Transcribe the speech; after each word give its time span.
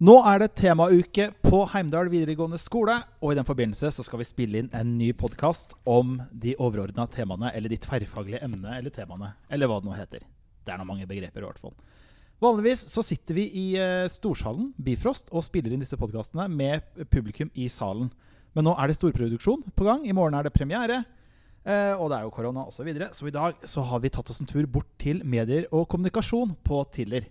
Nå 0.00 0.14
er 0.24 0.38
det 0.40 0.54
temauke 0.56 1.26
på 1.44 1.58
Heimdal 1.74 2.08
videregående 2.08 2.56
skole, 2.56 2.94
og 3.20 3.34
i 3.34 3.36
den 3.36 3.44
forbindelse 3.44 3.90
så 3.92 4.00
skal 4.00 4.22
vi 4.22 4.24
spille 4.24 4.62
inn 4.62 4.70
en 4.72 4.94
ny 4.96 5.10
podkast 5.12 5.74
om 5.84 6.14
de 6.32 6.54
overordna 6.56 7.04
temaene, 7.12 7.50
eller 7.52 7.68
de 7.68 7.76
tverrfaglige 7.84 8.38
emnene 8.46 8.78
eller 8.78 8.94
temaene, 8.94 9.34
eller 9.52 9.68
hva 9.68 9.76
det 9.76 9.90
nå 9.90 9.98
heter. 9.98 10.22
Det 10.64 10.72
er 10.72 10.78
nå 10.80 10.86
mange 10.88 11.04
begreper, 11.10 11.44
i 11.44 11.44
hvert 11.44 11.60
fall. 11.60 11.74
Vanligvis 12.40 12.86
så 12.88 13.04
sitter 13.04 13.36
vi 13.36 13.44
i 13.52 13.64
uh, 13.76 14.06
Storsalen, 14.08 14.70
Bifrost, 14.80 15.28
og 15.36 15.44
spiller 15.44 15.74
inn 15.76 15.84
disse 15.84 15.98
podkastene 16.00 16.46
med 16.48 17.04
publikum 17.12 17.52
i 17.52 17.66
salen. 17.68 18.08
Men 18.56 18.70
nå 18.70 18.72
er 18.80 18.88
det 18.88 18.96
storproduksjon 18.96 19.66
på 19.76 19.84
gang. 19.84 20.08
I 20.08 20.16
morgen 20.16 20.38
er 20.38 20.48
det 20.48 20.54
premiere. 20.56 21.02
Uh, 21.60 21.92
og 22.00 22.06
det 22.08 22.22
er 22.22 22.24
jo 22.24 22.32
korona 22.38 22.64
osv. 22.70 22.78
Så, 22.78 22.88
videre. 22.88 23.10
så 23.12 23.28
i 23.28 23.36
dag 23.36 23.68
så 23.68 23.84
har 23.84 24.00
vi 24.00 24.14
tatt 24.16 24.32
oss 24.32 24.40
en 24.40 24.48
tur 24.48 24.64
bort 24.64 24.88
til 24.96 25.20
medier 25.28 25.68
og 25.68 25.90
kommunikasjon 25.92 26.56
på 26.64 26.80
Tiller. 26.96 27.28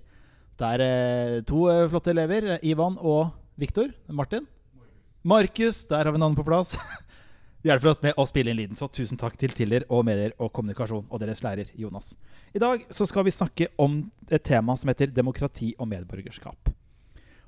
Det 0.59 0.69
er 0.75 0.81
eh, 0.83 1.41
to 1.47 1.67
eh, 1.71 1.85
flotte 1.87 2.11
elever. 2.11 2.57
Ivan 2.67 2.97
og 2.99 3.29
Viktor. 3.59 3.93
Martin. 4.11 4.47
Markus. 5.23 5.85
Der 5.87 6.03
har 6.03 6.11
vi 6.11 6.19
navnet 6.19 6.39
på 6.39 6.43
plass. 6.47 6.73
Hjelper 7.67 7.91
oss 7.91 8.01
med 8.03 8.19
å 8.19 8.25
spille 8.27 8.51
inn 8.51 8.59
lyden. 8.59 8.79
Så 8.79 8.89
tusen 8.91 9.19
takk 9.19 9.37
til 9.39 9.55
Tiller 9.55 9.85
og 9.87 10.03
Medier 10.07 10.35
og 10.39 10.51
Kommunikasjon 10.55 11.07
og 11.07 11.21
deres 11.23 11.41
lærer 11.43 11.71
Jonas. 11.79 12.11
I 12.55 12.59
dag 12.59 12.83
så 12.91 13.07
skal 13.07 13.27
vi 13.27 13.35
snakke 13.35 13.69
om 13.79 14.01
et 14.27 14.43
tema 14.43 14.75
som 14.79 14.91
heter 14.91 15.11
demokrati 15.15 15.73
og 15.77 15.87
medborgerskap. 15.91 16.71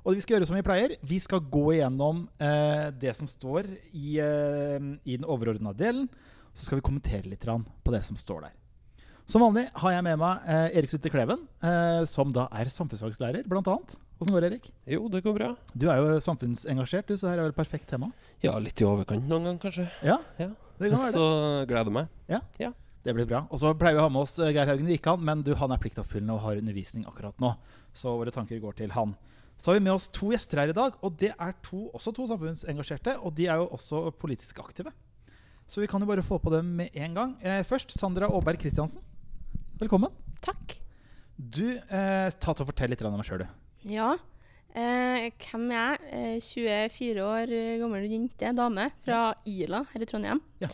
Og 0.02 0.16
vi 0.16 0.24
skal 0.24 0.38
gjøre 0.38 0.48
som 0.48 0.56
vi 0.56 0.64
pleier. 0.66 0.96
Vi 1.04 1.20
skal 1.20 1.44
gå 1.52 1.66
igjennom 1.76 2.24
eh, 2.40 2.88
det 2.96 3.12
som 3.16 3.28
står 3.28 3.68
i, 3.92 4.16
eh, 4.24 4.80
i 5.04 5.18
den 5.20 5.28
overordna 5.28 5.76
delen. 5.76 6.08
Så 6.52 6.66
skal 6.66 6.80
vi 6.80 6.88
kommentere 6.88 7.28
litt 7.28 7.44
på 7.44 7.92
det 7.92 8.02
som 8.08 8.16
står 8.16 8.48
der. 8.48 8.56
Som 9.30 9.44
vanlig 9.44 9.68
har 9.78 9.94
jeg 9.94 10.04
med 10.04 10.18
meg 10.20 10.46
eh, 10.50 10.78
Erik 10.78 10.90
Sutte 10.90 11.10
Kleven, 11.12 11.44
eh, 11.62 12.02
som 12.10 12.32
da 12.34 12.48
er 12.52 12.70
samfunnsfagslærer, 12.72 13.46
annet. 13.46 13.94
Åssen 14.22 14.34
går 14.34 14.44
det, 14.44 14.50
Erik? 14.52 14.66
Jo, 14.86 15.08
det 15.10 15.22
går 15.24 15.34
bra. 15.34 15.48
Du 15.74 15.88
er 15.90 15.98
jo 16.02 16.18
samfunnsengasjert, 16.22 17.08
du, 17.08 17.16
så 17.18 17.30
her 17.30 17.40
er 17.40 17.48
vel 17.48 17.56
perfekt 17.56 17.88
tema. 17.90 18.10
Ja, 18.44 18.54
litt 18.62 18.78
i 18.82 18.86
overkant 18.86 19.26
noen 19.30 19.48
gang, 19.48 19.58
kanskje. 19.62 19.88
Ja, 20.02 20.18
Ja. 20.38 20.50
det 20.78 20.90
kan 20.90 21.00
være 21.02 21.12
Så 21.12 21.24
gleder 21.66 21.66
gleder 21.70 21.94
meg. 21.94 22.08
Ja, 22.28 22.40
Det 23.02 23.14
blir 23.16 23.26
bra. 23.26 23.46
Og 23.50 23.58
så 23.58 23.72
pleier 23.74 23.96
vi 23.96 23.98
å 23.98 24.06
ha 24.06 24.08
med 24.14 24.22
oss 24.22 24.38
eh, 24.38 24.52
Geir 24.54 24.66
Haugen 24.70 24.86
Wikan, 24.86 25.24
men 25.24 25.42
du, 25.42 25.54
han 25.58 25.72
er 25.74 25.78
pliktoppfyllende 25.82 26.34
og 26.36 26.44
har 26.44 26.60
undervisning 26.60 27.06
akkurat 27.06 27.34
nå. 27.42 27.54
Så 27.94 28.12
våre 28.14 28.30
tanker 28.30 28.60
går 28.62 28.76
til 28.78 28.92
han. 28.94 29.16
Så 29.58 29.70
har 29.70 29.78
vi 29.78 29.84
med 29.86 29.94
oss 29.94 30.06
to 30.10 30.30
gjester 30.30 30.58
her 30.62 30.70
i 30.70 30.76
dag, 30.76 30.94
og 31.02 31.16
det 31.18 31.32
er 31.34 31.54
to, 31.62 31.88
også 31.94 32.12
to 32.14 32.26
samfunnsengasjerte. 32.30 33.16
Og 33.22 33.34
de 33.34 33.46
er 33.50 33.58
jo 33.58 33.66
også 33.74 34.10
politisk 34.18 34.58
aktive. 34.62 34.92
Så 35.66 35.80
vi 35.82 35.88
kan 35.90 36.02
jo 36.02 36.06
bare 36.06 36.22
få 36.22 36.38
på 36.42 36.50
dem 36.54 36.76
med 36.78 36.94
en 36.94 37.14
gang. 37.14 37.34
Eh, 37.42 37.62
først 37.66 37.90
Sandra 37.94 38.26
Aaberg 38.30 38.58
Kristiansen. 38.62 39.02
Velkommen. 39.82 40.12
Takk. 40.44 40.76
Du, 41.36 41.64
eh, 41.74 42.28
ta 42.38 42.52
til 42.54 42.62
å 42.62 42.68
fortelle 42.68 42.94
litt 42.94 43.02
om 43.02 43.16
deg 43.18 43.26
sjøl, 43.26 43.42
du. 43.42 43.48
Ja. 43.90 44.12
Eh, 44.78 45.30
hvem 45.42 45.64
er 45.74 45.98
jeg? 45.98 45.98
Eh, 46.12 46.36
24 46.46 47.24
år 47.26 47.50
gammel 47.80 48.06
jente, 48.08 48.52
dame, 48.54 48.86
fra 49.04 49.34
Ila 49.50 49.82
her 49.92 50.04
i 50.04 50.06
Trondheim. 50.06 50.40
Ja. 50.62 50.68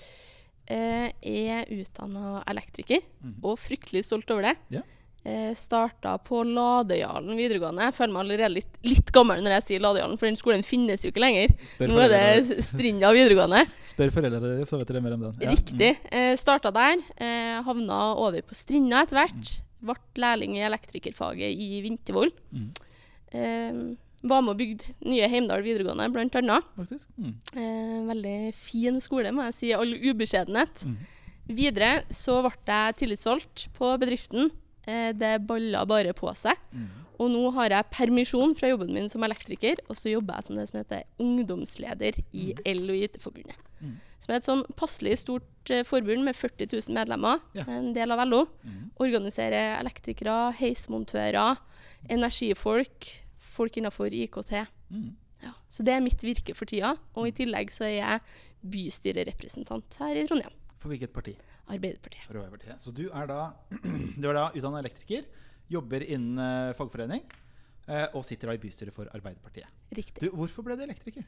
Eh, 0.69 1.09
er 1.25 1.65
utdanna 1.73 2.43
elektriker, 2.53 3.01
Mhm. 3.25 3.39
og 3.43 3.57
fryktelig 3.59 4.05
stolt 4.05 4.31
over 4.31 4.43
det. 4.43 4.57
Ja. 4.69 4.83
Eh, 5.27 5.51
Starta 5.59 6.15
på 6.23 6.41
Ladøyalen 6.47 7.35
videregående. 7.37 7.89
Jeg 7.89 7.97
føler 7.97 8.15
meg 8.15 8.23
allerede 8.23 8.55
litt, 8.55 8.79
litt 8.87 9.11
gammel 9.13 9.43
når 9.45 9.57
jeg 9.59 9.67
sier 9.67 9.83
Ladøyalen, 9.85 10.17
for 10.21 10.31
den 10.31 10.39
skolen 10.39 10.65
finnes 10.67 11.05
jo 11.05 11.11
ikke 11.13 11.25
lenger. 11.25 11.55
Spør 11.73 11.91
Nå 11.91 12.01
er 12.05 12.15
det 12.15 12.59
Strinda 12.65 13.11
videregående. 13.17 13.65
Spør 13.93 14.13
foreldrene 14.15 14.55
dine, 14.55 14.69
så 14.69 14.81
vet 14.81 14.93
dere 14.93 15.03
mer 15.05 15.17
om 15.19 15.27
den. 15.27 15.39
Ja. 15.43 15.55
Riktig. 15.55 15.95
Eh, 16.15 16.33
starta 16.39 16.73
der. 16.75 17.03
Eh, 17.19 17.57
havna 17.67 18.03
over 18.17 18.45
på 18.47 18.57
Strinda 18.57 19.03
etter 19.05 19.21
hvert. 19.23 19.55
Ble 19.89 19.99
lærling 20.23 20.57
i 20.59 20.67
elektrikerfaget 20.67 21.65
i 21.67 21.83
Vintervoll. 21.85 22.33
Mm. 22.55 22.69
Eh, 23.33 23.83
var 24.29 24.43
med 24.43 24.55
og 24.55 24.59
bygde 24.59 24.95
nye 25.07 25.29
Heimdal 25.31 25.63
videregående, 25.63 26.09
blant 26.15 26.39
annet. 26.41 26.71
Faktisk. 26.79 27.11
Mm. 27.19 27.35
Eh, 27.55 27.99
veldig 28.09 28.39
fin 28.57 28.99
skole, 29.03 29.31
må 29.35 29.45
jeg 29.47 29.59
si, 29.59 29.75
all 29.77 29.93
ubeskjedenhet. 29.95 30.87
Mm. 30.89 30.97
Videre 31.59 31.93
så 32.13 32.41
ble 32.45 32.55
jeg 32.67 32.97
tillitsvalgt 33.03 33.69
på 33.79 33.93
bedriften. 34.01 34.51
Eh, 34.89 35.13
det 35.17 35.35
balla 35.47 35.85
bare 35.89 36.15
på 36.17 36.33
seg. 36.39 36.57
Mm. 36.73 36.89
Og 37.19 37.33
nå 37.33 37.43
har 37.57 37.73
jeg 37.75 37.91
permisjon 37.93 38.55
fra 38.57 38.71
jobben 38.71 38.93
min 38.95 39.09
som 39.11 39.25
elektriker, 39.27 39.81
og 39.91 39.99
så 39.99 40.13
jobber 40.13 40.39
jeg 40.39 40.49
som 40.49 40.59
det 40.59 40.69
som 40.71 40.79
heter 40.79 41.09
ungdomsleder 41.23 42.21
i 42.33 42.53
El- 42.65 42.87
og 42.87 42.97
IT-forbundet. 42.97 43.59
Mm. 43.83 43.97
Som 44.23 44.33
er 44.33 44.39
et 44.39 44.47
sånn 44.47 44.65
passelig 44.79 45.17
stort 45.25 45.73
eh, 45.75 45.85
forbund 45.87 46.25
med 46.27 46.39
40 46.39 46.71
000 46.71 46.95
medlemmer. 46.97 47.43
Ja. 47.59 47.67
En 47.75 47.93
del 47.97 48.15
av 48.15 48.23
LO. 48.27 48.45
Mm. 48.63 48.85
Organiserer 49.03 49.77
elektrikere, 49.81 50.39
heismontører, 50.61 51.59
energifolk, 52.09 53.11
folk 53.59 53.77
innenfor 53.79 54.15
IKT. 54.15 54.55
Mm. 54.95 55.11
Ja. 55.43 55.53
Så 55.71 55.85
det 55.87 55.95
er 55.95 56.05
mitt 56.05 56.23
virke 56.25 56.55
for 56.57 56.71
tida. 56.71 56.95
Og 57.19 57.29
i 57.29 57.35
tillegg 57.35 57.75
så 57.75 57.87
er 57.91 57.97
jeg 57.99 58.25
bystyrerepresentant 58.73 59.99
her 60.03 60.23
i 60.23 60.27
Trondheim. 60.31 60.55
For 60.79 60.93
hvilket 60.93 61.13
parti? 61.13 61.35
Arbeiderpartiet. 61.69 62.29
Arbeiderpartiet. 62.31 62.81
Så 62.85 62.93
du 62.95 63.09
er 63.11 63.27
da, 63.31 63.41
du 64.21 64.29
er 64.31 64.39
da 64.39 64.47
utdannet 64.55 64.85
elektriker, 64.87 65.27
jobber 65.69 66.05
innen 66.07 66.39
eh, 66.41 66.73
fagforening 66.79 67.25
eh, 67.89 68.07
og 68.15 68.23
sitter 68.25 68.49
da 68.49 68.55
i 68.57 68.63
bystyret 68.63 68.95
for 68.95 69.11
Arbeiderpartiet. 69.13 69.69
Riktig. 69.97 70.23
Du, 70.23 70.31
hvorfor 70.39 70.65
ble 70.65 70.79
du 70.79 70.87
elektriker? 70.87 71.27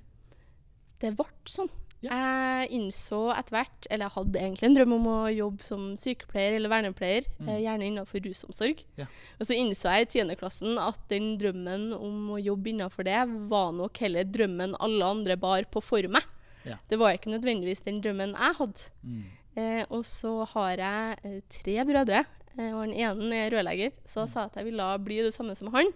Det 1.01 1.11
ble 1.17 1.27
sånn. 1.49 1.69
Ja. 2.01 2.15
Jeg 2.17 2.71
innså 2.79 3.19
etter 3.35 3.59
hvert, 3.59 3.87
eller 3.93 4.07
jeg 4.07 4.15
hadde 4.15 4.41
egentlig 4.41 4.67
en 4.71 4.77
drøm 4.79 4.93
om 4.97 5.07
å 5.11 5.17
jobbe 5.33 5.65
som 5.65 5.83
sykepleier 6.01 6.55
eller 6.57 6.73
vernepleier, 6.73 7.27
Mm. 7.41 7.49
eh, 7.53 7.59
gjerne 7.67 7.89
innenfor 7.91 8.23
rusomsorg. 8.25 8.81
Ja. 8.97 9.07
Og 9.41 9.49
så 9.49 9.57
innså 9.57 9.93
jeg 9.97 10.07
i 10.07 10.11
tiendeklassen 10.15 10.79
at 10.81 11.01
den 11.13 11.35
drømmen 11.41 11.91
om 11.97 12.31
å 12.37 12.41
jobbe 12.41 12.73
innenfor 12.73 13.05
det, 13.05 13.19
var 13.53 13.73
nok 13.77 14.01
heller 14.01 14.25
drømmen 14.25 14.77
alle 14.81 15.05
andre 15.13 15.37
bar 15.41 15.65
på 15.73 15.83
for 15.85 16.09
meg. 16.09 16.25
Ja. 16.65 16.77
Det 16.89 16.97
var 17.01 17.17
ikke 17.17 17.33
nødvendigvis 17.35 17.85
den 17.85 18.01
drømmen 18.05 18.33
jeg 18.37 18.57
hadde. 18.61 18.89
Mm. 19.05 19.23
Eh, 19.59 19.83
og 19.91 20.05
så 20.07 20.45
har 20.53 20.77
jeg 20.79 21.17
eh, 21.27 21.41
tre 21.51 21.77
brødre, 21.89 22.21
eh, 22.57 22.71
og 22.75 22.85
den 22.87 22.95
ene 22.95 23.35
er 23.47 23.51
rørlegger. 23.57 23.93
Så 24.07 24.23
jeg 24.25 24.33
sa 24.35 24.45
at 24.47 24.59
jeg 24.61 24.69
ville 24.71 24.87
bli 25.03 25.21
det 25.27 25.33
samme 25.35 25.57
som 25.59 25.73
han. 25.75 25.91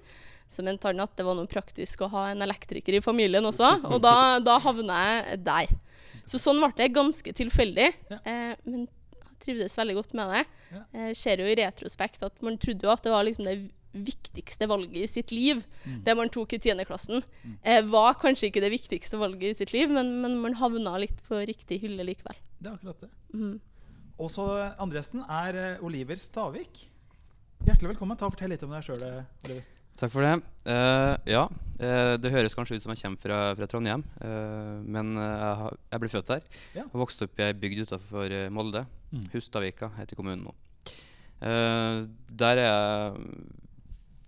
Så 0.51 0.63
mente 0.67 0.87
han 0.91 1.01
at 1.01 1.15
det 1.17 1.25
var 1.27 1.37
noe 1.39 1.49
praktisk 1.51 2.03
å 2.05 2.11
ha 2.13 2.27
en 2.33 2.43
elektriker 2.45 2.99
i 2.99 3.03
familien 3.05 3.47
også, 3.49 3.71
og 3.89 4.01
da, 4.05 4.39
da 4.45 4.59
havna 4.63 4.99
jeg 5.07 5.39
der. 5.47 5.73
Så 6.29 6.39
sånn 6.41 6.61
ble 6.61 6.73
det 6.79 6.91
ganske 6.97 7.33
tilfeldig, 7.37 7.89
Ja. 8.11 8.19
eh, 8.25 8.53
men 8.65 8.85
jeg 8.87 9.39
trivdes 9.45 9.79
veldig 9.79 9.97
godt 10.01 10.15
med 10.17 10.31
det. 10.35 10.45
Ja. 10.75 10.83
Jeg 11.07 11.17
ser 11.21 11.41
jo 11.43 11.49
i 11.49 11.57
retrospekt 11.63 12.23
at 12.27 12.43
man 12.45 12.57
trodde 12.61 12.87
jo 12.87 12.93
at 12.93 13.03
det 13.05 13.13
var 13.13 13.25
liksom 13.27 13.45
det 13.49 13.57
viktigste 13.95 14.67
valget 14.71 14.97
i 15.05 15.07
sitt 15.11 15.31
liv, 15.33 15.63
Mm. 15.87 16.01
det 16.05 16.17
man 16.17 16.29
tok 16.33 16.53
i 16.53 16.59
tiendeklassen. 16.59 17.23
Eh, 17.63 17.83
var 17.87 18.15
kanskje 18.21 18.49
ikke 18.51 18.63
det 18.65 18.73
viktigste 18.73 19.19
valget 19.21 19.51
i 19.55 19.55
sitt 19.55 19.73
liv, 19.73 19.91
men, 19.91 20.21
men 20.23 20.39
man 20.43 20.55
havna 20.59 20.97
litt 20.99 21.21
på 21.29 21.39
riktig 21.47 21.81
hylle 21.85 22.05
likevel. 22.05 22.37
Det 22.59 22.71
er 22.71 22.75
akkurat 22.79 23.01
det. 23.05 23.11
Mm. 23.35 23.61
Og 24.19 24.31
så 24.31 24.49
eh, 24.63 24.75
andre 24.83 25.01
gjesten 25.01 25.23
er 25.29 25.55
eh, 25.61 25.85
Oliver 25.85 26.19
Stavik. 26.19 26.89
Hjertelig 27.65 27.95
velkommen. 27.95 28.19
Ta 28.19 28.27
og 28.27 28.35
Fortell 28.35 28.53
litt 28.53 28.63
om 28.67 28.75
deg 28.75 28.85
sjøl, 28.85 29.01
Oliver. 29.47 29.65
Takk 29.95 30.11
for 30.11 30.27
det. 30.27 30.33
Uh, 30.67 31.15
ja, 31.31 31.45
uh, 31.47 32.15
det 32.19 32.33
høres 32.35 32.57
kanskje 32.59 32.75
ut 32.81 32.83
som 32.83 32.91
jeg 32.91 32.99
kommer 33.05 33.21
fra, 33.23 33.37
fra 33.55 33.69
Trondheim, 33.71 34.03
uh, 34.25 34.83
men 34.83 35.13
eh, 35.15 35.23
jeg, 35.39 35.55
har, 35.61 35.77
jeg 35.93 36.03
ble 36.03 36.11
født 36.11 36.33
der. 36.33 36.43
Ja. 36.75 36.85
Og 36.91 37.05
vokste 37.05 37.29
opp 37.29 37.39
i 37.39 37.45
ei 37.47 37.55
bygd 37.55 37.85
utafor 37.87 38.35
Molde. 38.51 38.83
Mm. 39.15 39.23
Hustadvika 39.37 39.93
heter 39.95 40.19
kommunen 40.19 40.49
nå. 40.49 40.55
Eh, 41.45 42.01
der 42.43 42.61
er 42.63 42.67
jeg 42.67 43.23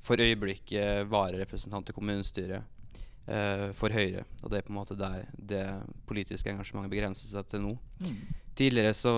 for 0.06 0.22
øyeblikket 0.22 1.09
vararepresentant 1.11 1.87
til 1.89 1.97
kommunestyret 1.97 2.62
eh, 3.27 3.69
for 3.77 3.91
Høyre. 3.94 4.22
Og 4.44 4.50
det 4.53 4.61
er 4.61 4.67
på 4.67 4.72
en 4.75 4.78
måte 4.81 4.97
der 4.99 5.25
det 5.34 5.65
politiske 6.06 6.53
engasjementet 6.53 6.93
begrenser 6.94 7.31
seg 7.33 7.49
til 7.50 7.65
nå. 7.67 7.75
Mm. 8.06 8.21
Tidligere 8.56 8.94
så 8.97 9.12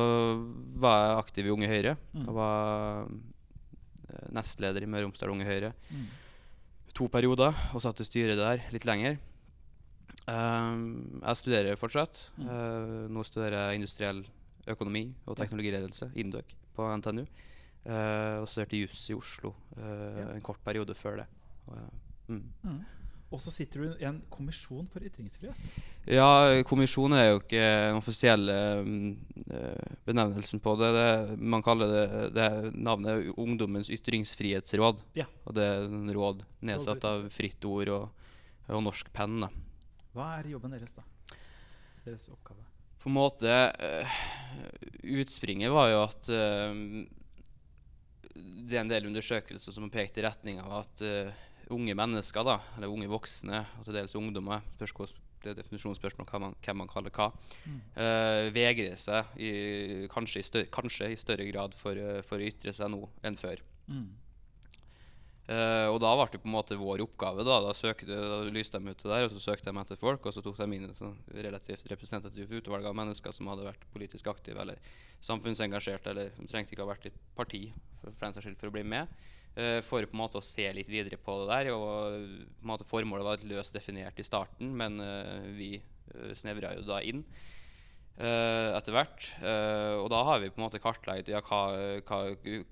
var 0.82 0.96
jeg 1.04 1.18
aktiv 1.22 1.46
i 1.46 1.52
Unge 1.54 1.68
Høyre. 1.70 1.92
Mm. 2.16 2.24
Og 2.26 2.38
var 2.40 3.04
eh, 4.08 4.24
nestleder 4.34 4.82
i 4.82 4.88
Møre 4.90 5.04
og 5.06 5.10
Romsdal 5.12 5.34
Unge 5.36 5.46
Høyre 5.48 5.74
Mm. 5.92 6.08
to 6.98 7.06
perioder 7.12 7.54
og 7.76 7.82
satt 7.84 8.00
i 8.02 8.06
styret 8.08 8.40
der 8.40 8.64
litt 8.74 8.88
lenger. 8.88 9.20
Ehm, 10.28 11.20
jeg 11.22 11.36
studerer 11.40 11.78
fortsatt. 11.78 12.24
Mm. 12.38 12.48
Eh, 12.48 13.04
nå 13.14 13.22
studerer 13.24 13.68
jeg 13.70 13.78
industriell 13.80 14.24
økonomi 14.68 15.04
og 15.26 15.36
teknologiledelse, 15.38 16.10
INDØK, 16.20 16.50
på 16.76 16.88
NTNU. 16.98 17.24
Uh, 17.88 18.42
og 18.42 18.48
studerte 18.50 18.76
juss 18.82 19.06
i 19.08 19.14
Oslo 19.16 19.54
eh, 19.78 20.18
Ja. 20.20 20.26
en 20.34 20.42
kort 20.44 20.60
periode 20.60 20.92
før 20.92 21.22
det. 21.22 21.24
Og, 21.64 21.76
eh, 21.78 22.34
mm. 22.34 22.42
Mm. 22.68 22.80
Og 23.32 23.40
så 23.40 23.52
sitter 23.52 23.80
du 23.80 23.88
i 24.00 24.06
en 24.08 24.18
kommisjon 24.32 24.86
for 24.88 25.04
ytringsfrihet. 25.04 25.56
Ja, 26.08 26.62
kommisjon 26.68 27.12
er 27.12 27.26
jo 27.30 27.40
ikke 27.42 27.60
den 27.60 27.98
offisielle 28.00 28.54
eh, 29.52 29.96
benevnelsen 30.08 30.62
på 30.64 30.72
det. 30.80 30.88
det. 30.96 31.38
Man 31.40 31.64
kaller 31.64 31.92
det, 31.92 32.22
det 32.36 32.48
navnet 32.76 33.28
Ungdommens 33.36 33.92
ytringsfrihetsråd. 33.92 35.04
Ja. 35.16 35.28
Og 35.44 35.56
det 35.56 35.66
er 35.68 35.84
en 35.88 36.08
råd 36.16 36.44
nedsatt 36.64 37.04
av 37.08 37.28
Fritt 37.32 37.68
Ord 37.68 37.92
og, 37.92 38.24
og 38.72 38.84
Norsk 38.88 39.12
Penn. 39.12 39.42
Da. 39.44 39.52
Hva 40.16 40.30
er 40.38 40.48
jobben 40.54 40.72
deres, 40.72 40.96
da? 40.96 41.04
Deres 42.06 42.28
oppgave? 42.32 42.64
På 42.98 43.12
en 43.12 43.18
måte 43.18 43.52
eh, 43.78 44.18
Utspringet 45.20 45.70
var 45.70 45.92
jo 45.92 46.00
at 46.06 46.32
eh, 46.32 46.80
det 48.68 48.76
er 48.76 48.80
en 48.84 48.90
del 48.90 49.06
undersøkelser 49.10 49.74
som 49.74 49.86
har 49.88 49.90
pekt 49.94 50.18
i 50.20 50.24
retning 50.26 50.60
av 50.62 50.78
at 50.82 51.02
uh, 51.04 51.30
unge 51.74 51.94
mennesker, 51.98 52.44
da, 52.46 52.58
eller 52.76 52.88
unge 52.92 53.08
voksne, 53.10 53.64
og 53.78 53.84
til 53.88 53.96
dels 53.98 54.14
ungdommer 54.18 54.62
spørs 54.76 54.94
hva- 54.96 55.08
Det 55.38 55.50
er 55.52 55.58
definisjonsspørsmål 55.60 56.26
hva 56.26 56.38
man, 56.42 56.54
hvem 56.64 56.76
man 56.80 56.88
kaller 56.90 57.10
hva. 57.14 57.28
eh, 57.94 58.48
vegrer 58.50 58.96
seg 58.98 59.24
i, 59.38 59.50
kanskje, 60.10 60.40
i 60.40 60.46
større, 60.48 60.66
kanskje 60.74 61.12
i 61.12 61.16
større 61.20 61.44
grad 61.52 61.74
for, 61.78 61.94
eh, 61.94 62.22
for 62.26 62.38
å 62.42 62.48
ytre 62.48 62.72
seg 62.74 62.90
nå 62.90 63.04
enn 63.22 63.36
før. 63.38 63.60
Mm. 63.86 64.08
Eh, 65.48 65.86
og 65.88 65.96
da 66.02 66.10
ble 66.12 66.26
det 66.28 66.42
på 66.42 66.48
en 66.50 66.52
måte 66.52 66.76
vår 66.76 67.00
oppgave. 67.06 67.44
Da 67.46 67.56
Da, 67.64 67.72
søkte, 67.76 68.12
da 68.12 68.40
lyste 68.52 68.78
de 68.78 68.92
ut 68.92 69.00
det 69.00 69.08
der, 69.08 69.24
og 69.24 69.32
så 69.32 69.40
søkte 69.40 69.72
de 69.72 69.80
etter 69.80 69.96
folk. 69.96 70.26
Og 70.26 70.34
så 70.34 70.42
tok 70.44 70.58
de 70.60 70.68
inn 70.76 70.84
et 70.90 70.98
sånn 70.98 71.16
relativt 71.32 71.88
representativt 71.88 72.52
utvalg 72.60 72.84
av 72.84 72.96
mennesker 72.98 73.32
som 73.32 73.48
hadde 73.48 73.64
vært 73.64 73.88
politisk 73.94 74.28
aktive 74.28 74.60
eller 74.60 74.78
samfunnsengasjert, 75.24 76.06
eller 76.12 76.30
de 76.36 76.46
trengte 76.46 76.76
ikke 76.76 76.84
ha 76.84 76.92
vært 76.92 77.08
i 77.08 77.14
parti 77.34 77.64
for, 78.02 78.12
for 78.12 78.40
skyld 78.44 78.60
for 78.60 78.68
å 78.68 78.76
bli 78.76 78.84
med. 78.84 79.08
Uh, 79.58 79.80
for 79.82 80.04
på 80.04 80.14
en 80.14 80.20
måte 80.20 80.38
å 80.38 80.44
se 80.44 80.68
litt 80.70 80.90
videre 80.92 81.16
på 81.16 81.40
det 81.40 81.48
der. 81.50 81.72
Og 81.72 81.88
på 81.88 82.66
en 82.66 82.72
måte 82.74 82.86
Formålet 82.86 83.24
var 83.26 83.40
litt 83.40 83.48
løst 83.48 83.74
definert 83.74 84.20
i 84.20 84.26
starten, 84.26 84.76
men 84.76 85.00
uh, 85.00 85.48
vi 85.56 85.78
uh, 85.80 86.34
snevra 86.36 86.76
jo 86.76 86.84
da 86.86 87.00
inn 87.00 87.24
eh, 88.18 88.70
etter 88.76 88.94
hvert. 88.94 89.28
Uh, 89.42 90.02
og 90.02 90.08
da 90.12 90.22
har 90.26 90.42
vi 90.42 90.50
på 90.50 90.60
en 90.60 90.66
måte 90.66 90.80
kartlagt 90.82 91.30
ja, 91.30 91.40
hva, 91.44 91.60
hva, 92.08 92.18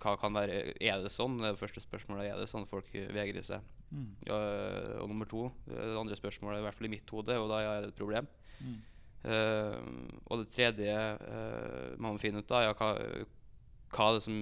hva 0.02 0.16
kan 0.20 0.34
være 0.36 0.74
Er 0.82 1.04
det 1.04 1.12
sånn? 1.14 1.38
Det 1.42 1.54
første 1.60 1.82
spørsmålet. 1.84 2.32
Er 2.32 2.42
det 2.42 2.50
sånn 2.50 2.68
folk 2.70 2.90
vegrer 2.92 3.46
seg? 3.46 3.64
Mm. 3.90 4.10
Uh, 4.26 4.98
og 5.02 5.10
nummer 5.12 5.30
to, 5.30 5.46
det 5.68 5.94
andre 5.98 6.18
spørsmålet, 6.18 6.60
i 6.60 6.66
hvert 6.66 6.78
fall 6.78 6.90
i 6.90 6.94
mitt 6.96 7.14
hode, 7.14 7.38
og 7.38 7.48
da 7.52 7.62
ja, 7.62 7.72
er 7.76 7.86
det 7.86 7.94
et 7.94 7.98
problem. 7.98 8.28
Mm. 8.60 8.76
Og 9.26 10.38
det 10.38 10.52
tredje 10.54 10.92
uh, 10.94 11.94
man 11.98 12.14
må 12.14 12.20
finne 12.22 12.42
ut, 12.42 12.52
av, 12.54 12.68
ja, 12.68 12.74
hva, 12.78 12.92
hva 13.94 14.10
er 14.10 14.18
det 14.18 14.26
som 14.26 14.36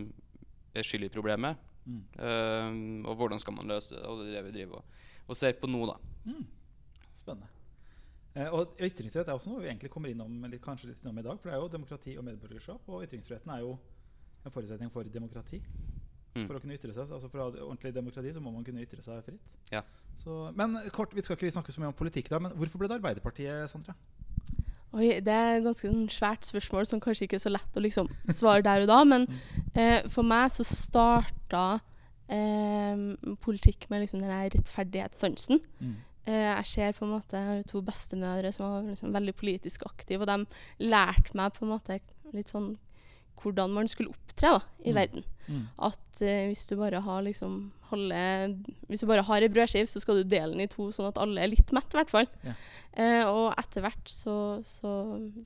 er 0.77 0.85
skyld 0.85 1.09
i 1.09 1.13
problemet? 1.13 1.61
Mm. 1.85 3.05
Og 3.05 3.17
hvordan 3.21 3.41
skal 3.41 3.57
man 3.59 3.69
løse 3.69 3.93
det? 3.93 4.05
Og 4.09 4.23
det 4.23 4.31
er 4.31 4.39
det 4.39 4.47
vi 4.47 4.55
driver 4.57 4.81
og, 4.81 5.03
og 5.29 5.37
ser 5.37 5.57
på 5.61 5.69
nå, 5.69 5.85
da. 5.89 5.99
Mm. 6.29 6.47
Spennende. 7.17 7.53
Eh, 8.35 8.51
og 8.51 8.75
Ytringsfrihet 8.83 9.29
er 9.29 9.37
også 9.37 9.53
noe 9.53 9.63
vi 9.63 9.71
egentlig 9.71 9.93
kommer 9.93 10.11
innom 10.11 10.43
litt, 10.51 10.63
kanskje 10.63 10.91
litt 10.91 11.03
innom 11.05 11.21
i 11.23 11.27
dag. 11.27 11.39
For 11.39 11.51
det 11.51 11.57
er 11.57 11.63
jo 11.63 11.73
demokrati 11.77 12.17
og 12.19 12.27
medborgerskap. 12.27 12.89
Og 12.91 13.05
ytringsfriheten 13.07 13.53
er 13.55 13.63
jo 13.63 13.77
en 14.45 14.55
forutsetning 14.55 14.91
for 14.93 15.07
demokrati. 15.09 15.61
Mm. 16.35 16.49
For 16.49 16.57
å 16.57 16.63
kunne 16.63 16.75
ytre 16.75 16.91
seg 16.91 17.13
altså 17.15 17.29
For 17.31 17.39
å 17.39 17.45
ha 17.47 17.63
ordentlig 17.63 17.93
demokrati 17.95 18.33
så 18.35 18.41
må 18.43 18.51
man 18.51 18.67
kunne 18.67 18.83
ytre 18.83 19.03
seg 19.05 19.23
fritt. 19.27 19.55
Ja. 19.71 19.85
Så, 20.19 20.49
men 20.59 20.75
kort, 20.95 21.15
vi 21.15 21.23
skal 21.23 21.39
ikke 21.39 21.55
snakke 21.55 21.75
så 21.75 21.83
mye 21.83 21.93
om 21.93 21.99
politikk, 21.99 22.31
da. 22.33 22.41
Men 22.43 22.55
hvorfor 22.59 22.83
ble 22.83 22.91
det 22.91 22.99
Arbeiderpartiet, 22.99 23.71
Sandra? 23.71 23.95
Oi, 24.95 25.09
det 25.27 25.35
er 25.35 25.57
et 25.57 25.65
ganske 25.67 25.91
svært 26.15 26.47
spørsmål 26.47 26.87
som 26.87 27.01
kanskje 27.03 27.27
ikke 27.27 27.39
er 27.41 27.43
så 27.43 27.51
lett 27.51 27.79
å 27.79 27.83
liksom 27.83 28.11
svare 28.31 28.63
der 28.67 28.85
og 28.85 28.91
da. 28.91 29.01
Men 29.07 29.27
eh, 29.79 30.07
for 30.11 30.27
meg 30.27 30.51
så 30.55 30.67
starta 30.67 31.65
eh, 32.31 33.07
politikk 33.47 33.89
med 33.91 34.05
liksom 34.05 34.23
den 34.23 34.35
rettferdighetssansen. 34.55 35.63
Mm. 35.79 35.97
Eh, 36.25 36.49
jeg 36.49 36.69
ser 36.71 36.95
på 36.97 37.05
en 37.05 37.13
måte 37.19 37.37
Jeg 37.37 37.49
har 37.51 37.67
to 37.69 37.83
bestemødre 37.85 38.53
som 38.55 38.65
var 38.65 38.87
liksom 38.89 39.13
veldig 39.13 39.35
politisk 39.37 39.85
aktive, 39.89 40.25
og 40.25 40.31
de 40.31 40.89
lærte 40.89 41.37
meg 41.37 41.53
på 41.53 41.67
en 41.67 41.75
måte 41.75 42.01
litt 42.33 42.53
sånn 42.53 42.75
hvordan 43.43 43.71
man 43.75 43.89
skulle 43.89 44.11
opptre 44.15 44.51
da, 44.59 44.61
i 44.85 44.91
Mm. 44.93 44.95
verden. 44.97 45.25
Mm. 45.49 45.65
At 45.79 46.21
eh, 46.25 46.47
hvis 46.49 46.67
du 46.71 46.77
bare 46.77 47.01
har 47.05 47.23
liksom 47.23 47.73
halve 47.91 48.65
Hvis 48.89 49.01
du 49.01 49.07
bare 49.07 49.23
har 49.23 49.43
ei 49.45 49.49
brødskive, 49.53 49.87
så 49.87 50.01
skal 50.01 50.17
du 50.17 50.25
dele 50.25 50.53
den 50.55 50.61
i 50.65 50.67
to, 50.67 50.89
sånn 50.91 51.07
at 51.11 51.19
alle 51.21 51.43
er 51.45 51.49
litt 51.53 51.71
mett, 51.77 51.93
i 51.93 51.99
hvert 51.99 52.11
fall. 52.11 52.27
Yeah. 52.43 52.55
Eh, 52.97 53.25
og 53.29 53.53
etter 53.61 53.83
hvert 53.85 54.09
så, 54.09 54.63
så 54.65 54.95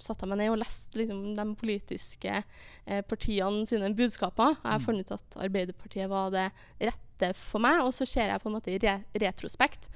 satte 0.01 0.23
jeg 0.25 0.29
meg 0.31 0.39
ned 0.39 0.53
og 0.55 0.61
leste 0.63 1.01
liksom, 1.01 1.35
de 1.37 1.47
politiske 1.59 2.45
eh, 2.87 3.03
partiene 3.03 3.67
sine 3.67 3.91
budskaper. 3.99 4.55
Jeg 4.63 4.71
har 4.71 4.79
Mm. 4.79 4.87
funnet 4.87 5.11
ut 5.11 5.19
at 5.19 5.37
Arbeiderpartiet 5.49 6.09
var 6.09 6.31
det 6.31 6.47
rette 6.81 7.35
for 7.35 7.59
meg, 7.61 7.81
og 7.83 7.91
så 7.93 8.07
ser 8.07 8.29
jeg 8.31 8.41
på 8.41 8.49
en 8.49 8.55
måte 8.61 8.71
i 8.71 8.79
re 8.79 9.03
retrospekt 9.19 9.89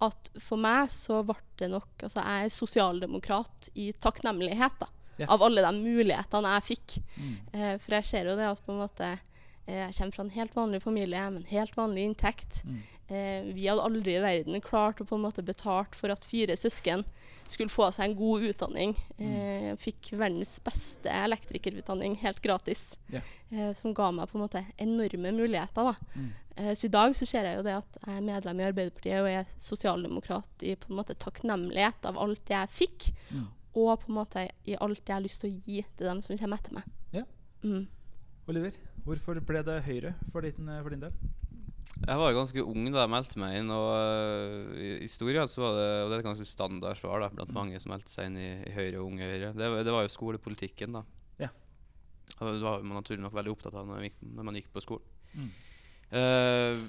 at 0.00 0.30
for 0.38 0.56
meg 0.56 0.88
så 0.94 1.24
ble 1.26 1.34
det 1.58 1.70
nok 1.72 1.88
Altså, 2.06 2.22
jeg 2.22 2.44
er 2.46 2.54
sosialdemokrat 2.54 3.68
i 3.74 3.92
takknemlighet, 4.00 4.78
da. 4.78 4.86
Ja. 5.18 5.26
Av 5.34 5.42
alle 5.42 5.62
de 5.64 5.82
mulighetene 5.82 6.54
jeg 6.56 6.66
fikk. 6.72 6.98
Mm. 7.18 7.32
Eh, 7.52 7.74
for 7.82 7.98
jeg 7.98 8.04
ser 8.06 8.30
jo 8.30 8.36
det 8.38 8.46
at 8.48 8.62
på 8.64 8.72
en 8.72 8.82
måte 8.84 9.08
eh, 9.66 9.88
Jeg 9.88 9.94
kommer 9.98 10.14
fra 10.14 10.22
en 10.24 10.30
helt 10.36 10.54
vanlig 10.56 10.82
familie 10.82 11.24
med 11.30 11.42
en 11.42 11.50
helt 11.50 11.74
vanlig 11.76 12.04
inntekt. 12.08 12.62
Mm. 12.64 12.78
Eh, 13.08 13.42
vi 13.56 13.66
hadde 13.68 13.82
aldri 13.84 14.14
i 14.16 14.22
verden 14.24 14.60
klart 14.60 15.00
å 15.00 15.06
på 15.08 15.16
en 15.16 15.24
måte 15.26 15.42
betalt 15.44 15.94
for 15.96 16.12
at 16.12 16.24
fire 16.28 16.56
søsken 16.56 17.04
skulle 17.48 17.72
få 17.72 17.86
seg 17.96 18.10
en 18.10 18.16
god 18.18 18.42
utdanning. 18.50 18.90
Eh, 19.18 19.70
fikk 19.80 20.10
verdens 20.20 20.58
beste 20.60 21.08
elektrikerutdanning 21.08 22.16
helt 22.20 22.42
gratis. 22.44 22.98
Yeah. 23.08 23.24
Eh, 23.50 23.72
som 23.74 23.94
ga 23.96 24.10
meg 24.12 24.28
på 24.28 24.36
en 24.38 24.44
måte 24.44 24.64
enorme 24.76 25.32
muligheter. 25.32 25.88
da. 25.92 25.94
Mm. 26.14 26.28
Eh, 26.58 26.74
så 26.74 26.84
i 26.84 26.92
dag 26.92 27.16
så 27.16 27.26
ser 27.26 27.48
jeg 27.48 27.56
jo 27.56 27.62
det 27.64 27.76
at 27.78 27.98
jeg 28.04 28.16
er 28.18 28.26
medlem 28.28 28.60
i 28.60 28.66
Arbeiderpartiet 28.68 29.22
og 29.22 29.28
er 29.30 29.48
sosialdemokrat 29.56 30.64
i 30.68 30.74
på 30.76 30.90
en 30.92 30.98
måte 31.00 31.16
takknemlighet 31.16 32.04
av 32.08 32.18
alt 32.20 32.52
jeg 32.52 32.68
fikk, 32.84 33.12
Mm. 33.32 33.46
Og 33.78 34.02
på 34.02 34.10
en 34.12 34.18
måte 34.18 34.44
i 34.68 34.76
alt 34.82 35.02
jeg 35.06 35.14
har 35.16 35.24
lyst 35.24 35.42
til 35.44 35.50
å 35.52 35.58
gi 35.64 35.82
til 35.96 36.08
dem 36.10 36.20
som 36.26 36.36
kommer 36.40 36.60
etter 36.60 36.76
meg. 36.78 36.86
Ja. 37.14 37.24
Mm. 37.64 37.84
Oliver, 38.48 38.76
hvorfor 39.04 39.38
ble 39.44 39.62
det 39.66 39.78
Høyre 39.86 40.14
for 40.32 40.46
din, 40.46 40.70
for 40.82 40.94
din 40.94 41.02
del? 41.06 41.16
Jeg 41.98 42.20
var 42.20 42.34
ganske 42.36 42.62
ung 42.62 42.84
da 42.94 43.02
jeg 43.02 43.10
meldte 43.10 43.40
meg 43.42 43.56
inn, 43.58 43.70
og 43.74 43.86
uh, 43.90 44.74
i, 44.78 44.90
i 45.02 45.08
stor 45.10 45.30
grad 45.34 45.50
så 45.50 45.62
var 45.64 45.72
det 45.78 45.86
og 46.04 46.10
det 46.12 46.16
er 46.18 46.22
et 46.22 46.26
ganske 46.28 46.46
standard 46.46 46.98
svar 47.00 47.24
da, 47.24 47.30
blant 47.34 47.52
mange 47.56 47.80
som 47.82 47.90
meldte 47.92 48.12
seg 48.12 48.28
inn 48.30 48.36
i, 48.38 48.48
i 48.68 48.74
Høyre 48.76 49.00
og 49.00 49.08
Unge 49.10 49.26
Høyre. 49.32 49.50
Det, 49.56 49.70
var- 49.72 49.84
det 49.88 49.94
var 49.96 50.04
jo 50.06 50.12
skolepolitikken, 50.14 50.94
da. 51.00 51.02
Ja. 51.42 51.48
Og 52.38 52.52
det 52.54 52.62
var 52.62 52.84
man 52.86 53.00
naturlig 53.00 53.24
nok 53.24 53.34
veldig 53.38 53.54
opptatt 53.56 53.74
av 53.80 53.88
når 53.88 53.96
man 53.96 54.06
gikk, 54.06 54.20
når 54.38 54.46
man 54.50 54.60
gikk 54.60 54.70
på 54.76 54.84
skolen. 54.84 55.16
Mm. 55.34 55.50
Eh, 56.18 56.84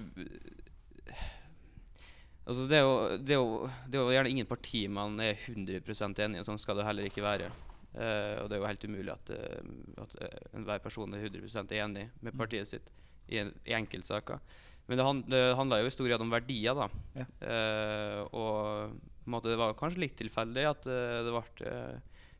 altså 2.49 2.65
det 2.69 2.77
er, 2.79 2.85
jo, 2.85 3.17
det, 3.21 3.35
er 3.35 3.39
jo, 3.39 3.71
det 3.85 3.99
er 3.99 4.03
jo 4.03 4.13
gjerne 4.15 4.31
ingen 4.33 4.49
parti 4.49 4.83
man 4.91 5.19
er 5.23 5.37
100% 5.37 6.23
enig 6.25 6.41
i, 6.41 6.45
sånn 6.47 6.61
skal 6.61 6.79
det 6.79 6.87
heller 6.87 7.09
ikke 7.09 7.25
være. 7.25 7.51
Uh, 7.89 8.43
og 8.43 8.49
det 8.49 8.55
er 8.55 8.61
jo 8.61 8.69
helt 8.69 8.85
umulig 8.85 9.13
at, 9.13 9.31
uh, 9.33 10.01
at 10.03 10.11
eh, 10.21 10.41
enhver 10.59 10.81
person 10.83 11.13
er 11.17 11.23
100% 11.25 11.71
enig 11.79 12.03
med 12.21 12.35
partiet 12.37 12.69
sitt 12.69 12.91
i, 13.25 13.39
en, 13.41 13.49
i 13.65 13.73
enkeltsaker. 13.77 14.41
Men 14.89 14.99
det, 14.99 15.05
hand, 15.05 15.25
det 15.29 15.41
handla 15.57 15.79
jo 15.81 15.89
i 15.89 15.93
stor 15.93 16.09
grad 16.09 16.21
om 16.25 16.33
verdier, 16.33 16.77
da. 16.77 16.87
Ja. 17.17 17.25
Uh, 17.41 18.21
og 18.29 18.93
på 18.93 19.29
en 19.29 19.35
måte, 19.35 19.51
det 19.51 19.57
var 19.61 19.77
kanskje 19.77 20.03
litt 20.05 20.15
tilfeldig 20.17 20.63
at 20.69 20.87
det 20.89 21.33
ble 21.33 21.73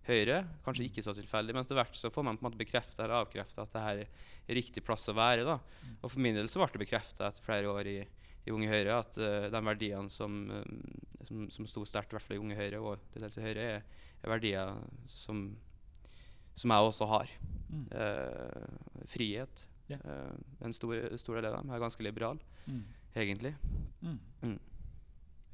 Høyre. 0.10 0.40
Kanskje 0.66 0.88
ikke 0.88 1.04
så 1.06 1.14
tilfeldig, 1.14 1.54
men 1.54 1.62
etter 1.62 1.78
hvert 1.78 1.98
så 1.98 2.10
får 2.10 2.26
man 2.26 2.38
på 2.40 2.42
en 2.42 2.48
måte 2.48 2.58
bekrefta 2.58 3.04
eller 3.04 3.20
avkrefta 3.20 3.66
at 3.66 3.76
det 3.76 3.84
her 3.84 4.00
er 4.02 4.58
riktig 4.58 4.82
plass 4.86 5.06
å 5.12 5.14
være. 5.14 5.44
da. 5.46 5.60
Og 6.00 6.08
for 6.08 6.22
min 6.24 6.38
del 6.38 6.50
så 6.50 6.62
ble 6.62 6.72
det 6.74 6.82
bekrefta 6.82 7.28
etter 7.28 7.46
flere 7.46 7.70
år 7.70 7.90
i, 7.92 8.00
i 8.48 8.54
Unge 8.56 8.70
Høyre 8.72 9.00
at 9.02 9.18
uh, 9.20 9.48
de 9.52 9.62
verdiene 9.66 10.12
som, 10.12 10.38
eh, 10.54 11.26
som, 11.28 11.48
som 11.54 11.68
sto 11.70 11.84
sterkt, 11.88 12.14
i 12.14 12.18
hvert 12.18 12.26
fall 12.26 12.40
i 12.40 12.44
Unge 12.44 12.58
Høyre 12.58 12.80
og 12.82 13.04
til 13.14 13.26
dels 13.26 13.38
i 13.40 13.44
Høyre, 13.46 13.66
er, 13.76 14.06
er 14.24 14.32
verdier 14.34 14.80
som, 15.12 15.44
som 16.58 16.74
jeg 16.76 16.92
også 16.92 17.10
har. 17.12 17.34
Mm. 17.70 17.86
Uh, 17.94 19.04
frihet. 19.10 19.66
Yeah. 19.90 20.02
Uh, 20.06 20.66
en 20.66 20.74
stor, 20.74 20.96
stor 21.22 21.40
del 21.40 21.50
av 21.52 21.60
dem 21.60 21.74
er 21.74 21.84
ganske 21.86 22.06
liberal, 22.06 22.42
Mm. 22.70 22.84
egentlig. 23.18 23.56
Mm. 24.06 24.18
Mm. 24.46 24.58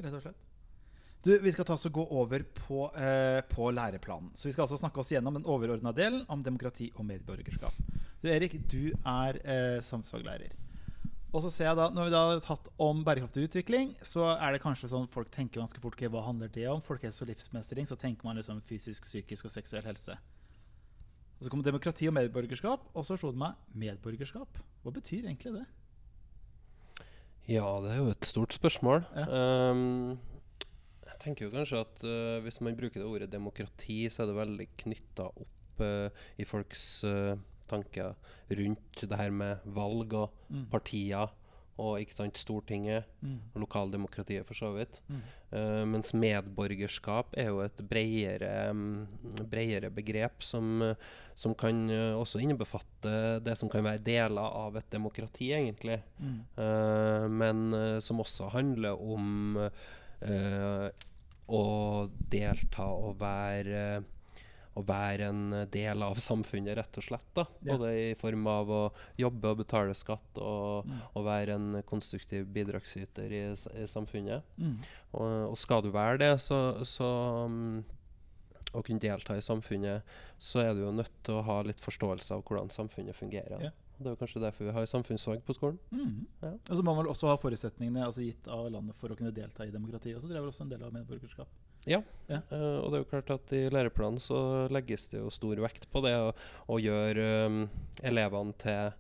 Rett 0.03 0.15
og 0.17 0.23
slett. 0.25 0.41
Du, 1.23 1.29
Vi 1.41 1.51
skal 1.55 1.65
ta 1.65 1.77
oss 1.77 1.85
og 1.87 1.93
gå 1.95 2.03
over 2.11 2.43
på, 2.43 2.89
på 3.49 3.69
læreplanen. 3.71 4.33
Så 4.35 4.49
Vi 4.49 4.51
skal 4.51 4.65
altså 4.65 4.77
snakke 4.77 4.99
oss 4.99 5.13
gjennom 5.13 5.37
den 5.37 5.47
overordna 5.47 5.93
delen 5.95 6.25
om 6.27 6.43
demokrati 6.43 6.89
og 6.95 7.05
medborgerskap. 7.07 7.77
Du 8.21 8.27
Erik, 8.29 8.57
du 8.69 8.91
er 8.91 9.39
samfunnsfaglærer. 9.81 10.53
Og 11.35 11.43
så 11.43 11.51
ser 11.51 11.67
jeg 11.67 11.75
da, 11.75 11.89
Når 11.91 12.07
vi 12.07 12.13
da 12.13 12.21
har 12.29 12.43
tatt 12.43 12.69
om 12.79 13.01
bærekraftig 13.03 13.49
utvikling, 13.49 13.91
så 14.07 14.29
er 14.37 14.55
det 14.55 14.61
kanskje 14.63 14.87
sånn 14.93 15.09
folk 15.11 15.27
tenker 15.33 15.59
ganske 15.59 15.81
fort 15.83 15.97
okay, 15.97 16.07
hva 16.11 16.23
handler 16.23 16.51
det 16.51 16.69
om. 16.71 16.79
Folkehelse 16.83 17.25
og 17.25 17.31
livsmestring. 17.33 17.87
Så 17.89 17.97
tenker 17.99 18.27
man 18.27 18.39
liksom 18.39 18.61
fysisk, 18.69 19.03
psykisk 19.03 19.49
og 19.49 19.51
seksuell 19.51 19.83
helse. 19.83 20.15
Og 21.35 21.43
Så 21.43 21.51
kom 21.51 21.63
demokrati 21.63 22.07
og 22.07 22.15
medborgerskap, 22.15 22.85
og 22.95 23.03
så 23.03 23.17
slo 23.19 23.33
det 23.35 23.41
meg 23.41 23.57
medborgerskap. 23.75 24.61
Hva 24.85 24.93
betyr 24.95 25.27
egentlig 25.27 25.57
det? 25.57 25.65
Ja, 27.51 27.65
det 27.83 27.91
er 27.91 27.99
jo 27.99 28.13
et 28.13 28.25
stort 28.25 28.55
spørsmål. 28.55 29.03
Ja. 29.13 29.25
Um, 29.75 30.15
jeg 31.05 31.19
tenker 31.21 31.45
jo 31.45 31.51
kanskje 31.53 31.83
at 31.83 32.05
uh, 32.07 32.39
hvis 32.45 32.61
man 32.63 32.79
bruker 32.79 33.01
det 33.01 33.09
ordet 33.09 33.27
demokrati, 33.33 34.05
så 34.09 34.23
er 34.23 34.31
det 34.31 34.39
veldig 34.39 34.69
knytta 34.85 35.27
opp 35.27 35.83
uh, 35.83 36.23
i 36.39 36.47
folks 36.47 37.03
eh, 37.03 37.35
tanker 37.67 38.15
rundt 38.51 39.01
det 39.09 39.17
her 39.17 39.31
med 39.31 39.57
valg 39.65 40.13
og 40.13 40.31
Mm. 40.49 40.67
partier 40.69 41.31
og 41.77 41.99
ikke 41.99 42.13
sant, 42.13 42.37
Stortinget 42.37 43.03
Mm. 43.21 43.39
og 43.53 43.61
lokaldemokratiet, 43.65 44.45
for 44.45 44.53
så 44.53 44.69
vidt. 44.71 45.01
Mm. 45.09 45.21
Uh, 45.51 45.83
mens 45.85 46.13
medborgerskap 46.13 47.33
er 47.35 47.49
jo 47.49 47.59
et 47.65 47.75
bredere, 47.89 48.69
um, 48.69 49.07
bredere 49.49 49.89
begrep 49.91 50.41
som, 50.41 50.81
uh, 50.81 50.95
som 51.35 51.53
kan 51.53 51.89
uh, 51.89 52.15
også 52.15 52.39
innebefatte 52.39 53.43
det 53.43 53.57
som 53.57 53.67
kan 53.69 53.83
være 53.83 54.03
deler 54.03 54.39
av 54.39 54.77
et 54.77 54.89
demokrati, 54.89 55.51
egentlig. 55.51 56.01
Mm. 56.19 56.39
Eh, 56.57 57.27
men 57.27 58.01
som 58.01 58.19
også 58.19 58.49
handler 58.51 58.95
om 59.01 59.57
å 61.47 61.63
delta 62.31 62.85
og 62.87 63.19
være 63.19 64.03
å 64.75 64.83
være 64.85 65.29
en 65.31 65.41
del 65.71 66.03
av 66.03 66.17
samfunnet, 66.19 66.75
rett 66.77 66.97
og 66.99 67.03
slett. 67.05 67.27
da. 67.33 67.45
Ja. 67.63 67.75
Både 67.77 67.91
i 67.95 68.13
form 68.19 68.45
av 68.51 68.71
å 68.71 68.81
jobbe 69.17 69.53
og 69.53 69.61
betale 69.63 69.95
skatt, 69.95 70.37
og, 70.37 70.85
Mm. 70.85 71.01
og 71.15 71.25
være 71.25 71.55
en 71.55 71.83
konstruktiv 71.87 72.45
bidragsyter 72.51 73.31
i, 73.31 73.43
i 73.81 73.85
samfunnet. 73.87 74.43
Mm. 74.57 74.75
Og, 75.13 75.49
og 75.51 75.57
skal 75.57 75.81
du 75.81 75.91
være 75.91 76.17
det, 76.19 76.33
så, 76.41 76.83
så 76.83 77.07
um, 77.45 77.83
å 78.75 78.83
kunne 78.83 78.99
delta 78.99 79.37
i 79.37 79.41
samfunnet, 79.41 80.03
så 80.37 80.59
er 80.59 80.73
du 80.75 80.83
jo 80.83 80.91
nødt 80.91 81.11
til 81.23 81.37
å 81.39 81.45
ha 81.47 81.61
litt 81.63 81.79
forståelse 81.79 82.35
av 82.35 82.43
hvordan 82.43 82.69
samfunnet 82.73 83.15
fungerer. 83.15 83.69
Ja. 83.69 83.71
Det 83.95 84.09
er 84.09 84.11
jo 84.11 84.19
kanskje 84.19 84.41
derfor 84.43 84.67
vi 84.67 84.73
har 84.75 84.85
samfunnsfag 84.91 85.39
på 85.47 85.53
skolen. 85.55 85.77
Mm. 85.95 86.25
Ja. 86.41 86.49
Og 86.51 86.73
så 86.75 86.83
må 86.83 86.91
man 86.91 87.05
vel 87.05 87.13
også 87.13 87.29
ha 87.31 87.37
forutsetningene 87.39 88.03
altså 88.03 88.25
gitt 88.25 88.49
av 88.51 88.67
landet 88.73 88.97
for 88.99 89.07
å 89.07 89.15
kunne 89.15 89.31
delta 89.31 89.63
i 89.63 89.71
demokratiet. 89.71 90.17
Og 90.17 90.21
så 90.21 90.27
tror 90.27 90.35
jeg 90.35 90.43
vel 90.43 90.51
også 90.51 90.65
en 90.65 90.73
del 90.73 90.83
av 90.83 90.91
medborgerskap. 90.97 91.47
Ja, 91.85 92.01
Ja. 92.27 92.39
Uh, 92.49 92.79
og 92.81 92.89
det 92.89 92.97
er 92.97 93.03
jo 93.03 93.09
klart 93.11 93.29
at 93.35 93.51
i 93.53 93.63
læreplanen 93.69 94.17
så 94.21 94.39
legges 94.73 95.07
det 95.11 95.19
jo 95.19 95.29
stor 95.33 95.59
vekt 95.61 95.85
på 95.93 96.01
det 96.01 96.15
å, 96.17 96.31
å 96.73 96.79
gjøre 96.81 97.25
um, 97.45 97.59
elevene 98.01 98.55
til, 98.61 98.95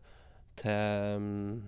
til, 0.61 1.15
um, 1.17 1.63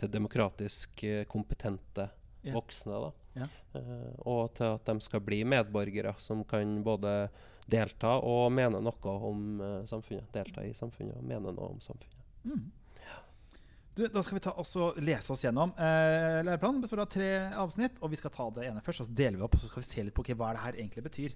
til 0.00 0.12
demokratisk 0.14 1.04
eh, 1.04 1.24
kompetente 1.28 2.08
Ja. 2.42 2.54
voksne. 2.56 2.96
da. 3.04 3.10
Ja. 3.42 3.48
Uh, 3.76 4.12
og 4.26 4.54
til 4.56 4.72
at 4.72 4.88
de 4.88 5.04
skal 5.04 5.20
bli 5.24 5.42
medborgere 5.44 6.14
som 6.18 6.42
kan 6.48 6.80
både 6.82 7.28
delta 7.70 8.16
og 8.18 8.48
mene 8.52 8.80
noe 8.82 9.18
om 9.28 9.60
uh, 9.60 9.84
samfunnet. 9.86 10.32
Delta 10.34 10.64
i 10.64 10.72
samfunnet 10.74 11.20
og 11.20 11.28
mene 11.28 11.52
noe 11.52 11.74
om 11.76 11.80
samfunnet. 11.84 12.24
Mm. 12.48 12.64
Du, 13.94 14.06
da 14.08 14.22
skal 14.24 14.38
vi 14.38 14.48
også 14.48 14.86
lese 15.04 15.34
oss 15.34 15.42
gjennom. 15.44 15.74
Eh, 15.76 16.38
læreplanen 16.46 16.80
består 16.80 17.02
av 17.02 17.10
tre 17.12 17.28
avsnitt, 17.60 17.98
og 18.00 18.08
vi 18.14 18.16
skal 18.16 18.32
ta 18.32 18.46
det 18.56 18.64
ene 18.70 18.80
først. 18.84 19.02
og 19.04 19.08
Så 19.10 19.16
deler 19.16 19.36
vi 19.36 19.44
opp 19.44 19.56
og 19.56 19.60
så 19.60 19.68
skal 19.68 19.82
vi 19.82 19.88
se 19.88 20.04
litt 20.06 20.14
på 20.16 20.22
okay, 20.24 20.36
hva 20.38 20.54
det 20.56 20.62
her 20.62 20.78
egentlig 20.78 21.02
betyr. 21.04 21.34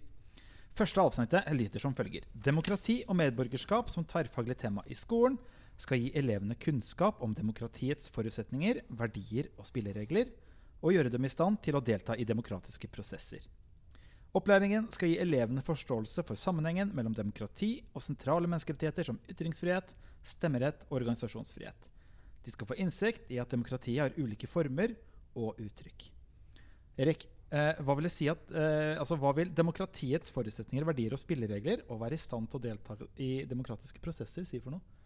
Første 0.77 1.03
avsnittet 1.03 1.51
lyder 1.53 1.83
som 1.85 1.93
følger. 1.97 2.25
Demokrati 2.33 3.03
og 3.05 3.19
medborgerskap 3.21 3.93
som 3.93 4.07
tverrfaglig 4.09 4.57
tema 4.61 4.85
i 4.89 4.97
skolen 4.97 5.37
skal 5.77 6.01
gi 6.01 6.15
elevene 6.17 6.57
kunnskap 6.57 7.21
om 7.25 7.35
demokratiets 7.37 8.09
forutsetninger, 8.15 8.81
verdier 8.89 9.51
og 9.61 9.69
spilleregler, 9.69 10.33
og 10.81 10.95
gjøre 10.97 11.13
dem 11.13 11.29
i 11.29 11.33
stand 11.33 11.61
til 11.65 11.77
å 11.77 11.83
delta 11.85 12.17
i 12.17 12.25
demokratiske 12.29 12.89
prosesser. 12.93 13.45
Opplæringen 14.37 14.89
skal 14.93 15.13
gi 15.13 15.19
elevene 15.21 15.65
forståelse 15.65 16.25
for 16.25 16.41
sammenhengen 16.41 16.93
mellom 16.97 17.13
demokrati 17.17 17.83
og 17.93 18.05
sentrale 18.05 18.49
menneskerettigheter 18.49 19.09
som 19.11 19.21
ytringsfrihet, 19.33 19.93
stemmerett 20.25 20.85
og 20.89 20.99
organisasjonsfrihet. 21.03 21.93
De 22.47 22.53
skal 22.55 22.69
få 22.71 22.77
innsikt 22.79 23.31
i 23.35 23.41
at 23.43 23.51
demokratiet 23.51 24.05
har 24.05 24.21
ulike 24.21 24.47
former 24.47 24.95
og 25.37 25.59
uttrykk. 25.61 26.05
Erik, 27.03 27.27
eh, 27.51 27.81
hva 27.83 27.97
vil 27.99 28.09
si 28.13 28.29
at, 28.31 28.45
eh, 28.55 28.95
altså, 28.97 29.19
hva 29.21 29.35
vil 29.37 29.51
demokratiets 29.53 30.31
forutsetninger, 30.33 30.87
verdier 30.87 31.17
og 31.17 31.21
spilleregler 31.21 31.83
og 31.91 32.01
være 32.05 32.17
i 32.17 32.23
stand 32.23 32.49
til 32.49 32.61
å 32.61 32.67
delta 32.69 32.97
i 33.19 33.33
demokratiske 33.51 34.01
prosesser 34.01 34.47
si 34.47 34.63
for 34.63 34.77
noe? 34.77 34.97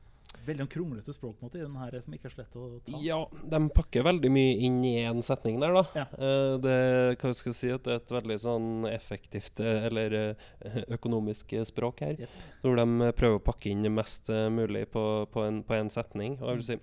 Veldig 0.47 0.65
kronglete 0.73 1.13
språk 1.13 1.37
på 1.37 1.45
en 1.45 1.49
måte, 1.49 1.59
i 1.59 1.67
den 1.67 1.77
her 1.77 1.95
som 2.01 2.15
ikke 2.15 2.29
er 2.31 2.33
så 2.33 2.39
lett 2.41 2.55
å 2.57 2.67
ta. 2.87 3.01
Ja, 3.05 3.19
de 3.53 3.59
pakker 3.75 4.05
veldig 4.07 4.31
mye 4.33 4.55
inn 4.65 4.79
i 4.87 4.93
én 5.03 5.21
setning 5.27 5.59
der, 5.61 5.75
da. 5.75 5.83
Ja. 5.99 6.05
Eh, 6.17 6.55
det, 6.65 6.77
hva 7.21 7.33
skal 7.37 7.51
jeg 7.51 7.59
si, 7.59 7.71
at 7.75 7.85
det 7.85 7.93
er 7.93 8.01
et 8.01 8.15
veldig 8.15 8.39
sånn 8.41 8.71
effektivt 8.89 9.61
eh, 9.61 9.89
eller 9.91 10.17
eh, 10.21 10.79
økonomisk 10.97 11.53
språk 11.69 12.05
her. 12.07 12.23
Yep. 12.25 12.39
Hvor 12.63 12.81
de 12.81 13.11
prøver 13.19 13.41
å 13.41 13.45
pakke 13.51 13.73
inn 13.75 13.91
mest 13.93 14.31
mulig 14.55 14.87
på, 14.95 15.05
på, 15.35 15.45
en, 15.45 15.61
på 15.67 15.77
en 15.77 15.93
setning. 15.93 16.39
Og 16.41 16.55
jeg 16.55 16.61
vil 16.61 16.69
si 16.71 16.79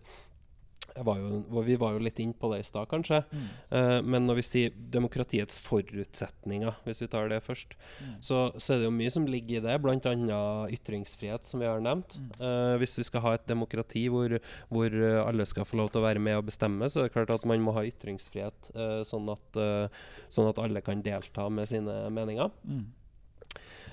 var 1.05 1.17
jo, 1.21 1.61
Vi 1.65 1.75
var 1.77 1.93
jo 1.93 1.99
litt 2.03 2.19
inn 2.19 2.33
på 2.33 2.49
det 2.53 2.59
i 2.61 2.67
stad, 2.67 2.87
kanskje. 2.89 3.23
Mm. 3.31 3.47
Eh, 3.77 4.01
men 4.01 4.25
når 4.27 4.39
vi 4.39 4.45
sier 4.47 4.71
demokratiets 4.93 5.59
forutsetninger, 5.59 6.73
hvis 6.85 7.01
vi 7.03 7.07
tar 7.11 7.29
det 7.29 7.41
først, 7.45 7.75
Mm. 7.97 8.17
så, 8.21 8.37
så 8.57 8.73
er 8.73 8.77
det 8.81 8.87
jo 8.87 8.93
mye 8.93 9.11
som 9.13 9.25
ligger 9.25 9.57
i 9.57 9.63
det, 9.65 9.75
bl.a. 9.81 10.41
ytringsfrihet, 10.73 11.45
som 11.45 11.59
vi 11.61 11.65
har 11.69 11.79
nevnt. 11.83 12.17
Mm. 12.19 12.29
Eh, 12.39 12.75
hvis 12.81 12.97
vi 12.99 13.03
skal 13.07 13.21
ha 13.25 13.33
et 13.37 13.47
demokrati 13.49 14.07
hvor, 14.13 14.37
hvor 14.69 14.97
alle 15.25 15.45
skal 15.49 15.65
få 15.65 15.77
lov 15.81 15.89
til 15.91 16.01
å 16.01 16.07
være 16.07 16.21
med 16.23 16.37
og 16.39 16.45
bestemme, 16.49 16.89
så 16.89 17.01
er 17.03 17.09
det 17.09 17.15
klart 17.17 17.33
at 17.33 17.45
man 17.49 17.61
må 17.65 17.73
ha 17.77 17.85
ytringsfrihet, 17.87 18.71
eh, 18.75 19.01
sånn, 19.07 19.29
at, 19.33 19.61
sånn 20.29 20.49
at 20.49 20.59
alle 20.61 20.81
kan 20.85 21.01
delta 21.01 21.49
med 21.49 21.67
sine 21.69 22.09
meninger. 22.13 22.51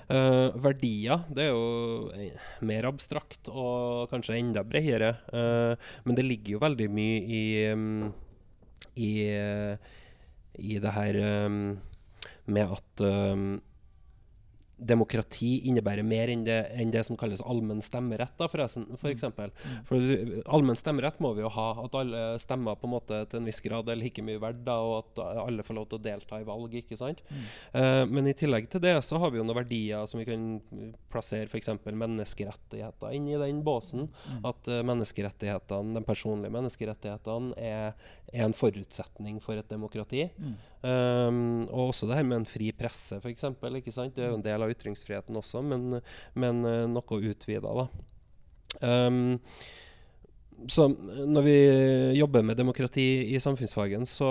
Eh, 0.05 0.53
verdier 0.61 1.23
det 1.33 1.47
er 1.47 1.55
jo 1.55 2.09
eh, 2.13 2.49
mer 2.61 2.85
abstrakt 2.91 3.49
og 3.49 4.11
kanskje 4.11 4.37
enda 4.37 4.61
bredere. 4.67 5.15
Uh, 5.33 5.73
men 6.05 6.17
det 6.17 6.27
ligger 6.27 6.55
jo 6.55 6.61
veldig 6.61 6.87
mye 6.93 7.21
i 7.25 7.45
um, 7.73 8.11
i, 9.01 9.11
uh, 9.33 9.73
i 10.61 10.77
det 10.81 10.93
her 10.93 11.17
um, 11.47 11.57
med 12.45 12.75
at 12.77 13.05
um, 13.07 13.47
demokrati 14.77 15.61
innebærer 15.69 16.03
mer 16.03 16.31
enn 16.31 16.43
det, 16.45 16.57
enn 16.75 16.91
det 16.91 17.05
som 17.07 17.17
kalles 17.19 17.43
allmenn 17.45 17.83
stemmerett, 17.85 18.33
da, 18.39 18.49
forresten, 18.51 18.87
for 18.99 19.11
eksempel. 19.11 19.53
For 19.87 20.01
allmenn 20.51 20.79
stemmerett 20.79 21.21
må 21.23 21.31
vi 21.37 21.45
jo 21.45 21.51
ha, 21.55 21.67
at 21.85 21.95
alle 21.99 22.23
stemmer 22.43 22.77
på 22.79 22.89
en 22.89 22.95
måte 22.95 23.21
til 23.31 23.41
en 23.41 23.47
viss 23.47 23.63
grad 23.63 23.89
er 23.91 23.99
like 23.99 24.23
mye 24.25 24.41
verdt, 24.41 24.63
da, 24.67 24.77
og 24.83 24.97
at 24.99 25.23
alle 25.45 25.65
får 25.65 25.79
lov 25.79 25.87
til 25.89 25.99
å 25.99 26.05
delta 26.09 26.41
i 26.41 26.47
valg. 26.47 26.75
ikke 26.81 26.99
sant? 26.99 27.23
Eh, 27.71 28.03
men 28.11 28.27
i 28.27 28.35
tillegg 28.37 28.67
til 28.71 28.83
det 28.83 28.97
så 29.05 29.19
har 29.21 29.31
vi 29.31 29.39
jo 29.39 29.47
noen 29.47 29.61
verdier 29.61 30.05
som 30.09 30.19
vi 30.21 30.27
kan 30.27 30.45
plassere 31.11 31.47
f.eks. 31.47 31.71
menneskerettigheter 31.85 33.15
inn 33.15 33.29
i 33.31 33.39
den 33.39 33.63
båsen. 33.65 34.09
At 34.45 34.67
uh, 34.69 34.81
menneskerettighetene, 34.87 35.95
de 35.95 36.03
personlige 36.05 36.53
menneskerettighetene 36.53 37.55
er, 37.61 37.93
er 38.33 38.47
en 38.47 38.55
forutsetning 38.55 39.39
for 39.43 39.59
et 39.59 39.69
demokrati. 39.71 40.27
Mm. 40.35 40.55
Um, 40.85 41.63
og 41.71 41.89
også 41.89 42.05
det 42.05 42.19
her 42.19 42.27
med 42.27 42.43
en 42.43 42.45
fri 42.45 42.67
presse, 42.77 43.17
f.eks. 43.17 43.47
Det 43.57 44.21
er 44.21 44.29
jo 44.29 44.37
en 44.37 44.45
del 44.45 44.61
av 44.61 44.69
ytringsfriheten 44.69 45.39
også, 45.39 45.63
men, 45.65 45.97
men 46.37 46.59
eh, 46.69 46.83
noe 46.91 47.19
utvida, 47.31 47.71
da. 47.79 47.87
Um, 48.85 49.39
så 50.67 50.87
når 50.89 51.43
vi 51.45 51.55
jobber 52.17 52.41
med 52.43 52.57
demokrati 52.57 53.33
i 53.35 53.39
samfunnsfagen, 53.43 54.05
så, 54.09 54.29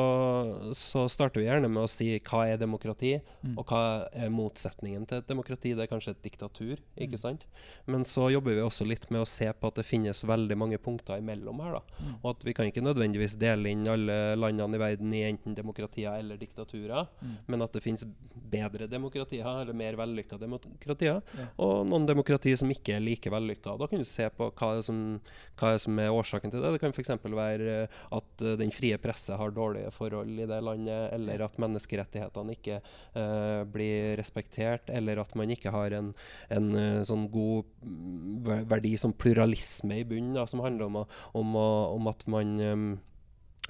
så 0.74 1.04
starter 1.12 1.40
vi 1.42 1.46
gjerne 1.46 1.68
med 1.70 1.84
å 1.84 1.90
si 1.90 2.18
hva 2.20 2.46
er 2.50 2.58
demokrati, 2.60 3.20
Mm. 3.44 3.58
og 3.60 3.66
hva 3.68 4.08
er 4.16 4.30
motsetningen 4.32 5.02
til 5.06 5.18
et 5.20 5.26
demokrati. 5.28 5.74
Det 5.76 5.84
er 5.84 5.88
kanskje 5.90 6.14
et 6.14 6.22
diktatur, 6.24 6.78
ikke 6.96 7.18
Mm. 7.18 7.20
sant? 7.20 7.42
Men 7.86 8.04
så 8.08 8.30
jobber 8.32 8.54
vi 8.56 8.62
også 8.64 8.86
litt 8.88 9.04
med 9.10 9.20
å 9.20 9.26
se 9.28 9.50
på 9.52 9.66
at 9.68 9.74
det 9.74 9.84
finnes 9.84 10.24
veldig 10.24 10.56
mange 10.56 10.78
punkter 10.78 11.18
imellom 11.20 11.60
her. 11.62 11.72
da. 11.74 11.80
Mm. 12.00 12.14
Og 12.24 12.30
at 12.30 12.44
vi 12.44 12.54
kan 12.54 12.64
ikke 12.70 12.80
nødvendigvis 12.82 13.36
dele 13.38 13.68
inn 13.68 13.84
alle 13.86 14.34
landene 14.40 14.74
i 14.76 14.78
verden 14.80 15.12
i 15.12 15.20
enten 15.30 15.54
demokratier 15.54 16.18
eller 16.18 16.36
diktaturer, 16.40 17.06
Mm. 17.22 17.36
men 17.48 17.62
at 17.62 17.72
det 17.72 17.82
finnes 17.82 18.04
bedre 18.50 18.88
demokratier, 18.88 19.44
eller 19.44 19.74
mer 19.74 19.92
vellykka 19.94 20.38
demokratier, 20.40 21.20
Ja. 21.36 21.46
og 21.58 21.86
noen 21.86 22.06
demokratier 22.06 22.56
som 22.56 22.70
ikke 22.70 22.96
er 22.96 23.00
like 23.00 23.28
vellykka. 23.30 23.76
Da 23.78 23.86
kan 23.86 23.98
du 23.98 24.04
se 24.04 24.28
på 24.30 24.50
hva 24.54 24.78
er 24.78 24.82
som, 24.82 25.20
hva 25.58 25.78
som 25.78 25.98
er 25.98 26.08
årsaken 26.20 26.52
til 26.52 26.62
det. 26.62 26.72
Det 26.74 26.80
kan 26.82 26.94
f.eks. 26.94 27.12
være 27.24 27.76
eh, 27.84 28.02
at 28.16 28.44
eh, 28.44 28.56
den 28.60 28.72
frie 28.74 28.98
presse 29.02 29.36
har 29.38 29.54
dårlige 29.54 29.92
forhold 29.94 30.30
i 30.30 30.48
det 30.50 30.60
landet, 30.64 31.12
eller 31.16 31.46
at 31.46 31.58
menneskerettighetene 31.62 32.56
ikke 32.56 32.78
eh, 32.80 33.62
blir 33.74 34.14
respektert, 34.20 34.90
eller 34.92 35.22
at 35.22 35.34
man 35.38 35.52
ikke 35.54 35.72
har 35.74 35.96
en, 35.98 36.12
en 36.54 36.70
eh, 36.78 37.00
sånn 37.06 37.26
god 37.32 37.68
mm, 37.82 38.68
verdi 38.70 38.94
som 39.00 39.16
pluralisme 39.16 40.00
i 40.02 40.06
bunnen, 40.08 40.34
da, 40.38 40.46
som 40.50 40.64
handler 40.64 40.88
om, 40.90 41.02
om, 41.40 41.58
om 41.58 42.12
at 42.12 42.26
man 42.30 42.56
um, 42.60 42.88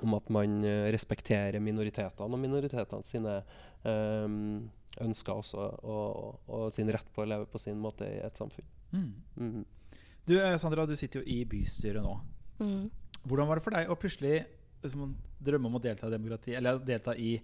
om 0.02 0.16
at 0.16 0.26
man 0.34 0.56
respekterer 0.90 1.62
minoritetene 1.62 2.34
og 2.34 2.40
minoritetene 2.42 3.06
sine 3.06 3.36
um, 3.86 4.66
ønsker 5.02 5.38
også, 5.38 5.68
og, 5.86 6.40
og 6.50 6.66
sin 6.74 6.90
rett 6.92 7.06
på 7.14 7.22
å 7.22 7.28
leve 7.28 7.46
på 7.50 7.60
sin 7.62 7.78
måte 7.80 8.08
i 8.08 8.18
et 8.24 8.38
samfunn. 8.38 8.66
Mm. 8.94 9.12
Mm. 9.38 9.64
Du 10.26 10.36
Sandra, 10.58 10.86
du 10.86 10.96
sitter 10.96 11.20
jo 11.20 11.28
i 11.28 11.42
bystyret 11.48 12.04
nå. 12.04 12.14
Mm. 12.60 12.90
Hvordan 13.24 13.48
var 13.48 13.58
det 13.58 13.64
for 13.64 13.76
deg 13.76 13.90
å 13.90 13.98
plutselig 13.98 14.34
liksom, 14.84 15.14
drømme 15.44 15.70
om 15.70 15.78
å 15.78 15.82
delta 15.82 16.08
i 16.08 16.14
demokrati, 16.14 16.56
eller 16.58 16.80
delta 16.84 17.16
i 17.16 17.36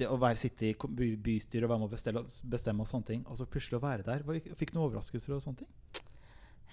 det 0.00 0.08
å 0.08 0.16
være, 0.20 0.40
sitte 0.40 0.70
i 0.70 0.74
by, 0.74 1.10
bystyret 1.20 1.66
og 1.66 1.74
være 1.74 1.82
med 1.82 1.90
å 1.90 1.94
bestemme, 1.94 2.24
bestemme 2.52 2.84
og 2.84 2.88
sånne 2.88 3.10
ting, 3.12 3.24
og 3.28 3.38
så 3.38 3.46
plutselig 3.48 3.78
å 3.80 3.84
være 3.84 4.06
der? 4.06 4.24
Fikk 4.58 4.72
du 4.72 4.78
noen 4.78 4.88
overraskelser 4.88 5.36
og 5.36 5.44
sånne 5.44 5.62
ting? 5.62 5.70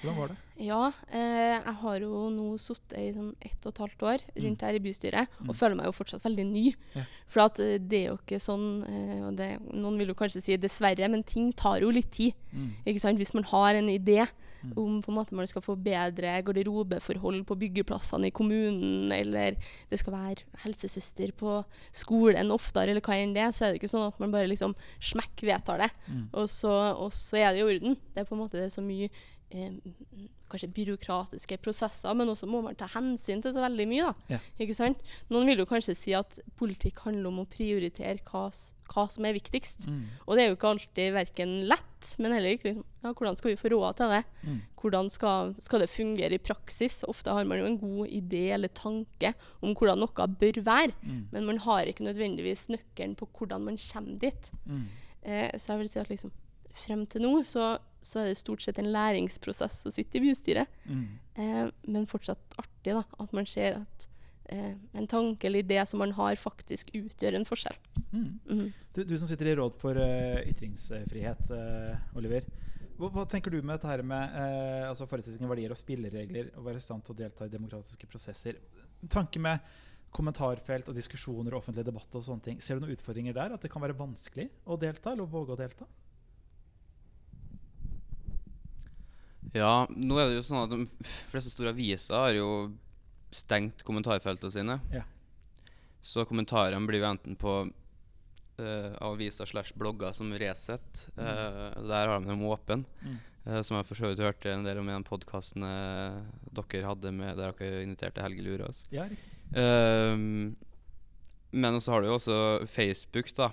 Hvordan 0.02 0.18
var 0.18 0.28
det? 0.30 0.36
Ja, 0.58 0.92
eh, 1.14 1.62
jeg 1.62 1.74
har 1.84 2.00
jo 2.02 2.30
nå 2.34 2.46
sittet 2.58 2.98
i 2.98 3.12
sånn 3.14 3.36
ett 3.46 3.62
og 3.66 3.74
et 3.76 3.82
halvt 3.84 4.04
år 4.10 4.24
rundt 4.42 4.62
her 4.66 4.74
i 4.74 4.80
bystyret, 4.82 5.28
Mm. 5.40 5.50
og 5.50 5.56
føler 5.56 5.76
meg 5.78 5.86
jo 5.86 5.92
fortsatt 5.92 6.24
veldig 6.26 6.46
ny. 6.50 6.64
Ja. 6.96 7.04
For 7.28 7.42
at 7.46 7.60
eh, 7.60 7.78
det 7.78 8.00
er 8.00 8.08
jo 8.10 8.18
ikke 8.18 8.40
sånn 8.42 8.66
eh, 8.90 9.22
og 9.28 9.36
det, 9.38 9.50
Noen 9.74 9.98
vil 10.00 10.08
jo 10.08 10.16
kanskje 10.18 10.42
si 10.42 10.58
dessverre, 10.58 11.10
men 11.10 11.22
ting 11.24 11.52
tar 11.54 11.80
jo 11.82 11.92
litt 11.94 12.10
tid. 12.12 12.34
Mm. 12.54 12.72
Ikke 12.88 13.00
sant? 13.04 13.18
Hvis 13.22 13.34
man 13.38 13.44
har 13.44 13.76
en 13.76 13.88
idé 13.90 14.28
Mm. 14.66 14.72
om 14.76 15.02
på 15.04 15.10
en 15.12 15.16
måte 15.20 15.34
man 15.38 15.46
skal 15.46 15.62
få 15.62 15.76
bedre 15.78 16.42
garderobeforhold 16.42 17.44
på 17.46 17.56
byggeplassene 17.62 18.26
i 18.26 18.32
kommunen, 18.34 19.12
eller 19.14 19.54
det 19.92 20.00
skal 20.00 20.14
være 20.14 20.42
helsesøster 20.64 21.32
på 21.38 21.60
skolen 21.94 22.50
oftere, 22.50 22.90
eller 22.90 23.02
hva 23.06 23.14
enn 23.22 23.36
det, 23.36 23.46
så 23.54 23.68
er 23.68 23.74
det 23.74 23.82
ikke 23.84 23.92
sånn 23.94 24.08
at 24.10 24.20
man 24.20 24.32
bare 24.34 24.50
liksom 24.50 24.74
smekk 25.00 25.46
vedtar 25.46 25.78
det, 25.86 25.92
Mm. 26.10 26.30
og, 26.34 26.48
så, 26.50 26.74
og 26.98 27.12
så 27.14 27.38
er 27.38 27.54
det 27.54 27.60
i 27.62 27.68
orden. 27.70 27.96
Det 28.16 28.22
er 28.22 28.26
på 28.26 28.34
en 28.36 28.42
måte 28.42 28.58
det 28.58 28.72
så 28.74 28.82
mye 28.82 29.10
kanskje 29.50 30.70
byråkratiske 30.76 31.58
prosesser, 31.64 32.14
men 32.18 32.30
også 32.32 32.48
må 32.50 32.62
man 32.66 32.76
ta 32.80 32.88
hensyn 32.92 33.42
til 33.44 33.54
så 33.56 33.64
veldig 33.64 33.86
mye. 33.90 34.10
Ja. 34.32 34.40
Ikke 34.60 34.76
sant? 34.76 35.00
Noen 35.32 35.48
vil 35.50 35.62
jo 35.64 35.68
kanskje 35.70 35.96
si 35.98 36.14
at 36.18 36.40
politikk 36.60 37.00
handler 37.06 37.30
om 37.32 37.42
å 37.44 37.48
prioritere 37.52 38.20
hva, 38.28 38.46
hva 38.92 39.06
som 39.12 39.28
er 39.28 39.36
viktigst. 39.38 39.88
Mm. 39.92 40.02
Og 40.26 40.36
det 40.36 40.44
er 40.46 40.50
jo 40.52 40.58
ikke 40.58 40.72
alltid 40.74 41.16
verken 41.16 41.56
lett, 41.72 42.12
men 42.22 42.36
heller 42.36 42.56
ikke 42.56 42.70
liksom, 42.70 42.86
ja, 43.04 43.12
hvordan 43.14 43.40
skal 43.40 43.52
vi 43.54 43.60
få 43.60 43.72
råd 43.74 43.98
til 44.00 44.12
det? 44.14 44.22
Mm. 44.44 44.58
Hvordan 44.84 45.12
skal, 45.12 45.54
skal 45.64 45.84
det 45.84 45.90
fungere 45.92 46.38
i 46.38 46.44
praksis? 46.44 47.00
Ofte 47.08 47.34
har 47.36 47.48
man 47.50 47.60
jo 47.64 47.70
en 47.72 47.80
god 47.82 48.12
idé 48.20 48.44
eller 48.56 48.72
tanke 48.78 49.34
om 49.64 49.74
hvordan 49.76 50.04
noe 50.04 50.30
bør 50.40 50.62
være, 50.64 50.94
Mm. 51.08 51.28
men 51.32 51.46
man 51.46 51.58
har 51.64 51.88
ikke 51.88 52.04
nødvendigvis 52.04 52.68
nøkkelen 52.74 53.16
på 53.20 53.28
hvordan 53.38 53.64
man 53.64 53.78
kommer 53.80 54.20
dit. 54.20 54.52
Mm. 54.66 54.84
Eh, 55.24 55.52
så 55.58 55.74
jeg 55.74 55.80
vil 55.80 55.90
si 55.92 56.00
at 56.00 56.10
liksom, 56.12 56.32
frem 56.78 57.06
til 57.10 57.22
nå 57.26 57.32
så, 57.48 57.78
så 58.06 58.22
er 58.22 58.30
det 58.32 58.40
stort 58.40 58.64
sett 58.64 58.80
en 58.82 58.92
læringsprosess 58.94 59.82
å 59.88 59.94
sitte 59.94 60.20
i 60.20 60.24
bystyret. 60.26 60.70
Mm. 60.86 61.08
Eh, 61.40 61.64
men 61.88 62.08
fortsatt 62.10 62.60
artig 62.62 62.96
da, 62.98 63.04
at 63.04 63.36
man 63.36 63.48
ser 63.50 63.82
at 63.82 64.08
eh, 64.54 64.76
en 64.98 65.10
tanke 65.10 65.50
eller 65.50 65.66
idé 65.66 65.82
som 65.88 66.02
man 66.04 66.14
har, 66.18 66.38
faktisk 66.40 66.94
utgjør 66.98 67.40
en 67.40 67.48
forskjell. 67.48 67.78
Mm. 68.12 68.30
Mm. 68.50 68.70
Du, 68.96 69.04
du 69.04 69.18
som 69.18 69.30
sitter 69.30 69.52
i 69.52 69.58
råd 69.60 69.76
for 69.82 70.00
uh, 70.00 70.40
ytringsfrihet, 70.48 71.52
uh, 71.52 72.18
Oliver. 72.18 72.48
Hva, 72.98 73.12
hva 73.14 73.26
tenker 73.30 73.54
du 73.54 73.60
med 73.62 73.76
dette 73.76 73.90
her 73.90 74.02
med 74.06 74.38
eh, 74.42 74.86
altså 74.88 75.06
forutsetninger, 75.10 75.50
verdier 75.52 75.74
og 75.74 75.78
spilleregler, 75.78 76.50
å 76.58 76.64
være 76.66 76.82
i 76.82 76.86
stand 76.86 77.06
til 77.06 77.14
å 77.14 77.20
delta 77.20 77.46
i 77.46 77.54
demokratiske 77.54 78.10
prosesser? 78.10 78.58
Tanke 79.14 79.42
med 79.44 79.62
kommentarfelt 80.18 80.90
og 80.90 80.98
diskusjoner 80.98 81.54
og 81.54 81.62
offentlig 81.62 81.86
debatt 81.86 82.16
og 82.18 82.26
sånne 82.26 82.46
ting. 82.46 82.64
Ser 82.64 82.78
du 82.78 82.86
noen 82.86 82.96
utfordringer 82.96 83.36
der? 83.38 83.54
At 83.54 83.62
det 83.62 83.70
kan 83.70 83.84
være 83.84 83.98
vanskelig 84.00 84.48
å 84.66 84.80
delta, 84.82 85.14
eller 85.14 85.28
å 85.28 85.30
våge 85.30 85.54
å 85.54 85.60
delta? 85.60 85.86
Ja, 89.58 89.88
nå 89.90 90.18
er 90.20 90.30
det 90.30 90.38
jo 90.40 90.46
sånn 90.46 90.66
at 90.66 90.74
de 90.74 91.08
fleste 91.32 91.52
store 91.54 91.74
aviser 91.74 92.18
har 92.18 92.34
jo 92.36 92.50
stengt 93.34 93.84
kommentarfeltene 93.88 94.54
sine. 94.54 94.80
Ja. 94.94 95.04
Så 96.06 96.24
kommentarene 96.28 96.88
blir 96.88 97.02
jo 97.04 97.10
enten 97.10 97.36
på 97.40 97.56
uh, 97.68 98.92
aviser 99.04 99.50
slash 99.50 99.76
blogger 99.78 100.16
som 100.16 100.32
Resett. 100.34 101.08
eh, 101.18 101.82
der 101.90 102.08
har 102.08 102.20
de 102.20 102.30
dem 102.30 102.46
åpne. 102.48 102.84
Mm. 103.04 103.18
Uh, 103.48 103.62
som 103.62 103.78
jeg 103.78 103.88
for 103.90 104.00
så 104.00 104.12
vidt 104.12 104.24
hørte 104.24 104.54
en 104.54 104.66
del 104.68 104.80
om 104.80 104.90
i 104.90 104.96
den 104.96 105.08
podkasten 105.08 105.64
dere 105.64 106.88
hadde 106.88 107.14
med 107.16 107.38
der 107.40 107.56
dere 107.60 107.84
inviterte 107.84 108.24
Helge 108.24 108.46
Lurås. 108.46 108.86
Ja, 108.92 109.08
riktig. 109.08 109.34
Ehm, 109.56 110.56
men 111.52 111.80
så 111.82 111.94
har 111.94 112.04
du 112.04 112.10
jo 112.10 112.18
også 112.18 112.40
Facebook, 112.68 113.30
da. 113.38 113.52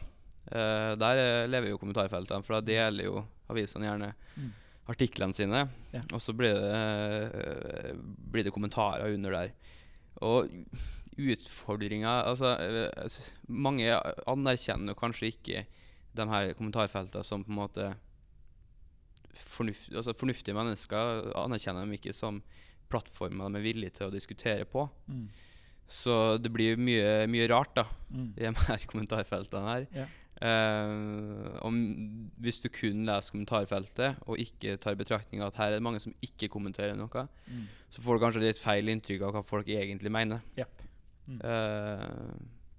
Der 0.99 1.47
lever 1.47 1.71
jo 1.71 1.79
kommentarfeltene, 1.79 2.43
for 2.45 2.59
da 2.59 2.67
deler 2.67 3.07
jo 3.07 3.23
avisene 3.49 3.87
gjerne 3.87 4.11
Mm. 4.35 4.51
Artiklene 4.91 5.33
sine. 5.37 5.65
Ja. 5.95 6.03
Og 6.13 6.21
så 6.21 6.35
blir 6.37 6.55
det, 6.55 6.75
eh, 6.75 7.95
blir 8.33 8.45
det 8.45 8.53
kommentarer 8.53 9.15
under 9.15 9.31
der. 9.33 9.55
Og 10.23 10.49
utfordringa 11.17 12.25
Altså, 12.27 12.57
eh, 12.59 13.09
mange 13.49 13.89
anerkjenner 14.27 14.95
kanskje 14.99 15.31
ikke 15.33 15.65
de 16.15 16.27
her 16.31 16.53
kommentarfeltene 16.55 17.25
som 17.25 17.45
på 17.45 17.51
en 17.51 17.59
måte 17.59 17.95
fornuft, 19.35 19.91
altså 19.95 20.15
Fornuftige 20.17 20.55
mennesker 20.57 21.33
anerkjenner 21.39 21.87
dem 21.87 21.97
ikke 21.97 22.15
som 22.15 22.43
plattformer 22.93 23.51
de 23.51 23.59
er 23.59 23.65
villige 23.65 23.97
til 23.99 24.09
å 24.09 24.15
diskutere 24.15 24.67
på. 24.69 24.85
Mm. 25.09 25.29
Så 25.91 26.39
det 26.41 26.53
blir 26.53 26.77
mye, 26.81 27.27
mye 27.31 27.49
rart 27.51 27.75
da 27.75 27.85
Mm. 28.13 28.29
i 28.37 28.41
de 28.45 28.53
her 28.69 28.87
kommentarfeltene 28.87 29.67
her. 29.73 29.87
Ja. 29.95 30.07
Eh, 30.45 31.59
om, 31.65 31.77
hvis 32.45 32.59
du 32.61 32.69
kun 32.75 33.05
leser 33.09 33.33
kommentarfeltet 33.33 34.19
og 34.29 34.41
ikke 34.43 34.75
tar 34.83 34.93
i 34.97 35.01
betraktning 35.01 35.41
at 35.45 35.57
her 35.57 35.71
er 35.73 35.79
det 35.79 35.87
mange 35.87 36.03
som 36.03 36.13
ikke 36.25 36.51
kommenterer 36.53 36.97
noe, 36.99 37.29
Mm. 37.49 37.63
så 37.91 38.03
får 38.05 38.19
du 38.19 38.25
kanskje 38.25 38.43
litt 38.45 38.61
feil 38.61 38.91
inntrykk 38.93 39.23
av 39.25 39.33
hva 39.39 39.43
folk 39.45 39.67
egentlig 39.73 40.13
mener. 40.13 40.43
Yep. 40.59 40.83
Mm. 41.29 41.39
Uh, 41.41 42.35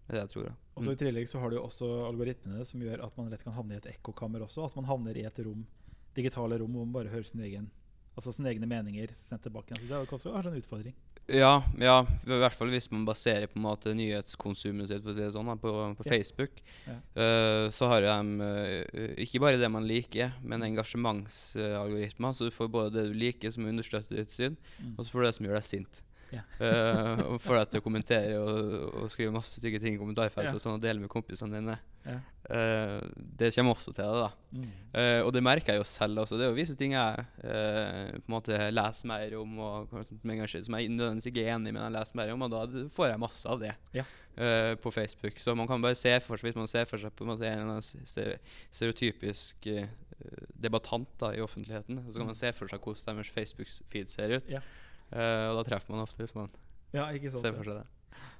det 0.05 0.13
er 0.13 0.19
det 0.19 0.21
jeg 0.21 0.29
tror. 0.35 0.43
da. 0.51 0.53
Og 0.75 0.83
så 0.85 0.91
I 0.93 0.99
tillegg 0.99 1.27
så 1.31 1.39
har 1.41 1.49
du 1.49 1.57
også 1.57 1.87
algoritmene 2.11 2.65
som 2.67 2.81
gjør 2.83 3.01
at 3.07 3.17
man 3.17 3.31
lett 3.31 3.43
kan 3.43 3.55
havne 3.55 3.73
i 3.73 3.77
et 3.81 3.89
ekkokammer 3.95 4.43
også. 4.45 4.61
Altså 4.67 4.77
man 4.81 4.89
havner 4.91 5.17
i 5.17 5.25
et 5.25 5.39
rom, 5.47 5.65
digitale 6.13 6.59
rom 6.61 6.71
hvor 6.75 6.85
man 6.85 6.93
bare 6.93 7.09
hører 7.13 7.25
sin 7.25 7.41
egen, 7.47 7.71
altså 8.15 8.31
sine 8.35 8.49
egne 8.53 8.67
meninger 8.69 9.11
sendt 9.27 9.43
tilbake. 9.43 9.75
Så 9.75 9.87
det 9.89 9.95
er 9.97 10.05
også 10.07 10.31
en 10.51 10.57
utfordring. 10.61 10.95
Ja, 11.25 11.55
ja, 11.81 11.95
i 12.05 12.37
hvert 12.37 12.53
fall 12.53 12.69
hvis 12.69 12.85
man 12.93 13.01
baserer 13.07 13.47
på 13.49 13.57
en 13.57 13.63
måte 13.65 13.95
nyhetskonsumet 13.97 14.91
sitt 14.91 15.01
for 15.01 15.09
å 15.09 15.15
si 15.17 15.23
det 15.23 15.31
sånn, 15.33 15.49
på, 15.57 15.71
på 15.97 16.05
Ja. 16.05 16.11
Facebook. 16.11 16.61
Ja. 16.85 16.97
Uh, 17.17 17.65
så 17.73 17.89
har 17.89 18.05
de 18.05 18.13
uh, 18.45 19.15
ikke 19.25 19.41
bare 19.41 19.57
det 19.57 19.71
man 19.73 19.87
liker, 19.89 20.35
men 20.45 20.61
engasjementsalgoritmer. 20.67 22.33
så 22.37 22.45
du 22.45 22.53
får 22.53 22.69
både 22.69 22.93
det 22.93 23.07
du 23.09 23.17
liker, 23.17 23.51
som 23.51 23.65
understøtter 23.65 24.21
ditt 24.21 24.29
syn, 24.29 24.57
Mm. 24.79 24.95
og 24.99 25.05
så 25.05 25.11
får 25.11 25.19
du 25.21 25.25
det 25.25 25.35
som 25.35 25.45
gjør 25.47 25.57
deg 25.59 25.63
sint. 25.63 26.01
Ja. 26.33 26.41
uh, 26.59 27.35
får 27.41 27.59
deg 27.59 27.73
til 27.73 27.81
å 27.81 27.85
kommentere 27.85 28.39
og, 28.41 28.71
og 29.03 29.11
skrive 29.13 29.33
masse 29.35 29.59
stygge 29.59 29.79
ting 29.83 29.95
i 29.95 29.99
kommentarfeltet 30.01 30.49
yeah. 30.49 30.57
og 30.57 30.63
sånn, 30.63 30.79
og 30.79 30.83
dele 30.83 31.03
med 31.03 31.11
kompisene 31.11 31.59
dine. 31.59 31.77
Yeah. 32.05 32.21
Uh, 32.45 33.23
det 33.39 33.49
kommer 33.55 33.73
også 33.73 33.93
til 33.95 34.05
det, 34.05 34.25
da. 34.25 34.29
Mm. 34.55 34.73
Uh, 34.93 35.21
og 35.25 35.31
det 35.33 35.43
merker 35.45 35.73
jeg 35.73 35.81
jo 35.81 35.87
selv 35.89 36.21
også. 36.23 36.37
Det 36.37 36.45
er 36.45 36.51
jo 36.51 36.57
visse 36.57 36.75
ting 36.77 36.93
jeg 36.95 37.25
eh, 37.45 38.11
på 38.19 38.29
en 38.29 38.35
måte 38.35 38.59
leser 38.73 39.09
mer 39.09 39.33
om, 39.39 39.55
og 39.65 39.95
kanskje 39.95 40.61
som 40.65 40.75
som 40.75 40.77
jeg 40.79 40.91
nødvendigvis 40.93 41.31
ikke 41.31 41.45
er 41.45 41.55
enig 41.55 41.71
med, 41.71 41.79
men 41.79 41.87
jeg 41.87 41.95
leser 41.95 42.19
mer 42.19 42.33
om, 42.33 42.45
og 42.45 42.53
da 42.53 42.85
får 42.93 43.09
jeg 43.11 43.21
masse 43.21 43.49
av 43.49 43.61
det 43.61 43.73
eh, 43.95 44.73
på 44.81 44.91
Facebook. 44.91 45.39
Så 45.41 45.55
man 45.55 45.69
kan 45.69 45.83
bare 45.83 45.97
se 45.99 46.13
for 46.23 46.37
seg, 46.37 46.49
hvis 46.49 46.59
man 46.59 46.71
ser 46.71 46.87
for 46.89 47.01
seg 47.01 47.13
på 47.15 47.25
en 47.25 47.31
måte 47.33 47.49
en 47.49 47.73
stereotypisk 47.81 49.69
debattant 50.55 51.09
da, 51.21 51.33
i 51.35 51.43
offentligheten, 51.43 52.03
så 52.09 52.19
kan 52.19 52.29
man 52.31 52.37
se 52.39 52.51
for 52.55 52.71
seg 52.71 52.83
hvordan 52.83 53.19
deres 53.19 53.33
Facebook-feed 53.35 54.11
ser 54.11 54.37
ut. 54.37 54.55
Eh, 55.11 55.47
og 55.51 55.59
da 55.59 55.65
treffer 55.67 55.93
man 55.93 56.05
ofte 56.05 56.23
hvis 56.23 56.35
man 56.35 56.49
Ja, 56.95 57.09
ser 57.11 57.53
for 57.53 57.67
seg 57.67 57.81
det. 57.81 57.85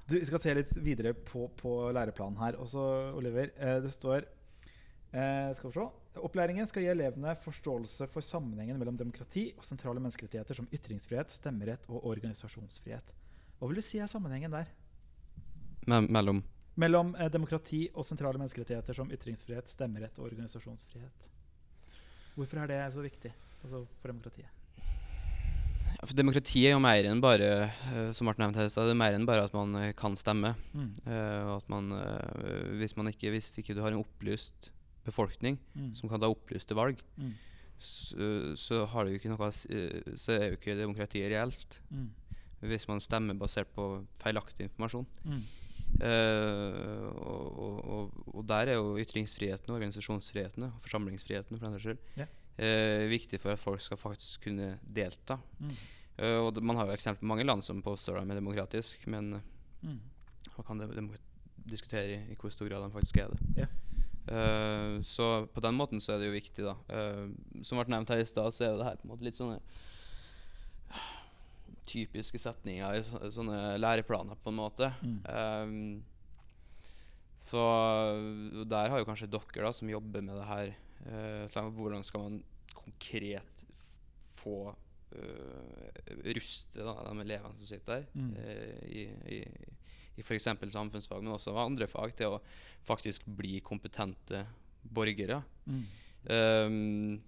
Du, 0.06 0.14
vi 0.14 0.26
skal 0.26 0.42
se 0.42 0.54
litt 0.54 0.72
videre 0.78 1.12
på, 1.14 1.48
på 1.58 1.76
læreplanen 1.94 2.38
her. 2.38 2.58
Også, 2.62 2.80
Oliver, 3.18 3.50
eh, 3.58 3.78
det 3.82 3.90
står 3.94 4.22
eh, 4.22 5.50
skal 5.56 5.70
vi 5.70 5.76
se. 5.76 5.86
Opplæringen 6.26 6.68
skal 6.70 6.84
gi 6.86 6.90
elevene 6.92 7.34
forståelse 7.42 8.08
for 8.12 8.24
sammenhengen 8.24 8.78
mellom 8.80 8.96
demokrati 8.96 9.50
og 9.58 9.66
sentrale 9.68 10.00
menneskerettigheter 10.00 10.56
som 10.56 10.68
ytringsfrihet, 10.72 11.34
stemmerett 11.34 11.88
og 11.90 12.06
organisasjonsfrihet. 12.08 13.12
Hva 13.58 13.70
vil 13.70 13.80
du 13.80 13.84
si 13.84 14.00
er 14.00 14.10
sammenhengen 14.10 14.54
der? 14.54 14.70
Me 15.86 16.00
mellom 16.06 16.44
Mellom 16.76 17.14
eh, 17.16 17.30
demokrati 17.32 17.86
og 17.94 18.04
sentrale 18.04 18.38
menneskerettigheter 18.40 18.96
som 18.96 19.10
ytringsfrihet, 19.12 19.70
stemmerett 19.72 20.18
og 20.20 20.28
organisasjonsfrihet. 20.28 21.30
Hvorfor 22.36 22.60
er 22.60 22.68
det 22.68 22.82
så 22.92 23.04
viktig 23.04 23.32
altså 23.64 23.86
for 24.00 24.12
demokratiet? 24.12 24.55
For 26.02 26.14
demokrati 26.18 26.64
er 26.68 26.74
jo 26.74 26.80
mer 26.82 27.06
enn 27.08 27.22
bare 27.24 27.50
eh, 27.66 28.10
som 28.16 28.28
Martin 28.28 28.44
nevnte 28.44 28.60
her 28.62 28.68
det 28.68 28.92
er 28.92 28.98
mer 29.00 29.16
enn 29.16 29.26
bare 29.28 29.46
at 29.48 29.54
man 29.56 29.74
eh, 29.80 29.92
kan 29.96 30.16
stemme. 30.18 30.54
Mm. 30.76 30.90
Uh, 31.06 31.56
at 31.56 31.68
man, 31.72 31.90
hvis, 32.80 32.96
man 32.98 33.08
ikke, 33.12 33.32
hvis 33.34 33.52
ikke 33.62 33.76
du 33.76 33.82
har 33.84 33.94
en 33.94 34.02
opplyst 34.04 34.72
befolkning 35.06 35.58
Mm. 35.76 35.92
som 35.94 36.08
kan 36.10 36.20
ta 36.20 36.26
opplyste 36.28 36.74
valg, 36.74 36.98
Mm. 37.16 37.32
så, 37.78 38.56
så, 38.56 38.84
har 38.90 39.04
du 39.04 39.12
ikke 39.14 39.30
noe, 39.30 39.50
så 39.52 40.32
er 40.34 40.48
jo 40.50 40.56
ikke 40.58 40.74
demokratiet 40.78 41.30
reelt. 41.30 41.80
Mm. 41.90 42.08
Hvis 42.66 42.88
man 42.88 43.00
stemmer 43.00 43.36
basert 43.38 43.68
på 43.76 44.04
feilaktig 44.18 44.66
informasjon. 44.66 45.06
Mm. 45.24 45.42
Eh, 46.02 47.06
og, 47.16 47.78
og, 47.86 48.16
og, 48.34 48.42
der 48.48 48.72
er 48.72 48.80
jo 48.80 48.96
ytringsfriheten, 49.00 49.72
organisasjonsfriheten 49.72 50.66
og 50.66 50.80
forsamlingsfriheten 50.84 51.56
for 51.56 51.66
den 51.66 51.76
saks 51.76 51.86
skyld 51.86 51.98
Ja. 52.20 52.26
Eh, 52.56 53.04
viktig 53.10 53.40
for 53.42 53.54
at 53.54 53.60
folk 53.60 53.82
skal 53.84 54.00
faktisk 54.00 54.48
kunne 54.48 54.76
delta. 54.82 55.38
Mm. 55.60 55.76
Uh, 56.16 56.38
og 56.46 56.54
det, 56.56 56.62
man 56.64 56.78
har 56.78 56.88
jo 56.88 56.96
eksempel 56.96 57.20
på 57.20 57.28
mange 57.28 57.44
land 57.44 57.64
som 57.64 57.82
påstår 57.84 58.22
de 58.22 58.32
er 58.32 58.38
demokratisk, 58.40 59.02
men 59.12 59.34
eh, 59.36 59.52
Mm. 59.86 60.00
man 60.56 60.64
kan 60.66 60.78
de, 60.78 60.86
de 60.86 61.18
diskutere 61.70 62.14
i, 62.14 62.16
i 62.32 62.36
hvor 62.40 62.50
stor 62.50 62.68
grad 62.70 62.82
de 62.82 62.94
faktisk 62.94 63.20
er 63.22 63.32
det. 63.32 63.40
Yeah. 63.58 63.74
Uh, 64.26 65.02
så 65.06 65.46
på 65.54 65.62
den 65.62 65.76
måten 65.78 66.00
så 66.02 66.14
er 66.14 66.22
det 66.22 66.30
jo 66.30 66.34
viktig, 66.34 66.64
da. 66.66 66.74
Uh, 66.90 67.62
som 67.62 67.78
ble 67.78 67.92
nevnt 67.92 68.10
her 68.10 68.22
i 68.22 68.26
stad, 68.26 68.54
så 68.54 68.66
er 68.66 68.72
jo 68.72 68.80
det 68.80 68.88
her 68.88 68.98
på 68.98 69.06
en 69.06 69.12
måte 69.12 69.26
litt 69.26 69.38
sånne 69.38 69.60
typiske 71.92 72.40
setninger 72.42 72.98
i 72.98 73.04
så, 73.06 73.20
sånne 73.30 73.76
læreplaner, 73.78 74.38
på 74.42 74.50
en 74.50 74.58
måte. 74.58 74.90
Mm. 75.02 75.20
Um, 75.30 76.04
så 77.36 77.62
der 78.64 78.90
har 78.90 79.02
jo 79.02 79.06
kanskje 79.06 79.28
dere 79.30 79.66
da, 79.68 79.72
som 79.76 79.90
jobber 79.92 80.24
med 80.24 80.38
det 80.40 80.48
her 80.48 80.70
Hvordan 81.76 82.04
skal 82.04 82.20
man 82.26 82.40
konkret 82.74 83.64
få 84.36 84.68
uh, 84.70 85.88
ruste 86.36 86.82
da, 86.84 86.94
de 87.08 87.20
elevene 87.24 87.56
som 87.58 87.66
sitter 87.68 87.92
der, 88.00 88.06
Mm. 88.14 88.34
eh, 88.36 88.88
i, 88.88 89.04
i, 89.36 89.40
i 90.16 90.22
f.eks. 90.24 90.44
samfunnsfag, 90.72 91.22
men 91.22 91.32
også 91.34 91.54
andre 91.56 91.86
fag, 91.86 92.14
til 92.16 92.36
å 92.36 92.40
faktisk 92.86 93.24
bli 93.26 93.60
kompetente 93.60 94.44
borgere. 94.82 95.42
Mm. 95.66 95.84
Um, 96.30 97.22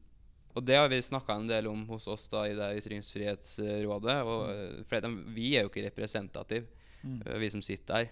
og 0.57 0.65
det 0.67 0.77
har 0.79 0.89
vi 0.91 0.99
snakka 1.05 1.37
en 1.39 1.47
del 1.47 1.69
om 1.71 1.85
hos 1.87 2.09
oss 2.11 2.25
da 2.33 2.45
i 2.49 2.55
det 2.57 2.71
Ytringsfrihetsrådet. 2.81 4.17
Og 4.27 4.49
eh, 4.51 4.79
for 4.89 5.05
de, 5.05 5.11
vi 5.37 5.53
er 5.57 5.67
jo 5.67 5.73
ikke 5.73 5.87
representative, 5.91 6.67
Mm. 6.99 7.21
eh, 7.27 7.37
vi 7.39 7.49
som 7.55 7.61
sitter 7.63 7.95
der, 7.95 8.09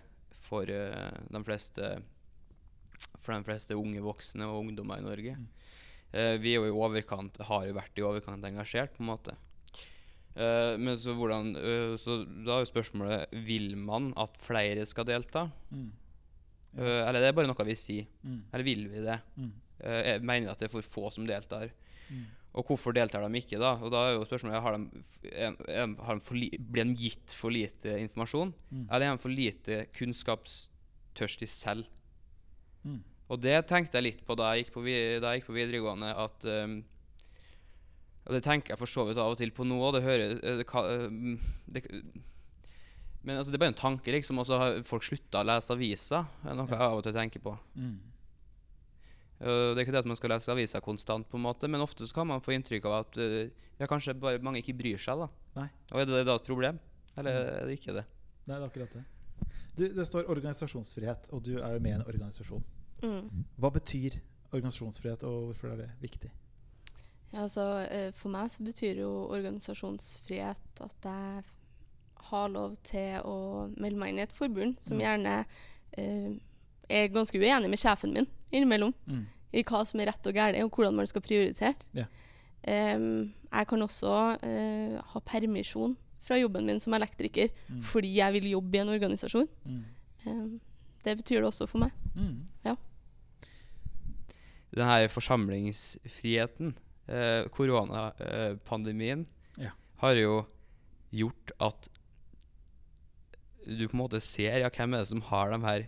for 0.46 0.62
uh, 0.70 1.16
de 1.33 1.40
fleste 1.42 1.88
for 3.22 3.35
de 3.35 3.46
fleste 3.46 3.79
unge 3.79 4.05
voksne 4.05 4.46
og 4.48 4.62
ungdommer 4.64 5.02
i 5.02 5.07
Norge. 5.07 5.35
Mm. 5.40 5.48
Uh, 6.16 6.35
vi 6.42 6.55
er 6.55 6.62
jo 6.62 6.70
i 6.70 6.79
overkant, 6.87 7.42
har 7.48 7.66
jo 7.68 7.76
vært 7.76 8.00
i 8.00 8.07
overkant 8.07 8.46
engasjert, 8.48 8.94
på 8.96 9.05
en 9.05 9.11
måte. 9.11 9.37
Uh, 10.37 10.76
men 10.76 10.98
så 11.00 11.14
hvordan 11.16 11.55
uh, 11.57 11.94
Så 11.96 12.18
da 12.44 12.59
er 12.59 12.61
jo 12.61 12.68
spørsmålet 12.68 13.31
Vil 13.46 13.70
man 13.81 14.11
at 14.20 14.35
flere 14.37 14.85
skal 14.85 15.07
delta? 15.09 15.46
Mm. 15.72 15.87
Eh, 16.76 17.02
eller 17.09 17.22
det 17.22 17.31
er 17.31 17.37
bare 17.37 17.48
noe 17.48 17.66
vi 17.66 17.76
sier? 17.79 18.09
Mm. 18.20 18.40
Eller 18.52 18.66
vil 18.66 18.83
vi 18.92 19.05
det? 19.05 19.16
Mm. 19.40 19.52
Mener 20.20 20.46
vi 20.46 20.50
at 20.52 20.61
det 20.61 20.68
er 20.68 20.72
for 20.72 20.85
få 20.85 21.11
som 21.14 21.24
deltar? 21.29 21.70
Mm. 22.12 22.26
Og 22.57 22.70
hvorfor 22.70 22.94
deltar 22.96 23.24
de 23.24 23.40
ikke, 23.40 23.59
da? 23.61 23.74
Og 23.85 23.92
da 23.92 24.02
er 24.07 24.14
jo 24.14 24.24
spørsmålet 24.29 24.62
har 24.64 24.76
de, 24.76 25.02
er, 25.29 25.57
er, 25.68 25.90
har 26.09 26.20
de 26.20 26.38
li, 26.38 26.48
Blir 26.57 26.88
de 26.88 26.96
gitt 26.96 27.35
for 27.37 27.52
lite 27.52 27.98
informasjon? 28.00 28.55
Mm. 28.70 28.87
Eller 28.87 29.07
er 29.07 29.16
de 29.18 29.24
for 29.24 29.33
lite 29.33 29.81
kunnskapstørstig 29.96 31.48
selv? 31.52 31.90
Mm. 33.26 33.32
Og 33.32 33.42
det 33.42 33.56
tenkte 33.66 33.98
jeg 33.98 34.06
litt 34.06 34.22
på 34.26 34.36
da 34.38 34.52
jeg 34.54 34.64
gikk 34.66 34.76
på, 34.76 34.84
da 34.86 35.32
jeg 35.32 35.40
gikk 35.40 35.48
på 35.50 35.56
videregående. 35.56 36.12
at 36.14 36.46
um, 36.46 36.78
det 38.26 38.42
tenker 38.42 38.74
jeg 38.74 38.78
for 38.78 38.90
så 38.90 39.04
vidt 39.06 39.18
av 39.22 39.34
og 39.34 39.38
til 39.38 39.52
på 39.54 39.66
nå. 39.66 39.78
Det 39.94 40.02
hører 40.02 40.36
eh, 40.38 40.60
det, 40.62 40.66
um, 40.70 41.38
det, 41.66 41.82
Men 43.22 43.38
altså, 43.38 43.50
det 43.50 43.58
er 43.58 43.64
bare 43.64 43.74
en 43.74 43.82
tanke, 43.82 44.12
liksom. 44.14 44.38
Og 44.38 44.46
så 44.46 44.58
har 44.58 44.82
folk 44.86 45.06
slutta 45.06 45.42
å 45.42 45.46
lese 45.46 45.74
aviser. 45.74 46.28
Det 46.42 46.52
er 46.52 46.58
noe 46.58 46.70
jeg 46.70 46.86
av 46.86 47.00
og 47.00 47.06
til 47.06 47.16
tenker 47.16 47.42
på. 47.42 47.56
Mm. 47.74 47.96
Det 49.36 49.76
er 49.76 49.82
ikke 49.82 49.92
det 49.92 50.00
at 50.00 50.08
man 50.08 50.16
skal 50.16 50.32
lese 50.32 50.48
aviser 50.48 50.80
konstant, 50.80 51.26
på 51.28 51.36
en 51.36 51.44
måte, 51.44 51.68
men 51.68 51.82
ofte 51.84 52.06
så 52.08 52.16
kan 52.16 52.30
man 52.30 52.40
få 52.40 52.54
inntrykk 52.54 52.86
av 52.88 52.94
at 53.02 53.18
uh, 53.20 53.42
ja, 53.76 53.90
kanskje 53.90 54.14
bare 54.16 54.40
mange 54.40 54.62
ikke 54.62 54.78
bryr 54.78 55.02
seg. 55.02 55.26
da. 55.26 55.28
Nei. 55.58 55.66
Og 55.92 56.00
Er 56.00 56.08
det 56.08 56.22
da 56.30 56.38
et 56.38 56.46
problem, 56.46 56.78
eller 57.18 57.42
er 57.58 57.68
det 57.68 57.76
ikke 57.76 57.98
det? 57.98 58.06
Nei, 58.46 58.54
det 58.54 58.62
er 58.62 58.70
akkurat 58.70 58.96
det. 58.96 59.04
Du, 59.76 59.84
det 59.92 60.06
står 60.08 60.30
organisasjonsfrihet, 60.32 61.28
og 61.36 61.42
du 61.44 61.58
er 61.58 61.74
jo 61.74 61.82
med 61.84 61.92
i 61.92 61.98
en 61.98 62.06
organisasjon. 62.06 62.64
Mm. 63.02 63.44
Hva 63.59 63.70
betyr 63.70 64.16
organisasjonsfrihet, 64.52 65.22
og 65.24 65.50
hvorfor 65.50 65.72
er 65.72 65.76
det 65.76 65.90
viktig? 66.00 66.30
Ja, 67.32 67.42
altså, 67.42 67.64
eh, 67.90 68.12
for 68.12 68.28
meg 68.32 68.50
så 68.50 68.62
betyr 68.64 69.00
jo 69.02 69.11
organisasjonsfrihet 69.35 70.80
at 70.80 70.94
jeg 71.04 71.42
har 72.30 72.48
lov 72.48 72.76
til 72.87 73.20
å 73.24 73.37
melde 73.76 73.98
meg 73.98 74.09
inn 74.12 74.18
i 74.18 74.22
et 74.26 74.32
forbund 74.35 74.76
som 74.82 74.96
Mm. 74.96 75.02
gjerne 75.04 75.44
eh, 75.98 76.32
er 76.90 77.09
ganske 77.09 77.38
uenig 77.38 77.68
med 77.70 77.78
sjefen 77.78 78.12
min 78.12 78.26
innimellom 78.52 78.94
Mm. 79.06 79.26
i 79.52 79.62
hva 79.62 79.85
som 79.87 80.00
er 80.00 80.06
rett 80.06 80.26
og 80.26 80.35
galt, 80.35 80.56
og 80.62 80.70
hvordan 80.70 80.94
man 80.94 81.06
skal 81.06 81.20
prioritere. 81.22 81.74
Ja. 81.94 82.04
Um, 82.68 83.32
jeg 83.52 83.66
kan 83.68 83.82
også 83.82 84.38
uh, 84.42 85.00
ha 85.02 85.20
permisjon 85.20 85.96
fra 86.20 86.35
jobben 86.37 86.66
min 86.66 86.80
som 86.80 86.92
elektriker 86.94 87.48
Mm. 87.70 87.80
fordi 87.80 88.14
jeg 88.16 88.32
vil 88.32 88.50
jobbe 88.50 88.74
i 88.74 88.80
en 88.80 88.88
organisasjon. 88.88 89.48
Mm. 89.64 89.85
Um, 90.26 90.61
det 91.04 91.16
betyr 91.18 91.40
det 91.40 91.44
også 91.44 91.66
for 91.68 91.78
meg. 91.78 91.92
Mm. 92.16 92.46
Den 94.76 94.84
her 94.88 95.08
forsamlingsfriheten, 95.08 96.74
eh, 97.08 97.46
koronapandemien, 97.54 99.26
Ja. 99.58 99.70
har 100.02 100.14
jo 100.20 100.46
gjort 101.12 101.52
at 101.60 101.88
du 103.66 103.86
på 103.88 103.94
en 103.96 104.02
måte 104.04 104.20
ser 104.22 104.60
ja, 104.60 104.68
hvem 104.70 104.94
er 104.94 104.98
det 105.02 105.08
som 105.08 105.22
har 105.22 105.50
de 105.50 105.60
her 105.64 105.86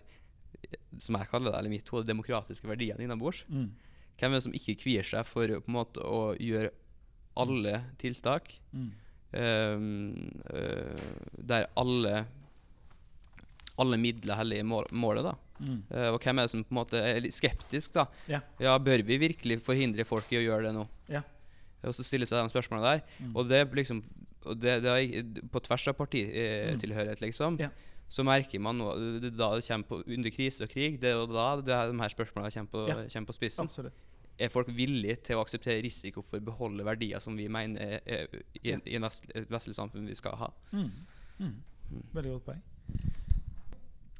som 0.99 1.15
jeg 1.15 1.29
kaller 1.31 1.51
det, 1.51 1.59
eller 1.59 1.69
mitt 1.71 1.87
hode, 1.93 2.05
demokratiske 2.09 2.67
verdiene 2.67 3.05
innabords. 3.05 3.43
Mm. 3.47 3.69
Hvem 4.19 4.31
er 4.33 4.35
det 4.35 4.43
som 4.43 4.53
ikke 4.57 4.75
kvier 4.81 5.05
seg 5.07 5.25
for 5.25 5.47
på 5.47 5.69
en 5.71 5.77
måte 5.77 6.01
å 6.03 6.33
gjøre 6.37 6.71
alle 7.39 7.83
tiltak 8.01 8.59
Mm. 8.73 8.89
Um, 9.31 10.41
uh, 10.49 10.97
der 11.37 11.67
alle 11.77 12.25
alle 13.77 13.97
midler 14.01 14.35
heller 14.39 14.57
i 14.57 14.65
mål, 14.65 14.87
målet, 14.91 15.23
da. 15.23 15.35
Mm. 15.59 15.81
Eh, 15.91 16.07
og 16.13 16.19
hvem 16.23 16.39
er 16.39 16.47
det 16.47 16.51
som 16.53 16.63
på 16.63 16.71
en 16.73 16.79
måte 16.79 17.01
er 17.03 17.19
litt 17.25 17.35
skeptisk, 17.35 17.93
da? 17.97 18.05
Ja. 18.31 18.39
bør 18.79 19.03
vi 19.05 19.17
virkelig 19.19 19.59
forhindre 19.65 20.05
folk 20.07 20.31
i 20.31 20.39
å 20.39 20.45
gjøre 20.45 20.69
det 20.69 20.73
nå? 20.77 20.87
Yeah. 21.09 21.23
Og 21.83 21.93
så 21.95 22.03
stille 22.03 22.25
seg 22.27 22.41
de 22.43 22.51
spørsmålene 22.51 22.95
der. 22.97 23.03
Mm. 23.23 23.35
Og 23.35 23.47
det 23.49 23.61
liksom 23.75 24.03
og 24.47 24.55
det, 24.55 24.77
det 24.85 24.91
er, 24.95 25.23
På 25.51 25.59
tvers 25.59 25.87
av 25.91 25.97
partitilhørighet, 25.99 27.19
liksom, 27.21 27.57
yeah. 27.59 27.71
Så 28.09 28.23
merker 28.25 28.57
man 28.63 28.79
nå 28.79 28.87
det, 29.21 29.35
Da 29.37 29.51
det 29.53 29.65
kommer 29.67 29.85
på 29.85 29.99
under 30.07 30.31
krise 30.33 30.63
og 30.65 30.71
krig, 30.71 30.95
det 31.01 31.11
er 31.11 31.19
jo 31.19 31.27
da 31.29 31.49
det 31.61 31.75
er 31.75 31.91
de 31.91 31.99
her 32.01 32.09
spørsmålene 32.09 32.49
kommer 32.55 32.71
på, 32.71 32.85
kommer 33.13 33.29
på 33.29 33.35
spissen. 33.37 33.67
Absolutt. 33.69 33.99
Er 34.39 34.49
folk 34.49 34.69
villige 34.71 35.17
til 35.27 35.35
å 35.37 35.43
akseptere 35.43 35.83
risiko 35.83 36.23
for 36.23 36.39
å 36.39 36.45
beholde 36.47 36.85
verdier 36.87 37.19
som 37.21 37.35
vi 37.37 37.49
mener 37.51 37.99
er, 37.99 38.01
er, 38.07 38.41
i, 38.63 38.71
en- 38.71 38.81
i 38.87 38.95
et 38.95 39.49
vestlig 39.51 39.75
samfunn 39.75 40.07
vi 40.07 40.15
skal 40.15 40.39
ha? 40.39 40.47
Mm. 40.71 40.89
Mm. 41.43 41.55
Veldig 42.15 42.31
godt 42.37 42.45
poeng. 42.47 42.63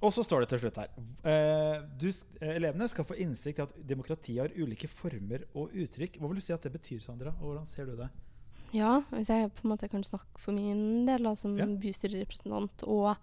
Og 0.01 0.13
så 0.15 0.23
står 0.23 0.45
det 0.45 0.49
til 0.53 0.61
slutt 0.61 0.77
her 0.79 0.91
eh, 1.27 1.81
du, 1.99 2.07
eh, 2.39 2.53
Elevene 2.55 2.87
skal 2.87 3.03
få 3.03 3.17
innsikt 3.19 3.59
i 3.59 3.63
at 3.65 3.73
demokratiet 3.89 4.39
har 4.45 4.53
ulike 4.55 4.87
former 4.87 5.43
og 5.59 5.73
uttrykk. 5.75 6.15
Hva 6.21 6.29
vil 6.31 6.39
du 6.39 6.45
si 6.45 6.53
at 6.55 6.63
det 6.63 6.71
betyr, 6.77 7.01
Sandra? 7.03 7.33
Og 7.41 7.49
hvordan 7.51 7.67
ser 7.67 7.89
du 7.89 7.97
det? 7.99 8.07
Ja, 8.71 8.99
hvis 9.11 9.27
jeg 9.33 9.49
på 9.57 9.65
en 9.65 9.73
måte 9.73 9.89
kan 9.91 10.03
snakke 10.05 10.39
for 10.39 10.55
min 10.55 11.05
del 11.09 11.23
da, 11.27 11.33
som 11.35 11.57
Ja. 11.57 11.65
bystyrerepresentant 11.65 12.83
og 12.87 13.15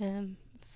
eh, 0.00 0.22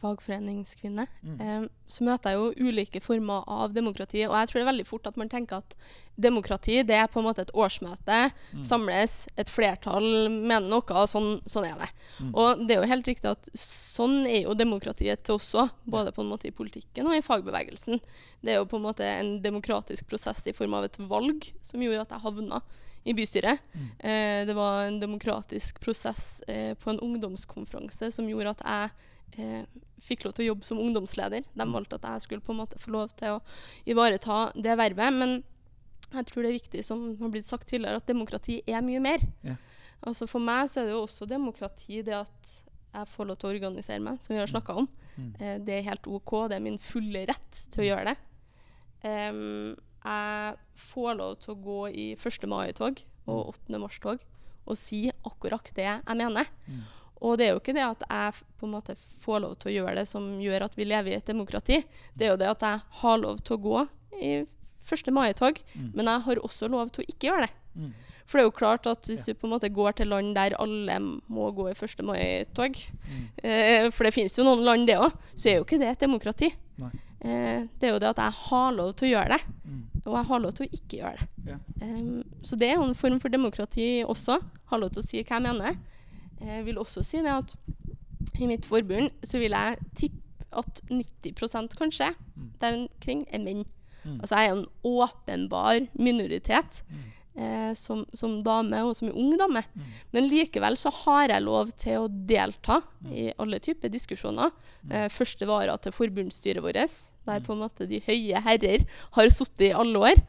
fagforeningskvinne, 0.01 1.07
Mm. 1.23 1.41
eh, 1.41 1.69
så 1.89 2.05
møter 2.07 2.31
jeg 2.31 2.39
jo 2.39 2.69
ulike 2.69 3.01
former 3.03 3.45
av 3.47 3.73
demokrati. 3.75 4.25
Og 4.29 4.35
jeg 4.35 4.49
tror 4.49 4.53
det 4.61 4.63
er 4.67 4.73
veldig 4.73 4.87
fort 4.87 5.07
at 5.07 5.17
man 5.17 5.29
tenker 5.29 5.57
at 5.59 5.75
demokrati 6.21 6.83
det 6.87 6.97
er 6.97 7.07
på 7.09 7.21
en 7.21 7.27
måte 7.27 7.41
et 7.43 7.53
årsmøte, 7.55 8.33
Mm. 8.55 8.65
samles, 8.65 9.29
et 9.37 9.49
flertall 9.49 10.29
mener 10.31 10.69
noe, 10.69 10.83
og 10.91 11.09
sånn, 11.09 11.43
sånn 11.45 11.65
er 11.71 11.79
det. 11.79 11.91
Mm. 12.21 12.35
Og 12.35 12.67
det 12.67 12.77
er 12.77 12.83
jo 12.83 12.89
helt 12.93 13.07
riktig 13.07 13.31
at 13.31 13.49
sånn 13.55 14.27
er 14.27 14.43
jo 14.45 14.55
demokratiet 14.55 15.23
til 15.25 15.35
også. 15.37 15.71
både 15.89 16.13
på 16.13 16.21
en 16.23 16.29
måte 16.31 16.47
i 16.47 16.51
politikken 16.53 17.07
og 17.07 17.15
i 17.15 17.21
fagbevegelsen. 17.23 18.01
Det 18.45 18.51
er 18.53 18.57
jo 18.61 18.65
på 18.67 18.77
en 18.77 18.83
måte 18.83 19.01
en 19.03 19.41
demokratisk 19.43 20.07
prosess 20.09 20.47
i 20.47 20.53
form 20.53 20.75
av 20.75 20.85
et 20.85 20.97
valg 20.99 21.51
som 21.63 21.81
gjorde 21.81 22.01
at 22.03 22.09
jeg 22.11 22.21
havna 22.21 22.63
i 23.07 23.13
bystyret. 23.15 23.59
Mm. 23.75 23.89
Eh, 24.01 24.45
det 24.45 24.55
var 24.55 24.87
en 24.87 25.01
demokratisk 25.01 25.81
prosess 25.81 26.43
eh, 26.47 26.75
på 26.75 26.91
en 26.91 27.01
ungdomskonferanse 27.01 28.13
som 28.13 28.29
gjorde 28.29 28.51
at 28.51 28.63
jeg 28.65 28.91
eh, 29.39 29.63
fikk 30.01 30.25
lov 30.25 30.35
til 30.37 30.47
å 30.47 30.51
jobbe 30.53 30.67
som 30.67 30.81
ungdomsleder. 30.81 31.47
De 31.55 31.67
valgte 31.71 31.99
at 32.01 32.09
jeg 32.15 32.27
skulle 32.27 32.45
på 32.45 32.55
en 32.55 32.63
måte 32.63 32.81
få 32.81 32.95
lov 32.95 33.13
til 33.19 33.37
å 33.37 33.43
ivareta 33.91 34.51
det 34.57 34.77
vervet. 34.81 35.17
Men 35.17 35.37
jeg 36.11 36.27
tror 36.31 36.43
det 36.43 36.51
er 36.51 36.59
viktig, 36.59 36.85
som 36.87 37.05
har 37.21 37.35
blitt 37.35 37.49
sagt 37.49 37.69
tidligere, 37.71 38.01
at 38.01 38.09
demokrati 38.09 38.61
er 38.67 38.83
mye 38.87 39.03
mer. 39.05 39.27
Ja. 39.47 39.59
Altså 40.09 40.27
For 40.31 40.43
meg 40.43 40.71
så 40.73 40.81
er 40.81 40.89
det 40.89 40.97
jo 40.97 41.05
også 41.05 41.29
demokrati 41.29 42.01
det 42.07 42.17
at 42.23 42.57
jeg 42.91 43.11
får 43.13 43.29
lov 43.29 43.39
til 43.39 43.51
å 43.51 43.53
organisere 43.53 44.03
meg, 44.03 44.19
som 44.25 44.35
vi 44.35 44.41
har 44.41 44.51
snakka 44.51 44.75
om. 44.81 44.89
Mm. 45.15 45.29
Eh, 45.39 45.59
det 45.67 45.77
er 45.77 45.87
helt 45.93 46.09
OK. 46.11 46.33
Det 46.51 46.57
er 46.57 46.65
min 46.65 46.81
fulle 46.83 47.23
rett 47.29 47.61
til 47.71 47.85
å 47.85 47.89
gjøre 47.91 48.11
det. 48.11 48.17
Um, 49.01 49.77
jeg 50.01 50.57
får 50.91 51.15
lov 51.17 51.37
til 51.41 51.55
å 51.55 51.61
gå 51.65 51.79
i 51.89 52.07
1. 52.17 52.49
mai-tog 52.51 53.01
og 53.31 53.55
8. 53.55 53.79
mars-tog 53.81 54.25
og 54.71 54.79
si 54.79 55.07
akkurat 55.27 55.71
det 55.77 55.87
jeg 55.87 56.17
mener. 56.19 56.49
Mm. 56.67 56.83
Og 57.21 57.37
det 57.39 57.47
er 57.47 57.51
jo 57.53 57.61
ikke 57.61 57.75
det 57.77 57.85
at 57.85 58.03
jeg 58.09 58.33
på 58.61 58.67
en 58.67 58.73
måte 58.73 58.95
får 59.21 59.41
lov 59.45 59.55
til 59.61 59.71
å 59.71 59.75
gjøre 59.85 59.95
det 60.01 60.07
som 60.09 60.23
gjør 60.41 60.63
at 60.65 60.75
vi 60.77 60.85
lever 60.89 61.13
i 61.13 61.17
et 61.19 61.27
demokrati. 61.27 61.83
Det 62.17 62.27
er 62.27 62.31
jo 62.33 62.37
det 62.41 62.49
at 62.49 62.61
jeg 62.65 62.81
har 63.03 63.19
lov 63.19 63.41
til 63.45 63.57
å 63.57 63.61
gå 63.61 63.89
i 64.21 64.47
1. 64.91 65.11
mai-tog, 65.13 65.61
Mm. 65.77 65.91
men 65.95 66.07
jeg 66.07 66.21
har 66.27 66.37
også 66.37 66.69
lov 66.71 66.91
til 66.91 67.05
å 67.05 67.09
ikke 67.09 67.29
gjøre 67.29 67.43
det. 67.47 67.51
Mm. 67.77 67.93
For 68.27 68.39
det 68.39 68.43
er 68.45 68.49
jo 68.49 68.57
klart 68.59 68.87
at 68.87 69.03
hvis 69.07 69.25
du 69.27 69.35
på 69.35 69.47
en 69.47 69.53
måte 69.59 69.69
går 69.75 69.93
til 69.97 70.07
land 70.09 70.35
der 70.35 70.55
alle 70.59 70.99
må 71.29 71.51
gå 71.55 71.69
i 71.71 71.75
1. 71.75 72.03
mai-tog, 72.07 72.75
Mm. 72.77 73.29
eh, 73.43 73.91
for 73.91 74.05
det 74.05 74.15
finnes 74.15 74.37
jo 74.39 74.45
noen 74.45 74.65
land 74.65 74.87
det 74.87 74.97
òg, 74.97 75.13
så 75.37 75.51
er 75.51 75.57
jo 75.59 75.65
ikke 75.65 75.79
det 75.79 75.89
et 75.89 75.99
demokrati. 76.01 76.53
Eh, 77.23 77.67
det 77.79 77.83
er 77.89 77.93
jo 77.93 77.99
det 77.99 78.09
at 78.09 78.17
jeg 78.17 78.33
har 78.33 78.73
lov 78.73 78.95
til 78.97 79.09
å 79.09 79.13
gjøre 79.21 79.29
det, 79.37 79.41
Mm. 79.69 79.83
og 80.07 80.15
jeg 80.17 80.25
har 80.27 80.41
lov 80.41 80.53
til 80.55 80.67
å 80.67 80.71
ikke 80.73 80.99
gjøre 81.03 81.19
det. 81.19 81.29
Ja. 81.47 81.57
Em, 81.83 82.25
så 82.43 82.57
det 82.59 82.71
er 82.71 82.75
jo 82.77 82.83
en 82.89 82.95
form 82.95 83.19
for 83.21 83.29
demokrati 83.29 84.03
også. 84.05 84.41
Har 84.67 84.79
lov 84.79 84.91
til 84.93 85.03
å 85.03 85.07
si 85.07 85.23
hva 85.23 85.37
jeg 85.37 85.43
mener. 85.43 85.77
Jeg 86.41 86.65
vil 86.67 86.79
også 86.81 87.03
si 87.05 87.21
det 87.23 87.33
at 87.35 87.55
i 88.41 88.47
mitt 88.49 88.65
forbund 88.69 89.11
så 89.27 89.39
vil 89.43 89.53
jeg 89.53 89.79
tippe 89.99 90.17
at 90.57 90.81
90 90.91 91.77
kanskje 91.79 92.15
Mm. 92.37 92.51
der 92.61 92.75
omkring 92.79 93.27
er 93.33 93.39
menn. 93.39 93.65
Mm. 94.05 94.21
Altså 94.21 94.37
jeg 94.37 94.49
er 94.49 94.53
en 94.57 94.67
åpenbar 94.85 95.89
minoritet 95.99 96.83
Mm. 96.89 97.43
eh, 97.43 97.75
som, 97.75 98.07
som 98.15 98.43
dame, 98.43 98.81
og 98.83 98.97
som 98.97 99.09
ung 99.13 99.37
dame. 99.39 99.63
Mm. 99.77 99.83
Men 100.13 100.29
likevel 100.29 100.77
så 100.77 100.91
har 101.05 101.29
jeg 101.29 101.43
lov 101.45 101.71
til 101.77 101.99
å 102.01 102.09
delta 102.09 102.81
i 103.13 103.31
alle 103.39 103.59
typer 103.61 103.89
diskusjoner. 103.93 104.51
Mm. 104.85 104.93
Eh, 104.93 105.09
første 105.09 105.47
vara 105.47 105.77
til 105.79 105.93
forbundsstyret 105.93 106.63
vårt, 106.63 106.97
der 107.27 107.41
på 107.41 107.53
en 107.53 107.61
måte 107.61 107.87
de 107.87 108.01
høye 108.01 108.41
herrer 108.43 108.87
har 109.13 109.29
sittet 109.29 109.69
i 109.71 109.73
alle 109.77 109.99
år. 109.99 110.23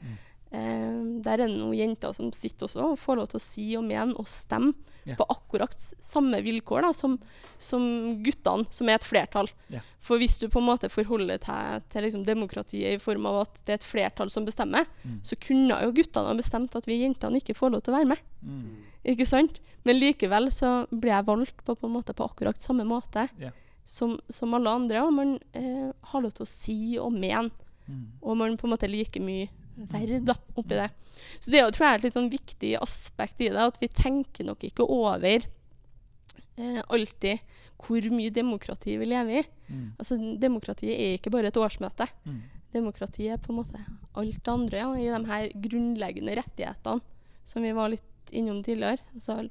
Eh, 0.52 0.96
der 1.24 1.40
er 1.40 1.48
det 1.48 1.54
noen 1.54 1.78
jenter 1.78 2.12
som 2.16 2.32
sitter 2.36 2.68
også 2.68 2.90
og 2.92 3.00
får 3.00 3.22
lov 3.22 3.30
til 3.32 3.40
å 3.40 3.44
si 3.44 3.68
og 3.80 3.86
mene 3.88 4.18
og 4.20 4.28
stemme 4.28 4.74
yeah. 5.06 5.16
på 5.16 5.24
akkurat 5.32 5.76
samme 6.04 6.42
vilkår 6.44 6.84
da, 6.84 6.90
som, 6.96 7.16
som 7.56 7.86
guttene, 8.26 8.68
som 8.74 8.90
er 8.92 9.00
et 9.00 9.08
flertall. 9.08 9.48
Yeah. 9.72 9.86
For 10.04 10.20
hvis 10.20 10.36
du 10.42 10.50
på 10.52 10.60
en 10.60 10.68
måte 10.68 10.92
forholder 10.92 11.40
deg 11.40 11.88
til 11.94 12.04
liksom 12.04 12.26
demokratiet 12.28 12.98
i 12.98 13.02
form 13.02 13.30
av 13.32 13.46
at 13.46 13.62
det 13.64 13.78
er 13.78 13.80
et 13.80 13.88
flertall 13.88 14.34
som 14.34 14.48
bestemmer, 14.48 14.90
Mm. 15.02 15.18
så 15.26 15.36
kunne 15.40 15.78
jo 15.82 15.94
guttene 15.96 16.30
ha 16.30 16.34
bestemt 16.38 16.76
at 16.78 16.86
vi 16.86 17.00
jentene 17.00 17.40
ikke 17.40 17.56
får 17.58 17.72
lov 17.74 17.82
til 17.82 17.94
å 17.94 17.98
være 17.98 18.10
med. 18.12 18.20
Mm. 18.44 18.84
Ikke 19.14 19.26
sant? 19.26 19.58
Men 19.88 19.98
likevel 19.98 20.52
så 20.54 20.86
blir 20.92 21.14
jeg 21.16 21.26
valgt 21.26 21.64
på, 21.66 21.74
på, 21.74 21.88
en 21.88 21.96
måte, 21.96 22.14
på 22.14 22.28
akkurat 22.28 22.62
samme 22.62 22.86
måte 22.86 23.26
yeah. 23.40 23.56
som, 23.86 24.20
som 24.30 24.54
alle 24.54 24.70
andre, 24.70 25.02
og 25.02 25.16
man 25.16 25.34
eh, 25.58 25.90
har 26.12 26.22
lov 26.22 26.36
til 26.38 26.46
å 26.46 26.52
si 26.52 26.78
og 27.02 27.16
mene. 27.16 27.50
Mm. 27.88 28.06
Og 28.22 28.38
man 28.38 28.60
på 28.60 28.68
en 28.68 28.76
måte 28.76 28.92
like 28.92 29.24
mye 29.24 29.50
verd 29.89 30.28
da, 30.28 30.36
oppi 30.56 30.78
det. 30.78 30.89
Så 31.39 31.52
det 31.52 31.60
er 31.60 31.65
jo, 31.65 31.74
tror 31.76 31.88
jeg, 31.88 32.00
et 32.00 32.06
litt 32.08 32.17
sånn 32.17 32.32
viktig 32.32 32.76
aspekt 32.82 33.41
i 33.41 33.50
det, 33.52 33.65
at 33.72 33.80
vi 33.82 33.89
tenker 33.94 34.48
nok 34.48 34.63
ikke 34.67 34.88
over 34.88 35.46
eh, 35.46 36.82
alltid 36.88 37.41
hvor 37.82 38.08
mye 38.13 38.34
demokrati 38.34 38.98
vi 39.02 39.08
lever 39.10 39.41
i. 39.41 39.46
Mm. 39.72 39.86
Altså, 39.98 40.17
Demokratiet 40.41 40.94
er 40.94 41.15
ikke 41.17 41.34
bare 41.34 41.50
et 41.50 41.58
årsmøte. 41.58 42.08
Mm. 42.26 42.41
Demokratiet 42.76 43.36
er 43.36 43.41
på 43.41 43.54
en 43.54 43.62
måte 43.62 43.82
alt 44.20 44.44
det 44.44 44.54
andre 44.54 44.84
ja, 44.84 44.91
i 44.96 45.10
de 45.10 45.32
her 45.32 45.56
grunnleggende 45.65 46.36
rettighetene 46.39 47.02
som 47.48 47.65
vi 47.65 47.74
var 47.76 47.91
litt 47.91 48.32
innom 48.32 48.62
tidligere. 48.63 49.02
Altså 49.15 49.41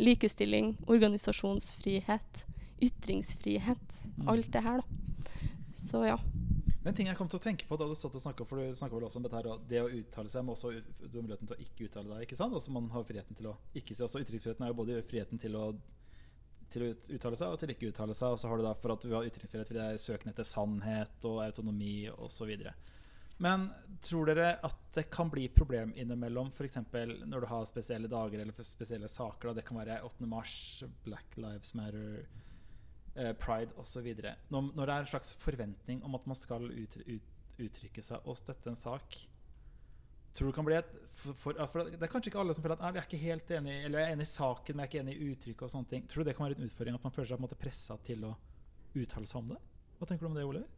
likestilling, 0.00 0.74
organisasjonsfrihet, 0.88 2.44
ytringsfrihet. 2.82 3.98
Mm. 4.16 4.28
Alt 4.32 4.52
det 4.52 4.64
her, 4.64 4.80
da. 4.80 5.48
Så 5.76 6.04
ja. 6.06 6.16
Men 6.80 6.96
ting 6.96 7.10
jeg 7.10 7.18
kom 7.18 7.28
til 7.28 7.36
å 7.36 7.44
tenke 7.44 7.66
på 7.68 7.76
da 7.76 7.86
du 7.88 7.92
stod 7.98 8.14
og 8.16 8.22
snakket, 8.24 8.48
for 8.48 8.56
du 8.60 8.76
snakket 8.76 8.96
vel 8.96 9.06
også 9.10 9.20
om 9.20 9.24
dette 9.26 9.36
her, 9.36 9.48
det 9.68 9.80
å 9.82 9.88
uttale 9.98 10.32
seg, 10.32 10.44
men 10.46 10.54
også 10.54 10.70
du 10.80 11.18
har 11.18 11.24
muligheten 11.26 11.50
til 11.50 11.58
å 11.58 11.64
ikke 11.66 11.88
uttale 11.90 12.14
deg, 12.14 12.22
ikke 12.24 12.38
sant? 12.40 12.56
Altså 12.56 12.72
man 12.72 12.86
har 12.94 13.04
friheten 13.08 13.36
til 13.36 13.50
å 13.50 13.56
ikke 13.76 13.96
si, 13.96 14.04
også 14.06 14.22
ytringsfriheten 14.24 14.64
er 14.64 14.72
jo 14.72 14.78
både 14.78 15.02
friheten 15.10 15.42
til 15.42 15.58
å, 15.60 15.66
til 16.72 16.86
å 16.86 16.92
uttale 17.18 17.36
seg 17.36 17.52
og 17.52 17.60
til 17.60 17.74
ikke 17.74 17.90
uttale 17.92 18.16
seg, 18.16 18.32
og 18.32 18.40
så 18.40 18.48
har 18.48 18.60
du 18.60 18.64
da 18.64 18.72
for 18.80 18.96
at 18.96 19.04
du 19.04 19.12
har 19.12 19.28
ytringsfrihet 19.28 19.68
fordi 19.68 19.82
det 19.82 19.90
er 19.90 20.00
søken 20.06 20.32
etter 20.32 20.48
sannhet 20.48 21.28
og 21.28 21.42
autonomi 21.44 21.94
videre. 22.48 22.72
Men 23.40 23.70
tror 24.04 24.28
dere 24.28 24.54
at 24.64 24.80
det 24.96 25.06
kan 25.12 25.28
bli 25.32 25.46
problem 25.52 25.92
innimellom, 25.96 26.50
eksempel 26.68 27.14
når 27.28 27.44
du 27.44 27.52
har 27.52 27.68
spesielle 27.68 28.08
dager 28.08 28.40
eller 28.40 28.64
spesielle 28.68 29.08
saker, 29.08 29.48
da 29.48 29.60
det 29.60 29.64
kan 29.68 29.80
være 29.80 30.00
8. 30.04 30.28
mars, 30.28 30.54
Black 31.04 31.36
Lives 31.40 31.72
Matter, 31.76 32.24
pride 33.42 33.74
osv. 33.80 34.06
Når, 34.48 34.70
når 34.76 34.86
det 34.86 34.94
er 34.94 35.02
en 35.02 35.10
slags 35.10 35.34
forventning 35.42 36.04
om 36.06 36.14
at 36.14 36.26
man 36.30 36.38
skal 36.38 36.68
ut, 36.70 36.94
ut, 37.06 37.30
uttrykke 37.60 38.04
seg 38.04 38.28
og 38.28 38.38
støtte 38.38 38.70
en 38.70 38.78
sak 38.78 39.18
Tror 40.30 40.46
du 40.46 40.50
det 40.52 40.56
kan 40.56 40.66
bli 40.66 40.76
et 40.78 40.90
for, 41.10 41.34
for, 41.34 41.56
for 41.72 41.88
Det 41.90 41.98
er 42.06 42.10
kanskje 42.10 42.30
ikke 42.30 42.42
alle 42.42 42.54
som 42.54 42.64
føler 42.64 42.78
at 42.78 42.94
vi 42.94 43.00
er 43.00 43.08
ikke 43.08 43.22
helt 43.24 43.50
enige, 43.56 43.84
Eller 43.86 43.98
jeg 43.98 44.08
er 44.08 44.14
enig 44.14 44.26
i 44.26 44.30
saken, 44.30 44.76
men 44.76 44.84
jeg 44.84 44.86
er 44.86 44.92
ikke 44.92 45.02
enig 45.02 45.16
i 45.16 45.30
uttrykket. 45.32 45.64
og 45.66 45.72
sånne 45.72 45.90
ting 45.90 46.06
Tror 46.10 46.22
du 46.22 46.30
det 46.30 46.36
kan 46.38 46.46
være 46.46 46.58
en 46.60 46.68
utfordring 46.68 46.98
at 46.98 47.06
man 47.06 47.14
føler 47.16 47.30
seg 47.30 47.38
på 47.38 47.42
en 47.42 47.46
måte 47.48 47.58
pressa 47.58 47.96
til 48.06 48.28
å 48.28 48.34
uttale 48.94 49.30
seg 49.30 49.40
om 49.42 49.50
det? 49.54 49.58
Hva 49.98 50.08
tenker 50.08 50.26
du 50.26 50.30
om 50.30 50.38
det, 50.38 50.46
Oliver? 50.46 50.76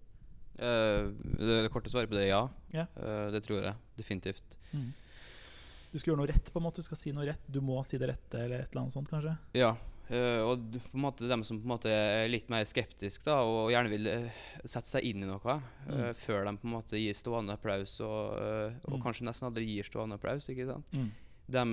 Uh, 0.53 1.13
det, 1.39 1.61
det 1.65 1.71
korte 1.73 1.93
svaret 1.93 2.11
på 2.11 2.17
det 2.17 2.27
er 2.27 2.33
ja. 2.33 2.43
Yeah. 2.73 2.89
Uh, 2.97 3.29
det 3.33 3.41
tror 3.45 3.63
jeg 3.65 3.77
definitivt. 3.97 4.59
Du 4.73 6.01
skal 6.01 6.11
gjøre 6.11 6.23
noe 6.23 6.29
rett, 6.29 6.51
på 6.53 6.61
en 6.61 6.67
måte. 6.67 6.83
Du 6.83 6.89
skal 6.89 6.99
si 6.99 7.13
noe 7.15 7.25
rett. 7.29 7.47
Du 7.53 7.61
må 7.65 7.79
si 7.85 8.01
det 8.01 8.09
rette, 8.11 8.41
eller 8.41 8.65
et 8.65 8.73
eller 8.73 8.83
annet 8.83 8.97
sånt, 8.97 9.09
kanskje? 9.13 9.37
Ja. 9.57 9.75
Eh, 10.11 10.41
og 10.43 10.71
d- 10.73 10.79
på 10.91 10.95
en 10.99 11.05
måte 11.05 11.29
dem 11.29 11.43
som 11.45 11.59
på 11.61 11.65
en 11.65 11.73
måte 11.77 11.91
er 11.93 12.29
litt 12.29 12.49
mer 12.51 12.65
skeptiske 12.65 13.25
da, 13.25 13.41
og 13.43 13.71
gjerne 13.73 13.91
vil 13.93 14.07
uh, 14.09 14.29
sette 14.65 14.89
seg 14.89 15.05
inn 15.05 15.23
i 15.23 15.27
noe, 15.27 15.41
eh, 15.89 15.93
Mm. 15.93 16.15
før 16.15 16.45
de 16.45 16.57
på 16.59 16.65
en 16.69 16.75
måte 16.77 16.99
gir 17.01 17.15
stående 17.15 17.53
applaus, 17.55 18.01
og, 18.01 18.39
eh, 18.39 18.75
og 18.89 18.99
Mm. 18.99 19.03
kanskje 19.03 19.25
nesten 19.29 19.49
aldri 19.49 19.67
gir 19.67 19.85
stående 19.85 20.15
applaus. 20.19 20.49
ikke 20.49 20.67
sant? 20.67 20.85
Mm. 20.93 21.11
De 21.53 21.65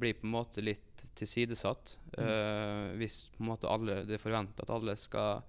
blir 0.00 0.14
på 0.14 0.24
en 0.24 0.32
måte 0.32 0.62
litt 0.62 0.96
tilsidesatt 1.14 1.96
Mm. 2.18 2.96
hvis 2.98 3.30
på 3.36 3.40
en 3.40 3.46
måte 3.48 3.68
alle, 3.70 4.04
det 4.04 4.14
er 4.14 4.18
forventa 4.30 4.62
at 4.62 4.70
alle 4.70 4.96
skal 4.96 5.42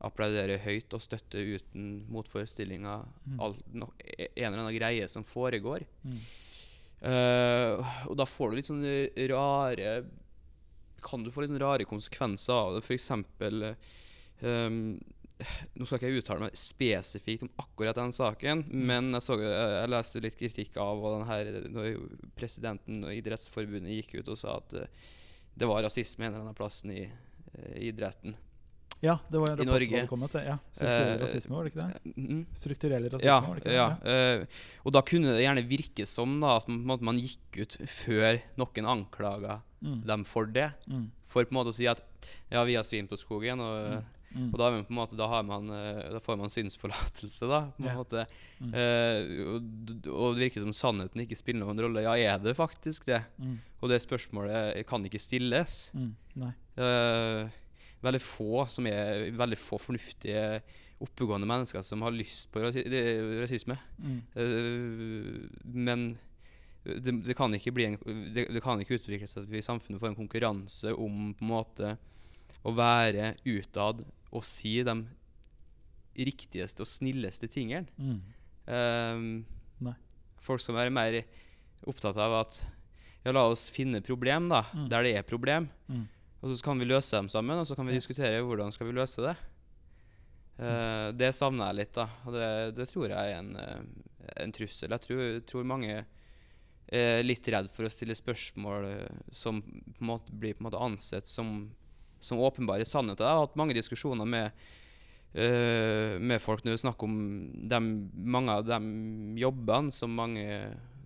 applaudere 0.00 0.58
høyt 0.58 0.92
og 0.92 1.00
støtte 1.00 1.38
uten 1.38 2.06
motforestillinger 2.10 3.06
Mm. 3.28 3.40
all, 3.40 3.54
no, 3.72 3.86
en 4.36 4.52
eller 4.52 4.58
annen 4.58 4.78
greie 4.78 5.08
som 5.08 5.22
foregår. 5.24 5.84
Mm. 6.04 6.18
Og 8.10 8.16
da 8.16 8.24
får 8.24 8.50
du 8.50 8.56
litt 8.56 8.68
sånne 8.68 9.28
rare 9.30 10.04
Kan 11.04 11.24
du 11.24 11.32
få 11.32 11.44
litt 11.44 11.58
rare 11.60 11.86
konsekvenser 11.88 12.54
av 12.54 12.76
det. 12.76 12.84
For 12.86 12.96
eksempel 12.96 13.68
eh, 13.70 14.70
Nå 15.74 15.86
skal 15.86 15.98
ikke 15.98 16.10
jeg 16.12 16.22
uttale 16.22 16.44
meg 16.44 16.56
spesifikt 16.58 17.42
om 17.44 17.50
akkurat 17.58 17.98
den 17.98 18.12
saken, 18.14 18.62
men 18.70 19.10
jeg, 19.16 19.24
så, 19.26 19.36
jeg, 19.42 19.90
leste 19.90 20.22
litt 20.22 20.38
kritikk 20.38 20.78
av 20.78 21.02
her, 21.26 21.50
når 21.74 21.96
presidenten 22.38 23.02
og 23.02 23.16
Idrettsforbundet 23.16 23.98
gikk 23.98 24.20
ut 24.20 24.30
og 24.30 24.38
sa 24.38 24.56
at 24.60 24.76
eh, 24.78 25.04
det 25.54 25.68
var 25.70 25.82
rasisme 25.86 26.26
en 26.26 26.32
eller 26.32 26.46
annen 26.46 26.58
plassen 26.58 26.94
i 26.94 27.02
eh, 27.04 27.76
idretten. 27.90 28.36
Ja, 29.04 29.18
det 29.30 29.40
var 29.42 29.50
en 29.52 29.60
I 29.60 29.66
Norge. 29.68 30.06
kommet. 30.08 30.32
Ja. 30.46 30.56
Strukturell 30.72 31.12
Eh, 31.18 31.20
rasisme, 31.20 31.52
var 31.58 31.64
det 31.66 31.72
ikke 31.74 31.84
det? 31.84 32.14
Mm. 32.16 32.40
Strukturell 32.56 33.04
rasisme, 33.12 33.28
Ja, 33.28 33.36
var 33.44 33.54
det 33.58 33.64
ikke 33.64 33.74
det? 33.74 33.76
ja. 33.76 33.88
eh, 34.40 34.62
og 34.86 34.92
da 34.96 35.02
kunne 35.04 35.34
det 35.36 35.44
gjerne 35.44 35.64
virke 35.68 36.06
som 36.08 36.38
da, 36.40 36.56
at 36.56 36.68
man, 36.72 36.98
man 37.04 37.18
gikk 37.20 37.60
ut 37.60 37.76
før 37.86 38.40
noen 38.56 38.90
anklaga 38.96 39.60
Mm. 39.84 39.98
dem 40.08 40.22
for 40.24 40.46
det. 40.48 40.70
Mm. 40.88 41.10
For 41.28 41.44
på 41.44 41.52
en 41.52 41.58
måte 41.58 41.68
å 41.68 41.74
si 41.76 41.84
at 41.86 41.98
ja, 42.50 42.62
vi 42.64 42.72
har 42.78 42.84
svin 42.88 43.06
på 43.06 43.18
skogen, 43.20 43.60
og, 43.60 44.02
Mm. 44.34 44.48
og 44.52 44.58
da, 44.58 44.68
måte, 44.90 45.14
da, 45.14 45.28
har 45.28 45.42
man, 45.44 45.68
eh, 45.70 46.08
da 46.10 46.18
får 46.18 46.38
man 46.40 46.48
synsforlatelse, 46.50 47.46
da. 47.46 47.60
Måte. 47.78 48.24
Mm. 48.60 48.72
Eh, 48.74 49.44
og, 49.46 50.08
og 50.10 50.34
det 50.34 50.48
virker 50.48 50.64
som 50.64 50.72
sannheten 50.72 51.20
ikke 51.22 51.36
spiller 51.36 51.62
noen 51.66 51.78
rolle. 51.84 52.02
Ja, 52.02 52.16
er 52.16 52.38
det 52.42 52.56
faktisk 52.56 53.04
det? 53.06 53.20
Mm. 53.38 53.58
Og 53.82 53.90
det 53.92 54.00
spørsmålet 54.02 54.86
kan 54.88 55.04
ikke 55.04 55.20
stilles. 55.22 55.92
Mm. 55.94 56.14
Nei. 56.42 56.52
Eh, 56.80 57.48
veldig 58.04 58.20
få 58.22 58.64
som 58.70 58.86
er 58.90 59.30
veldig 59.36 59.58
få 59.60 59.78
fornuftige, 59.80 60.60
oppegående 61.04 61.48
mennesker 61.48 61.82
som 61.84 62.04
har 62.06 62.14
lyst 62.14 62.52
på 62.54 62.62
rasisme. 62.62 63.76
Mm. 63.98 64.20
Eh, 64.40 65.64
men 65.74 66.06
det, 66.84 67.14
det, 67.24 67.34
kan 67.36 67.52
en, 67.54 67.98
det, 68.34 68.46
det 68.52 68.62
kan 68.62 68.80
ikke 68.80 68.98
utvikle 68.98 69.28
seg 69.28 69.44
at 69.44 69.50
vi 69.50 69.60
i 69.60 69.64
samfunnet 69.64 70.00
får 70.02 70.12
en 70.12 70.18
konkurranse 70.18 70.92
om 70.92 71.32
på 71.34 71.44
en 71.46 71.50
måte 71.50 71.94
å 72.64 72.72
være 72.76 73.34
utad 73.44 74.04
og 74.34 74.44
si 74.46 74.78
de 74.84 74.98
riktigste 76.14 76.84
og 76.84 76.88
snilleste 76.88 77.48
tingene. 77.50 77.88
Mm. 77.98 78.20
Um, 78.64 79.94
folk 80.44 80.62
som 80.62 80.76
er 80.80 80.92
mer 80.94 81.20
opptatt 81.88 82.18
av 82.20 82.36
at 82.42 82.60
ja, 83.24 83.32
la 83.32 83.46
oss 83.48 83.66
finne 83.72 84.02
problem 84.04 84.50
da, 84.52 84.62
Mm. 84.74 84.88
der 84.92 85.02
det 85.06 85.14
er 85.18 85.22
problem. 85.26 85.68
Mm. 85.88 86.04
Og 86.44 86.52
så 86.52 86.64
kan 86.66 86.80
vi 86.80 86.88
løse 86.88 87.16
dem 87.16 87.30
sammen, 87.32 87.56
og 87.56 87.64
så 87.64 87.76
kan 87.76 87.88
vi 87.88 87.96
diskutere 87.96 88.42
hvordan 88.44 88.72
skal 88.74 88.90
vi 88.90 88.96
løse 88.98 89.22
det. 89.24 89.32
Uh, 90.60 91.08
det 91.16 91.32
savner 91.34 91.70
jeg 91.70 91.78
litt, 91.80 91.94
da. 91.96 92.04
Og 92.28 92.36
det, 92.36 92.48
det 92.76 92.86
tror 92.90 93.08
jeg 93.08 93.32
er 93.32 93.38
en, 93.38 93.54
eh, 93.58 94.34
en 94.44 94.52
trussel. 94.54 94.92
Jeg 94.92 95.06
tror, 95.06 95.22
tror 95.48 95.70
mange 95.72 95.96
er 96.94 97.24
litt 97.24 97.48
redd 97.48 97.70
for 97.72 97.88
å 97.88 97.90
stille 97.90 98.14
spørsmål 98.14 98.90
som 99.32 99.62
på 99.64 100.04
en 100.04 100.10
måte 100.10 100.34
blir 100.36 100.52
på 100.54 100.62
en 100.62 100.68
måte 100.68 100.82
ansett 100.84 101.26
som, 101.26 101.56
som 102.20 102.42
åpenbare 102.44 102.84
sannheter. 102.86 103.24
Jeg 103.24 103.40
har 103.40 103.46
hatt 103.46 103.56
mange 103.58 103.74
diskusjoner 103.78 104.28
med, 104.28 104.66
uh, 105.32 106.20
med 106.20 106.44
folk 106.44 106.62
når 106.62 106.76
vi 106.76 106.84
snakker 106.84 107.08
om 107.08 107.16
dem, 107.72 107.90
mange 108.36 108.60
av 108.60 108.68
de 108.68 108.78
jobbene 109.40 109.96
som 109.96 110.12
mange 110.12 110.44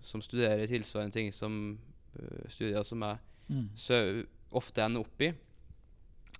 som 0.03 0.21
studerer 0.23 0.67
tilsvarende 0.67 1.15
ting 1.15 1.31
som 1.33 1.55
uh, 2.19 2.43
studier 2.51 2.83
som 2.83 3.07
jeg 3.07 3.23
Mm. 3.49 3.69
så 3.75 4.23
ofte 4.51 4.81
ender 4.83 5.01
opp 5.05 5.21
i. 5.21 5.31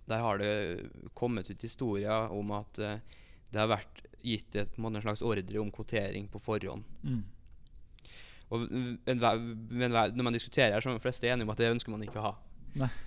Der 0.09 0.23
har 0.23 0.37
det 0.41 0.51
kommet 1.13 1.49
ut 1.51 1.61
historier 1.61 2.31
om 2.33 2.51
at 2.57 2.79
eh, 2.81 2.99
det 3.51 3.59
har 3.61 3.69
vært 3.69 4.03
gitt 4.25 4.55
et, 4.59 4.71
en 4.77 5.01
slags 5.01 5.21
ordre 5.25 5.59
om 5.61 5.69
kvotering 5.71 6.27
på 6.29 6.41
forhånd. 6.41 6.83
Mm. 7.05 7.21
Og 8.49 8.63
v- 8.65 8.97
en 9.07 9.19
hver- 9.21 9.41
men 9.69 9.91
når 9.93 10.23
man 10.25 10.33
diskuterer 10.33 10.73
her, 10.73 10.81
så 10.81 10.89
er 10.89 10.97
de 10.97 11.03
fleste 11.05 11.27
enige 11.29 11.45
om 11.45 11.53
at 11.53 11.57
det 11.61 11.69
ønsker 11.71 11.91
man 11.93 12.01
ikke 12.03 12.17
å 12.19 12.25
ha. 12.31 12.35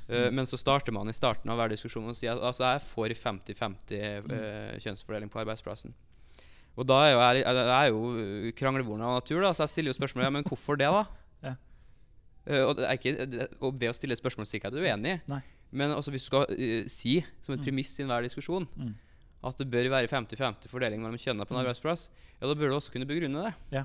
Eh, 0.09 0.31
men 0.35 0.47
så 0.47 0.59
starter 0.59 0.93
man 0.95 1.09
i 1.11 1.15
starten 1.15 1.51
av 1.51 1.59
hver 1.59 1.71
diskusjon 1.75 2.09
og 2.11 2.17
sier 2.19 2.35
at 2.35 2.43
altså, 2.43 2.65
jeg 2.67 2.79
er 2.81 2.87
for 2.87 3.09
50-50 3.09 4.23
Mm. 4.23 4.33
eh, 4.39 4.79
kjønnsfordeling 4.83 5.31
på 5.31 5.43
arbeidsplassen. 5.43 5.95
Og 6.77 6.87
da 6.89 6.97
er 7.05 7.11
jo 7.13 7.19
jeg, 7.21 7.43
jeg 7.45 7.69
er 7.77 7.89
jo 7.93 8.53
kranglevoren 8.57 9.03
av 9.05 9.19
natur, 9.21 9.43
da, 9.43 9.51
så 9.53 9.67
jeg 9.67 9.75
stiller 9.75 9.93
jo 9.93 9.99
spørsmålet 9.99 10.25
ja, 10.25 10.31
men 10.31 10.45
hvorfor 10.49 10.79
det, 10.81 10.89
da? 10.89 11.03
Eh, 12.47 12.65
og, 12.67 12.77
det 12.77 12.89
ikke, 12.99 13.49
og 13.61 13.77
ved 13.79 13.91
å 13.93 13.95
stille 13.95 14.17
spørsmål 14.19 14.47
sier 14.51 14.59
ikke 14.61 14.71
at 14.73 14.75
du 14.75 14.81
er 14.83 14.91
uenig, 14.97 15.21
Nei. 15.31 15.41
men 15.71 15.93
hvis 15.95 16.11
du 16.11 16.19
skal 16.27 16.43
uh, 16.51 16.89
si 16.91 17.21
som 17.41 17.55
et 17.55 17.61
Mm. 17.61 17.65
premiss 17.69 17.99
i 17.99 18.03
enhver 18.03 18.23
diskusjon 18.27 18.67
Mm. 18.77 18.95
at 19.45 19.57
det 19.59 19.71
bør 19.71 19.89
være 19.95 20.09
50-50 20.11 20.67
fordeling 20.69 21.01
mellom 21.01 21.17
kjønnene 21.19 21.47
på 21.47 21.55
en 21.55 21.61
Mm. 21.63 21.67
arbeidsplass, 21.67 22.09
ja, 22.41 22.47
da 22.49 22.55
bør 22.55 22.71
du 22.71 22.77
også 22.81 22.91
kunne 22.93 23.07
begrunne 23.07 23.45
det. 23.47 23.55
Ja. 23.71 23.85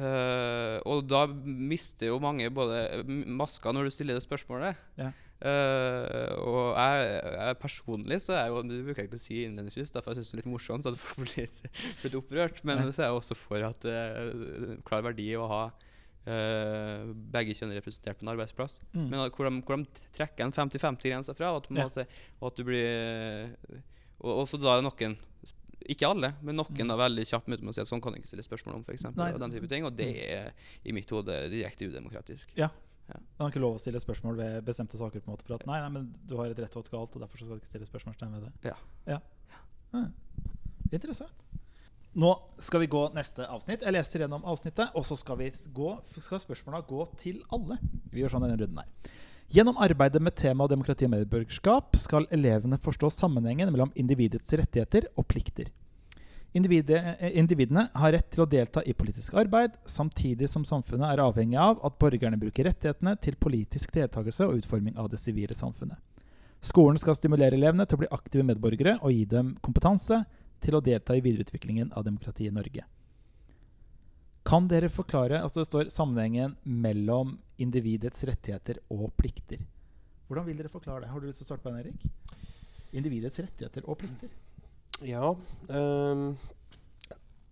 Uh, 0.00 0.78
og 0.88 1.02
da 1.10 1.24
mister 1.44 2.06
jo 2.08 2.20
mange 2.22 2.46
både 2.54 3.02
maska 3.26 3.72
når 3.74 3.88
du 3.88 3.92
stiller 3.92 4.16
det 4.16 4.22
spørsmålet. 4.24 4.78
Ja. 4.96 5.10
Uh, 5.40 6.36
og 6.44 6.76
jeg, 6.76 7.20
jeg 7.34 7.58
personlig 7.62 8.18
så 8.20 8.34
er 8.36 8.42
jeg 8.44 8.52
jo 8.52 8.62
Det 8.68 8.78
bruker 8.84 9.00
jeg 9.02 9.08
ikke 9.08 9.16
å 9.18 9.22
si 9.24 9.38
innledningsvis, 9.46 9.90
derfor 9.94 10.12
jeg 10.14 10.20
syns 10.20 10.30
det 10.30 10.36
er 10.36 10.40
litt 10.42 10.50
morsomt 10.52 10.86
at 10.88 10.98
folk 11.00 11.24
blir 11.26 11.42
litt, 11.42 11.60
litt 12.04 12.16
opprørt. 12.16 12.62
Men 12.64 12.84
Ja. 12.84 12.90
så 12.92 13.02
er 13.02 13.08
jeg 13.10 13.18
også 13.20 13.36
for 13.40 13.66
at 13.66 13.80
det 13.84 13.96
en 13.98 14.82
klar 14.86 15.02
verdi 15.04 15.30
å 15.36 15.48
ha 15.50 15.62
eh, 16.26 17.04
begge 17.32 17.54
kjønn 17.56 17.72
representert 17.76 18.18
på 18.20 18.26
en 18.26 18.32
arbeidsplass. 18.36 18.80
Mm. 18.92 19.08
Men 19.10 19.20
at- 19.24 19.32
hvor 19.32 19.48
de, 19.48 19.62
hvor 19.62 19.76
de 19.76 20.06
trekker 20.12 20.44
en 20.44 20.52
50-50-grense 20.52 21.34
fra, 21.36 21.52
og 21.54 21.64
at, 21.64 21.70
Ja. 21.70 21.84
måte, 21.88 22.06
og 22.40 22.46
at 22.52 22.56
du 22.56 22.64
blir 22.64 23.56
Og 24.22 24.46
så 24.46 24.60
da 24.60 24.76
er 24.76 24.82
noen 24.82 25.16
Ikke 25.88 26.06
alle, 26.06 26.34
men 26.42 26.54
noen 26.56 26.68
Mm. 26.76 26.88
da 26.88 26.96
veldig 26.96 27.24
kjapt 27.24 27.48
med 27.48 27.60
å 27.64 27.72
si 27.72 27.80
at 27.80 27.86
sånn 27.88 28.02
kan 28.02 28.12
du 28.12 28.18
ikke 28.20 28.28
stille 28.28 28.44
spørsmål 28.44 28.74
om, 28.76 28.82
f.eks. 28.84 29.04
Og 29.06 29.40
den 29.40 29.50
type 29.50 29.66
ting. 29.66 29.82
Og 29.84 29.96
det 29.96 30.30
er 30.30 30.52
i 30.84 30.92
mitt 30.92 31.08
hode 31.10 31.48
direkte 31.50 31.88
udemokratisk. 31.88 32.52
Man 32.58 33.18
har 33.40 33.50
ikke 33.50 33.58
lov 33.60 33.74
å 33.74 33.80
stille 33.80 33.98
spørsmål 33.98 34.36
ved 34.36 34.64
bestemte 34.64 34.96
saker. 34.98 35.20
på 35.20 35.26
en 35.28 35.34
måte 35.36 35.42
For 35.46 35.54
at 35.54 35.66
nei, 35.66 35.80
nei, 35.80 35.88
men 35.88 36.14
du 36.26 36.36
har 36.36 36.46
et 36.46 36.56
rett 36.58 36.76
og 36.76 36.84
et 36.84 36.90
galt, 36.92 37.16
og 37.16 37.22
derfor 37.22 37.38
skal 37.38 37.48
du 37.48 37.60
ikke 37.60 37.72
stille 37.72 37.86
spørsmålstegn 37.88 38.30
ved 38.30 38.42
det. 38.44 38.52
Ja. 38.70 38.76
ja. 39.06 39.18
Ja. 39.94 40.06
Interessant. 40.92 41.32
Nå 42.20 42.30
skal 42.58 42.82
vi 42.82 42.86
gå 42.90 43.00
neste 43.16 43.46
avsnitt. 43.48 43.84
Jeg 43.86 43.94
leser 43.94 44.24
gjennom 44.24 44.44
avsnittet, 44.44 44.90
og 44.98 45.04
så 45.06 45.16
skal, 45.16 45.38
vi 45.40 45.48
gå, 45.72 45.90
skal 46.18 46.40
spørsmåla 46.42 46.82
gå 46.84 47.04
til 47.20 47.38
alle. 47.54 47.78
Vi 48.12 48.20
gjør 48.20 48.34
sånn 48.34 48.44
denne 48.44 48.58
runden 48.60 48.80
her. 48.82 49.12
Gjennom 49.50 49.78
arbeidet 49.82 50.20
med 50.22 50.36
temaet 50.38 50.70
demokrati 50.74 51.06
og 51.08 51.14
medborgerskap 51.14 51.96
skal 51.98 52.28
elevene 52.34 52.78
forstå 52.82 53.08
sammenhengen 53.14 53.72
mellom 53.72 53.94
individets 53.98 54.52
rettigheter 54.52 55.08
og 55.16 55.26
plikter. 55.32 55.70
Eh, 56.54 57.30
individene 57.38 57.86
har 57.94 58.12
rett 58.12 58.28
til 58.34 58.44
å 58.44 58.48
delta 58.50 58.82
i 58.84 58.94
politisk 58.94 59.38
arbeid, 59.40 59.78
samtidig 59.88 60.50
som 60.50 60.66
samfunnet 60.66 61.08
er 61.08 61.22
avhengig 61.24 61.58
av 61.62 61.80
at 61.86 61.96
borgerne 62.02 62.38
bruker 62.38 62.68
rettighetene 62.68 63.16
til 63.22 63.38
politisk 63.40 63.94
deltakelse 63.96 64.46
og 64.46 64.60
utforming 64.60 64.98
av 64.98 65.08
det 65.10 65.22
sivile 65.22 65.56
samfunnet. 65.56 65.96
Skolen 66.60 66.98
skal 67.00 67.16
stimulere 67.16 67.56
elevene 67.56 67.86
til 67.88 67.96
å 67.96 68.02
bli 68.02 68.12
aktive 68.12 68.44
medborgere 68.44 68.98
og 69.00 69.14
gi 69.14 69.24
dem 69.30 69.54
kompetanse 69.64 70.20
til 70.60 70.76
å 70.76 70.82
delta 70.84 71.16
i 71.16 71.22
videreutviklingen 71.24 71.92
av 71.96 72.04
demokratiet 72.06 72.50
i 72.52 72.54
Norge. 72.54 72.84
Kan 74.46 74.68
dere 74.70 74.88
forklare 74.88 75.42
altså 75.44 75.60
Det 75.60 75.68
står 75.68 75.90
sammenhengen 75.92 76.54
mellom 76.64 77.34
individets 77.60 78.24
rettigheter 78.24 78.80
og 78.90 79.10
plikter. 79.20 79.60
Hvordan 80.30 80.46
vil 80.46 80.56
dere 80.62 80.72
forklare 80.72 81.04
det? 81.04 81.10
Har 81.12 81.20
du 81.20 81.26
lyst 81.28 81.42
til 81.42 81.46
å 81.46 81.50
starte 81.50 81.66
på 81.66 81.72
den, 81.74 81.82
Erik? 81.82 82.06
Individets 82.96 83.38
rettigheter 83.42 83.84
og 83.86 83.98
plikter. 84.00 84.32
Ja. 85.06 85.34
ehm, 85.68 86.34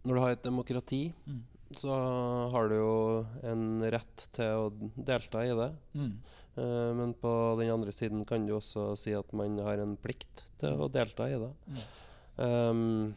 når 0.04 0.14
du 0.14 0.20
har 0.20 0.30
et 0.34 0.42
demokrati, 0.42 1.12
Mm. 1.26 1.42
så 1.76 1.92
har 2.52 2.68
du 2.68 2.74
jo 2.76 3.26
en 3.42 3.82
rett 3.82 4.28
til 4.32 4.44
å 4.46 4.70
delta 4.96 5.44
i 5.44 5.54
det. 5.54 5.70
Mm. 5.94 6.12
Uh, 6.58 6.92
men 6.94 7.14
på 7.14 7.30
den 7.60 7.70
andre 7.70 7.92
siden 7.92 8.24
kan 8.26 8.46
du 8.46 8.54
også 8.56 8.96
si 8.98 9.12
at 9.14 9.32
man 9.32 9.58
har 9.58 9.78
en 9.78 9.96
plikt 9.96 10.44
til 10.58 10.70
å 10.80 10.88
delta 10.90 11.28
i 11.28 11.38
det. 11.38 11.52
Mm. 11.68 11.82
Ehm, 12.38 13.14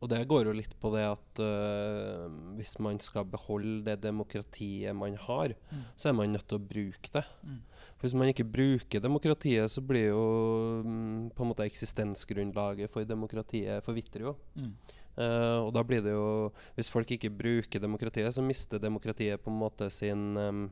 og 0.00 0.08
det 0.08 0.22
går 0.28 0.46
jo 0.48 0.52
litt 0.56 0.72
på 0.80 0.88
det 0.94 1.02
at 1.04 1.40
uh, 1.44 2.24
hvis 2.56 2.78
man 2.80 2.96
skal 3.04 3.26
beholde 3.28 3.82
det 3.84 3.98
demokratiet 4.00 4.96
man 4.96 5.16
har, 5.26 5.52
Mm. 5.70 5.82
så 5.94 6.08
er 6.08 6.14
man 6.16 6.32
nødt 6.32 6.46
til 6.48 6.56
å 6.56 6.68
bruke 6.70 7.10
det. 7.12 7.24
Mm. 7.44 7.58
For 7.98 8.06
Hvis 8.08 8.14
man 8.16 8.28
ikke 8.32 8.48
bruker 8.48 9.00
demokratiet, 9.04 9.68
så 9.70 9.82
blir 9.84 10.08
jo 10.08 10.80
um, 10.86 11.28
på 11.36 11.44
en 11.44 11.50
måte 11.52 11.66
eksistensgrunnlaget 11.68 12.88
for 12.88 13.04
demokratiet 13.04 13.84
forvitrer 13.84 14.24
jo. 14.30 14.36
Mm. 14.56 14.72
Uh, 15.20 15.66
og 15.66 15.74
da 15.74 15.82
blir 15.84 16.00
det 16.00 16.12
jo 16.14 16.50
Hvis 16.76 16.88
folk 16.88 17.10
ikke 17.10 17.28
bruker 17.34 17.82
demokratiet, 17.82 18.32
så 18.32 18.40
mister 18.40 18.78
demokratiet 18.80 19.42
på 19.42 19.50
en 19.52 19.58
måte 19.60 19.90
sin 19.92 20.36
um, 20.38 20.70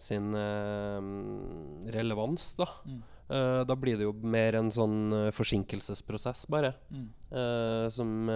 sin 0.00 0.32
em, 0.34 1.78
relevans, 1.92 2.54
da. 2.56 2.66
Mm. 3.30 3.36
Eh, 3.36 3.64
da 3.64 3.76
blir 3.76 3.96
det 3.96 4.06
jo 4.06 4.12
mer 4.26 4.56
en 4.58 4.70
sånn 4.74 5.12
uh, 5.14 5.30
forsinkelsesprosess, 5.34 6.46
bare. 6.50 6.72
Mm. 6.90 7.08
Uh, 7.30 7.86
som, 7.94 8.30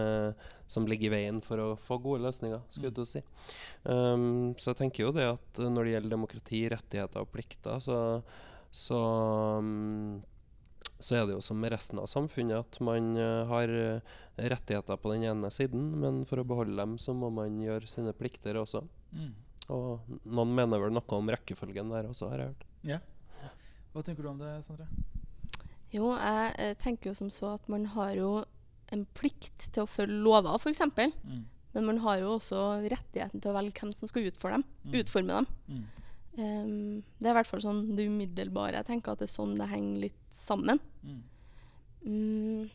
som 0.70 0.86
ligger 0.86 1.08
i 1.08 1.14
veien 1.16 1.40
for 1.42 1.58
å 1.58 1.68
få 1.80 1.98
gode 2.02 2.22
løsninger, 2.22 2.62
skulle 2.70 2.92
jeg 2.92 2.98
til 2.98 3.06
å 3.06 3.10
si. 3.10 3.22
Um, 3.82 4.52
så 4.54 4.70
jeg 4.70 4.84
tenker 4.84 5.06
jo 5.06 5.14
det 5.16 5.26
at 5.32 5.62
når 5.62 5.88
det 5.88 5.94
gjelder 5.96 6.14
demokrati, 6.14 6.60
rettigheter 6.70 7.24
og 7.24 7.32
plikter, 7.34 7.80
så, 7.82 7.98
så, 8.70 9.00
um, 9.58 10.20
så 11.02 11.18
er 11.18 11.26
det 11.26 11.34
jo 11.34 11.42
som 11.42 11.58
med 11.58 11.74
resten 11.74 11.98
av 11.98 12.06
samfunnet 12.10 12.62
at 12.62 12.78
man 12.84 13.16
har 13.50 13.70
rettigheter 14.38 14.98
på 15.00 15.10
den 15.10 15.26
ene 15.32 15.50
siden, 15.52 15.90
men 16.00 16.22
for 16.28 16.40
å 16.40 16.46
beholde 16.46 16.78
dem 16.78 16.94
så 17.02 17.16
må 17.18 17.32
man 17.34 17.58
gjøre 17.62 17.90
sine 17.90 18.14
plikter 18.16 18.60
også. 18.62 18.84
Mm. 19.14 19.34
Og 19.74 20.16
noen 20.22 20.54
mener 20.54 20.80
vel 20.82 20.94
noe 20.94 21.18
om 21.18 21.34
rekkefølgen 21.34 21.92
der 21.92 22.08
også, 22.10 22.30
har 22.30 22.44
jeg 22.44 22.52
hørt. 22.52 22.64
Ja. 22.84 23.00
Hva 23.94 24.02
tenker 24.02 24.22
du 24.26 24.28
om 24.32 24.38
det, 24.40 24.52
Sandra? 24.66 24.86
Jo, 25.94 26.08
jeg 26.18 26.54
eh, 26.58 26.74
tenker 26.82 27.12
jo 27.12 27.14
som 27.14 27.28
så 27.30 27.52
at 27.54 27.68
man 27.70 27.84
har 27.94 28.14
jo 28.18 28.30
en 28.92 29.04
plikt 29.14 29.68
til 29.72 29.84
å 29.84 29.90
følge 29.90 30.16
lover, 30.26 30.56
f.eks. 30.58 30.82
Mm. 31.24 31.44
Men 31.74 31.86
man 31.88 31.98
har 32.04 32.18
jo 32.20 32.32
også 32.36 32.58
rettigheten 32.90 33.40
til 33.42 33.50
å 33.52 33.54
velge 33.56 33.78
hvem 33.80 33.92
som 33.94 34.10
skal 34.10 34.26
utforme 34.28 34.58
dem, 34.60 34.64
Mm. 34.84 34.96
utforme 35.00 35.36
dem. 35.38 35.46
Mm. 35.68 35.84
Um, 36.34 37.02
det 37.22 37.28
er 37.28 37.32
i 37.32 37.36
hvert 37.38 37.46
fall 37.50 37.62
sånn 37.62 37.80
det 37.96 38.08
umiddelbare. 38.10 38.80
Jeg 38.80 38.88
tenker 38.90 39.12
at 39.14 39.20
det 39.22 39.28
er 39.28 39.34
sånn 39.36 39.54
det 39.58 39.68
henger 39.70 40.00
litt 40.08 40.20
sammen. 40.34 40.80
Mm. 41.06 41.20
Um, 42.04 42.70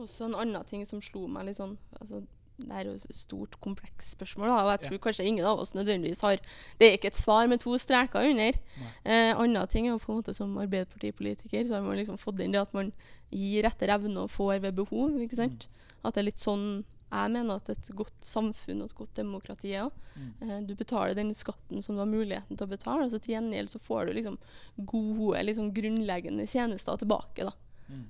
Også 0.00 0.24
en 0.28 0.36
annen 0.38 0.64
ting 0.68 0.84
som 0.88 1.00
slo 1.04 1.26
meg 1.28 1.48
litt 1.48 1.58
sånn 1.58 1.74
altså, 2.00 2.22
Det 2.60 2.76
er 2.76 2.88
jo 2.90 2.94
et 2.98 3.16
stort, 3.16 3.56
komplekst 3.64 4.16
spørsmål, 4.16 4.50
da, 4.50 4.58
og 4.66 4.70
jeg 4.74 4.82
tror 4.84 5.02
kanskje 5.06 5.26
ingen 5.30 5.46
av 5.48 5.62
oss 5.62 5.72
nødvendigvis 5.74 6.20
har 6.26 6.40
Det 6.78 6.86
er 6.86 6.98
ikke 6.98 7.10
et 7.12 7.20
svar 7.20 7.48
med 7.48 7.62
to 7.62 7.76
streker 7.80 8.28
under. 8.30 8.58
Eh, 9.04 9.32
Andre 9.32 9.66
ting 9.66 9.86
er 9.86 9.94
jo 9.94 10.02
på 10.02 10.12
en 10.12 10.20
måte 10.20 10.34
som 10.36 10.56
Arbeiderpartipolitiker 10.60 11.66
så 11.66 11.78
har 11.78 11.82
man 11.86 11.96
liksom 11.96 12.18
fått 12.20 12.40
inn 12.44 12.52
det 12.52 12.60
at 12.60 12.74
man 12.76 12.92
gir 13.30 13.64
etter 13.64 13.92
evne 13.94 14.26
og 14.26 14.30
får 14.30 14.60
ved 14.60 14.76
behov. 14.76 15.18
ikke 15.20 15.40
sant? 15.40 15.68
At 16.04 16.14
det 16.14 16.24
er 16.24 16.30
litt 16.30 16.42
sånn 16.42 16.84
jeg 17.10 17.30
mener 17.34 17.58
at 17.58 17.70
et 17.72 17.88
godt 17.98 18.22
samfunn 18.22 18.84
og 18.84 18.90
et 18.90 18.94
godt 18.94 19.16
demokrati 19.18 19.72
er. 19.74 19.88
også. 19.88 20.12
Mm. 20.14 20.30
Eh, 20.46 20.60
du 20.68 20.74
betaler 20.78 21.16
den 21.18 21.32
skatten 21.34 21.82
som 21.82 21.96
du 21.96 22.04
har 22.04 22.10
muligheten 22.10 22.56
til 22.56 22.66
å 22.66 22.70
betale, 22.70 23.04
og 23.04 23.10
så 23.10 23.18
til 23.18 23.34
gjengjeld 23.34 23.72
så 23.72 23.80
får 23.82 24.06
du 24.06 24.12
liksom 24.14 24.38
gode, 24.86 25.42
liksom 25.42 25.72
grunnleggende 25.74 26.46
tjenester 26.46 27.00
tilbake. 27.02 27.48
da. 27.48 27.52
Mm. 27.88 28.06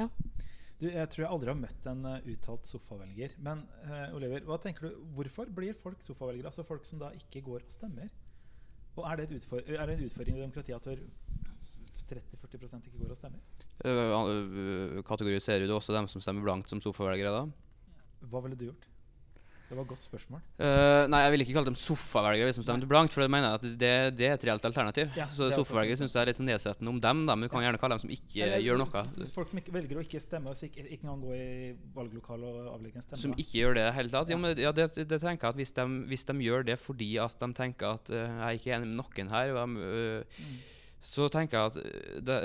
Ja. 0.00 0.08
Du, 0.80 0.86
jeg 0.88 1.08
tror 1.12 1.24
jeg 1.26 1.28
aldri 1.34 1.50
har 1.52 1.58
møtt 1.60 1.86
en 1.90 2.06
uh, 2.08 2.28
uttalt 2.32 2.68
sofavelger. 2.68 3.34
Men 3.44 3.66
uh, 3.84 4.14
Oliver, 4.16 4.44
hva 4.48 4.56
tenker 4.62 4.88
du, 4.88 5.00
hvorfor 5.16 5.50
blir 5.52 5.76
folk 5.76 6.00
sofavelgere? 6.04 6.48
Altså 6.48 6.64
folk 6.64 6.86
som 6.88 7.02
da 7.02 7.10
ikke 7.18 7.42
går 7.44 7.66
og 7.66 7.72
stemmer? 7.72 8.08
Og 8.96 9.04
er 9.06 9.20
det, 9.20 9.26
et 9.36 9.74
er 9.76 9.86
det 9.86 9.96
en 9.98 10.06
utfordring 10.08 10.38
i 10.38 10.42
demokratiet 10.42 10.76
at 10.80 11.02
30-40% 12.10 12.88
ikke 12.88 13.02
går 13.02 13.12
og 13.12 13.20
stemmer? 13.20 13.44
Uh, 13.84 15.02
Kategoriserer 15.06 15.68
du 15.68 15.76
også 15.76 15.94
dem 15.96 16.08
som 16.10 16.24
stemmer 16.24 16.48
blankt, 16.48 16.72
som 16.72 16.80
sofavelgere, 16.80 17.34
da? 17.36 17.44
Hva 18.32 18.42
ville 18.44 18.56
du 18.56 18.70
gjort? 18.70 18.88
Det 19.70 19.76
var 19.78 19.84
et 19.84 19.90
godt 19.92 20.02
spørsmål. 20.02 20.40
Uh, 20.58 21.04
nei, 21.12 21.18
jeg 21.22 21.30
vil 21.30 21.42
ikke 21.44 21.52
kalle 21.54 21.68
dem 21.68 21.76
sofavelgere 21.78 22.48
hvis 22.48 22.56
de 22.58 22.64
stemmer 22.66 22.88
blankt, 22.90 23.14
for 23.14 23.22
det 23.22 23.30
mener 23.30 23.52
jeg 23.52 23.58
at 23.60 23.66
det, 23.78 23.90
det 24.18 24.26
er 24.26 24.32
et 24.34 24.46
reelt 24.48 24.64
alternativ. 24.66 25.12
Ja, 25.14 25.28
så 25.30 25.46
er 25.46 25.54
sofavelgere 25.54 26.00
syns 26.00 26.16
jeg 26.16 26.24
er 26.24 26.30
litt 26.32 26.40
sånn 26.40 26.50
nedsettende 26.50 26.90
om 26.90 26.98
dem, 27.04 27.20
da, 27.28 27.36
men 27.38 27.46
du 27.46 27.52
kan 27.52 27.62
gjerne 27.62 27.78
kalle 27.78 27.94
dem 27.94 28.02
som 28.02 28.10
ikke 28.16 28.42
Eller, 28.48 28.64
gjør 28.66 28.80
noe. 28.82 29.04
Folk 29.36 29.52
som 29.52 29.60
ikke 29.62 29.76
velger 29.76 30.00
å 30.00 30.02
ikke 30.02 30.22
stemme, 30.24 30.50
og 30.50 30.58
så 30.58 30.66
ikke, 30.66 30.88
ikke 30.88 31.06
engang 31.06 31.22
gå 31.22 31.38
i 31.38 31.46
valglokalet 31.94 32.50
og 32.50 32.72
avlegge 32.74 32.98
en 32.98 33.06
stemme. 33.06 33.20
Som 33.22 33.36
ikke 33.38 33.62
gjør 33.62 33.78
det 33.78 33.86
i 33.86 33.94
hele 34.00 34.14
tatt. 34.16 34.34
Ja. 34.34 34.40
Men, 34.42 34.58
ja, 34.66 34.74
det, 34.74 34.88
det 34.98 35.22
tenker 35.22 35.46
jeg 35.46 35.54
at 35.54 35.62
hvis 35.62 35.76
de, 35.78 35.86
hvis 36.10 36.26
de 36.32 36.38
gjør 36.48 36.66
det 36.72 36.78
fordi 36.82 37.12
at 37.22 37.38
de 37.46 37.52
tenker 37.62 37.94
at 37.94 38.10
uh, 38.10 38.18
jeg 38.18 38.42
er 38.50 38.58
ikke 38.58 38.74
enig 38.80 38.90
med 38.90 38.98
noen 39.04 39.34
her, 39.36 39.54
de, 39.54 39.86
uh, 39.86 40.38
Mm. 40.40 40.60
så 41.04 41.30
tenker 41.30 41.58
jeg 41.58 41.70
at 41.70 42.26
de, 42.26 42.36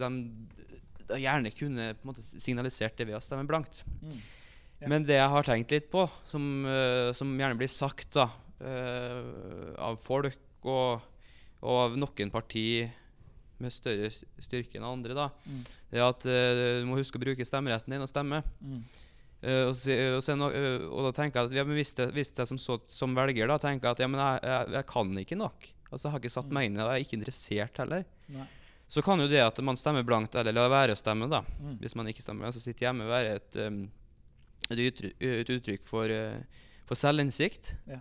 de, 0.00 1.18
gjerne 1.24 1.52
kunne 1.56 1.92
måte 2.04 2.24
signalisert 2.24 2.96
det 2.98 3.08
ved 3.08 3.16
å 3.16 3.22
stemme 3.24 3.48
blankt. 3.48 3.84
Mm. 4.04 4.18
Ja. 4.80 4.88
Men 4.90 5.04
det 5.06 5.16
jeg 5.16 5.30
har 5.30 5.42
tenkt 5.46 5.70
litt 5.72 5.86
på, 5.92 6.04
som, 6.28 6.42
øh, 6.66 7.12
som 7.16 7.30
gjerne 7.38 7.56
blir 7.56 7.70
sagt 7.72 8.10
da, 8.18 8.26
øh, 8.60 9.74
av 9.78 9.96
folk 10.02 10.36
og, 10.64 11.00
og 11.64 11.78
av 11.86 11.96
noen 12.00 12.30
parti 12.34 12.84
med 13.62 13.70
større 13.72 14.10
styrke 14.42 14.76
enn 14.80 14.84
andre, 14.88 15.14
da, 15.16 15.28
Mm. 15.46 15.64
det 15.92 16.00
er 16.00 16.08
at 16.08 16.26
øh, 16.26 16.80
du 16.82 16.86
må 16.90 16.96
huske 16.98 17.16
å 17.20 17.22
bruke 17.22 17.46
stemmeretten 17.46 17.94
din 17.94 18.02
og 18.04 18.10
stemme. 18.10 18.42
Mm. 18.60 18.80
Uh, 19.44 19.68
og, 19.68 19.74
se, 19.76 19.92
og, 20.16 20.22
se 20.24 20.32
no, 20.40 20.46
eh, 20.48 20.80
og 20.88 21.02
da 21.04 21.10
tenker 21.18 21.42
jeg 21.42 21.50
at 21.50 21.56
ja, 21.58 21.64
men 21.68 21.76
hvis, 21.76 21.90
jeg, 21.98 22.08
hvis 22.16 22.30
det 22.32 22.46
som, 22.48 22.56
så, 22.56 22.78
som 22.88 23.12
velger 23.12 23.46
da 23.50 23.58
tenker 23.60 23.90
at 23.90 23.98
ja, 24.00 24.06
men 24.08 24.16
jeg, 24.22 24.38
jeg, 24.48 24.70
jeg 24.72 24.86
kan 24.88 25.10
ikke 25.20 25.36
nok 25.36 25.66
Altså 25.92 26.06
Jeg 26.08 26.12
har 26.14 26.22
ikke 26.22 26.32
satt 26.32 26.54
meg 26.56 26.64
inn 26.70 26.78
i 26.78 26.80
det, 26.80 26.84
og 26.86 26.88
jeg 26.94 27.02
er 27.02 27.04
ikke 27.04 27.18
interessert 27.18 27.76
heller. 27.82 28.06
Nei. 28.32 28.46
Så 28.88 29.02
kan 29.04 29.20
jo 29.20 29.26
det 29.28 29.42
at 29.44 29.60
man 29.62 29.76
stemmer 29.76 30.02
blankt, 30.02 30.34
eller 30.40 30.56
lar 30.56 30.72
være 30.72 30.96
å 30.96 30.98
stemme, 30.98 31.28
da 31.30 31.42
Mm. 31.60 31.76
hvis 31.82 31.94
man 32.00 32.08
ikke 32.08 32.24
stemmer 32.24 32.50
så 32.56 32.62
sitter 32.64 32.86
hjemme, 32.88 33.04
være 33.06 33.36
et, 33.36 33.58
um, 33.68 33.84
et, 34.70 34.80
uttrykk, 34.80 35.16
et 35.20 35.52
uttrykk 35.56 35.86
for, 35.86 36.10
eh, 36.10 36.64
for 36.88 36.98
selvinnsikt. 36.98 37.74
Ja. 37.90 38.00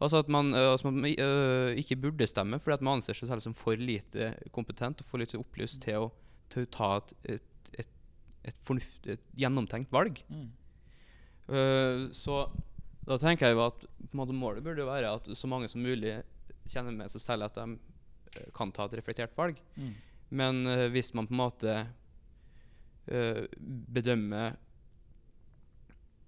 Altså 0.00 0.22
at 0.22 0.30
man, 0.32 0.54
eh, 0.54 0.70
altså 0.72 0.90
man 0.90 1.04
eh, 1.04 1.76
ikke 1.80 1.98
burde 2.00 2.28
stemme 2.28 2.58
fordi 2.60 2.78
at 2.78 2.84
man 2.86 2.98
anser 2.98 3.16
seg 3.16 3.28
selv 3.28 3.44
som 3.44 3.56
for 3.56 3.76
lite 3.76 4.32
kompetent 4.54 5.02
og 5.02 5.08
for 5.08 5.20
lite 5.20 5.40
opplyst 5.40 5.82
til 5.84 6.06
å, 6.06 6.08
til 6.52 6.64
å 6.64 6.70
ta 6.72 6.90
et, 6.96 7.12
et, 7.36 7.92
et, 8.48 8.56
fornuft, 8.64 9.04
et 9.12 9.22
gjennomtenkt 9.36 9.92
valg. 9.92 10.22
Mm. 10.32 10.48
Uh, 11.50 12.06
så 12.14 12.44
da 13.02 13.16
tenker 13.18 13.48
jeg 13.48 13.56
jo 13.56 13.64
at 13.64 13.84
måte, 14.14 14.34
målet 14.36 14.62
burde 14.62 14.86
være 14.86 15.10
at 15.18 15.26
så 15.34 15.48
mange 15.50 15.66
som 15.68 15.82
mulig 15.82 16.20
kjenner 16.70 16.94
med 16.94 17.10
seg 17.10 17.24
selv 17.24 17.48
at 17.48 17.58
de 17.58 18.44
kan 18.54 18.70
ta 18.72 18.86
et 18.86 18.94
reflektert 19.00 19.34
valg. 19.36 19.58
Mm. 19.74 19.92
Men 20.40 20.62
uh, 20.64 20.86
hvis 20.94 21.12
man 21.18 21.28
på 21.28 21.34
en 21.34 21.42
måte 21.42 21.76
uh, 23.10 23.44
bedømmer 23.98 24.56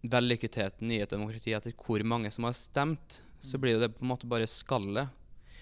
vellykketheten 0.03 0.91
i 0.91 1.01
et 1.05 1.11
demokrati 1.15 1.53
etter 1.55 1.75
hvor 1.79 2.03
mange 2.09 2.31
som 2.35 2.45
har 2.49 2.57
stemt, 2.59 3.21
så 3.43 3.59
blir 3.62 3.79
det 3.81 3.93
på 3.95 4.03
en 4.05 4.11
måte 4.11 4.29
bare 4.31 4.47
skallet. 4.51 5.09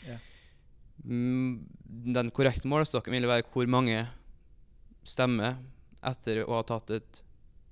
Ja. 0.06 0.16
Mm, 1.04 1.66
den 2.14 2.30
korrekte 2.36 2.68
målestokken 2.68 3.12
vil 3.16 3.28
være 3.28 3.46
hvor 3.52 3.68
mange 3.72 4.06
stemmer 5.08 5.58
etter 6.04 6.42
å 6.46 6.58
ha 6.58 6.64
tatt 6.68 6.92
et 6.96 7.22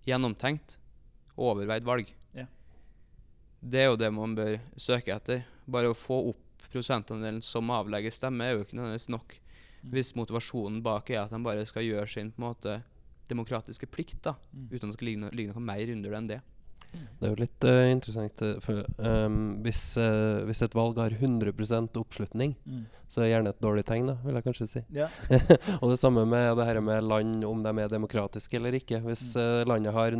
gjennomtenkt 0.09 0.79
og 1.37 1.55
overveid 1.55 1.85
valg. 1.89 2.13
Ja. 2.37 2.47
Det 3.61 3.83
er 3.85 3.91
jo 3.91 3.99
det 4.01 4.11
man 4.15 4.37
bør 4.37 4.59
søke 4.81 5.15
etter. 5.17 5.45
Bare 5.69 5.91
å 5.93 5.97
få 5.97 6.21
opp 6.33 6.45
prosentandelen 6.73 7.41
som 7.45 7.71
avlegger 7.73 8.13
stemme, 8.13 8.45
er 8.45 8.57
jo 8.57 8.65
ikke 8.65 8.77
nødvendigvis 8.77 9.09
nok. 9.13 9.35
Mm. 9.39 9.91
Hvis 9.95 10.15
motivasjonen 10.19 10.83
bak 10.85 11.11
er 11.15 11.23
at 11.23 11.33
de 11.33 11.41
bare 11.45 11.65
skal 11.69 11.87
gjøre 11.87 12.09
sin 12.11 12.33
på 12.35 12.43
en 12.43 12.49
måte 12.51 12.79
demokratiske 13.29 13.87
plikt, 13.93 14.23
da, 14.25 14.35
Mm. 14.53 14.69
uten 14.73 14.89
at 14.89 14.93
det 14.93 14.95
skal 14.99 15.07
ligge, 15.09 15.21
noe- 15.21 15.35
ligge 15.37 15.53
noe 15.55 15.61
mer 15.65 15.93
under 15.93 16.11
det 16.11 16.17
enn 16.19 16.29
det. 16.29 16.41
Det 16.93 17.27
er 17.27 17.33
jo 17.33 17.39
litt 17.41 17.65
uh, 17.67 17.85
interessant, 17.91 18.43
eh, 18.47 18.59
for 18.65 18.85
um, 19.03 19.59
hvis, 19.65 19.81
uh, 20.01 20.45
hvis 20.49 20.63
et 20.65 20.77
valg 20.79 21.01
har 21.03 21.15
100 21.19 21.51
oppslutning, 22.01 22.55
Mm. 22.69 22.85
så 23.09 23.21
er 23.21 23.25
det 23.25 23.31
gjerne 23.33 23.51
et 23.53 23.61
dårlig 23.65 23.85
tegn, 23.89 24.11
da, 24.11 24.15
vil 24.25 24.37
jeg 24.39 24.45
kanskje 24.47 24.69
si. 24.71 24.83
Ja. 24.95 25.09
Og 25.83 25.91
det 25.93 25.99
samme 26.01 26.25
med 26.29 26.57
det 26.59 26.67
her 26.69 26.81
med 26.85 27.05
land, 27.05 27.45
om 27.45 27.63
de 27.65 27.73
er 27.83 27.93
demokratiske 27.93 28.57
eller 28.57 28.77
ikke. 28.79 29.01
Hvis 29.05 29.33
uh, 29.37 29.65
landet 29.69 29.95
har 29.95 30.17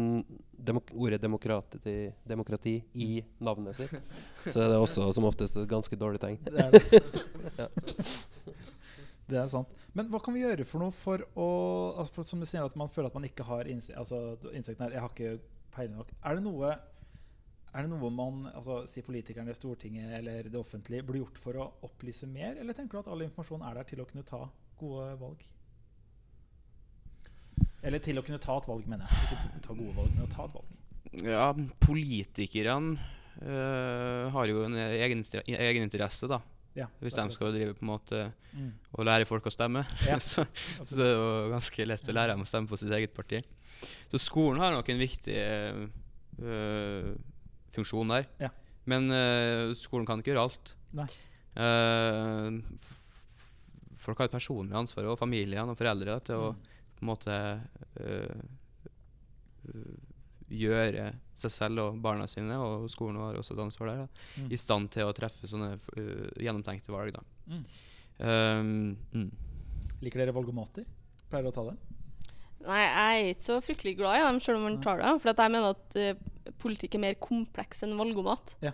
demok 0.69 0.91
ordet 0.95 1.21
demokrati, 1.23 1.97
demokrati 2.27 2.77
i 2.95 3.23
navnet 3.41 3.79
sitt, 3.79 3.95
så 4.53 4.65
er 4.65 4.73
det 4.73 4.81
også 4.81 5.11
som 5.15 5.29
oftest 5.29 5.61
et 5.61 5.71
ganske 5.71 5.97
dårlig 5.97 6.21
tegn. 6.25 6.41
Det 6.45 6.65
er, 6.65 6.71
det. 7.59 7.69
det 9.31 9.43
er 9.45 9.53
sant. 9.53 9.71
Men 9.95 10.11
hva 10.13 10.21
kan 10.23 10.35
vi 10.37 10.45
gjøre 10.45 10.67
for 10.69 10.83
noe 10.83 10.95
for 10.95 11.23
å 11.39 11.47
altså 11.99 12.19
for, 12.19 12.27
Som 12.27 12.43
du 12.43 12.49
sier, 12.49 12.65
at 12.65 12.77
man 12.79 12.91
føler 12.93 13.09
at 13.11 13.17
man 13.17 13.29
ikke 13.29 13.47
har 13.49 13.71
innsikt 13.71 13.99
altså, 13.99 14.37
her. 14.53 14.93
Jeg 14.93 15.05
har 15.05 15.15
ikke 15.15 15.39
peiling 15.79 15.99
nok. 16.01 16.11
Er 16.27 16.39
det 16.39 16.45
noe 16.47 16.77
er 17.69 17.85
det 17.85 17.91
noe 17.93 18.09
man, 18.11 18.47
altså 18.57 18.81
si 18.89 19.03
politikerne, 19.05 19.53
Stortinget 19.55 20.15
eller 20.19 20.49
det 20.49 20.57
offentlige, 20.59 21.05
burde 21.05 21.21
gjort 21.21 21.39
for 21.43 21.59
å 21.61 21.67
opplyse 21.87 22.27
mer? 22.31 22.57
Eller 22.59 22.75
tenker 22.75 22.97
du 22.97 23.03
at 23.05 23.11
all 23.13 23.23
informasjon 23.27 23.63
er 23.69 23.77
der 23.79 23.89
til 23.91 24.01
å 24.03 24.07
kunne 24.09 24.25
ta 24.27 24.41
gode 24.81 25.11
valg? 25.21 25.45
Eller 27.87 28.03
til 28.03 28.19
å 28.19 28.25
kunne 28.27 28.41
ta 28.43 28.57
et 28.59 28.67
valg, 28.71 28.89
mener 28.91 29.07
jeg. 29.07 29.37
Ikke 29.37 29.63
ta 29.69 29.77
gode 29.77 29.95
valg, 29.95 30.15
men 30.17 30.25
å 30.25 30.31
ta 30.33 30.49
et 30.49 30.57
valg. 30.57 30.75
Ja, 31.25 31.47
politikerne 31.85 32.97
øh, 33.43 34.25
har 34.35 34.51
jo 34.51 34.65
en 34.67 34.79
egeninteresse, 34.81 35.45
egen 35.69 36.33
da. 36.33 36.41
Ja, 36.79 36.87
Hvis 37.03 37.17
de 37.17 37.25
skal 37.35 37.55
drive 37.55 37.77
på 37.79 37.87
en 37.87 37.93
måte 37.95 38.29
Mm. 38.49 38.71
og 38.97 39.05
lære 39.05 39.27
folk 39.29 39.45
å 39.45 39.51
stemme, 39.53 39.83
Ja. 40.09 40.17
så, 40.25 40.43
så 40.57 40.87
er 40.89 41.05
det 41.05 41.09
jo 41.13 41.51
ganske 41.53 41.85
lett 41.87 42.09
å 42.09 42.15
lære 42.17 42.33
dem 42.33 42.41
å 42.43 42.47
stemme 42.49 42.67
på 42.67 42.79
sitt 42.81 42.91
eget 42.97 43.13
parti. 43.15 43.43
Så 44.13 44.19
skolen 44.23 44.61
har 44.63 44.73
nok 44.75 44.89
en 44.93 44.99
viktig 45.01 45.37
eh, 45.39 47.13
funksjon 47.75 48.09
der. 48.15 48.27
Ja. 48.41 48.51
Men 48.89 49.11
eh, 49.13 49.75
skolen 49.77 50.07
kan 50.09 50.21
ikke 50.23 50.33
gjøre 50.33 50.47
alt. 50.49 50.75
F- 51.59 52.97
folk 53.99 54.19
har 54.23 54.29
et 54.31 54.37
personlig 54.37 54.77
ansvar, 54.79 55.09
og 55.11 55.19
familiene 55.21 55.67
og 55.69 55.77
foreldre, 55.79 56.19
til 56.25 56.37
å 56.37 56.53
Mm. 56.55 56.61
på 56.99 57.03
en 57.03 57.09
måte 57.11 57.35
øh, 58.01 58.43
øh, 59.69 59.99
gjøre 60.49 61.13
seg 61.39 61.51
selv 61.53 61.79
og 61.83 61.99
barna 62.03 62.27
sine, 62.27 62.57
og 62.57 62.89
skolen 62.91 63.17
har 63.21 63.37
også 63.39 63.53
et 63.55 63.61
ansvar 63.67 63.87
der, 63.91 63.97
da, 64.07 64.09
Mm. 64.43 64.53
i 64.53 64.57
stand 64.57 64.91
til 64.91 65.05
å 65.05 65.13
treffe 65.15 65.47
sånne 65.47 65.79
øh, 65.97 66.31
gjennomtenkte 66.41 66.91
valg. 66.95 67.13
Da. 67.13 67.23
Mm. 67.47 67.65
Um, 68.19 68.97
mm. 69.13 69.31
Liker 70.03 70.19
dere 70.25 70.33
valgomater? 70.35 70.85
Pleier 71.29 71.43
dere 71.45 71.53
å 71.53 71.55
ta 71.55 71.65
dem? 71.69 71.79
Nei, 72.67 72.81
jeg 72.83 73.23
er 73.23 73.33
ikke 73.35 73.45
så 73.47 73.61
fryktelig 73.63 73.97
glad 74.01 74.19
i 74.19 74.25
dem, 74.27 74.41
selv 74.41 74.59
om 74.59 74.65
man 74.67 74.81
tar 74.83 74.99
det. 74.99 75.15
For 75.23 75.31
jeg 75.33 75.53
mener 75.55 75.71
at 75.77 75.99
uh, 76.03 76.53
politikk 76.59 76.95
er 76.99 77.05
mer 77.07 77.15
kompleks 77.23 77.83
enn 77.87 77.95
valgomat. 77.99 78.57
Ja. 78.65 78.73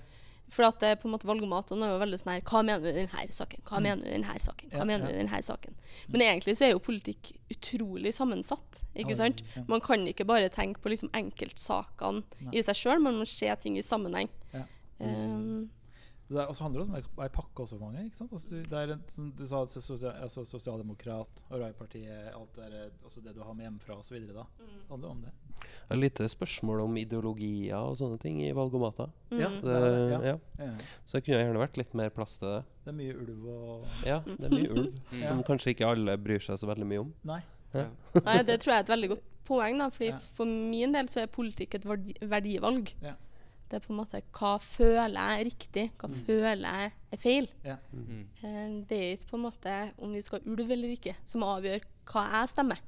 For 0.54 0.62
at 0.68 0.78
det 0.80 1.00
på 1.00 1.08
en 1.08 1.14
måte 1.16 1.26
valgomatene 1.26 1.86
er 1.86 1.94
jo 1.94 2.00
veldig 2.02 2.18
sånn 2.20 2.30
her 2.34 2.42
Hva 2.46 2.60
mener 2.62 2.82
du 2.84 2.88
i 2.90 2.92
denne 2.94 3.24
saken? 3.34 3.62
Hva 3.66 3.78
Mm. 3.80 3.82
mener 3.82 4.02
du 4.04 4.08
i 4.08 4.12
denne 4.14 4.34
saken? 4.44 4.68
Hva 4.70 4.78
Ja, 4.78 4.84
mener 4.84 5.04
ja. 5.04 5.10
du 5.10 5.14
i 5.14 5.22
denne 5.24 5.40
saken? 5.42 5.74
Men 6.08 6.20
egentlig 6.20 6.54
så 6.56 6.66
er 6.66 6.70
jo 6.74 6.78
politikk 6.84 7.32
utrolig 7.50 8.12
sammensatt, 8.14 8.82
ikke 8.94 9.16
sant? 9.16 9.42
Ja. 9.56 9.64
Man 9.66 9.80
kan 9.80 10.06
ikke 10.06 10.24
bare 10.28 10.48
tenke 10.52 10.80
på 10.84 10.92
liksom 10.92 11.10
enkeltsakene 11.16 12.22
i 12.52 12.62
seg 12.62 12.76
sjøl, 12.76 13.00
man 13.02 13.18
må 13.18 13.26
se 13.26 13.50
ting 13.60 13.76
i 13.78 13.82
sammenheng. 13.82 14.28
Ja. 14.52 14.62
Um, 15.00 15.70
Det 16.24 16.38
er, 16.40 16.46
også 16.48 16.62
handler 16.64 16.84
det 16.84 16.88
om 16.88 17.22
ei 17.22 17.28
pakke 17.28 17.62
også 17.66 17.76
for 17.76 17.84
mange. 17.84 18.06
ikke 18.06 18.16
sant? 18.16 18.30
Altså, 18.32 18.48
du, 18.48 18.62
det 18.70 18.78
er 18.80 18.92
en, 18.94 19.02
som 19.12 19.26
du 19.36 19.42
sa, 19.46 19.58
sosial, 19.68 20.14
altså, 20.24 20.44
sosialdemokrat, 20.48 21.42
Arbeiderpartiet, 21.50 22.30
alt 22.32 22.54
det 22.56 22.68
der, 22.72 22.86
også 23.04 23.20
det 23.20 23.34
du 23.36 23.42
har 23.44 23.52
med 23.58 23.66
hjemmefra 23.66 23.98
osv. 24.00 24.16
Det 24.24 24.46
handler 24.88 25.08
om 25.10 25.20
det. 25.26 25.32
Det 25.60 25.92
er 25.94 26.00
lite 26.00 26.28
spørsmål 26.32 26.80
om 26.86 26.96
ideologier 26.96 27.76
og 27.76 27.98
sånne 28.00 28.16
ting 28.22 28.40
i 28.42 28.52
valgomater. 28.56 29.12
Ja, 29.36 29.50
mm. 29.52 29.58
Ja, 29.68 29.82
det 29.84 30.24
ja. 30.30 30.38
Ja. 30.64 30.70
Så 31.04 31.18
det 31.18 31.24
kunne 31.26 31.42
gjerne 31.42 31.60
vært 31.60 31.76
litt 31.82 31.92
mer 32.00 32.08
plass 32.16 32.38
til 32.40 32.48
det. 32.54 32.62
Det 32.86 32.92
er 32.94 32.98
mye 33.02 33.18
ulv 33.20 33.44
og 33.52 34.08
Ja, 34.08 34.18
det 34.24 34.48
er 34.48 34.56
mye 34.56 34.72
ulv 34.72 34.90
Mm. 35.14 35.20
som 35.28 35.44
kanskje 35.46 35.74
ikke 35.76 35.86
alle 35.92 36.16
bryr 36.18 36.40
seg 36.42 36.56
så 36.60 36.66
veldig 36.72 36.88
mye 36.88 37.04
om. 37.04 37.12
Nei. 37.28 37.42
Ja. 37.76 37.84
Nei, 38.24 38.38
det 38.48 38.58
tror 38.64 38.72
jeg 38.74 38.80
er 38.80 38.88
et 38.88 38.94
veldig 38.96 39.12
godt 39.14 39.28
poeng. 39.44 39.78
da, 39.78 39.90
fordi 39.92 40.08
Ja. 40.14 40.18
For 40.40 40.48
min 40.48 40.92
del 40.96 41.08
så 41.12 41.20
er 41.22 41.30
politikk 41.36 41.76
et 41.78 41.84
verdi 41.88 42.16
verdivalg. 42.22 42.94
Ja. 43.04 43.14
Det 43.74 43.80
er 43.82 43.86
på 43.88 43.92
en 43.94 43.98
måte 43.98 44.22
hva 44.38 44.54
føler 44.62 45.18
jeg 45.18 45.40
er 45.42 45.48
riktig, 45.50 45.86
hva 45.98 46.08
Mm. 46.08 46.18
føler 46.28 46.66
jeg 46.70 46.92
er 47.12 47.16
feil. 47.18 47.48
Ja. 47.66 47.76
Mm. 47.92 48.26
Eh, 48.44 48.82
Det 48.86 48.98
er 49.02 49.16
ikke 49.16 49.30
på 49.32 49.38
en 49.40 49.46
måte 49.50 49.78
om 49.98 50.12
vi 50.14 50.22
skal 50.22 50.40
ulve 50.46 50.70
eller 50.76 50.94
ikke, 50.94 51.16
som 51.26 51.42
avgjør 51.42 51.82
hva 52.06 52.22
jeg 52.30 52.48
stemmer. 52.54 52.78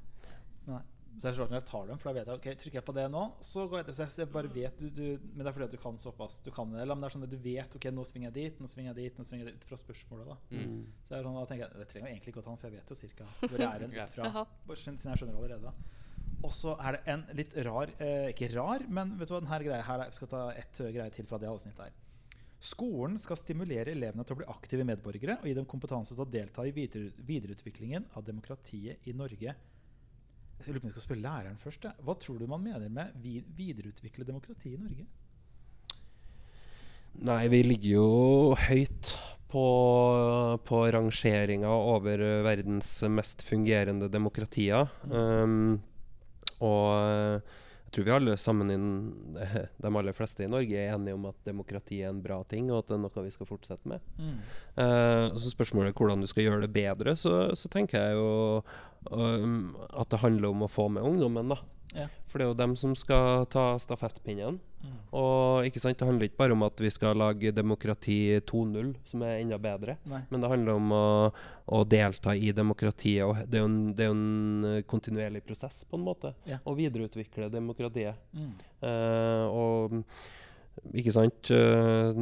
Nei. 0.67 0.81
Så 1.17 1.29
er 1.31 1.33
når 1.49 1.49
jeg 1.57 1.65
tar 1.65 1.87
dem, 1.87 1.97
for 1.97 2.13
da 2.13 2.13
vet 2.19 2.27
jeg 2.29 2.35
ok, 2.37 2.47
trykker 2.61 2.77
jeg 2.77 2.85
på 2.85 2.93
det 2.93 3.05
nå, 3.09 3.21
så 3.41 3.63
går 3.67 3.79
jeg 3.81 3.85
til 3.87 3.93
Så 4.05 4.17
jeg 4.21 4.29
bare 4.31 4.47
vet 4.53 4.77
du, 4.77 4.89
du, 4.93 5.17
Men 5.33 5.43
det 5.43 5.47
er 5.47 5.51
fordi 5.57 5.65
at 5.65 5.71
du 5.71 5.77
kan 5.81 5.97
såpass. 5.97 6.43
Du 6.45 6.51
kan 6.51 6.69
det, 6.71 6.79
eller 6.81 6.93
men 6.95 7.01
det 7.01 7.09
er 7.09 7.17
sånn 7.17 7.23
at 7.23 7.29
du 7.31 7.37
vet 7.41 7.75
ok, 7.75 7.85
nå 7.91 8.05
svinger 8.05 8.27
jeg 8.29 8.33
dit, 8.33 8.59
nå 8.61 8.67
svinger 8.69 8.93
jeg 8.93 8.95
dit, 9.01 9.17
nå 9.17 9.23
svinger 9.25 9.45
jeg 9.45 9.53
dit, 9.53 9.63
ut 9.63 9.65
fra 9.67 9.77
spørsmålet. 9.81 10.25
da 10.27 10.35
Mm. 10.53 10.85
Så 11.07 11.09
jeg 11.17 11.23
sånn, 11.25 11.33
da 11.39 11.45
tenker 11.49 11.63
jeg, 11.65 11.73
Det 11.73 11.87
trenger 11.89 12.07
jeg 12.07 12.15
egentlig 12.15 12.31
ikke 12.35 12.39
å 12.39 12.43
ta 12.45 12.49
den, 12.51 12.57
for 12.57 12.67
jeg 12.69 12.77
vet 12.77 12.89
jo 12.89 12.95
cirka 12.95 13.25
hvor 13.41 13.57
jeg 13.57 13.65
er 13.65 13.79
hen 13.81 13.91
ut 13.97 14.09
fra. 14.13 14.45
Siden 14.75 15.09
jeg 15.09 15.17
skjønner 15.17 15.35
allerede. 15.41 15.61
da. 15.63 15.73
Og 16.45 16.51
så 16.53 16.75
er 16.77 16.97
det 16.97 17.13
en 17.13 17.23
litt 17.37 17.55
rar 17.65 17.91
eh, 17.97 18.29
Ikke 18.31 18.51
rar, 18.53 18.83
men 18.93 19.15
vet 19.17 19.29
du 19.29 19.33
hva, 19.33 19.41
denne 19.41 19.57
greia 19.65 19.85
her 19.87 20.03
Jeg 20.05 20.17
skal 20.19 20.29
ta 20.31 20.41
ett 20.53 20.81
eh, 20.83 20.91
greie 20.93 21.13
til 21.13 21.25
fra 21.29 21.39
det 21.41 21.49
avsnittet 21.49 21.87
her. 21.87 21.95
Skolen 22.67 23.17
skal 23.21 23.37
stimulere 23.37 23.93
elevene 23.93 24.25
til 24.25 24.33
å 24.33 24.39
bli 24.39 24.49
aktive 24.49 24.85
medborgere 24.87 25.37
og 25.37 25.45
gi 25.45 25.55
dem 25.57 25.67
kompetanse 25.69 26.15
til 26.15 26.25
å 26.25 26.29
delta 26.29 26.65
i 26.65 26.73
videre, 26.73 27.11
videreutviklingen 27.27 28.07
av 28.17 28.25
demokratiet 28.25 29.05
i 29.05 29.13
Norge. 29.17 29.53
Jeg 30.57 30.73
lurer 30.73 30.81
på 30.81 30.87
om 30.87 30.89
jeg 30.89 30.95
skal 30.95 31.05
spørre 31.05 31.21
læreren 31.21 31.59
først. 31.61 31.85
jeg. 31.85 32.05
Hva 32.05 32.15
tror 32.17 32.39
du 32.41 32.47
man 32.49 32.63
mener 32.65 32.89
med 32.89 33.13
vi, 33.21 33.37
videreutvikle 33.59 34.25
demokratiet 34.25 34.73
i 34.73 34.81
Norge? 34.81 35.05
Nei, 37.27 37.43
vi 37.53 37.61
ligger 37.65 37.91
jo 37.91 38.07
høyt 38.57 39.11
på, 39.53 39.67
på 40.65 40.81
rangeringa 40.97 41.69
over 41.69 42.23
verdens 42.45 42.89
mest 43.09 43.45
fungerende 43.45 44.09
demokratier. 44.11 44.89
Um, 45.05 45.77
og 46.63 46.85
eh, 46.97 47.55
jeg 47.87 47.93
tror 47.95 48.05
vi 48.07 48.11
alle 48.17 48.33
sammen, 48.35 48.71
inn, 48.73 48.89
de 49.83 49.89
aller 49.89 50.15
fleste 50.15 50.43
i 50.43 50.49
Norge, 50.51 50.75
er 50.75 50.91
enige 50.91 51.15
om 51.15 51.29
at 51.29 51.37
demokrati 51.47 52.01
er 52.01 52.11
en 52.11 52.19
bra 52.23 52.41
ting, 52.49 52.67
og 52.67 52.81
at 52.81 52.89
det 52.89 52.97
er 52.97 53.03
noe 53.05 53.23
vi 53.23 53.31
skal 53.31 53.47
fortsette 53.47 53.87
med. 53.87 54.03
Mm. 54.19 54.41
og 55.31 55.39
så 55.39 55.53
spørsmålet 55.53 55.93
er 55.93 56.01
hvordan 56.01 56.25
du 56.25 56.27
skal 56.27 56.49
gjøre 56.49 56.65
det 56.65 56.73
bedre, 56.75 57.15
så, 57.15 57.47
så 57.55 57.71
tenker 57.71 58.03
jeg 58.03 58.19
jo 58.19 58.27
um, 59.07 59.71
at 59.87 60.11
det 60.11 60.19
handler 60.19 60.51
om 60.51 60.67
å 60.67 60.71
få 60.71 60.89
med 60.91 61.07
ungdommen. 61.07 61.55
da. 61.55 61.61
Ja. 61.97 62.07
For 62.27 62.39
det 62.39 62.45
er 62.45 62.51
jo 62.51 62.57
dem 62.59 62.73
som 62.79 62.93
skal 62.97 63.45
ta 63.51 63.69
stafettpinnen. 63.81 64.59
Mm. 64.83 64.97
Og 65.17 65.67
ikke 65.67 65.81
sant, 65.81 65.97
det 65.97 66.07
handler 66.07 66.29
ikke 66.29 66.39
bare 66.39 66.53
om 66.53 66.65
at 66.67 66.81
vi 66.83 66.91
skal 66.93 67.17
lage 67.17 67.53
demokrati 67.55 68.37
2.0, 68.45 68.91
som 69.09 69.23
er 69.25 69.41
enda 69.41 69.57
bedre. 69.61 69.97
Nei. 70.07 70.21
Men 70.29 70.43
det 70.43 70.51
handler 70.51 70.77
om 70.77 70.93
å, 70.93 71.05
å 71.65 71.83
delta 71.89 72.35
i 72.37 72.51
demokratiet. 72.55 73.25
og 73.25 73.41
Det 73.49 73.59
er 73.59 73.65
jo 73.65 73.71
en, 73.71 73.79
det 73.97 74.05
er 74.05 74.13
en 74.13 74.83
kontinuerlig 74.89 75.41
prosess, 75.47 75.81
på 75.89 75.97
en 75.97 76.05
måte. 76.05 76.33
Ja. 76.49 76.59
Å 76.61 76.75
videreutvikle 76.77 77.49
demokratiet. 77.53 78.21
Mm. 78.37 78.51
Uh, 78.83 79.45
og 79.49 80.93
ikke 80.93 81.09
sant 81.15 81.49
uh, 81.49 82.13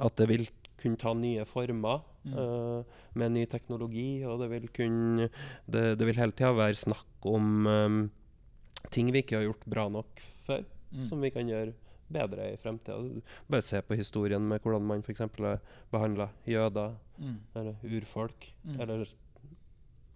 At 0.00 0.14
det 0.16 0.28
vil 0.30 0.46
kunne 0.78 0.96
ta 1.00 1.12
nye 1.14 1.44
former 1.48 2.04
Mm. 2.28 2.34
uh, 2.36 2.82
med 3.14 3.30
ny 3.32 3.44
teknologi. 3.48 4.22
Og 4.26 4.40
det 4.42 4.48
vil 4.50 4.68
kunne 4.68 5.28
Det, 5.70 5.96
det 5.98 6.04
vil 6.06 6.18
hele 6.18 6.32
tida 6.32 6.50
være 6.52 6.74
snakk 6.76 7.24
om 7.30 7.66
um, 7.66 8.10
ting 8.90 9.08
vi 9.14 9.22
ikke 9.22 9.36
har 9.38 9.46
gjort 9.46 9.64
bra 9.66 9.88
nok 9.88 10.20
før, 10.44 10.64
Mm. 10.92 11.04
som 11.08 11.20
vi 11.20 11.30
kan 11.30 11.46
gjøre 11.48 11.72
bedre 12.10 12.52
i 12.52 12.56
fremtida. 12.56 12.98
Bare 13.48 13.62
se 13.62 13.80
på 13.82 13.96
historien 13.96 14.40
med 14.48 14.60
hvordan 14.62 14.82
man 14.82 15.02
f.eks. 15.02 15.20
har 15.20 15.60
behandla 15.92 16.28
jøder, 16.46 16.94
Mm. 17.18 17.38
eller 17.54 17.74
urfolk, 17.84 18.52
Mm. 18.64 18.80
eller 18.80 19.04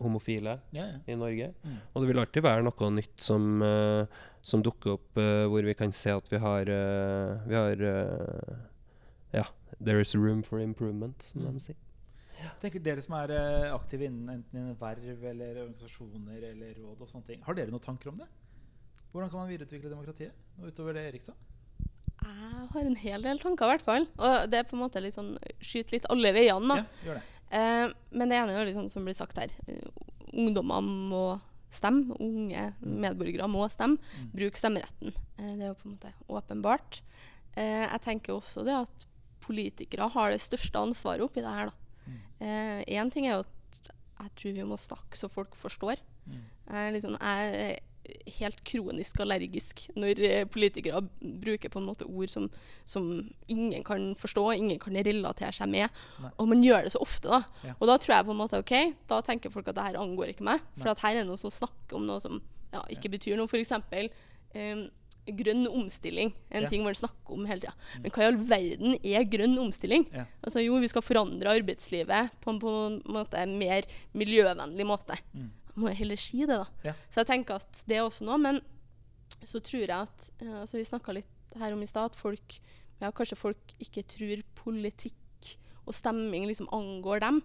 homofile 0.01 0.59
Ja, 0.73 0.85
ja. 0.87 0.99
i 1.07 1.15
Norge. 1.15 1.53
Mm. 1.65 1.77
Og 1.95 2.03
det 2.03 2.09
vil 2.09 2.19
alltid 2.23 2.43
være 2.43 2.63
noe 2.65 2.91
nytt 2.91 3.21
som, 3.21 3.63
uh, 3.63 4.07
som 4.43 4.63
dukker 4.63 4.95
opp, 4.97 5.17
uh, 5.17 5.47
hvor 5.49 5.63
vi 5.65 5.75
kan 5.75 5.93
se 5.93 6.11
at 6.11 6.29
vi 6.29 6.39
har, 6.39 6.63
uh, 6.63 7.49
vi 7.49 7.55
har 7.55 7.77
Ja, 9.33 9.45
there 9.85 10.01
is 10.01 10.15
room 10.15 10.43
for 10.43 10.61
improvement, 10.61 11.23
som 11.23 11.43
Mm. 11.43 11.53
de 11.55 11.61
sier. 11.61 11.77
Tenker 12.61 12.83
Dere 12.83 13.03
som 13.03 13.15
er 13.15 13.31
eh, 13.31 13.73
aktive 13.75 14.07
innen 14.09 14.29
enten 14.43 14.59
innen 14.59 14.77
verv 14.81 15.25
eller 15.31 15.61
organisasjoner 15.63 16.43
eller 16.51 16.75
råd, 16.75 17.01
og 17.01 17.09
sånne 17.09 17.27
ting, 17.27 17.43
har 17.47 17.55
dere 17.55 17.71
noen 17.71 17.81
tanker 17.85 18.09
om 18.11 18.19
det? 18.19 18.27
Hvordan 19.13 19.31
kan 19.31 19.41
man 19.41 19.49
videreutvikle 19.51 19.91
demokratiet? 19.93 20.33
Noe 20.59 20.71
utover 20.73 20.95
det 20.95 21.05
Erik 21.13 21.23
sa? 21.23 21.33
Jeg 22.23 22.69
har 22.73 22.83
en 22.87 22.97
hel 22.97 23.23
del 23.23 23.39
tanker, 23.43 23.67
i 23.67 23.73
hvert 23.77 23.83
fall. 23.87 24.07
Og 24.19 24.51
det 24.51 24.59
er 24.59 24.65
på 24.69 24.77
en 24.77 24.83
måte 24.85 25.01
litt 25.03 25.15
sånn 25.15 25.37
Skyt 25.61 25.91
litt 25.93 26.07
alle 26.11 26.33
veiene, 26.33 26.69
da. 26.69 26.77
Ja, 26.77 26.85
gjør 27.07 27.15
det. 27.19 27.23
Eh, 27.53 27.93
men 28.17 28.29
det 28.31 28.39
ene 28.39 28.53
er 28.55 28.61
jo 28.63 28.69
liksom 28.71 28.89
som 28.91 29.05
blir 29.05 29.15
sagt 29.19 29.37
her. 29.39 29.51
eh, 29.69 29.83
ungdommer 30.33 30.81
må 30.83 31.41
stemme. 31.71 32.15
Unge 32.21 32.75
medborgere 32.81 33.49
må 33.51 33.67
stemme. 33.71 33.99
Mm. 34.19 34.31
Bruk 34.35 34.57
stemmeretten. 34.57 35.13
Eh, 35.39 35.57
det 35.59 35.63
er 35.63 35.69
jo 35.69 35.75
på 35.75 35.87
en 35.91 35.97
måte 35.99 36.13
åpenbart. 36.29 37.03
Eh, 37.57 37.87
jeg 37.91 38.01
tenker 38.03 38.33
også 38.39 38.65
det 38.65 38.73
at 38.87 39.07
politikere 39.43 40.09
har 40.15 40.33
det 40.33 40.43
største 40.45 40.81
ansvaret 40.81 41.25
oppi 41.25 41.45
det 41.45 41.53
her. 41.53 41.73
Én 41.73 41.79
Mm. 42.03 42.83
Én 42.89 43.11
ting 43.15 43.27
er 43.29 43.37
jo 43.37 43.45
at 43.45 43.81
jeg 44.23 44.35
tror 44.39 44.53
vi 44.57 44.67
må 44.67 44.77
snakke 44.79 45.19
så 45.19 45.29
folk 45.31 45.55
forstår. 45.59 46.01
Mm. 46.27 46.45
Jeg 46.71 46.93
liksom, 46.97 47.17
jeg 47.21 47.55
er 47.63 47.79
helt 48.37 48.63
kronisk 48.67 49.21
allergisk 49.23 49.85
når 49.95 50.21
eh, 50.27 50.45
politikere 50.51 51.03
bruker 51.21 51.71
på 51.71 51.79
en 51.79 51.87
måte 51.87 52.07
ord 52.09 52.31
som, 52.31 52.49
som 52.85 53.07
ingen 53.49 53.85
kan 53.87 54.09
forstå, 54.19 54.49
ingen 54.59 54.81
kan 54.83 54.99
relatere 55.07 55.55
seg 55.55 55.71
med. 55.71 56.03
Nei. 56.23 56.33
Og 56.43 56.51
man 56.51 56.65
gjør 56.67 56.87
det 56.87 56.95
så 56.95 57.03
ofte, 57.03 57.31
da. 57.31 57.43
Ja. 57.69 57.77
Og 57.79 57.87
da 57.91 57.99
tror 58.03 58.17
jeg 58.17 58.29
på 58.29 58.35
en 58.35 58.41
måte 58.43 58.63
OK, 58.63 58.75
da 59.11 59.21
tenker 59.27 59.55
folk 59.55 59.71
at 59.71 59.79
det 59.79 59.87
her 59.91 60.01
angår 60.03 60.35
ikke 60.35 60.49
meg. 60.51 60.65
For 60.81 60.91
her 60.91 61.13
er 61.13 61.23
det 61.23 61.29
noen 61.31 61.41
som 61.41 61.55
snakker 61.55 61.99
om 61.99 62.09
noe 62.09 62.23
som 62.23 62.41
ja, 62.73 62.83
ikke 62.93 63.13
betyr 63.13 63.39
noe. 63.39 63.51
For 63.51 63.63
eksempel 63.63 64.11
eh, 64.11 64.87
grønn 65.27 65.67
omstilling. 65.71 66.33
En 66.51 66.63
Ja. 66.65 66.69
ting 66.69 66.83
man 66.85 66.95
snakker 66.95 67.33
om 67.37 67.45
hele 67.47 67.61
tida. 67.61 67.75
Men 68.03 68.11
hva 68.11 68.23
i 68.23 68.27
all 68.27 68.37
verden 68.37 68.97
er 69.05 69.25
grønn 69.25 69.57
omstilling? 69.59 70.07
Ja. 70.13 70.25
Altså 70.43 70.65
Jo, 70.65 70.79
vi 70.81 70.89
skal 70.89 71.03
forandre 71.03 71.53
arbeidslivet 71.55 72.31
på 72.41 72.51
en, 72.51 72.59
på 72.61 72.73
en 72.87 73.03
måte 73.07 73.47
mer 73.47 73.83
miljøvennlig 74.15 74.87
måte. 74.87 75.19
Mm. 75.35 75.51
Må 75.77 75.89
jeg 75.89 75.97
heller 76.03 76.17
si 76.21 76.41
det, 76.45 76.49
da. 76.59 76.67
Ja. 76.85 76.93
Så 77.09 77.23
jeg 77.23 77.27
tenker 77.31 77.55
at 77.63 77.85
det 77.87 77.97
er 77.97 78.03
også 78.05 78.27
noe. 78.27 78.39
Men 78.39 78.61
så 79.45 79.61
tror 79.63 79.87
jeg 79.87 79.91
at 79.91 80.31
altså 80.43 80.77
Vi 80.79 80.85
snakka 80.85 81.15
litt 81.15 81.57
her 81.59 81.73
om 81.73 81.83
i 81.83 81.87
stad 81.87 82.11
at 82.13 82.17
folk 82.17 82.59
ja, 83.01 83.11
kanskje 83.11 83.37
folk 83.37 83.73
ikke 83.83 84.03
tror 84.07 84.43
politikk 84.55 85.15
og 85.87 85.95
stemming 85.95 86.47
liksom 86.47 86.69
angår 86.73 87.21
dem. 87.21 87.43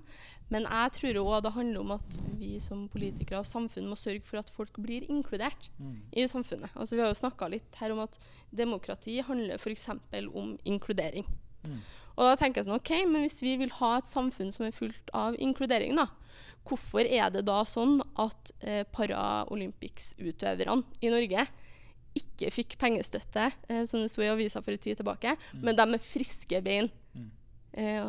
Men 0.50 0.64
jeg 0.64 0.92
tror 0.96 1.18
òg 1.24 1.44
det 1.44 1.54
handler 1.56 1.80
om 1.82 1.92
at 1.98 2.20
vi 2.40 2.60
som 2.64 2.88
politikere 2.90 3.40
og 3.42 3.46
samfunn 3.50 3.90
må 3.90 3.98
sørge 4.00 4.24
for 4.24 4.40
at 4.40 4.50
folk 4.54 4.78
blir 4.80 5.04
inkludert 5.10 5.70
Mm. 5.80 6.02
i 6.16 6.28
samfunnet. 6.28 6.70
Altså 6.76 6.96
Vi 6.96 7.02
har 7.02 7.10
jo 7.10 7.20
snakka 7.22 7.50
litt 7.50 7.76
her 7.82 7.92
om 7.92 8.00
at 8.00 8.18
demokrati 8.56 9.20
handler 9.22 9.56
f.eks. 9.58 9.90
om 10.34 10.58
inkludering. 10.66 11.26
Mm. 11.66 11.82
Og 12.18 12.24
da 12.26 12.36
tenker 12.36 12.62
jeg 12.62 12.66
sånn, 12.66 12.80
ok, 12.80 12.92
men 13.12 13.22
Hvis 13.28 13.42
vi 13.42 13.58
vil 13.58 13.70
ha 13.70 13.98
et 13.98 14.06
samfunn 14.06 14.52
som 14.52 14.66
er 14.66 14.72
fullt 14.72 15.10
av 15.14 15.36
inkludering, 15.36 15.96
da, 15.96 16.08
hvorfor 16.66 17.06
er 17.06 17.30
det 17.30 17.46
da 17.46 17.64
sånn 17.64 18.02
at 18.18 18.52
eh, 18.62 18.84
Paralympics-utøverne 18.92 20.84
i 21.02 21.10
Norge 21.12 21.46
ikke 22.18 22.50
fikk 22.54 22.78
pengestøtte, 22.82 23.52
eh, 23.70 23.84
som 23.86 24.02
det 24.02 24.10
sto 24.10 24.24
i 24.26 24.32
avisa 24.32 24.62
for 24.64 24.72
en 24.74 24.82
tid 24.82 24.98
tilbake, 24.98 25.36
men 25.62 25.76
de 25.78 25.86
med 25.86 26.02
friske 26.02 26.64
bein, 26.64 26.90
Mm. 27.18 27.32
Eh, 27.74 28.04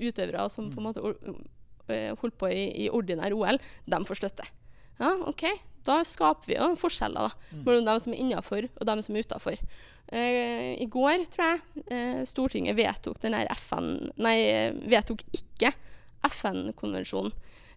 utøvere 0.00 0.48
som 0.52 0.70
på 0.72 0.82
en 0.82 0.88
måte 0.88 1.04
eh, 1.88 2.12
holdt 2.20 2.38
på 2.40 2.50
i, 2.52 2.66
i 2.84 2.90
ordinær 2.92 3.34
OL, 3.36 3.60
de 3.86 4.02
får 4.08 4.22
støtte. 4.22 4.48
Ja, 5.00 5.16
OK. 5.26 5.48
Da 5.84 5.98
skaper 6.08 6.48
vi 6.48 6.56
jo 6.56 6.70
forskjeller 6.80 7.28
da, 7.28 7.58
mellom 7.66 7.84
dem 7.88 7.98
som 8.00 8.14
er 8.14 8.22
innafor 8.22 8.68
og 8.70 8.86
dem 8.88 9.02
som 9.04 9.16
er 9.16 9.26
utafor. 9.26 9.58
Eh, 10.12 10.70
I 10.80 10.86
går, 10.90 11.24
tror 11.32 11.50
jeg, 11.50 11.84
eh, 11.92 12.22
Stortinget 12.28 12.76
vedtok 12.76 13.20
den 13.22 13.36
her 13.36 13.48
FN 13.56 14.10
Nei, 14.20 14.36
vedtok 14.88 15.24
ikke 15.32 15.72
FN-konvensjonen 16.28 17.32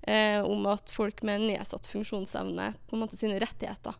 eh, 0.07 0.39
om 0.43 0.67
at 0.71 0.91
folk 0.91 1.23
med 1.27 1.47
nedsatt 1.47 1.87
funksjonsevne 1.91 2.73
på 2.87 2.95
en 2.95 3.03
måte 3.03 3.19
sine 3.19 3.39
rettigheter. 3.43 3.95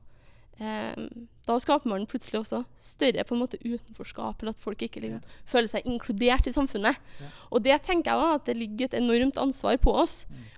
Eh, 0.58 1.10
da 1.48 1.56
skaper 1.62 1.88
man 1.88 2.08
plutselig 2.10 2.42
også 2.42 2.64
større 2.82 3.24
på 3.24 3.36
en 3.36 3.42
måte 3.44 3.60
utenforskap, 3.62 4.42
eller 4.42 4.56
at 4.56 4.62
folk 4.62 4.82
ikke 4.84 5.04
liksom, 5.04 5.22
føler 5.48 5.70
seg 5.72 5.86
inkludert 5.88 6.50
i 6.50 6.54
samfunnet. 6.56 6.98
Ja. 7.22 7.30
Og 7.54 7.64
det 7.64 7.78
tenker 7.86 8.12
jeg 8.12 8.24
også, 8.24 8.40
at 8.40 8.50
det 8.50 8.58
ligger 8.58 8.90
et 8.90 8.98
enormt 8.98 9.40
ansvar 9.42 9.78
på 9.84 9.94
oss. 10.02 10.18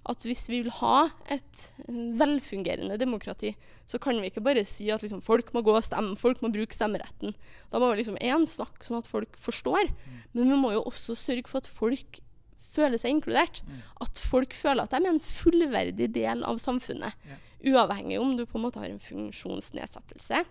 At 0.09 0.23
hvis 0.25 0.45
vi 0.49 0.63
vil 0.63 0.71
ha 0.79 1.09
et 1.29 1.65
eh, 1.85 1.99
velfungerende 2.21 2.97
demokrati, 3.01 3.53
så 3.89 3.99
kan 4.01 4.21
vi 4.21 4.31
ikke 4.31 4.45
bare 4.45 4.63
si 4.67 4.87
at 4.93 5.03
liksom, 5.05 5.21
folk 5.25 5.51
må 5.53 5.61
gå 5.65 5.75
og 5.75 5.85
stemme, 5.85 6.17
folk 6.19 6.41
må 6.45 6.53
bruke 6.53 6.75
stemmeretten. 6.75 7.35
Da 7.69 7.81
må 7.81 7.91
vi 7.91 8.01
liksom 8.01 8.17
én 8.23 8.47
snakke 8.49 8.87
sånn 8.87 9.03
at 9.03 9.11
folk 9.11 9.37
forstår, 9.37 9.91
men 10.33 10.49
vi 10.49 10.57
må 10.57 10.73
jo 10.77 10.87
også 10.87 11.17
sørge 11.17 11.51
for 11.51 11.61
at 11.61 11.69
folk 11.69 12.23
føler 12.69 13.01
seg 13.01 13.17
inkludert. 13.17 13.61
At 14.01 14.21
folk 14.21 14.55
føler 14.57 14.85
at 14.85 14.93
de 14.93 15.01
er 15.01 15.11
en 15.11 15.23
fullverdig 15.23 16.09
del 16.15 16.43
av 16.47 16.61
samfunnet. 16.61 17.17
Uavhengig 17.65 18.19
om 18.21 18.35
du 18.37 18.45
på 18.45 18.57
en 18.57 18.63
måte 18.67 18.79
har 18.79 18.89
en 18.89 18.99
funksjonsnedsettelse, 19.03 20.45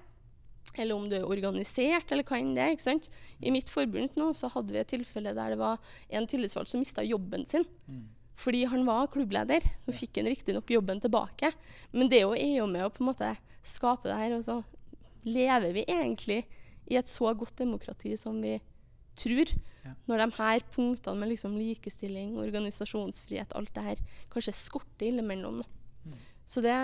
eller 0.79 0.95
om 0.95 1.09
du 1.09 1.17
er 1.17 1.25
organisert, 1.27 2.11
eller 2.13 2.23
hva 2.29 2.39
enn 2.39 2.55
det 2.55 2.67
er. 2.85 3.01
I 3.41 3.51
mitt 3.51 3.71
forbund 3.73 4.15
nå 4.17 4.29
så 4.37 4.51
hadde 4.53 4.75
vi 4.75 4.79
et 4.83 4.91
tilfelle 4.93 5.33
der 5.35 5.55
det 5.55 5.59
var 5.59 5.79
en 6.11 6.27
tillitsvalgt 6.29 6.69
som 6.71 6.81
mista 6.83 7.03
jobben 7.03 7.47
sin. 7.49 7.65
Fordi 8.39 8.65
han 8.71 8.85
var 8.87 9.09
klubbleder. 9.11 9.65
Nå 9.87 9.93
fikk 9.97 10.21
han 10.21 10.29
riktignok 10.31 10.69
jobben 10.71 11.01
tilbake. 11.03 11.51
Men 11.93 12.09
det 12.09 12.19
er 12.21 12.27
jo- 12.29 12.35
er 12.39 12.59
jo 12.61 12.67
med 12.67 12.83
å 12.85 12.91
på 12.95 13.01
en 13.01 13.13
måte 13.13 13.37
skape 13.65 14.05
det 14.05 14.15
her. 14.17 14.37
Og 14.37 14.45
så 14.45 14.65
lever 15.25 15.73
vi 15.73 15.85
egentlig 15.87 16.45
i 16.89 16.95
et 16.97 17.07
så 17.07 17.35
godt 17.37 17.57
demokrati 17.57 18.17
som 18.17 18.41
vi 18.41 18.61
tror. 19.17 19.49
Ja. 19.85 19.95
Når 20.07 20.19
de 20.19 20.37
her 20.37 20.61
punktene 20.71 21.17
med 21.19 21.29
liksom 21.31 21.57
likestilling, 21.59 22.37
organisasjonsfrihet, 22.39 23.53
alt 23.57 23.75
det 23.75 23.83
her 23.83 23.97
kanskje 24.31 24.55
skorter 24.55 25.09
innimellom. 25.11 25.59
da. 25.59 25.65
Så 26.49 26.65
det 26.65 26.75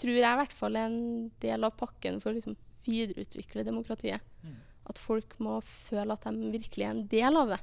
tror 0.00 0.16
jeg 0.16 0.24
i 0.24 0.40
hvert 0.40 0.56
fall 0.56 0.78
er 0.80 0.88
en 0.88 1.30
del 1.42 1.66
av 1.66 1.76
pakken 1.76 2.20
for 2.22 2.32
å 2.32 2.38
liksom 2.38 2.56
videreutvikle 2.86 3.66
demokratiet. 3.66 4.24
Mm. 4.42 4.56
At 4.90 4.98
folk 4.98 5.36
må 5.44 5.58
føle 5.66 6.16
at 6.16 6.24
de 6.24 6.52
virkelig 6.54 6.86
er 6.86 6.94
en 6.94 7.04
del 7.10 7.36
av 7.36 7.52
det. 7.52 7.60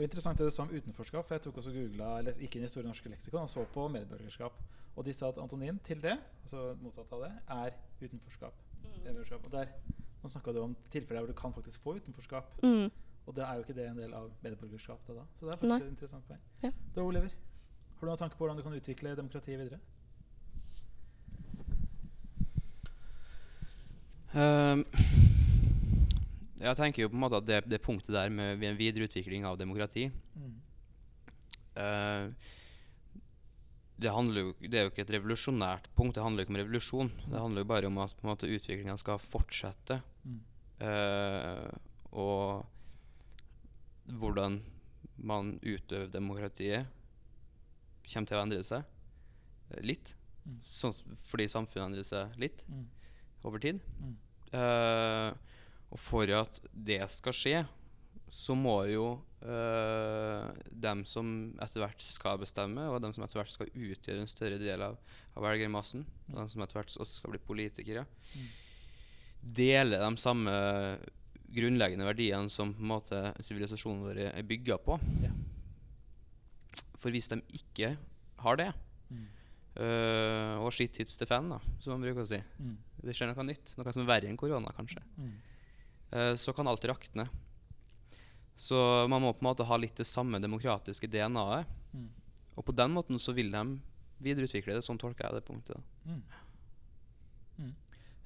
Og 0.00 0.06
interessant 0.06 0.38
det 0.40 0.46
du 0.48 0.54
sa 0.54 0.64
om 0.64 0.70
utenforskap. 0.72 1.26
for 1.28 1.34
Jeg 1.34 1.42
tok 1.44 1.58
også 1.60 1.72
googlet, 1.74 2.12
eller 2.18 2.38
gikk 2.40 2.54
inn 2.56 2.62
i 2.64 2.68
Store 2.72 2.88
norske 2.88 3.10
leksikon 3.12 3.42
og 3.42 3.50
så 3.52 3.66
på 3.68 3.82
medborgerskap. 3.92 4.54
Og 4.96 5.04
de 5.04 5.12
sa 5.12 5.28
at 5.28 5.40
antonym 5.42 5.76
til 5.84 6.00
det, 6.00 6.14
altså 6.40 6.70
motsatt 6.80 7.12
av 7.12 7.26
det, 7.26 7.30
er 7.52 7.76
utenforskap. 8.00 8.62
Mm. 8.80 9.18
Og 9.44 9.50
der, 9.52 9.74
Nå 10.22 10.28
snakka 10.28 10.52
du 10.52 10.62
om 10.62 10.72
tilfeller 10.92 11.20
hvor 11.20 11.28
du 11.28 11.36
kan 11.36 11.52
faktisk 11.52 11.84
få 11.84 11.94
utenforskap. 12.00 12.48
Mm. 12.64 12.88
Og 13.26 13.36
det 13.36 13.44
er 13.44 13.54
jo 13.54 13.66
ikke 13.66 13.76
det 13.76 13.86
en 13.90 14.00
del 14.00 14.16
av 14.16 14.32
medborgerskap. 14.40 15.04
Da, 15.06 15.18
da. 15.20 15.26
Så 15.36 15.44
det 15.44 15.52
er 15.52 15.60
faktisk 15.60 15.74
Nei. 15.74 15.80
et 15.84 15.92
interessant 15.92 16.26
poeng. 16.28 16.42
Ja. 16.64 16.72
Da, 16.96 17.04
Oliver, 17.04 17.36
har 17.92 18.00
du 18.00 18.10
noen 18.10 18.24
tanke 18.24 18.40
på 18.40 18.46
hvordan 18.46 18.56
du 18.56 18.64
kan 18.64 18.80
utvikle 18.80 19.14
demokratiet 19.20 19.60
videre? 19.60 19.80
Ehm, 24.38 24.84
jeg 26.60 26.76
tenker 26.78 27.02
jo 27.02 27.10
på 27.10 27.18
en 27.18 27.24
måte 27.24 27.40
at 27.40 27.48
det, 27.48 27.60
det 27.66 27.82
punktet 27.82 28.14
der 28.14 28.30
med 28.30 28.62
en 28.62 28.78
videreutvikling 28.78 29.46
av 29.48 29.56
demokrati 29.58 30.04
eh, 31.74 32.26
det, 34.00 34.10
jo, 34.10 34.52
det 34.62 34.78
er 34.78 34.86
jo 34.86 34.92
ikke 34.92 35.04
et 35.04 35.14
revolusjonært 35.16 35.88
punkt, 35.96 36.14
det 36.16 36.24
handler 36.24 36.40
jo 36.42 36.46
ikke 36.46 36.54
om 36.54 36.60
revolusjon. 36.62 37.10
Det 37.26 37.36
handler 37.36 37.60
jo 37.60 37.68
bare 37.68 37.88
om 37.90 37.98
at 38.00 38.14
på 38.16 38.28
måte, 38.30 38.48
utviklinga 38.48 38.94
skal 38.96 39.20
fortsette. 39.20 39.98
Mm. 40.24 40.38
Uh, 40.80 41.68
og 42.16 42.64
hvordan 44.20 44.56
man 45.20 45.58
utøver 45.60 46.08
demokratiet, 46.08 46.88
kommer 48.08 48.30
til 48.30 48.38
å 48.38 48.40
endre 48.46 48.64
seg 48.64 49.84
litt. 49.84 50.14
Mm. 50.46 50.56
Sånn, 50.64 50.96
fordi 51.28 51.50
samfunnet 51.52 51.90
endrer 51.90 52.08
seg 52.08 52.40
litt 52.40 52.64
Mm. 52.70 52.88
Over 53.46 53.62
tid. 53.62 53.80
Mm. 54.00 54.16
Eh, 54.56 55.30
og 55.90 55.98
for 55.98 56.30
at 56.36 56.60
det 56.70 57.02
skal 57.10 57.36
skje, 57.36 57.60
så 58.30 58.54
må 58.54 58.76
jo 58.86 59.06
uh, 59.42 60.44
dem 60.70 61.00
som 61.08 61.50
etter 61.58 61.82
hvert 61.82 62.02
skal 62.04 62.38
bestemme, 62.38 62.84
og 62.86 63.00
dem 63.02 63.10
som 63.10 63.24
etter 63.26 63.40
hvert 63.40 63.50
skal 63.50 63.72
utgjøre 63.74 64.22
en 64.22 64.30
større 64.30 64.60
del 64.60 64.84
av, 64.86 64.94
av 65.34 65.46
velgermassen, 65.48 66.04
og 66.28 66.36
dem 66.36 66.52
som 66.52 66.62
etter 66.62 66.78
hvert 66.78 66.94
også 66.94 67.16
skal 67.16 67.34
bli 67.34 67.40
politikere, 67.42 68.04
dele 69.42 69.98
de 69.98 70.10
samme 70.22 70.54
grunnleggende 71.50 72.06
verdiene 72.06 72.52
som 72.54 72.70
på 72.76 72.84
en 72.84 72.92
måte 72.92 73.24
sivilisasjonen 73.42 74.06
vår 74.06 74.22
er 74.28 74.46
bygga 74.46 74.78
på. 74.84 75.00
Ja. 75.24 75.32
For 77.02 77.10
hvis 77.10 77.32
de 77.32 77.40
ikke 77.58 77.96
har 78.44 78.62
det, 78.62 78.70
Mm. 79.10 79.26
Eh, 79.80 80.56
og 80.60 80.72
shit 80.76 81.00
hits 81.00 81.18
the 81.20 81.28
fan, 81.28 81.50
da, 81.52 81.60
som 81.80 81.96
man 81.96 82.06
bruker 82.06 82.24
å 82.24 82.28
si 82.28 82.40
Mm. 82.60 82.76
Det 83.00 83.14
skjer 83.16 83.30
noe 83.30 83.46
nytt, 83.48 83.76
noe 83.78 83.92
som 83.96 84.02
er 84.02 84.10
verre 84.10 84.28
enn 84.28 84.36
korona, 84.36 84.72
kanskje. 84.76 85.00
Mm. 85.16 85.36
Uh, 86.10 86.34
så 86.36 86.52
kan 86.52 86.68
alt 86.68 86.84
rakne. 86.84 87.24
Så 88.60 88.76
man 89.08 89.22
må 89.22 89.32
på 89.32 89.40
en 89.40 89.48
måte 89.48 89.64
ha 89.64 89.76
litt 89.80 89.96
det 89.96 90.04
samme 90.04 90.36
demokratiske 90.42 91.08
DNA-et. 91.08 91.70
Mm. 91.96 92.10
Og 92.60 92.66
på 92.66 92.74
den 92.76 92.92
måten 92.92 93.16
så 93.22 93.32
vil 93.32 93.48
de 93.54 93.62
videreutvikle 94.20 94.76
det. 94.76 94.84
Sånn 94.84 95.00
tolker 95.00 95.30
jeg 95.30 95.38
det 95.38 95.46
punktet. 95.46 95.80
Mm. 96.04 96.20
Mm. 97.56 97.72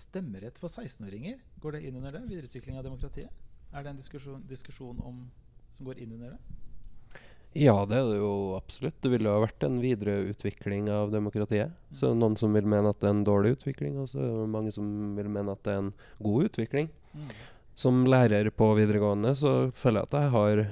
Stemmerett 0.02 0.58
for 0.58 0.72
16-åringer, 0.72 1.38
går 1.62 1.76
det 1.76 1.84
inn 1.86 2.00
under 2.00 2.18
det? 2.18 2.24
Videreutvikling 2.32 2.80
av 2.80 2.86
demokratiet? 2.88 3.30
Er 3.70 3.86
det 3.86 3.92
en 3.92 4.02
diskusjon, 4.02 4.42
diskusjon 4.50 4.98
om, 5.06 5.22
som 5.70 5.86
går 5.86 6.02
inn 6.02 6.16
under 6.16 6.34
det? 6.34 6.58
Ja, 7.54 7.74
det 7.86 7.98
er 8.00 8.08
det 8.10 8.18
jo 8.18 8.30
absolutt. 8.58 8.96
Det 9.04 9.10
ville 9.12 9.30
ha 9.30 9.42
vært 9.42 9.62
en 9.66 9.76
videreutvikling 9.82 10.88
av 10.90 11.12
demokratiet. 11.14 11.74
Så 11.94 12.10
er 12.10 12.16
noen 12.18 12.34
som 12.38 12.54
vil 12.56 12.66
mene 12.66 12.90
at 12.90 12.98
det 13.02 13.10
er 13.10 13.14
en 13.14 13.26
dårlig 13.26 13.54
utvikling, 13.54 14.00
og 14.02 14.08
så 14.10 14.22
er 14.24 14.32
det 14.40 14.48
mange 14.50 14.72
som 14.74 14.86
vil 15.14 15.28
mene 15.30 15.54
at 15.54 15.62
det 15.66 15.74
er 15.74 15.84
en 15.84 15.92
god 16.26 16.48
utvikling. 16.50 16.90
Mm. 17.14 17.28
Som 17.78 18.02
lærer 18.10 18.50
på 18.54 18.72
videregående 18.78 19.36
så 19.38 19.54
føler 19.74 20.02
jeg 20.02 20.10
at 20.10 20.18
jeg 20.18 20.34
har 20.34 20.64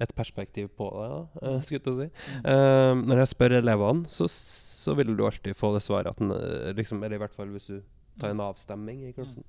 et 0.00 0.12
perspektiv 0.16 0.70
på 0.78 0.88
det, 0.96 1.08
eh, 1.44 1.62
skulle 1.62 1.80
jeg 1.84 2.10
si. 2.10 2.28
Eh, 2.48 2.92
når 3.04 3.22
jeg 3.22 3.32
spør 3.34 3.58
elevene, 3.60 4.10
så, 4.10 4.26
så 4.30 4.96
vil 4.98 5.14
du 5.14 5.26
alltid 5.26 5.54
få 5.54 5.74
det 5.76 5.84
svaret 5.84 6.10
at 6.10 6.22
den, 6.22 6.32
liksom, 6.74 7.02
Eller 7.04 7.20
i 7.20 7.22
hvert 7.22 7.36
fall 7.36 7.52
hvis 7.54 7.68
du 7.70 7.82
tar 8.20 8.34
en 8.34 8.42
avstemming 8.44 9.04
i 9.06 9.12
klassen, 9.16 9.44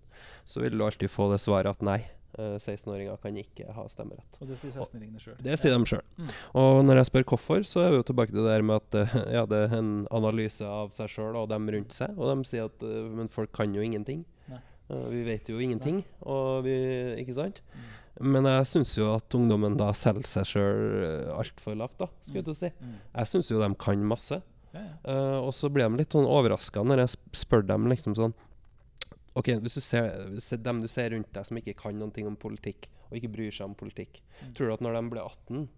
så 0.46 0.62
vil 0.62 0.78
du 0.78 0.86
alltid 0.86 1.10
få 1.12 1.32
det 1.32 1.42
svaret 1.42 1.72
at 1.72 1.86
nei, 1.86 2.02
16-åringer 2.38 3.20
kan 3.22 3.38
ikke 3.38 3.74
ha 3.76 3.86
stemmerett. 3.92 4.38
Og 4.40 4.50
det 4.50 4.58
sier 4.60 4.74
16-åringene 4.74 5.22
sjøl. 5.22 5.38
Det 5.44 5.58
sier 5.60 5.76
de 5.76 5.90
sjøl. 5.90 6.04
Mm. 6.18 6.34
Og 6.62 6.82
når 6.88 7.02
jeg 7.02 7.10
spør 7.10 7.26
hvorfor, 7.34 7.64
så 7.68 7.84
er 7.84 7.94
vi 7.94 8.00
jo 8.00 8.08
tilbake 8.08 8.34
til 8.34 8.42
det 8.42 8.54
der 8.54 8.66
med 8.66 8.80
at 8.80 9.00
eh, 9.02 9.16
ja, 9.38 9.46
det 9.50 9.64
er 9.66 9.78
en 9.80 9.94
analyse 10.14 10.68
av 10.68 10.94
seg 10.96 11.12
sjøl 11.12 11.40
og 11.40 11.50
dem 11.52 11.70
rundt 11.76 11.96
seg. 11.96 12.14
Og 12.18 12.32
de 12.32 12.50
sier 12.50 12.70
at 12.70 12.86
eh, 12.88 13.10
men 13.18 13.32
folk 13.32 13.54
kan 13.56 13.74
jo 13.76 13.84
ingenting. 13.86 14.24
Nei. 14.52 14.62
Eh, 14.92 15.08
vi 15.12 15.26
vet 15.28 15.52
jo 15.52 15.60
ingenting. 15.62 16.04
Og 16.24 16.64
vi, 16.68 16.78
ikke 17.22 17.38
sant? 17.38 17.64
Mm. 17.74 17.90
Men 18.36 18.48
jeg 18.50 18.70
syns 18.70 18.94
jo 19.00 19.10
at 19.16 19.38
ungdommen 19.38 19.78
da 19.80 19.90
selger 19.98 20.28
seg 20.30 20.50
sjøl 20.50 21.36
altfor 21.40 21.78
lavt, 21.80 21.98
da, 22.02 22.10
skulle 22.22 22.44
jeg 22.44 22.60
si. 22.60 22.72
Mm. 22.78 22.98
Jeg 23.16 23.32
syns 23.32 23.52
jo 23.52 23.62
de 23.64 23.72
kan 23.82 24.04
masse. 24.08 24.42
Ja, 24.72 24.82
ja. 24.86 24.92
Uh, 25.04 25.38
og 25.50 25.50
så 25.56 25.68
blir 25.68 25.90
de 25.90 26.00
litt 26.00 26.14
sånn 26.16 26.28
overraska 26.32 26.80
når 26.88 27.02
jeg 27.02 27.16
spør 27.42 27.66
dem 27.68 27.90
liksom 27.92 28.14
sånn 28.16 28.32
OK, 29.40 29.48
hvis 29.64 29.78
du 29.78 29.82
ser, 29.82 30.10
ser, 30.44 30.58
dem 30.60 30.82
du 30.84 30.88
ser 30.92 31.14
rundt 31.14 31.30
deg 31.34 31.46
som 31.48 31.58
ikke 31.58 31.76
kan 31.80 31.96
noen 31.96 32.12
ting 32.12 32.28
om 32.28 32.36
politikk, 32.36 32.90
og 33.12 33.16
ikke 33.20 33.30
bryr 33.32 33.52
seg 33.56 33.70
om 33.70 33.76
politikk, 33.76 34.22
Mm. 34.42 34.54
tror 34.58 34.68
du 34.68 34.74
at 34.74 34.82
når 34.82 34.94
de 34.98 35.10
blir 35.12 35.22
18, 35.22 35.70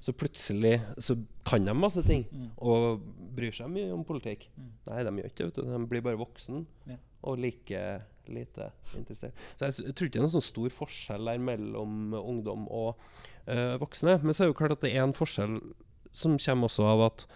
så 0.00 0.12
plutselig 0.16 0.80
så 0.98 1.14
kan 1.46 1.64
de 1.64 1.74
masse 1.76 2.02
ting 2.02 2.24
Mm. 2.32 2.48
og 2.58 3.00
bryr 3.36 3.52
seg 3.52 3.68
mye 3.70 3.92
om 3.94 4.04
politikk? 4.04 4.48
Mm. 4.58 4.70
Nei, 4.88 5.02
de 5.04 5.10
gjør 5.22 5.30
ikke 5.30 5.50
det. 5.54 5.64
De 5.70 5.86
blir 5.86 6.02
bare 6.02 6.18
voksen 6.18 6.66
Ja. 6.88 6.96
og 7.24 7.38
like 7.38 8.02
lite 8.28 8.70
interessert. 8.96 9.32
Så 9.56 9.66
jeg, 9.66 9.86
jeg 9.86 9.94
tror 9.94 10.06
ikke 10.06 10.12
det 10.12 10.20
er 10.20 10.26
noen 10.26 10.36
sånn 10.36 10.42
stor 10.52 10.68
forskjell 10.70 11.24
der 11.24 11.38
mellom 11.38 12.12
ungdom 12.14 12.68
og 12.70 12.96
øh, 13.48 13.78
voksne. 13.80 14.22
Men 14.22 14.32
så 14.34 14.44
er 14.44 14.46
det 14.46 14.54
jo 14.54 14.58
klart 14.60 14.72
at 14.76 14.80
det 14.82 14.92
er 14.94 15.02
en 15.02 15.12
forskjell 15.16 15.56
som 16.12 16.36
kommer 16.38 16.68
også 16.68 16.84
av 16.86 17.00
at 17.08 17.26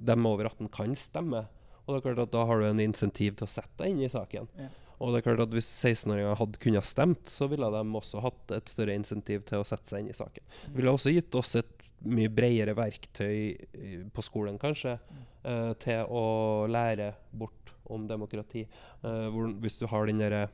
dem 0.00 0.26
over 0.26 0.44
18 0.48 0.68
kan 0.72 0.94
stemme. 0.94 1.46
Og 1.86 1.92
det 1.92 1.96
er 2.00 2.06
klart 2.14 2.22
at 2.28 2.32
da 2.32 2.44
har 2.46 2.58
du 2.60 2.66
en 2.66 2.80
insentiv 2.80 3.36
til 3.36 3.46
å 3.46 3.50
sette 3.50 3.76
deg 3.82 3.90
inn 3.90 4.00
i 4.04 4.08
saken. 4.12 4.48
Ja. 4.58 4.68
Og 5.00 5.12
det 5.14 5.20
er 5.20 5.26
klart 5.30 5.42
at 5.46 5.54
hvis 5.56 5.68
16-åringer 5.80 6.36
hadde 6.36 6.60
kunnet 6.60 6.84
stemt, 6.84 7.30
så 7.32 7.48
ville 7.48 7.68
de 7.72 7.82
også 7.96 8.20
hatt 8.20 8.52
et 8.58 8.68
større 8.68 8.94
insentiv 8.98 9.44
til 9.48 9.62
å 9.62 9.66
sette 9.66 9.88
seg 9.88 10.02
inn 10.04 10.10
i 10.12 10.16
saken. 10.16 10.44
Det 10.66 10.76
ville 10.76 10.92
også 10.92 11.12
gitt 11.14 11.34
oss 11.40 11.54
et 11.56 11.70
mye 12.04 12.28
bredere 12.32 12.74
verktøy 12.76 14.10
på 14.12 14.24
skolen, 14.24 14.58
kanskje, 14.60 14.98
eh, 15.44 15.72
til 15.80 16.04
å 16.08 16.24
lære 16.68 17.14
bort 17.32 17.72
om 17.90 18.06
demokrati. 18.08 18.66
Eh, 19.02 19.28
hvor, 19.32 19.48
hvis 19.60 19.78
du 19.80 19.86
har 19.90 20.06
den 20.06 20.20
derre 20.22 20.46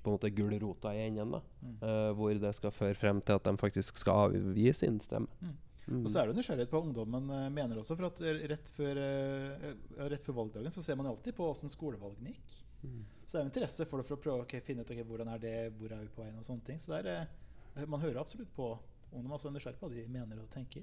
på 0.00 0.08
en 0.08 0.16
måte 0.16 0.30
gulrota 0.32 0.94
i 0.96 1.02
enden, 1.08 1.34
da, 1.36 1.40
Mm. 1.60 1.76
eh, 1.82 2.12
hvor 2.16 2.32
det 2.40 2.54
skal 2.54 2.70
føre 2.70 2.96
frem 2.96 3.20
til 3.20 3.34
at 3.34 3.44
de 3.44 3.56
faktisk 3.56 3.96
skal 4.00 4.30
avgi 4.30 4.72
sin 4.74 4.98
stemme. 4.98 5.28
Mm. 5.42 5.56
Mm. 5.90 6.04
Og 6.04 6.10
så 6.10 6.20
er 6.22 6.26
det 6.30 6.36
nysgjerrighet 6.38 6.70
på 6.70 6.80
ungdommen 6.86 7.30
eh, 7.30 7.48
mener 7.50 7.76
også. 7.80 7.96
For 7.98 8.06
at 8.06 8.20
eh, 8.22 8.46
rett 8.48 8.68
før, 8.76 8.96
eh, 8.96 10.06
rett 10.08 10.22
før 10.22 10.36
valgdagen 10.38 10.70
så 10.70 10.82
ser 10.82 10.94
man 10.96 11.06
jo 11.06 11.16
alltid 11.16 11.34
på 11.34 11.48
åssen 11.50 11.68
skolevalgene 11.72 12.30
gikk. 12.34 12.58
Mm. 12.82 13.02
Så 13.26 13.32
det 13.32 13.40
er 13.40 13.44
jo 13.44 13.50
interesse 13.50 13.86
for 13.86 14.00
det 14.00 14.06
for 14.08 14.16
å 14.16 14.20
prøve 14.22 14.42
å 14.42 14.46
ok, 14.46 14.54
finne 14.66 14.82
ut 14.84 14.90
okay, 14.90 15.04
hvordan 15.06 15.28
er 15.34 15.38
det, 15.42 15.54
hvor 15.78 15.92
er 15.92 16.00
vi 16.02 16.08
på 16.14 16.22
veien 16.24 16.38
og 16.40 16.44
sånne 16.46 16.64
ting. 16.66 16.78
Så 16.80 16.92
det 16.94 17.00
er, 17.06 17.28
eh, 17.76 17.86
man 17.86 18.00
hører 18.00 18.20
absolutt 18.20 18.52
på 18.56 18.70
ungdom. 19.12 19.32
altså 19.32 19.50
nysgjerrig 19.52 19.78
på 19.80 19.88
hva 19.88 19.94
de 19.94 20.06
mener 20.08 20.38
og 20.40 20.50
tenker. 20.50 20.82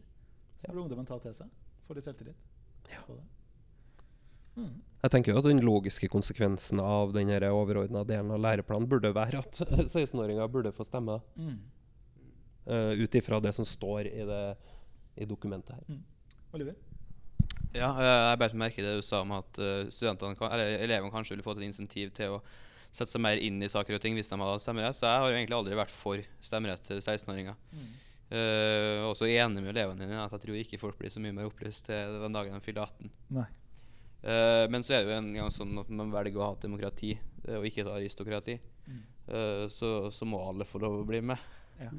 Så 0.58 0.68
Ja. 0.68 0.74
burde 0.74 0.84
ungdommen 0.86 1.06
ta 1.08 1.18
til 1.20 1.34
seg. 1.34 1.50
Få 1.88 1.95
litt 1.95 2.04
selvtillit 2.06 2.36
Ja. 2.91 3.02
på 3.08 3.16
det. 3.16 3.24
Mm. 4.58 4.82
Jeg 5.04 5.12
tenker 5.12 5.32
jo 5.34 5.38
at 5.38 5.43
Den 5.43 5.60
logiske 5.62 6.08
konsekvensen 6.10 6.80
av 6.82 7.14
den 7.14 7.28
overordna 7.30 8.04
delen 8.04 8.32
av 8.32 8.39
læreplanen 8.39 8.88
burde 8.89 9.14
være 9.14 9.38
at 9.38 9.52
16-åringer 9.93 10.48
burde 10.50 10.72
få 10.74 10.84
stemme. 10.84 11.22
Mm. 11.38 11.60
Uh, 12.68 12.93
Ut 13.04 13.16
ifra 13.16 13.39
det 13.39 13.54
som 13.54 13.64
står 13.66 14.08
i, 14.08 14.26
det, 14.26 14.58
i 15.16 15.26
dokumentet 15.26 15.76
her. 15.76 16.00
Oliver? 16.54 16.76
Ja, 17.76 17.91
eh, 17.99 18.22
jeg 18.32 18.39
beit 18.41 18.55
merke 18.57 18.82
i 18.82 18.86
det 18.86 18.95
du 18.99 19.03
sa 19.05 19.22
om 19.26 19.34
at 19.38 19.59
eh, 19.59 19.89
studentene 19.93 20.38
eller 20.47 20.80
elevene 20.86 21.13
kanskje 21.13 21.36
ville 21.36 21.45
fått 21.45 21.59
et 21.61 21.68
insentiv 21.68 22.13
til 22.15 22.38
å 22.38 22.41
sette 22.88 23.11
seg 23.11 23.22
mer 23.22 23.39
inn 23.43 23.59
i 23.61 23.70
saker 23.70 23.97
og 23.97 24.01
ting 24.03 24.15
hvis 24.18 24.32
de 24.32 24.39
hadde 24.39 24.63
stemmerett. 24.63 24.97
Så 24.97 25.05
jeg 25.05 25.22
har 25.22 25.30
jo 25.30 25.38
egentlig 25.38 25.57
aldri 25.57 25.78
vært 25.78 25.93
for 25.93 26.24
stemmerett 26.43 26.86
til 26.88 27.01
16-åringer. 27.01 27.57
Mm. 27.76 27.95
Uh, 28.28 29.05
også 29.07 29.30
enig 29.30 29.61
med 29.63 29.72
elevene 29.72 30.03
dine 30.03 30.20
at 30.20 30.34
jeg 30.36 30.43
tror 30.43 30.55
ikke 30.59 30.80
folk 30.82 30.97
blir 30.99 31.11
så 31.13 31.22
mye 31.24 31.32
mer 31.36 31.47
opplyst 31.47 31.86
til 31.88 32.18
den 32.20 32.34
dagen 32.36 32.57
de 32.57 32.63
fyller 32.65 32.84
18. 32.84 33.11
Nei. 33.38 33.45
Uh, 34.24 34.65
men 34.74 34.84
så 34.84 34.97
er 34.97 35.05
det 35.05 35.13
jo 35.13 35.20
en 35.22 35.30
gang 35.38 35.53
sånn 35.53 35.78
at 35.80 35.91
man 35.93 36.11
velger 36.11 36.41
å 36.41 36.49
ha 36.49 36.57
et 36.57 36.65
demokrati 36.65 37.13
eh, 37.13 37.55
og 37.59 37.68
ikke 37.70 37.86
et 37.86 37.93
aristokrati. 37.93 38.57
Mm. 38.88 39.05
Uh, 39.30 39.63
så, 39.72 39.91
så 40.11 40.28
må 40.28 40.41
alle 40.43 40.68
få 40.68 40.82
lov 40.84 40.99
å 40.99 41.07
bli 41.07 41.22
med. 41.32 41.39
Ja. 41.78 41.91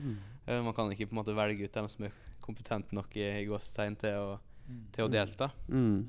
Eh, 0.49 0.61
man 0.65 0.75
kan 0.75 0.91
ikke 0.93 1.07
på 1.09 1.15
en 1.15 1.21
måte 1.21 1.37
velge 1.39 1.65
ut 1.65 1.79
dem 1.79 1.89
som 1.89 2.09
er 2.09 2.17
kompetente 2.45 2.97
nok 2.97 3.15
i, 3.17 3.27
i 3.45 3.49
gåstegn 3.49 3.97
til 4.01 4.19
å, 4.19 4.29
Mm. 4.39 4.48
Til 4.95 5.07
å 5.07 5.13
delta. 5.13 5.51
Mm. 5.71 6.05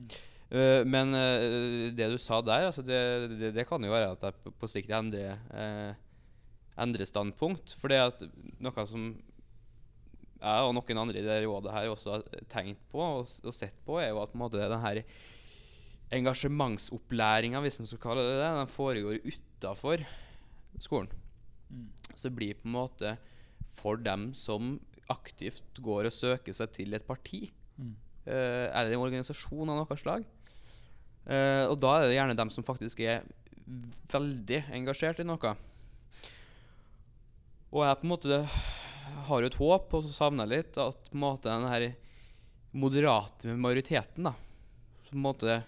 Eh, 0.49 0.81
men 0.89 1.13
uh, 1.13 1.89
det 1.93 2.09
du 2.11 2.17
sa 2.21 2.41
der, 2.41 2.69
altså 2.69 2.83
det, 2.85 2.99
det, 3.37 3.53
det 3.57 3.67
kan 3.69 3.83
jo 3.85 3.93
være 3.93 4.13
at 4.15 4.29
jeg 4.29 4.37
på, 4.43 4.53
på 4.61 4.69
sikt 4.71 4.93
endrer, 4.97 5.37
uh, 5.53 5.91
endrer 6.81 7.09
standpunkt. 7.09 7.75
For 7.79 7.91
det 7.91 7.99
at 8.01 8.23
noe 8.59 8.87
som 8.89 9.11
jeg 10.39 10.67
og 10.69 10.73
noen 10.75 11.01
andre 11.01 11.19
i 11.19 11.25
det 11.25 11.41
rådet 11.43 11.73
her 11.75 11.91
også 11.91 12.15
har 12.15 12.45
tenkt 12.51 12.81
på 12.91 13.01
og, 13.03 13.27
og 13.27 13.55
sett 13.55 13.77
på, 13.85 13.99
er 13.99 14.13
jo 14.13 14.21
at 14.23 14.31
på 14.31 14.39
en 14.39 14.45
måte 14.45 14.61
den 14.61 14.85
her 14.85 15.03
engasjementsopplæringa, 16.15 17.59
hvis 17.61 17.77
man 17.77 17.89
skal 17.89 18.01
kalle 18.01 18.23
det 18.25 18.37
det, 18.39 18.51
den 18.57 18.71
foregår 18.71 19.19
utafor 19.27 20.05
skolen. 20.81 21.11
Mm. 21.69 21.89
Så 22.15 22.29
det 22.29 22.37
blir 22.39 22.57
på 22.57 22.65
en 22.65 22.77
måte 22.79 23.17
for 23.69 23.99
dem 24.01 24.31
som 24.33 24.79
aktivt 25.11 25.81
går 25.83 26.09
og 26.09 26.15
søker 26.15 26.55
seg 26.55 26.71
til 26.73 26.97
et 26.97 27.05
parti. 27.05 27.43
Mm. 27.77 27.93
Eh, 28.29 28.65
er 28.69 28.85
det 28.85 28.95
en 28.95 29.03
organisasjon 29.03 29.71
av 29.71 29.81
noe 29.81 29.99
slag? 29.99 30.25
Eh, 31.29 31.65
og 31.69 31.77
da 31.81 31.95
er 31.97 32.07
det 32.07 32.17
gjerne 32.17 32.37
dem 32.37 32.51
som 32.53 32.65
faktisk 32.65 33.01
er 33.05 33.25
veldig 34.09 34.63
engasjert 34.77 35.21
i 35.21 35.27
noe. 35.27 35.55
Og 37.69 37.85
jeg 37.85 37.99
på 38.01 38.07
en 38.07 38.13
måte 38.13 38.43
har 39.29 39.41
jo 39.41 39.49
et 39.49 39.59
håp, 39.59 39.93
og 39.93 40.05
så 40.05 40.13
savner 40.13 40.47
jeg 40.47 40.63
litt 40.63 40.79
at 40.81 41.09
på 41.09 41.17
en 41.17 41.25
måte 41.25 41.49
den 41.49 41.69
her 41.69 41.89
moderate 42.77 43.57
majoriteten, 43.57 44.29
da 44.29 44.35
på 45.09 45.17
en 45.17 45.25
måte 45.25 45.61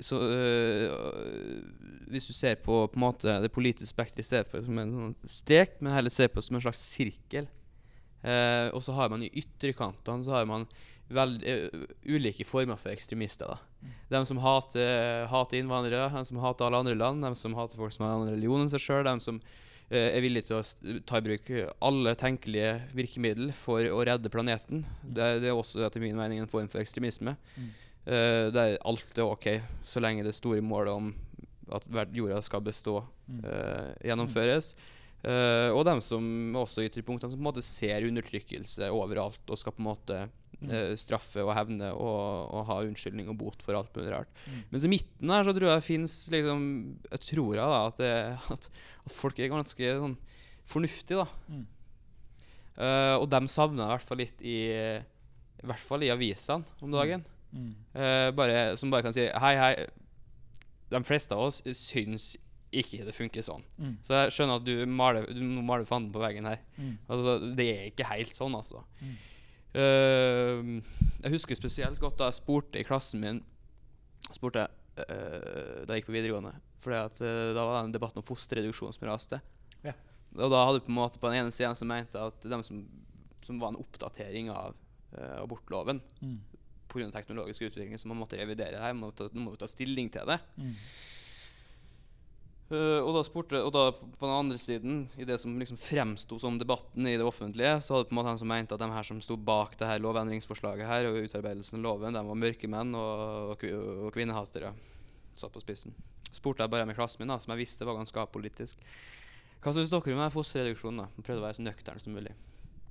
så, 0.00 0.18
øh, 0.20 1.62
Hvis 2.10 2.26
du 2.26 2.32
ser 2.32 2.54
på, 2.54 2.86
på 2.86 2.98
en 2.98 3.00
måte 3.00 3.32
det 3.42 3.52
politiske 3.52 3.88
spekteret 3.88 4.18
i 4.22 4.26
stedet 4.26 4.50
for 4.50 4.62
som 4.62 4.78
en 4.78 4.92
sånn 4.92 5.14
strek, 5.26 5.78
men 5.80 5.94
heller 5.94 6.12
ser 6.12 6.28
på 6.30 6.42
som 6.44 6.58
en 6.58 6.62
slags 6.62 6.82
sirkel. 6.92 7.48
Eh, 8.22 8.68
og 8.70 8.82
så 8.84 8.94
har 8.94 9.10
man 9.10 9.24
i 9.24 9.30
ytterkantene 9.32 10.26
så 10.26 10.36
har 10.36 10.46
man 10.46 10.66
veld, 11.08 11.44
eh, 11.46 11.68
ulike 12.04 12.44
former 12.44 12.78
for 12.80 12.90
ekstremister. 12.90 13.46
da. 13.46 13.92
De 14.10 14.24
som 14.26 14.38
hater, 14.38 15.26
hater 15.30 15.60
innvandrere, 15.60 16.10
de 16.10 16.24
som 16.24 16.40
hater 16.42 16.66
alle 16.66 16.82
andre 16.82 16.94
land, 16.94 17.22
de 17.22 17.34
som 17.34 17.54
hater 17.54 17.76
folk 17.76 17.92
som 17.92 18.06
har 18.06 18.14
en 18.14 18.20
annen 18.22 18.34
religion 18.34 18.60
enn 18.60 18.72
seg 18.72 18.82
sjøl, 18.82 19.04
de 19.06 19.20
som 19.22 19.40
eh, 19.90 20.16
er 20.16 20.20
villige 20.24 20.50
til 20.50 20.58
å 20.58 21.00
ta 21.06 21.20
i 21.20 21.26
bruk 21.26 21.50
alle 21.80 22.14
tenkelige 22.18 22.72
virkemiddel 22.96 23.52
for 23.54 23.86
å 23.86 24.02
redde 24.06 24.32
planeten. 24.32 24.86
Det, 25.02 25.40
det 25.44 25.52
er 25.52 25.58
også 25.58 25.86
etter 25.86 26.02
min 26.02 26.18
mening 26.18 26.42
en 26.42 26.50
form 26.50 26.70
for 26.72 26.82
ekstremisme. 26.82 27.36
Mm. 27.56 27.74
Uh, 28.06 28.52
der 28.54 28.76
alt 28.86 29.18
er 29.18 29.26
ok, 29.26 29.46
så 29.82 29.98
lenge 29.98 30.22
det 30.22 30.36
store 30.36 30.62
målet 30.62 30.94
om 30.94 31.08
at 31.74 31.86
jorda 32.14 32.38
skal 32.46 32.62
bestå, 32.62 33.00
eh, 33.42 33.88
gjennomføres. 34.06 34.76
Uh, 35.26 35.72
og 35.74 35.82
dem 35.88 35.98
som 36.04 36.22
også 36.54 36.84
ytterpunktene 36.86 37.32
som 37.32 37.40
på 37.40 37.42
en 37.42 37.48
måte 37.48 37.64
ser 37.64 38.06
undertrykkelse 38.06 38.92
overalt 38.94 39.50
og 39.50 39.58
skal 39.58 39.74
på 39.74 39.82
en 39.82 39.88
måte. 39.88 40.20
Eh, 40.64 40.94
straffe 40.98 41.44
og 41.44 41.52
hevne 41.56 41.90
og, 41.92 42.52
og 42.54 42.66
ha 42.70 42.78
unnskyldning 42.86 43.28
og 43.32 43.38
bot 43.40 43.64
for 43.64 43.78
alt 43.78 43.92
mulig 43.96 44.12
rart. 44.14 44.30
Mm. 44.46 44.60
Mens 44.72 44.86
i 44.86 44.92
midten 44.92 45.32
her 45.34 45.46
så 45.46 45.54
tror 45.56 45.70
jeg 45.70 45.86
fins 45.86 46.14
liksom 46.32 46.62
Jeg 47.10 47.24
tror 47.28 47.58
jeg 47.58 47.74
da 47.74 47.80
at, 47.82 48.00
det, 48.00 48.12
at, 48.56 48.70
at 49.06 49.16
folk 49.16 49.40
er 49.40 49.52
ganske 49.52 49.92
sånn 50.02 50.16
fornuftige, 50.66 51.22
da. 51.22 51.52
Mm. 51.52 51.66
Uh, 52.76 53.14
og 53.22 53.28
dem 53.32 53.46
savner 53.48 53.86
jeg 53.86 53.88
i 53.88 53.94
hvert 53.94 54.08
fall 54.10 54.18
litt 54.20 54.42
i 54.44 54.56
I 54.66 55.68
hvert 55.70 55.80
fall 55.80 56.02
i 56.04 56.10
avisene 56.12 56.82
om 56.84 56.92
dagen. 56.92 57.22
Mm. 57.52 57.70
Uh, 57.94 58.30
bare, 58.36 58.58
som 58.76 58.92
bare 58.92 59.06
kan 59.06 59.14
si 59.16 59.28
Hei, 59.28 59.54
hei. 59.60 59.72
De 60.92 61.00
fleste 61.06 61.34
av 61.34 61.48
oss 61.48 61.62
syns 61.74 62.34
ikke 62.76 63.06
det 63.06 63.14
funker 63.14 63.44
sånn. 63.44 63.62
Mm. 63.78 63.94
Så 64.04 64.16
jeg 64.16 64.34
skjønner 64.34 64.60
at 64.60 64.66
du 64.66 64.74
maler, 64.90 65.26
du 65.30 65.40
maler 65.64 65.86
fanden 65.88 66.12
på 66.14 66.20
veggen 66.22 66.48
her. 66.48 66.60
Mm. 66.76 66.92
Altså, 67.08 67.36
det 67.58 67.66
er 67.72 67.88
ikke 67.90 68.08
helt 68.10 68.36
sånn, 68.36 68.56
altså. 68.58 68.82
Mm. 69.00 69.14
Eh, 69.76 70.70
jeg 71.26 71.32
husker 71.34 71.58
spesielt 71.58 72.00
godt 72.00 72.16
da 72.20 72.30
jeg 72.30 72.38
spurte 72.40 72.80
i 72.80 72.86
klassen 72.86 73.20
min 73.20 73.42
spurte, 74.32 74.66
eh, 74.96 75.84
Da 75.84 75.92
jeg 75.94 76.02
gikk 76.02 76.08
på 76.10 76.16
videregående. 76.16 76.54
For 76.80 76.94
da 76.94 77.62
var 77.66 77.80
det 77.80 77.84
en 77.88 77.92
debatt 77.96 78.16
om 78.16 78.24
fosterreduksjon 78.26 78.94
som 78.94 79.08
raste. 79.08 79.40
Ja. 79.84 79.92
Og 80.36 80.50
da 80.52 80.62
hadde 80.64 80.80
du 80.80 80.86
på 80.86 80.92
en 80.92 81.00
måte 81.00 81.20
på 81.20 81.28
den 81.30 81.42
ene 81.44 81.52
siden 81.54 81.76
som 81.78 81.88
mente 81.88 82.20
at 82.20 82.40
de 82.42 82.58
som, 82.64 82.82
som 83.44 83.58
var 83.60 83.72
en 83.72 83.80
oppdatering 83.82 84.50
av 84.52 84.74
uh, 85.16 85.42
abortloven 85.42 86.00
Mm. 86.22 86.38
pga. 86.88 87.10
teknologisk 87.12 87.62
utvikling, 87.68 87.98
så 87.98 88.08
man 88.08 88.18
måtte 88.18 88.38
revidere 88.38 88.72
det 88.72 88.80
her. 88.80 88.92
Man 88.94 89.10
måtte, 89.10 89.28
man 89.34 89.44
måtte 89.48 89.64
ta 89.64 89.66
stilling 89.70 90.10
til 90.12 90.26
det. 90.26 90.38
Mm. 90.56 90.74
Eh, 92.66 92.98
og 92.98 93.12
da 93.14 93.22
spurte, 93.22 93.60
og 93.62 93.70
da 93.74 93.84
på 93.94 94.26
den 94.26 94.34
andre 94.34 94.58
siden, 94.58 95.04
i 95.14 95.26
det 95.28 95.38
som 95.38 95.54
liksom 95.58 95.78
fremsto 95.78 96.38
som 96.42 96.56
debatten 96.58 97.06
i 97.06 97.14
det 97.14 97.26
offentlige, 97.26 97.76
så 97.84 97.94
hadde 97.94 98.08
på 98.10 98.16
en 98.16 98.18
måte 98.18 98.32
han 98.32 98.40
som 98.40 98.50
mente 98.50 98.74
at 98.74 98.82
de 98.82 98.88
her 98.90 99.06
som 99.06 99.20
sto 99.22 99.36
bak 99.38 99.76
det 99.78 99.86
her 99.86 100.02
lovendringsforslaget 100.02 100.90
her 100.90 101.06
og 101.12 101.20
utarbeidelsen 101.28 101.78
av 101.78 101.84
loven, 101.86 102.16
de 102.16 102.24
var 102.26 102.40
mørkemenn 102.42 102.98
og, 102.98 103.52
og, 103.52 103.54
kvi- 103.62 103.76
og 103.76 104.10
kvinnehatere. 104.16 104.72
Satt 105.38 105.54
på 105.54 105.62
spissen. 105.62 105.94
Spurte 106.34 106.64
jeg 106.64 106.72
bare 106.72 106.88
med 106.88 106.98
klassen 106.98 107.22
min, 107.22 107.30
da, 107.30 107.38
som 107.38 107.54
jeg 107.54 107.62
visste 107.62 107.86
var 107.86 108.00
ganske 108.00 108.18
apolitisk. 108.18 108.82
Hva 109.62 109.72
syns 109.72 109.92
dere 109.92 110.16
om 110.16 110.24
den 110.24 110.34
fosterreduksjonen? 110.34 111.04
da? 111.04 111.06
Jeg 111.14 111.26
prøvde 111.28 111.42
å 111.42 111.46
være 111.46 111.58
så 111.60 111.66
nøktern 111.66 112.02
som 112.02 112.18
mulig. 112.18 112.34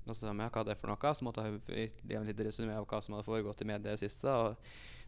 Og 0.05 0.13
så 0.13 0.21
sa 0.21 0.31
jeg 0.31 0.53
hva 0.55 0.63
det 0.63 0.75
er 0.75 0.79
for 0.79 0.91
noe, 0.91 1.13
så 1.17 1.25
måtte 1.25 1.43
jeg 1.43 1.91
gi 2.05 2.15
en 2.15 2.27
liten 2.27 2.47
resymé 2.47 2.75
av 2.77 2.85
hva 2.87 3.01
som 3.01 3.15
hadde 3.17 3.25
foregått 3.27 3.63
i 3.65 3.67
media 3.67 3.91
i 3.91 3.97
det 3.97 4.03
siste. 4.05 4.29
Og 4.29 4.55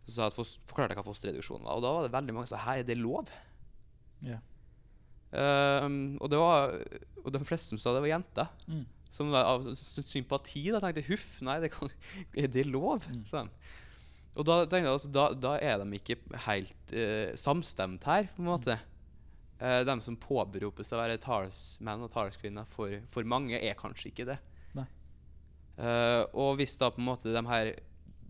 så 0.07 0.13
sa 0.15 0.27
jeg 0.27 0.33
at 0.33 0.69
forklarte 0.69 0.95
jeg 0.95 0.99
hva 0.99 1.07
fosterreduksjon 1.07 1.63
var. 1.63 1.77
Og 1.77 1.85
da 1.85 1.93
var 1.93 2.07
det 2.07 2.15
veldig 2.17 2.35
mange 2.35 2.49
som 2.49 2.57
sa 2.57 2.63
hei, 2.67 2.81
det 2.87 2.97
lov? 2.99 3.29
Ja. 4.25 4.39
Ehm, 5.37 6.17
og 6.21 6.31
det 6.31 6.39
var 6.41 6.71
Og 7.23 7.33
de 7.35 7.41
fleste 7.45 7.73
som 7.73 7.81
sa 7.81 7.93
det, 7.95 8.03
var 8.05 8.15
jenter. 8.15 8.51
Mm. 8.71 8.85
Som 9.11 9.31
var 9.33 9.49
av 9.49 9.67
sympati. 9.75 10.67
Da 10.71 10.81
tenkte 10.83 11.03
jeg 11.03 11.11
huff, 11.11 11.29
nei, 11.45 11.57
det 11.63 11.71
kan, 11.73 11.91
er 12.41 12.51
det 12.51 12.67
lov? 12.69 13.07
Mm. 13.11 13.49
Og 14.37 14.45
da 14.47 14.61
tenkte 14.63 14.85
jeg 14.85 14.93
altså, 14.93 15.11
da, 15.11 15.25
da 15.33 15.55
er 15.59 15.81
de 15.81 15.99
ikke 15.99 16.19
helt 16.45 16.93
eh, 16.93 17.33
samstemt 17.39 18.05
her, 18.07 18.29
på 18.35 18.43
en 18.43 18.51
måte. 18.51 18.77
Eh, 19.59 19.81
de 19.87 19.95
som 20.05 20.19
påberoper 20.21 20.85
seg 20.85 20.99
å 20.99 21.01
være 21.01 21.19
talsmenn 21.23 22.05
og 22.05 22.13
talskvinner 22.13 22.67
for, 22.69 22.93
for 23.11 23.27
mange, 23.27 23.57
er 23.57 23.79
kanskje 23.79 24.13
ikke 24.13 24.27
det. 24.29 24.37
Eh, 25.77 26.23
og 26.33 26.55
hvis 26.57 26.77
da 26.81 26.89
på 26.89 26.97
en 26.97 27.05
måte 27.05 27.29
de 27.29 27.41
her 27.45 27.67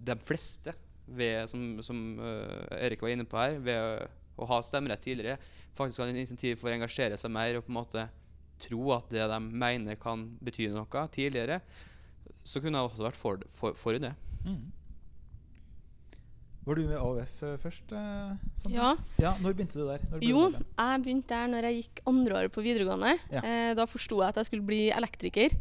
De 0.07 0.15
fleste, 0.19 0.73
ved, 1.07 1.47
som, 1.47 1.61
som 1.83 1.99
uh, 2.19 2.67
Erik 2.75 3.01
var 3.01 3.13
inne 3.13 3.25
på 3.27 3.39
her, 3.39 3.57
ved 3.63 4.07
å 4.37 4.47
ha 4.49 4.61
stemmerett 4.65 5.03
tidligere, 5.03 5.41
faktisk 5.77 6.03
har 6.03 6.11
en 6.11 6.21
insentiv 6.21 6.57
for 6.61 6.71
å 6.71 6.77
engasjere 6.77 7.17
seg 7.19 7.33
mer 7.33 7.57
og 7.59 7.65
på 7.67 7.73
en 7.73 7.79
måte 7.79 8.07
tro 8.61 8.91
at 8.95 9.11
det 9.13 9.27
de 9.29 9.39
mener 9.43 9.99
kan 10.01 10.23
bety 10.41 10.69
noe 10.73 11.05
tidligere, 11.13 11.61
så 12.47 12.61
kunne 12.63 12.79
jeg 12.79 12.89
også 12.89 13.05
vært 13.05 13.19
for, 13.19 13.45
for, 13.53 13.77
for 13.77 13.97
det. 14.01 14.13
Mm. 14.47 14.65
Var 16.67 16.75
du 16.75 16.83
med 16.89 16.97
AUF 16.99 17.43
eh, 17.47 17.55
først? 17.63 17.91
eh, 17.95 18.31
Sandra? 18.59 18.75
Ja. 18.75 18.87
ja. 19.23 19.29
Når 19.39 19.53
begynte 19.55 19.79
du 19.79 19.85
der? 19.87 20.01
Du 20.11 20.25
Jo, 20.27 20.41
jeg 20.51 21.03
begynte 21.05 21.31
der 21.31 21.51
når 21.53 21.67
jeg 21.69 21.77
gikk 21.77 22.01
andre 22.11 22.41
året 22.41 22.51
på 22.51 22.63
videregående. 22.65 23.13
Ja. 23.31 23.43
Eh, 23.43 23.71
da 23.77 23.85
forsto 23.87 24.19
jeg 24.19 24.33
at 24.33 24.41
jeg 24.41 24.49
skulle 24.49 24.67
bli 24.67 24.81
elektriker. 24.91 25.55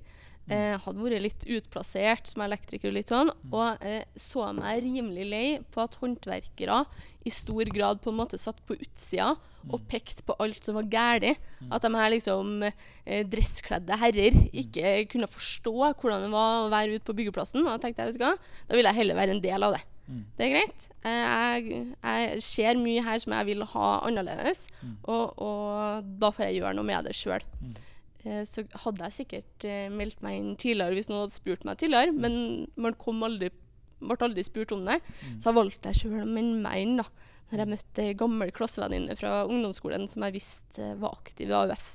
Eh, 0.47 0.76
hadde 0.78 1.03
vært 1.03 1.24
litt 1.24 1.44
utplassert 1.57 2.28
som 2.30 2.44
elektriker 2.44 2.92
og 2.92 2.94
litt 2.94 3.11
sånn. 3.11 3.32
Og 3.51 3.82
eh, 3.82 4.05
så 4.20 4.53
meg 4.55 4.84
rimelig 4.84 5.24
lei 5.26 5.47
på 5.74 5.82
at 5.82 5.97
håndverkere 5.99 6.84
i 7.26 7.32
stor 7.34 7.66
grad 7.74 7.99
på 8.05 8.12
en 8.12 8.20
måte 8.20 8.38
satt 8.38 8.61
på 8.68 8.76
utsida 8.78 9.32
og 9.66 9.82
pekte 9.90 10.22
på 10.22 10.36
alt 10.38 10.62
som 10.62 10.78
var 10.78 10.86
galt. 10.92 11.40
At 11.74 11.82
de 11.82 11.90
her 11.97 12.12
liksom 12.14 12.62
eh, 12.62 13.24
dresskledde 13.26 13.99
herrer 13.99 14.38
ikke 14.55 14.94
kunne 15.11 15.26
forstå 15.30 15.74
hvordan 15.74 16.28
det 16.28 16.30
var 16.36 16.61
å 16.61 16.70
være 16.70 16.94
ute 16.94 17.09
på 17.09 17.16
byggeplassen. 17.18 17.64
Og 17.66 17.72
da 17.72 17.82
tenkte 17.82 18.07
jeg, 18.07 18.14
vet 18.14 18.22
du 18.22 18.24
hva, 18.28 18.36
da 18.70 18.78
vil 18.78 18.86
jeg 18.86 19.01
heller 19.01 19.18
være 19.18 19.34
en 19.34 19.42
del 19.42 19.66
av 19.66 19.74
det. 19.74 19.82
Det 20.38 20.47
er 20.47 20.53
greit. 20.55 20.84
Jeg, 21.03 21.80
jeg 21.99 22.42
ser 22.47 22.78
mye 22.78 23.03
her 23.03 23.18
som 23.18 23.32
jeg 23.34 23.49
vil 23.49 23.66
ha 23.72 23.88
annerledes, 24.07 24.68
og, 25.11 25.34
og 25.42 26.07
da 26.22 26.30
får 26.30 26.47
jeg 26.47 26.61
gjøre 26.61 26.76
noe 26.78 26.86
med 26.86 27.09
det 27.11 27.16
sjøl. 27.18 27.42
Så 28.49 28.64
hadde 28.85 29.07
jeg 29.07 29.17
sikkert 29.21 29.67
eh, 29.69 29.87
meldt 29.93 30.23
meg 30.25 30.41
inn 30.41 30.57
tidligere 30.61 30.97
hvis 30.97 31.11
noen 31.11 31.27
hadde 31.27 31.37
spurt 31.37 31.67
meg 31.69 31.79
tidligere, 31.81 32.14
men 32.17 32.67
man 32.81 32.97
kom 32.99 33.23
aldri, 33.27 33.53
ble 34.01 34.19
aldri 34.27 34.45
spurt 34.47 34.75
om 34.77 34.87
det. 34.89 34.99
Så 35.37 35.51
jeg 35.51 35.59
valgte 35.61 35.93
jeg 35.93 36.03
sjøl 36.03 36.23
å 36.25 36.29
melde 36.29 36.62
meg 36.64 36.83
inn 36.83 36.99
da 37.03 37.09
når 37.47 37.62
jeg 37.62 37.71
møtte 37.71 38.03
ei 38.03 38.17
gammel 38.19 38.51
klassevenninne 38.55 39.14
fra 39.19 39.45
ungdomsskolen 39.47 40.09
som 40.11 40.25
jeg 40.27 40.35
visste 40.41 40.83
eh, 40.83 40.99
var 40.99 41.14
aktiv 41.21 41.53
i 41.53 41.57
AUF. 41.57 41.93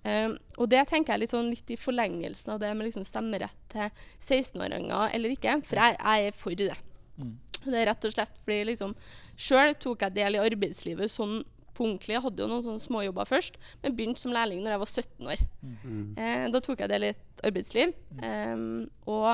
Um, 0.00 0.38
og 0.56 0.70
det 0.72 0.80
tenker 0.88 1.12
jeg 1.12 1.22
litt, 1.22 1.32
sånn, 1.34 1.50
litt 1.52 1.70
i 1.70 1.76
forlengelsen 1.76 2.54
av 2.54 2.60
det 2.62 2.70
med 2.72 2.88
liksom 2.88 3.04
stemmerett 3.04 3.58
til 3.68 3.90
16-åringer 4.16 5.12
eller 5.12 5.34
ikke, 5.34 5.58
for 5.68 5.80
jeg, 5.82 5.98
jeg 5.98 6.30
er 6.30 6.38
for 6.40 6.56
det. 6.56 6.78
Mm. 7.20 7.34
Det 7.58 7.76
er 7.76 7.88
rett 7.90 8.06
og 8.08 8.14
slett 8.14 8.40
fordi 8.44 8.58
liksom 8.70 8.94
Sjøl 9.38 9.74
tok 9.82 10.06
jeg 10.06 10.16
del 10.16 10.38
i 10.38 10.42
arbeidslivet 10.42 11.12
sånn 11.12 11.42
på 11.78 11.86
ordentlig. 11.86 12.14
Jeg 12.16 12.24
hadde 12.24 12.42
jo 12.42 12.48
noen 12.50 12.64
sånne 12.64 12.82
småjobber 12.82 13.28
først, 13.28 13.58
men 13.82 13.94
begynte 13.96 14.22
som 14.22 14.34
lærling 14.34 14.60
når 14.64 14.74
jeg 14.74 14.82
var 14.82 14.90
17 14.92 15.30
år. 15.34 15.40
Eh, 16.18 16.46
da 16.54 16.58
tok 16.64 16.82
jeg 16.82 16.92
del 16.92 17.06
i 17.06 17.12
et 17.14 17.44
arbeidsliv. 17.48 17.88
Um, 18.18 18.90
og 19.06 19.30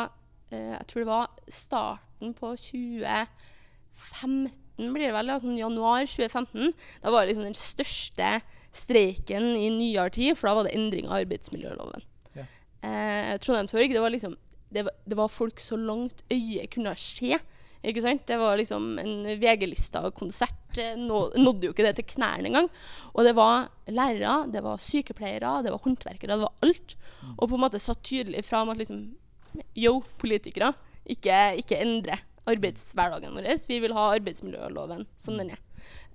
eh, 0.53 0.75
jeg 0.75 0.87
tror 0.91 1.01
det 1.01 1.11
var 1.11 1.27
starten 1.49 2.29
på 2.37 2.47
2015, 2.61 4.51
blir 4.95 5.07
det 5.07 5.15
vel, 5.15 5.31
altså 5.31 5.49
januar 5.57 6.01
2015. 6.11 6.75
Da 7.03 7.09
var 7.15 7.21
det 7.23 7.29
liksom 7.33 7.49
den 7.49 7.59
største 7.59 8.29
streiken 8.75 9.45
i 9.57 9.69
nyere 9.71 10.11
tid, 10.15 10.35
for 10.37 10.51
da 10.51 10.55
var 10.59 10.65
det 10.69 10.75
endring 10.77 11.07
av 11.09 11.21
arbeidsmiljøloven. 11.23 12.03
Ja. 12.35 12.45
Eh, 12.83 13.35
Trondheim 13.43 13.71
Torg, 13.71 13.91
det 13.95 14.03
var 14.03 14.13
liksom 14.15 14.35
det 14.75 14.83
var, 14.89 14.95
det 15.07 15.17
var 15.17 15.31
folk 15.31 15.61
så 15.63 15.77
langt 15.79 16.25
øyet 16.33 16.73
kunne 16.75 16.95
se. 16.99 17.39
Ikke 17.85 18.03
sant? 18.05 18.23
Det 18.27 18.39
var 18.41 18.57
liksom 18.57 18.99
en 19.03 19.15
VG-lista 19.41 20.03
konsert. 20.17 20.79
eh, 20.79 20.95
Nå, 20.97 21.31
nådde 21.37 21.69
jo 21.69 21.75
ikke 21.75 21.85
det 21.87 21.97
til 22.01 22.09
knærne 22.17 22.49
engang. 22.51 22.69
Og 23.15 23.25
det 23.27 23.35
var 23.37 23.69
lærere, 23.87 24.51
det 24.51 24.63
var 24.65 24.81
sykepleiere, 24.83 25.63
det 25.63 25.73
var 25.75 25.83
håndverkere, 25.85 26.35
det 26.39 26.45
var 26.47 26.55
alt. 26.65 26.97
Og 27.39 27.49
på 27.49 27.55
en 27.59 27.65
måte 27.67 27.81
satt 27.83 28.03
tydelig 28.03 28.45
fram 28.45 28.73
at 28.73 28.79
liksom 28.81 29.05
Yo, 29.79 30.01
politikere, 30.19 30.73
ikke, 31.07 31.35
ikke 31.61 31.77
endre 31.79 32.17
arbeidshverdagen 32.51 33.37
vår. 33.37 33.47
Vi 33.69 33.79
vil 33.85 33.93
ha 33.95 34.09
arbeidsmiljøloven 34.17 35.05
som 35.17 35.37
den 35.39 35.53
er. 35.55 35.61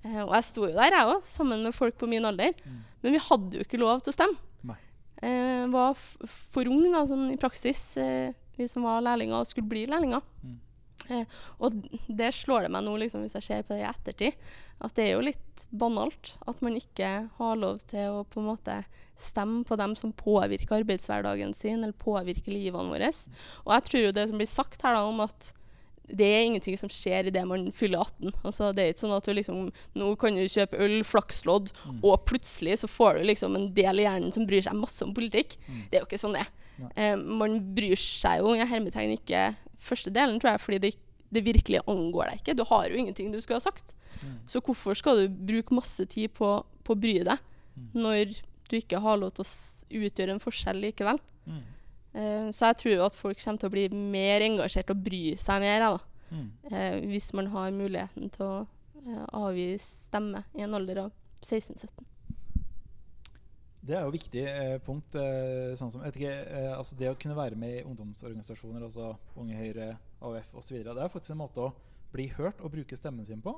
Eh, 0.04 0.22
og 0.26 0.34
jeg 0.36 0.44
sto 0.50 0.66
jo 0.68 0.74
der, 0.76 0.92
jeg 0.92 1.08
òg, 1.08 1.24
sammen 1.26 1.64
med 1.64 1.76
folk 1.76 1.96
på 1.98 2.08
min 2.10 2.26
alder. 2.28 2.52
Men 3.02 3.16
vi 3.16 3.22
hadde 3.30 3.56
jo 3.62 3.64
ikke 3.64 3.80
lov 3.80 4.02
til 4.04 4.12
å 4.12 4.18
stemme. 4.18 4.38
Eh, 5.24 5.66
var 5.72 5.94
for 5.96 6.68
ung 6.68 6.84
da, 6.92 7.06
sånn 7.08 7.30
i 7.32 7.38
praksis, 7.40 7.96
eh, 7.98 8.34
vi 8.58 8.68
som 8.68 8.84
var 8.84 9.02
lærlinger 9.06 9.40
og 9.40 9.48
skulle 9.48 9.68
bli 9.72 9.86
lærlinger. 9.88 10.22
Eh, 11.08 11.26
og 11.64 11.78
det 12.08 12.32
slår 12.36 12.68
det 12.68 12.74
meg 12.74 12.86
nå, 12.86 12.96
liksom, 13.02 13.24
hvis 13.26 13.38
jeg 13.40 13.48
ser 13.48 13.68
på 13.68 13.76
det 13.76 13.84
i 13.84 13.90
ettertid, 13.90 14.50
at 14.80 14.96
det 14.96 15.06
er 15.06 15.14
jo 15.18 15.28
litt 15.28 15.66
banalt 15.76 16.34
at 16.48 16.62
man 16.64 16.78
ikke 16.80 17.12
har 17.36 17.60
lov 17.60 17.82
til 17.90 18.20
å 18.20 18.26
på 18.30 18.40
en 18.40 18.50
måte 18.54 18.80
stemme 19.20 19.66
på 19.68 19.76
dem 19.80 19.96
som 20.00 20.16
påvirker 20.16 20.80
arbeidshverdagen 20.80 21.54
sin, 21.58 21.82
eller 21.82 21.96
påvirker 22.00 22.54
livene 22.54 22.94
våre. 22.94 23.12
Og 23.66 23.74
jeg 23.76 23.88
tror 23.90 24.06
jo 24.06 24.14
det 24.16 24.30
som 24.30 24.40
blir 24.40 24.50
sagt 24.50 24.86
her 24.86 24.96
da 24.96 25.08
om 25.08 25.20
at 25.26 25.54
det 26.10 26.26
er 26.26 26.46
ingenting 26.48 26.78
som 26.80 26.90
skjer 26.90 27.28
idet 27.30 27.44
man 27.46 27.68
fyller 27.76 28.02
18. 28.02 28.32
Altså, 28.42 28.72
det 28.74 28.82
er 28.82 28.94
ikke 28.94 29.04
sånn 29.04 29.14
at 29.14 29.28
du 29.28 29.34
liksom 29.36 29.60
Nå 30.00 30.08
kan 30.18 30.38
du 30.38 30.46
kjøpe 30.50 30.80
øl, 30.82 30.96
flakslodd, 31.06 31.70
og 32.00 32.24
plutselig 32.30 32.80
så 32.82 32.90
får 32.90 33.20
du 33.20 33.28
liksom 33.30 33.58
en 33.60 33.68
del 33.78 34.02
i 34.02 34.08
hjernen 34.08 34.34
som 34.34 34.48
bryr 34.50 34.66
seg 34.66 34.80
masse 34.80 35.06
om 35.06 35.14
politikk. 35.14 35.58
Det 35.92 36.00
er 36.00 36.02
jo 36.02 36.10
ikke 36.10 36.22
sånn 36.22 36.38
det 36.38 36.46
er. 36.48 36.54
Eh, 36.96 37.16
man 37.20 37.60
bryr 37.76 38.00
seg 38.00 38.42
jo 38.42 38.56
i 38.56 38.66
hermetegn 38.66 39.18
ikke 39.18 39.50
første 39.80 40.12
delen, 40.14 40.40
tror 40.42 40.54
jeg, 40.54 40.64
fordi 40.64 40.82
det, 40.86 40.92
det 41.34 41.46
virkelig 41.46 41.84
angår 41.88 42.32
deg 42.32 42.42
ikke. 42.42 42.58
Du 42.60 42.66
har 42.70 42.90
jo 42.90 43.00
ingenting 43.00 43.32
du 43.34 43.40
skulle 43.42 43.62
ha 43.62 43.68
sagt. 43.68 43.96
Så 44.50 44.62
hvorfor 44.66 44.98
skal 44.98 45.22
du 45.22 45.42
bruke 45.52 45.76
masse 45.78 46.04
tid 46.12 46.34
på, 46.36 46.52
på 46.84 46.96
å 46.96 47.00
bry 47.00 47.20
deg, 47.28 47.44
når 47.96 48.34
du 48.70 48.78
ikke 48.80 49.02
har 49.02 49.20
lov 49.22 49.34
til 49.38 49.46
å 49.46 50.06
utgjøre 50.06 50.36
en 50.36 50.44
forskjell 50.44 50.82
likevel? 50.84 51.22
Mm. 51.46 51.62
Uh, 52.10 52.48
så 52.56 52.72
jeg 52.72 52.80
tror 52.84 53.06
at 53.06 53.18
folk 53.18 53.40
kommer 53.42 53.62
til 53.62 53.70
å 53.70 53.74
bli 53.76 53.86
mer 53.94 54.44
engasjert 54.46 54.92
og 54.94 55.04
bry 55.06 55.24
seg 55.40 55.64
mer, 55.64 55.86
jeg, 55.86 55.98
da. 55.98 56.06
Mm. 56.30 56.50
Eh, 56.70 56.96
hvis 57.10 57.32
man 57.34 57.48
har 57.56 57.72
muligheten 57.74 58.30
til 58.36 58.46
å 58.46 58.58
uh, 58.66 59.26
avgi 59.40 59.72
stemme 59.82 60.44
i 60.58 60.66
en 60.66 60.76
alder 60.78 61.06
av 61.08 61.14
16-17. 61.42 61.90
Det 63.90 63.96
er 63.98 64.04
jo 64.06 64.12
viktig 64.14 64.42
eh, 64.46 64.76
punkt. 64.86 65.16
Eh, 65.18 65.72
sånn 65.80 65.90
som, 65.90 66.04
ikke, 66.06 66.30
eh, 66.30 66.70
altså 66.78 66.94
det 67.00 67.10
å 67.10 67.16
kunne 67.18 67.34
være 67.38 67.58
med 67.58 67.80
i 67.80 67.84
ungdomsorganisasjoner, 67.90 68.84
altså 68.86 69.16
Unge 69.40 69.58
Høyre, 69.58 69.88
AUF 70.22 70.52
osv., 70.62 70.78
det 70.86 70.94
er 70.94 71.10
faktisk 71.10 71.34
en 71.34 71.42
måte 71.42 71.64
å 71.66 71.72
bli 72.14 72.28
hørt 72.38 72.62
og 72.62 72.72
bruke 72.76 72.98
stemmen 72.98 73.26
sin 73.26 73.42
på. 73.42 73.56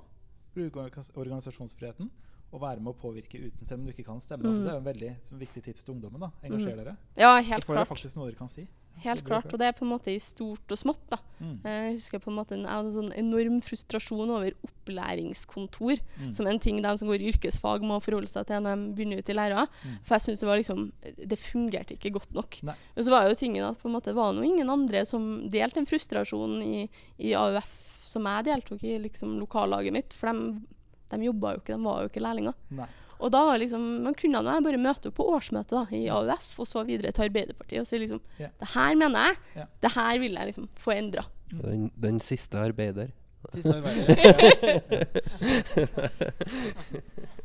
Bruke 0.56 0.86
organisasjonsfriheten 1.20 2.10
og 2.52 2.60
være 2.64 2.82
med 2.84 2.92
å 2.92 2.98
påvirke 3.00 3.40
uten, 3.40 3.64
selv 3.68 3.80
om 3.80 3.86
du 3.88 3.94
ikke 3.94 4.08
kan 4.08 4.20
stemme. 4.24 4.44
Altså, 4.48 4.60
Mm. 4.62 4.66
det 4.68 4.72
er 4.74 4.80
en 4.82 4.88
veldig 4.92 5.40
viktig 5.40 5.64
tips 5.64 5.84
til 5.86 5.94
ungdommen. 5.96 6.20
da, 6.20 6.32
Engasjer 6.44 6.76
dere. 6.76 6.98
Ja, 7.18 7.38
Så 7.40 7.46
helt 7.48 7.66
får 7.66 7.76
dere 7.76 7.86
faktisk 7.86 8.18
noe 8.18 8.26
dere 8.32 8.36
kan 8.40 8.50
si. 8.50 8.68
Helt 9.02 9.24
klart. 9.26 9.48
Og 9.54 9.58
det 9.58 9.66
er 9.68 9.72
på 9.74 9.82
en 9.86 9.90
måte 9.96 10.12
i 10.14 10.20
stort 10.22 10.70
og 10.72 10.78
smått. 10.78 11.00
da. 11.10 11.18
Mm. 11.40 11.56
Eh, 11.66 11.72
Jeg 11.90 11.94
husker 11.96 12.20
på 12.22 12.30
en 12.30 12.36
måte 12.38 12.54
en, 12.54 12.66
en 12.70 12.92
sånn 12.94 13.12
enorm 13.18 13.62
frustrasjon 13.66 14.30
over 14.30 14.52
opplæringskontor, 14.62 15.98
Mm. 16.20 16.34
som 16.36 16.48
en 16.48 16.60
ting 16.60 16.82
de 16.82 16.98
som 16.98 17.08
går 17.08 17.22
yrkesfag 17.32 17.82
må 17.82 17.98
forholde 18.02 18.28
seg 18.30 18.46
til 18.48 18.62
når 18.62 18.76
de 18.78 18.94
begynner 18.96 19.18
ut 19.20 19.30
i 19.30 19.34
læra. 19.34 19.66
Mm. 19.84 19.98
For 20.04 20.16
jeg 20.16 20.22
synes 20.22 20.40
det 20.40 20.48
var 20.48 20.58
liksom 20.62 20.92
Det 21.32 21.40
fungerte 21.40 21.94
ikke 21.98 22.12
godt 22.14 22.34
nok. 22.34 22.60
Nei. 22.64 22.76
Og 22.98 23.04
så 23.06 23.10
var 23.10 23.28
jo 23.30 23.36
tingen 23.36 23.64
at 23.66 23.80
på 23.82 23.88
en 23.90 23.96
måte 23.96 24.14
var 24.14 24.34
det 24.34 24.46
ingen 24.46 24.70
andre 24.70 25.06
som 25.06 25.50
delte 25.50 25.76
den 25.82 25.86
frustrasjonen 25.90 26.62
i, 26.64 26.90
i 27.20 27.34
AUF 27.34 27.88
som 28.04 28.24
jeg 28.26 28.46
deltok 28.46 28.84
i, 28.84 28.98
liksom 29.00 29.40
lokallaget 29.40 29.94
mitt. 29.94 30.14
For 30.14 30.32
de, 30.32 30.62
de 31.12 31.24
jobba 31.26 31.54
jo 31.56 31.60
ikke, 31.62 31.76
de 31.78 31.84
var 31.84 32.02
jo 32.02 32.10
ikke 32.10 32.22
lærlinger. 32.26 32.54
Nei. 32.72 32.88
Og 33.22 33.32
da 33.34 33.44
var 33.48 33.62
liksom, 33.62 33.84
man 34.06 34.16
kunne 34.18 34.42
da 34.46 34.58
bare 34.66 34.82
møte 34.82 35.12
opp 35.12 35.18
på 35.20 35.28
årsmøtet 35.36 35.76
da, 35.78 35.84
i 35.96 36.08
AUF, 36.12 36.54
og 36.64 36.68
så 36.70 36.84
videre 36.88 37.14
til 37.16 37.28
Arbeiderpartiet 37.30 37.84
og 37.84 37.90
si 37.90 38.02
liksom 38.02 38.22
yeah. 38.40 38.52
Det 38.60 38.70
her 38.74 38.98
mener 38.98 39.28
jeg. 39.28 39.42
Yeah. 39.56 39.68
Det 39.86 39.92
her 39.96 40.14
vil 40.24 40.40
jeg 40.40 40.52
liksom 40.52 40.70
få 40.82 40.96
endra. 40.96 41.24
Den, 41.52 41.92
den 42.02 42.20
siste 42.24 42.58
arbeider. 42.60 43.12
Siste 43.54 43.76
arbeider. 43.78 44.06
Ja. 45.76 45.88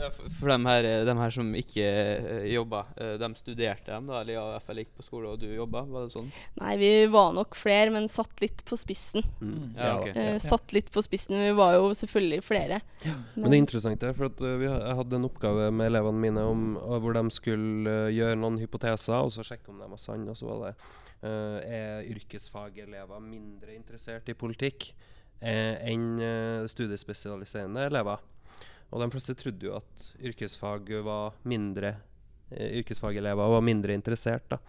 Ja, 0.00 0.08
for 0.12 0.24
for 0.44 0.50
dem 0.52 0.66
her, 0.68 0.86
de 1.06 1.14
her 1.16 1.32
som 1.32 1.50
ikke 1.56 1.84
uh, 2.20 2.44
jobba, 2.50 2.82
eh, 3.00 3.14
de 3.20 3.28
studerte 3.38 3.92
dem 3.92 4.08
da, 4.10 4.20
eller 4.20 4.36
i 4.36 4.60
FL 4.60 4.80
gikk 4.82 4.90
på 4.98 5.06
skole, 5.06 5.30
og 5.32 5.40
du 5.40 5.46
jobba? 5.48 5.84
Var 5.88 6.04
det 6.04 6.12
sånn? 6.12 6.28
Nei, 6.60 6.74
vi 6.80 6.90
var 7.12 7.32
nok 7.36 7.56
flere, 7.56 7.92
men 7.94 8.10
satt 8.12 8.42
litt 8.44 8.64
på 8.68 8.76
spissen. 8.80 9.24
Mm. 9.40 9.70
Ja, 9.78 9.94
okay. 10.00 10.34
uh, 10.34 10.40
satt 10.42 10.74
litt 10.76 10.90
på 10.92 11.04
spissen. 11.06 11.38
Vi 11.40 11.54
var 11.56 11.78
jo 11.78 11.92
selvfølgelig 11.96 12.42
flere. 12.44 12.82
Men 13.04 13.48
det 13.48 13.54
er 13.54 13.62
interessant, 13.62 14.02
det, 14.02 14.12
for 14.18 14.28
at 14.28 14.42
vi, 14.44 14.68
jeg 14.68 14.98
hadde 15.00 15.20
en 15.20 15.30
oppgave 15.30 15.70
med 15.72 15.92
elevene 15.92 16.24
mine 16.26 16.44
om, 16.50 16.66
hvor 17.00 17.16
de 17.16 17.24
skulle 17.34 17.96
gjøre 18.12 18.36
noen 18.40 18.60
hypoteser 18.60 19.16
og 19.16 19.32
så 19.32 19.46
sjekke 19.46 19.72
om 19.72 19.80
de 19.80 19.90
var 19.94 20.02
sanne. 20.02 20.28
Og 20.34 20.38
så 20.38 20.50
var 20.50 20.62
det 20.66 20.74
uh, 21.24 21.58
Er 21.64 22.12
yrkesfagelever 22.12 23.24
mindre 23.24 23.74
interessert 23.76 24.28
i 24.28 24.36
politikk 24.38 24.90
eh, 25.40 25.74
enn 25.90 26.14
uh, 26.20 26.68
studiespesialiserende 26.70 27.88
elever? 27.88 28.22
Og 28.94 29.02
de 29.02 29.10
fleste 29.10 29.34
trodde 29.38 29.66
jo 29.66 29.74
at 29.80 30.04
yrkesfag 30.22 30.92
var 31.02 31.34
mindre 31.50 31.96
eh, 32.54 32.78
yrkesfagelever 32.80 33.50
var 33.56 33.64
mindre 33.66 33.96
interessert. 33.96 34.46
da. 34.52 34.60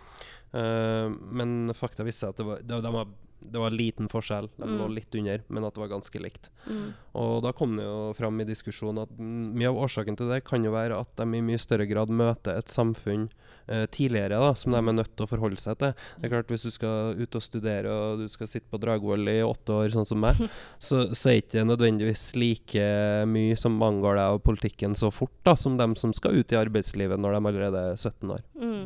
Uh, 0.55 1.11
men 1.35 1.73
fakta 1.75 2.05
viste 2.07 2.29
at 2.31 2.37
det 2.39 2.45
var, 2.47 2.61
de, 2.63 2.79
de 2.81 2.91
var, 2.95 3.09
det 3.51 3.61
var 3.61 3.73
liten 3.75 4.07
forskjell. 4.11 4.49
De 4.57 4.65
Mm. 4.65 4.77
lå 4.81 4.87
litt 4.95 5.15
under, 5.15 5.41
men 5.47 5.63
at 5.67 5.73
det 5.75 5.81
var 5.83 5.91
ganske 5.93 6.19
likt. 6.21 6.49
Mm. 6.67 6.93
Og 7.15 7.43
da 7.43 7.51
kom 7.53 7.75
det 7.77 7.85
jo 7.85 8.13
fram 8.17 8.39
i 8.41 8.45
diskusjonen 8.47 9.03
at 9.03 9.11
mm, 9.17 9.53
mye 9.55 9.69
av 9.69 9.77
årsaken 9.85 10.17
til 10.17 10.29
det 10.31 10.43
kan 10.47 10.63
jo 10.65 10.71
være 10.73 10.97
at 10.99 11.15
de 11.15 11.23
i 11.37 11.41
mye 11.45 11.59
større 11.61 11.85
grad 11.87 12.09
møter 12.09 12.57
et 12.57 12.67
samfunn 12.73 13.29
eh, 13.67 13.85
tidligere 13.87 14.39
da, 14.41 14.53
som 14.57 14.71
de 14.73 14.77
er 14.81 14.97
nødt 14.97 15.15
til 15.15 15.25
å 15.25 15.29
forholde 15.29 15.61
seg 15.61 15.77
til. 15.81 15.93
Det 16.19 16.25
er 16.27 16.33
klart 16.35 16.51
Hvis 16.53 16.65
du 16.67 16.71
skal 16.71 17.15
ut 17.17 17.35
og 17.35 17.41
studere 17.45 17.89
og 17.93 18.19
du 18.19 18.27
skal 18.29 18.47
sitte 18.47 18.69
på 18.69 18.79
Dragvoll 18.81 19.27
i 19.29 19.39
åtte 19.45 19.73
år, 19.73 19.89
sånn 19.93 20.05
som 20.09 20.19
meg, 20.21 20.35
så, 20.79 21.05
så 21.13 21.29
er 21.31 21.41
ikke 21.41 21.59
det 21.61 21.67
nødvendigvis 21.71 22.27
like 22.35 22.89
mye 23.29 23.55
som 23.57 23.79
angår 23.81 24.15
deg 24.19 24.35
av 24.35 24.43
politikken 24.45 24.95
så 24.95 25.11
fort 25.13 25.33
da, 25.43 25.55
som 25.55 25.77
dem 25.77 25.95
som 25.95 26.13
skal 26.13 26.35
ut 26.35 26.51
i 26.51 26.59
arbeidslivet 26.59 27.19
når 27.19 27.37
de 27.39 27.45
allerede 27.53 27.87
er 27.93 27.97
17 27.97 28.31
år. 28.35 28.43
Mm. 28.59 28.85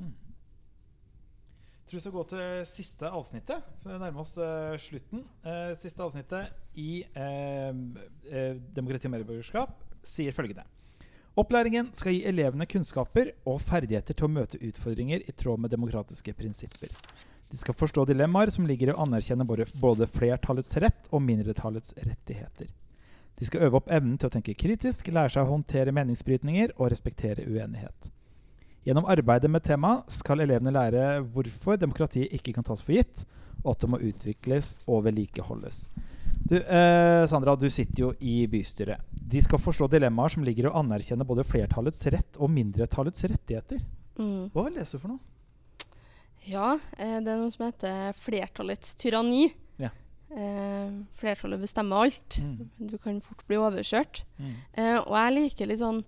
Jeg 0.00 1.79
tror 1.90 1.98
vi 1.98 2.04
skal 2.04 2.14
gå 2.14 2.24
til 2.30 2.66
siste 2.70 3.08
avsnittet. 3.10 3.70
for 3.82 3.92
Vi 3.92 3.98
nærmer 3.98 4.22
oss 4.22 4.36
uh, 4.38 4.76
slutten. 4.78 5.24
Uh, 5.44 5.72
siste 5.80 6.04
avsnittet 6.04 6.52
i 6.78 7.02
uh, 7.16 7.72
Demokrati 8.76 9.10
og 9.10 9.16
medieborgerskap 9.16 9.74
sier 10.06 10.34
følgende. 10.36 10.64
Opplæringen 11.38 11.92
skal 11.94 12.14
gi 12.14 12.24
elevene 12.26 12.66
kunnskaper 12.66 13.32
og 13.48 13.60
ferdigheter 13.62 14.16
til 14.16 14.26
å 14.26 14.32
møte 14.32 14.58
utfordringer 14.66 15.22
i 15.26 15.34
tråd 15.34 15.62
med 15.62 15.72
demokratiske 15.72 16.34
prinsipper. 16.36 16.94
De 17.50 17.58
skal 17.58 17.74
forstå 17.74 18.04
dilemmaer 18.10 18.50
som 18.54 18.66
ligger 18.66 18.90
i 18.90 18.94
å 18.94 19.00
anerkjenne 19.02 19.46
både 19.46 20.08
flertallets 20.10 20.76
rett 20.82 21.10
og 21.10 21.22
mindretallets 21.26 21.94
rettigheter. 21.98 22.70
De 23.38 23.48
skal 23.48 23.66
øve 23.66 23.80
opp 23.80 23.90
evnen 23.90 24.18
til 24.20 24.28
å 24.28 24.34
tenke 24.34 24.54
kritisk, 24.58 25.08
lære 25.10 25.32
seg 25.32 25.46
å 25.46 25.54
håndtere 25.54 25.94
meningsbrytninger 25.96 26.74
og 26.76 26.90
respektere 26.92 27.46
uenighet. 27.48 28.10
Gjennom 28.86 29.08
arbeidet 29.12 29.50
med 29.52 29.64
temaet 29.64 30.08
skal 30.12 30.40
elevene 30.40 30.72
lære 30.72 31.20
hvorfor 31.34 31.76
demokratiet 31.80 32.32
ikke 32.32 32.54
kan 32.56 32.64
tas 32.64 32.80
for 32.84 32.96
gitt, 32.96 33.26
og 33.60 33.74
at 33.74 33.82
det 33.82 33.90
må 33.92 34.00
utvikles 34.00 34.72
og 34.88 35.04
vedlikeholdes. 35.04 35.82
Du, 36.48 36.56
eh, 36.56 37.26
Sandra, 37.28 37.54
du 37.56 37.68
sitter 37.70 38.06
jo 38.06 38.12
i 38.24 38.46
bystyret. 38.48 39.04
De 39.10 39.42
skal 39.44 39.60
forstå 39.60 39.90
dilemmaer 39.92 40.32
som 40.32 40.46
ligger 40.46 40.66
i 40.66 40.70
å 40.70 40.78
anerkjenne 40.80 41.26
både 41.28 41.44
flertallets 41.44 42.00
rett 42.14 42.40
og 42.40 42.50
mindretallets 42.54 43.26
rettigheter. 43.28 43.82
Mm. 44.16 44.48
Hva 44.54 44.64
vil 44.66 44.78
leser 44.80 44.96
du 44.96 45.04
for 45.04 45.12
noe? 45.12 45.20
Ja, 46.48 46.78
eh, 46.96 47.18
det 47.20 47.28
er 47.28 47.42
noe 47.42 47.52
som 47.52 47.66
heter 47.66 48.16
flertallets 48.16 48.96
tyranni. 48.98 49.50
Ja. 49.80 49.92
Eh, 50.32 50.88
flertallet 51.20 51.60
bestemmer 51.60 52.06
alt. 52.06 52.40
Mm. 52.40 52.88
Du 52.88 52.96
kan 52.98 53.20
fort 53.20 53.44
bli 53.46 53.60
overkjørt. 53.60 54.24
Mm. 54.40 54.56
Eh, 54.72 54.96
og 55.02 55.14
jeg 55.18 55.36
liker 55.36 55.70
litt 55.70 55.84
sånn 55.84 56.02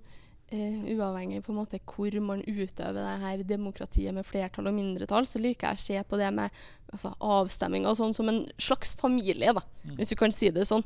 eh, 0.53 0.77
Uavhengig 0.95 1.41
på 1.47 1.53
en 1.53 1.59
måte 1.59 1.81
hvor 1.89 2.15
man 2.21 2.43
utøver 2.47 2.95
det 2.99 3.21
her 3.23 3.43
demokratiet 3.49 4.15
med 4.15 4.27
flertall 4.29 4.69
og 4.71 4.75
mindretall, 4.77 5.27
så 5.27 5.41
liker 5.43 5.73
jeg 5.73 5.79
å 5.81 5.83
se 5.87 6.03
på 6.11 6.19
det 6.21 6.29
med 6.37 6.51
altså, 6.93 7.15
avstemminger 7.21 7.97
sånn 7.99 8.13
som 8.15 8.29
en 8.29 8.43
slags 8.61 8.95
familie, 9.01 9.53
da, 9.57 9.63
Mm. 9.83 9.97
hvis 9.99 10.13
du 10.13 10.15
kan 10.15 10.31
si 10.31 10.49
det 10.55 10.63
sånn. 10.69 10.85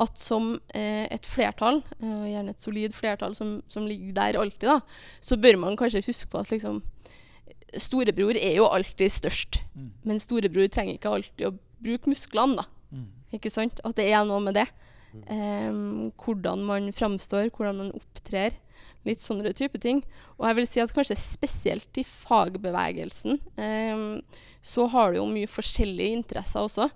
At 0.00 0.16
som 0.18 0.54
uh, 0.54 1.06
et 1.12 1.26
flertall, 1.28 1.82
uh, 2.00 2.24
gjerne 2.24 2.54
et 2.54 2.60
solid 2.62 2.94
flertall 2.96 3.34
som, 3.36 3.58
som 3.68 3.84
ligger 3.84 4.14
der 4.16 4.38
alltid, 4.40 4.64
da, 4.70 4.78
så 5.20 5.36
bør 5.36 5.58
man 5.60 5.76
kanskje 5.76 6.00
huske 6.06 6.30
på 6.32 6.38
at 6.40 6.48
liksom 6.54 6.80
Storebror 7.76 8.34
er 8.34 8.56
jo 8.56 8.64
alltid 8.66 9.12
størst, 9.12 9.60
Mm. 9.76 9.90
men 10.04 10.18
storebror 10.18 10.66
trenger 10.72 10.96
ikke 10.98 11.10
alltid 11.14 11.46
å 11.46 11.58
bruke 11.80 12.08
musklene, 12.10 12.56
da. 12.56 12.64
Mm. 12.92 13.04
Ikke 13.36 13.50
sant? 13.52 13.78
At 13.84 13.94
det 13.96 14.08
er 14.10 14.24
noe 14.26 14.40
med 14.40 14.54
det. 14.54 14.66
Um, 15.30 16.10
hvordan 16.18 16.64
man 16.66 16.88
framstår, 16.92 17.50
hvordan 17.50 17.76
man 17.76 17.92
opptrer. 17.92 18.52
Litt 19.08 19.22
sånne 19.24 19.52
type 19.56 19.80
ting. 19.80 20.02
Og 20.36 20.46
jeg 20.48 20.58
vil 20.58 20.66
si 20.68 20.82
at 20.82 20.92
kanskje 20.92 21.16
spesielt 21.16 22.00
i 22.00 22.04
fagbevegelsen 22.04 23.38
eh, 23.56 24.02
så 24.60 24.88
har 24.92 25.12
du 25.12 25.20
jo 25.22 25.28
mye 25.30 25.48
forskjellige 25.48 26.18
interesser 26.18 26.66
også. 26.66 26.90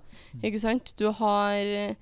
Ikke 0.44 0.60
sant? 0.60 0.92
Du 1.00 1.08
har 1.16 1.54
eh, 1.64 1.96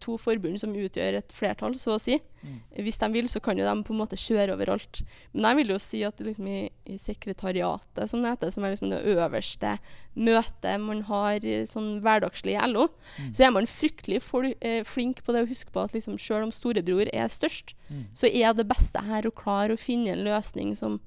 to 0.00 0.18
forbund 0.20 0.58
som 0.60 0.74
utgjør 0.76 1.16
et 1.20 1.32
flertall, 1.32 1.74
så 1.80 1.94
å 1.96 2.00
si. 2.02 2.18
Mm. 2.42 2.56
Hvis 2.84 2.98
de 3.00 3.08
vil, 3.14 3.28
så 3.30 3.40
kan 3.40 3.56
jo 3.56 3.64
de 3.64 3.84
på 3.86 3.94
en 3.94 4.00
måte 4.02 4.18
kjøre 4.20 4.52
overalt. 4.56 5.02
Men 5.32 5.46
jeg 5.48 5.56
vil 5.60 5.72
jo 5.72 5.78
si 5.80 6.02
at 6.04 6.18
liksom 6.20 6.46
i, 6.50 6.58
i 6.92 6.98
sekretariatet, 7.00 8.08
som 8.10 8.22
det 8.22 8.32
heter, 8.34 8.50
som 8.52 8.64
er 8.66 8.74
liksom 8.74 8.90
det 8.92 9.02
øverste 9.14 9.76
møtet 10.18 10.80
man 10.82 11.00
har 11.08 11.40
sånn 11.70 12.00
hverdagslig 12.04 12.56
i 12.58 12.66
LO, 12.68 12.88
Mm. 13.18 13.32
så 13.34 13.44
er 13.46 13.50
man 13.54 13.66
fryktelig 13.66 14.22
fol 14.22 14.50
eh, 14.60 14.82
flink 14.84 15.22
på 15.24 15.32
det 15.32 15.44
å 15.44 15.48
huske 15.48 15.70
på 15.72 15.82
at 15.84 15.92
liksom, 15.92 16.18
selv 16.18 16.44
om 16.48 16.52
storebror 16.52 17.08
er 17.12 17.28
størst, 17.32 17.74
Mm. 17.92 18.04
så 18.14 18.26
er 18.32 18.54
det 18.54 18.68
beste 18.68 18.98
her 19.04 19.22
å 19.28 19.34
klare 19.34 19.74
å 19.74 19.78
finne 19.78 20.12
en 20.14 20.24
løsning 20.24 20.74
som 20.76 20.98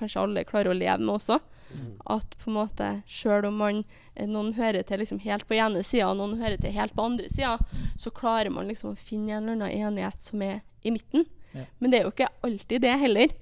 kanskje 0.00 0.24
alle 0.24 0.46
klarer 0.48 0.72
å 0.72 0.76
leve 0.76 0.98
med 1.04 1.14
også. 1.18 1.40
At 2.10 2.36
på 2.40 2.50
en 2.50 2.56
måte, 2.56 2.88
selv 3.06 3.46
om 3.50 3.58
man, 3.60 3.84
eh, 4.14 4.26
noen 4.26 4.54
hører 4.56 4.82
til 4.86 4.98
liksom 5.02 5.20
helt 5.22 5.46
på 5.46 5.54
ene 5.54 5.82
sida, 5.86 6.10
og 6.10 6.18
noen 6.18 6.40
hører 6.40 6.58
til 6.60 6.74
helt 6.74 6.94
på 6.96 7.04
andre 7.06 7.28
sida, 7.30 7.58
så 7.96 8.10
klarer 8.10 8.50
man 8.50 8.68
liksom 8.70 8.92
å 8.92 8.98
finne 8.98 9.36
en 9.36 9.48
eller 9.48 9.68
annen 9.68 9.92
enighet 9.92 10.20
som 10.20 10.42
er 10.42 10.62
i 10.82 10.90
midten. 10.94 11.26
Ja. 11.52 11.66
Men 11.78 11.90
det 11.90 12.00
er 12.00 12.08
jo 12.08 12.14
ikke 12.14 12.32
alltid 12.46 12.82
det 12.82 12.96
heller. 12.98 13.36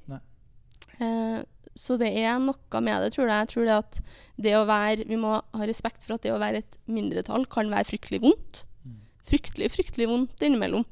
Eh, 0.99 1.41
så 1.79 1.97
det 2.01 2.11
er 2.19 2.39
noe 2.43 2.83
med 2.83 3.05
det, 3.05 3.13
tror 3.15 3.29
jeg. 3.29 3.39
Jeg 3.39 3.51
tror 3.53 3.69
det 3.69 3.77
at 3.77 3.99
det 4.37 4.55
å 4.59 4.67
være 4.67 5.07
Vi 5.07 5.19
må 5.21 5.37
ha 5.39 5.67
respekt 5.69 6.03
for 6.03 6.17
at 6.17 6.25
det 6.27 6.33
å 6.35 6.41
være 6.43 6.65
et 6.65 6.79
mindretall 6.91 7.47
kan 7.47 7.71
være 7.71 7.87
fryktelig 7.93 8.23
vondt. 8.25 8.65
Mm. 8.83 8.97
Fryktelig, 9.29 9.71
fryktelig 9.77 10.09
vondt 10.11 10.43
innimellom. 10.43 10.87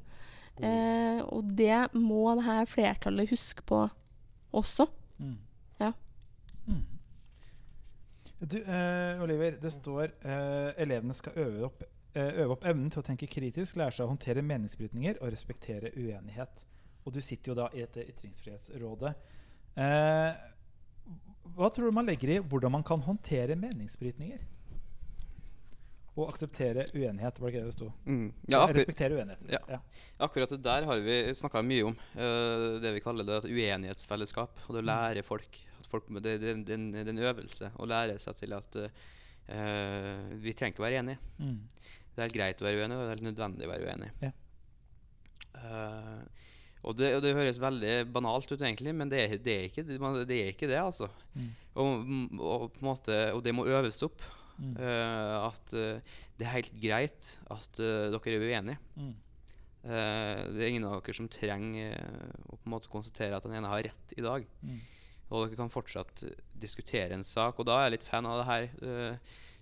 Eh, 0.62 1.20
og 1.26 1.50
det 1.58 1.88
må 1.92 2.30
det 2.38 2.46
her 2.46 2.70
flertallet 2.70 3.32
huske 3.32 3.66
på 3.66 3.82
også. 4.56 4.86
Mm. 5.18 5.36
Mm. 6.66 6.84
Du, 8.38 8.58
eh, 8.62 9.22
Oliver, 9.22 9.56
det 9.62 9.72
står 9.72 10.10
eh, 10.20 10.72
elevene 10.82 11.14
skal 11.16 11.38
øve 11.40 11.68
opp, 11.70 11.84
eh, 12.12 12.34
øve 12.42 12.56
opp 12.56 12.66
evnen 12.68 12.90
til 12.92 13.00
å 13.00 13.06
tenke 13.06 13.28
kritisk, 13.30 13.78
lære 13.80 13.96
seg 13.96 14.04
å 14.04 14.10
håndtere 14.12 14.44
meningsbrytninger 14.44 15.22
og 15.22 15.32
respektere 15.32 15.94
uenighet. 15.96 16.66
Og 17.06 17.14
du 17.14 17.20
sitter 17.22 17.52
jo 17.52 17.56
da 17.56 17.70
i 17.72 17.84
dette 17.84 18.04
ytringsfrihetsrådet. 18.10 19.14
Eh, 19.76 20.44
hva 21.56 21.70
tror 21.72 21.88
du 21.88 21.96
man 21.96 22.08
legger 22.08 22.34
i 22.34 22.42
hvordan 22.42 22.74
man 22.76 22.84
kan 22.84 23.00
håndtere 23.00 23.56
meningsbrytninger? 23.56 24.42
Og 26.16 26.30
akseptere 26.30 26.86
uenighet, 26.94 27.38
var 27.40 27.50
det 27.50 27.52
ikke 27.52 27.62
det 27.66 27.68
det 27.68 27.76
sto? 27.76 27.90
Mm. 28.08 28.28
Ja, 28.48 28.62
Respektere 28.72 29.18
uenighet. 29.18 29.42
Ja. 29.52 29.60
Ja. 29.68 29.80
akkurat 30.24 30.54
det 30.54 30.62
der 30.64 30.86
har 30.88 31.02
vi 31.04 31.16
snakka 31.36 31.60
mye 31.60 31.90
om. 31.90 31.98
Uh, 32.16 32.78
det 32.80 32.94
vi 32.96 33.02
kaller 33.04 33.26
det 33.28 33.36
et 33.42 33.50
uenighetsfellesskap. 33.50 34.62
Og 34.64 34.78
det 34.78 34.80
å 34.80 34.88
lære 34.88 35.24
folk, 35.26 35.60
at 35.76 35.90
folk 35.90 36.08
det, 36.24 36.38
det, 36.40 36.54
det, 36.64 36.78
det 36.94 37.02
er 37.04 37.12
en 37.12 37.20
øvelse 37.20 37.68
å 37.76 37.88
lære 37.90 38.16
seg 38.22 38.38
til 38.40 38.56
at 38.56 38.78
uh, 38.80 40.24
vi 40.40 40.56
trenger 40.56 40.72
ikke 40.72 40.84
å 40.84 40.86
være 40.86 41.02
enige. 41.02 41.34
Mm. 41.36 41.60
Det 42.16 42.22
er 42.22 42.30
helt 42.30 42.38
greit 42.38 42.64
å 42.64 42.68
være 42.70 42.80
uenig, 42.80 42.96
og 42.96 43.04
det 43.04 43.10
er 43.10 43.14
helt 43.18 43.28
nødvendig 43.28 43.68
å 43.68 43.72
være 43.74 43.90
uenig. 43.92 44.10
Ja. 44.24 44.32
Uh, 45.56 46.48
og, 46.86 46.96
det, 46.96 47.12
og 47.18 47.22
det 47.26 47.34
høres 47.36 47.60
veldig 47.60 47.94
banalt 48.14 48.48
ut, 48.48 48.60
egentlig, 48.62 48.96
men 48.96 49.12
det 49.12 49.26
det 49.44 49.52
er, 49.52 49.68
ikke, 49.68 49.84
det, 49.84 50.00
det 50.32 50.40
er 50.40 50.50
ikke 50.54 50.72
det, 50.72 50.80
altså. 50.80 51.10
Mm. 51.36 51.52
Og, 51.76 52.10
og, 52.40 52.80
måte, 52.80 53.20
og 53.36 53.44
det 53.44 53.52
må 53.52 53.68
øves 53.68 54.00
opp. 54.06 54.24
Mm. 54.56 54.74
eh, 54.80 55.36
at 55.46 55.72
uh, 55.76 56.18
det 56.38 56.46
er 56.46 56.54
helt 56.54 56.76
greit 56.80 57.30
at 57.52 57.80
uh, 57.82 58.08
dere 58.14 58.32
er 58.32 58.44
uenige. 58.44 58.78
Mm. 58.96 59.14
Det 59.86 60.62
er 60.64 60.70
ingen 60.72 60.86
av 60.88 60.96
dere 60.98 61.14
som 61.14 61.28
trenger 61.30 61.92
å 62.50 62.56
på 62.56 62.64
en 62.66 62.72
måte 62.72 62.90
konstatere 62.90 63.36
at 63.36 63.44
den 63.46 63.52
ene 63.54 63.68
har 63.70 63.84
rett 63.86 64.14
i 64.18 64.24
dag. 64.24 64.42
Mm. 64.66 64.80
Og 65.28 65.44
dere 65.44 65.58
kan 65.60 65.70
fortsatt 65.70 66.24
diskutere 66.58 67.14
en 67.14 67.22
sak. 67.22 67.60
Og 67.60 67.68
da 67.68 67.76
er 67.78 67.84
jeg 67.86 67.92
litt 67.94 68.08
fan 68.08 68.26
av 68.26 68.40
det 68.40 68.46
her, 68.48 68.66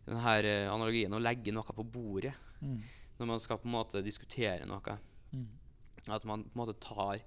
den 0.06 0.22
her 0.24 0.48
eh, 0.48 0.70
analogien 0.72 1.12
å 1.12 1.20
legge 1.20 1.52
noe 1.52 1.76
på 1.76 1.84
bordet 1.84 2.32
Mm. 2.64 2.78
når 3.18 3.26
man 3.28 3.40
skal 3.42 3.58
på 3.60 3.68
en 3.68 3.74
måte 3.74 4.00
diskutere 4.00 4.64
noe. 4.64 4.94
Mm. 5.34 5.48
At 6.08 6.24
man 6.24 6.46
på 6.46 6.54
en 6.54 6.60
måte 6.62 6.78
tar 6.80 7.20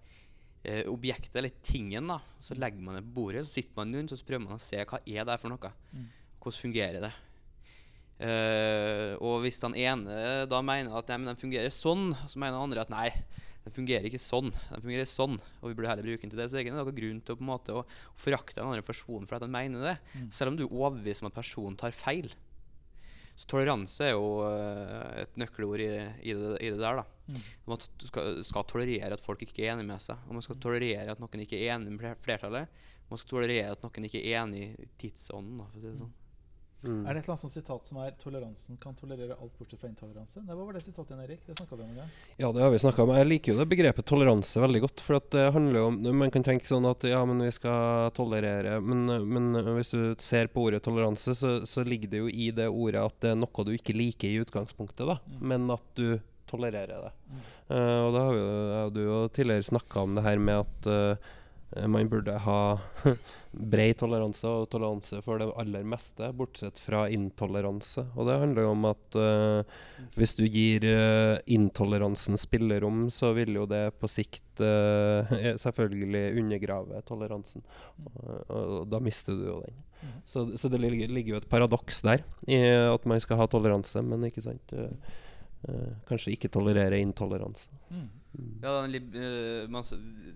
objektet, 0.90 1.36
eller 1.38 1.54
tingen, 1.62 2.10
da, 2.10 2.18
så 2.42 2.58
legger 2.58 2.82
man 2.82 2.98
det 2.98 3.04
på 3.06 3.14
bordet. 3.20 3.46
Så 3.46 3.60
sitter 3.60 3.78
man 3.78 3.94
rundt 3.94 4.12
så 4.12 4.26
prøver 4.26 4.48
man 4.48 4.58
å 4.58 4.64
se 4.64 4.82
hva 4.82 4.98
er 5.06 5.28
det 5.28 5.36
er 5.36 5.44
for 5.44 5.54
noe. 5.54 5.72
Hvordan 6.42 6.58
fungerer 6.66 7.06
det? 7.06 7.14
Eh, 8.18 9.14
og 9.22 9.44
hvis 9.44 9.60
den 9.62 9.76
ene 9.78 10.46
da 10.50 10.62
mener 10.66 10.96
at 10.98 11.12
nei, 11.12 11.20
men 11.22 11.30
den 11.30 11.42
fungerer 11.42 11.74
sånn, 11.74 12.10
så 12.26 12.40
mener 12.42 12.58
den 12.58 12.66
andre 12.66 12.88
at 12.88 12.94
nei, 12.94 13.12
Den 13.68 13.76
fungerer 13.76 14.06
ikke 14.08 14.22
sånn. 14.22 14.48
Den 14.70 14.80
fungerer 14.80 15.08
sånn, 15.12 15.34
og 15.60 15.66
vi 15.68 15.76
burde 15.76 15.90
heller 15.92 16.06
bruke 16.08 16.24
den 16.24 16.32
til 16.32 16.40
det. 16.40 16.46
Så 16.48 16.56
det 16.56 16.62
er 16.62 16.70
ikke 16.70 16.76
noen 16.78 16.96
grunn 16.96 17.18
til 17.20 17.36
å, 17.36 17.38
på 17.38 17.44
en 17.44 17.50
måte, 17.50 17.74
å 17.76 17.82
forakte 18.16 18.62
den 18.62 18.70
andre 18.70 18.86
personen 18.88 19.28
for 19.28 19.36
at 19.36 19.44
den 19.44 19.52
mener 19.52 19.84
det. 19.84 19.96
Mm. 20.14 20.30
Selv 20.38 20.54
om 20.54 20.60
du 20.60 20.64
er 20.64 20.72
overbevist 20.78 21.26
om 21.26 21.28
at 21.28 21.36
personen 21.36 21.76
tar 21.76 21.92
feil. 21.92 22.30
Så 23.36 23.50
toleranse 23.52 24.08
er 24.08 24.16
jo 24.16 24.30
uh, 24.48 25.20
et 25.20 25.36
nøkkelord 25.36 25.84
i, 25.84 25.90
i, 26.24 26.32
det, 26.32 26.54
i 26.64 26.72
det 26.72 26.80
der. 26.80 27.02
da. 27.02 27.04
Mm. 27.28 27.42
Man 27.68 27.84
skal, 27.84 28.40
skal 28.48 28.66
tolerere 28.72 29.18
at 29.20 29.26
folk 29.26 29.44
ikke 29.44 29.66
er 29.66 29.74
enig 29.76 29.84
med 29.92 30.00
seg. 30.02 30.24
Og 30.30 30.40
man 30.40 30.48
skal 30.48 30.62
tolerere 30.64 31.12
at 31.12 31.20
noen 31.20 31.44
ikke 31.44 31.60
er 31.60 31.76
enig 31.76 31.92
med 31.98 32.24
flertallet. 32.24 32.80
Man 33.12 33.20
skal 33.20 33.36
tolerere 33.36 33.76
at 33.76 33.84
noen 33.84 34.08
ikke 34.08 34.24
er 34.24 34.46
enig 34.46 34.64
i 34.72 34.88
tidsånden. 35.04 35.60
for 35.60 35.76
å 35.76 35.84
si 35.84 35.92
det 35.92 36.00
sånn. 36.00 36.16
Mm. 36.84 37.08
Er 37.08 37.16
det 37.16 37.22
et 37.24 37.28
eller 37.28 37.34
annet 37.34 37.54
sitat 37.54 37.88
som 37.90 37.98
er 38.04 38.12
'toleransen 38.22 38.78
kan 38.78 38.94
tolerere 38.96 39.34
alt 39.34 39.54
bortsett 39.58 39.80
fra 39.82 39.90
intoleranse'? 39.90 40.44
Nei, 40.46 40.54
hva 40.54 40.66
var 40.66 40.74
det 40.78 40.84
sitatet 40.86 41.10
igjen, 41.12 41.24
Erik? 41.24 41.42
Det 41.48 41.56
snakka 41.58 41.76
vi 41.76 41.84
om 41.84 41.90
en 41.90 41.96
gang. 41.96 42.12
Ja, 42.38 42.52
det 42.52 42.62
har 42.62 42.70
vi 42.70 42.80
snakka 42.84 43.04
om. 43.04 43.16
Jeg 43.18 43.28
liker 43.28 43.54
jo 43.54 43.58
det 43.58 43.70
begrepet 43.72 44.06
toleranse 44.06 44.62
veldig 44.62 44.82
godt. 44.86 45.02
For 45.02 45.18
at 45.18 45.30
det 45.34 45.52
handler 45.54 45.80
jo 45.80 45.88
om 45.88 45.98
Man 46.18 46.32
kan 46.32 46.44
tenke 46.44 46.66
sånn 46.66 46.86
at 46.86 47.04
ja, 47.04 47.24
men 47.26 47.42
vi 47.42 47.52
skal 47.52 48.12
tolerere 48.12 48.80
Men, 48.82 49.06
men 49.26 49.54
hvis 49.78 49.92
du 49.92 50.16
ser 50.20 50.48
på 50.48 50.68
ordet 50.70 50.84
toleranse, 50.84 51.34
så, 51.36 51.66
så 51.66 51.84
ligger 51.84 52.10
det 52.10 52.18
jo 52.18 52.30
i 52.30 52.52
det 52.52 52.70
ordet 52.70 53.02
at 53.02 53.20
det 53.22 53.32
er 53.34 53.42
noe 53.42 53.66
du 53.66 53.74
ikke 53.74 53.98
liker 53.98 54.30
i 54.30 54.42
utgangspunktet, 54.46 55.08
da. 55.08 55.18
Mm. 55.26 55.48
Men 55.50 55.72
at 55.74 55.88
du 55.96 56.20
tolererer 56.48 57.10
det. 57.10 57.12
Mm. 57.28 57.42
Uh, 57.68 58.00
og 58.06 58.14
da 58.14 58.22
har 58.24 58.32
vi 58.32 58.40
jo, 58.40 58.90
du 58.94 59.02
jo 59.04 59.18
tidligere 59.34 59.68
snakka 59.68 60.06
om 60.06 60.16
det 60.16 60.24
her 60.24 60.40
med 60.40 60.64
at 60.64 60.88
eh, 60.88 61.34
man 61.88 62.08
burde 62.08 62.32
ha 62.46 62.60
bred 63.52 63.98
toleranse 64.00 64.48
og 64.48 64.70
toleranse 64.72 65.20
for 65.26 65.42
det 65.42 65.50
aller 65.60 65.84
meste, 65.88 66.30
bortsett 66.38 66.80
fra 66.80 67.06
intoleranse. 67.12 68.06
Og 68.16 68.30
det 68.30 68.38
handler 68.40 68.68
jo 68.68 68.72
om 68.72 68.88
at 68.88 69.18
uh, 69.20 69.80
hvis 70.16 70.38
du 70.40 70.46
gir 70.46 70.86
uh, 70.88 71.36
intoleransen 71.44 72.40
spillerom, 72.40 73.08
så 73.12 73.34
vil 73.36 73.60
jo 73.60 73.66
det 73.68 73.84
på 74.00 74.10
sikt 74.12 74.64
uh, 74.64 75.28
selvfølgelig 75.66 76.40
undergrave 76.40 77.04
toleransen. 77.08 77.66
Og, 78.48 78.88
da 78.88 79.04
mister 79.04 79.36
du 79.36 79.46
jo 79.50 79.60
den. 79.66 79.84
Mm. 80.02 80.22
Så, 80.26 80.58
så 80.58 80.70
det 80.70 80.80
ligger, 80.82 81.08
ligger 81.08 81.36
jo 81.36 81.42
et 81.42 81.50
paradoks 81.50 82.02
der, 82.06 82.24
i 82.48 82.60
at 82.68 83.06
man 83.10 83.22
skal 83.22 83.42
ha 83.42 83.48
toleranse, 83.50 84.02
men 84.06 84.28
ikke 84.28 84.44
sant 84.46 84.74
eh, 84.78 85.16
eh, 85.68 85.94
Kanskje 86.10 86.36
ikke 86.36 86.52
tolerere 86.54 87.00
intoleranse. 87.02 87.70
Mm. 87.90 88.10
Mm. 88.34 88.60
Ja, 88.62 88.74
eh, 88.86 89.68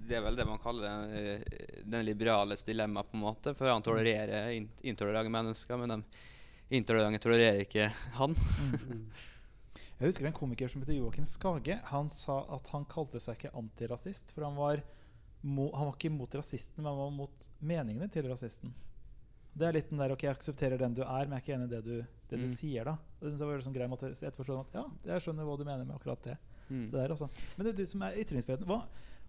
Det 0.08 0.16
er 0.18 0.22
vel 0.26 0.36
det 0.36 0.46
man 0.48 0.60
kaller 0.60 0.88
den, 0.88 1.16
eh, 1.16 1.82
den 1.86 2.06
liberales 2.06 2.64
dilemma, 2.64 3.04
på 3.04 3.18
en 3.18 3.24
måte. 3.26 3.54
For 3.56 3.68
han 3.70 3.82
tolererer 3.84 4.52
in 4.56 4.70
intolerante 4.84 5.30
mennesker, 5.32 5.78
men 5.78 5.90
de 6.70 6.78
intolerante 6.78 7.20
tolererer 7.20 7.66
ikke 7.66 7.92
han. 8.18 8.36
Mm. 8.36 9.06
Jeg 10.02 10.08
husker 10.10 10.26
en 10.26 10.34
komiker 10.34 10.68
som 10.72 10.82
heter 10.82 10.96
Joakim 10.98 11.26
Skage. 11.30 11.76
Han 11.92 12.08
sa 12.10 12.40
at 12.56 12.68
han 12.74 12.86
kalte 12.90 13.20
seg 13.22 13.38
ikke 13.38 13.52
antirasist, 13.60 14.32
for 14.34 14.48
han 14.48 14.56
var, 14.58 14.82
mo 15.46 15.68
han 15.76 15.92
var 15.92 15.94
ikke 16.00 16.10
mot 16.16 16.34
rasisten, 16.40 16.82
men 16.82 16.90
han 16.90 16.98
var 17.04 17.12
mot 17.14 17.46
meningene 17.62 18.08
til 18.10 18.26
rasisten. 18.32 18.74
Det 19.54 19.68
er 19.68 19.76
litt 19.76 19.90
den 19.92 20.00
der 20.02 20.14
Ok, 20.16 20.24
jeg 20.26 20.34
aksepterer 20.34 20.80
den 20.80 20.96
du 20.98 21.04
er, 21.04 21.28
men 21.28 21.36
jeg 21.38 21.42
er 21.42 21.46
ikke 21.46 21.54
enig 21.60 21.68
i 21.70 21.74
det 21.76 21.84
du, 21.86 21.96
det 22.32 22.40
du 22.40 22.48
Mm. 22.48 22.56
sier, 22.56 22.86
da. 22.88 22.96
Og 23.22 23.30
det 23.38 23.46
var 23.46 23.62
sånn 23.62 23.74
grei 23.76 23.88
måte 23.92 24.10
etterpå 24.10 24.58
at 24.60 24.74
Ja, 24.80 24.86
jeg 25.06 25.22
skjønner 25.22 25.46
hva 25.46 25.58
du 25.60 25.66
mener 25.68 25.86
med 25.86 25.96
akkurat 26.00 26.24
det. 26.24 26.38
Mm. 26.72 26.86
det 26.90 27.00
der, 27.00 27.16
altså. 27.16 27.28
Men 27.58 27.68
det 27.68 27.74
er 27.74 27.82
du 27.82 27.92
som 27.92 28.06
er 28.08 28.20
ytringsfriheten. 28.24 28.70
Hva, 28.70 28.82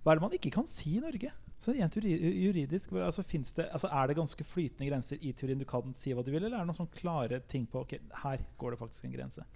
hva 0.02 0.12
er 0.12 0.18
det 0.18 0.24
man 0.24 0.36
ikke 0.38 0.52
kan 0.54 0.68
si 0.70 0.96
i 0.96 1.02
Norge? 1.02 1.30
Så 1.62 1.74
rent 1.76 1.94
juridisk, 1.94 2.90
altså, 2.98 3.22
det, 3.22 3.68
altså, 3.70 3.86
Er 3.86 4.06
det 4.10 4.16
ganske 4.18 4.44
flytende 4.44 4.88
grenser 4.88 5.18
i 5.20 5.30
teorien? 5.32 5.60
Du 5.60 5.64
kan 5.68 5.94
si 5.94 6.10
hva 6.10 6.24
du 6.24 6.32
vil, 6.32 6.42
eller 6.42 6.56
er 6.56 6.64
det 6.64 6.70
noen 6.72 6.80
sånn 6.80 6.90
klare 6.96 7.38
ting 7.46 7.68
på 7.70 7.84
Ok, 7.84 7.94
her 8.24 8.42
går 8.58 8.74
det 8.74 8.80
faktisk 8.80 9.06
en 9.06 9.14
grense? 9.14 9.46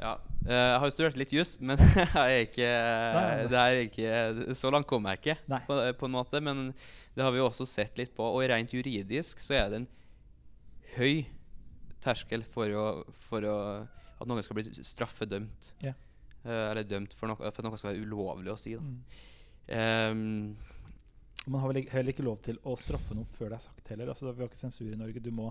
Ja, 0.00 0.16
eh, 0.48 0.56
jeg 0.56 0.78
har 0.80 0.88
jo 0.88 0.94
studert 0.94 1.18
litt 1.20 1.34
juss, 1.34 1.52
men 1.62 1.78
jeg 1.84 2.08
er 2.16 2.44
ikke, 2.48 2.70
det 3.52 3.60
er 3.60 3.80
ikke 3.84 4.56
Så 4.58 4.72
langt 4.74 4.88
kom 4.90 5.06
jeg 5.06 5.20
ikke, 5.20 5.36
på, 5.68 5.78
på 6.00 6.08
en 6.08 6.16
måte. 6.16 6.42
Men 6.42 6.70
det 7.14 7.22
har 7.22 7.30
vi 7.34 7.38
jo 7.38 7.46
også 7.46 7.68
sett 7.68 8.00
litt 8.00 8.14
på. 8.16 8.26
Og 8.26 8.42
rent 8.50 8.74
juridisk 8.74 9.42
så 9.42 9.60
er 9.60 9.70
det 9.70 9.82
en 9.82 9.90
høy 10.96 11.28
terskel 12.02 12.42
for, 12.42 12.74
å, 12.74 12.86
for 13.28 13.46
å, 13.46 13.58
at 14.18 14.26
noen 14.26 14.42
skal 14.42 14.58
bli 14.58 14.72
straffedømt. 14.82 15.76
Ja. 15.84 15.94
Eh, 16.44 16.70
eller 16.70 16.86
dømt 16.88 17.14
for 17.14 17.30
noe, 17.30 17.50
for 17.54 17.66
noe 17.66 17.78
skal 17.78 17.92
være 17.92 18.06
ulovlig 18.06 18.52
å 18.52 18.58
si. 18.58 18.74
Ehm, 19.72 20.56
Man 21.46 21.60
har 21.62 21.72
vel 21.72 21.84
heller 21.90 22.12
ikke 22.14 22.24
lov 22.26 22.40
til 22.42 22.58
å 22.66 22.76
straffe 22.78 23.14
noe 23.18 23.26
før 23.26 23.50
det 23.52 23.58
er 23.60 23.64
sagt 23.68 23.88
heller. 23.92 24.10
Altså, 24.12 24.30
vi 24.30 24.42
har 24.42 24.50
ikke 24.50 24.60
sensur 24.62 24.90
i 24.90 24.98
Norge. 24.98 25.22
Du 25.22 25.30
må, 25.34 25.48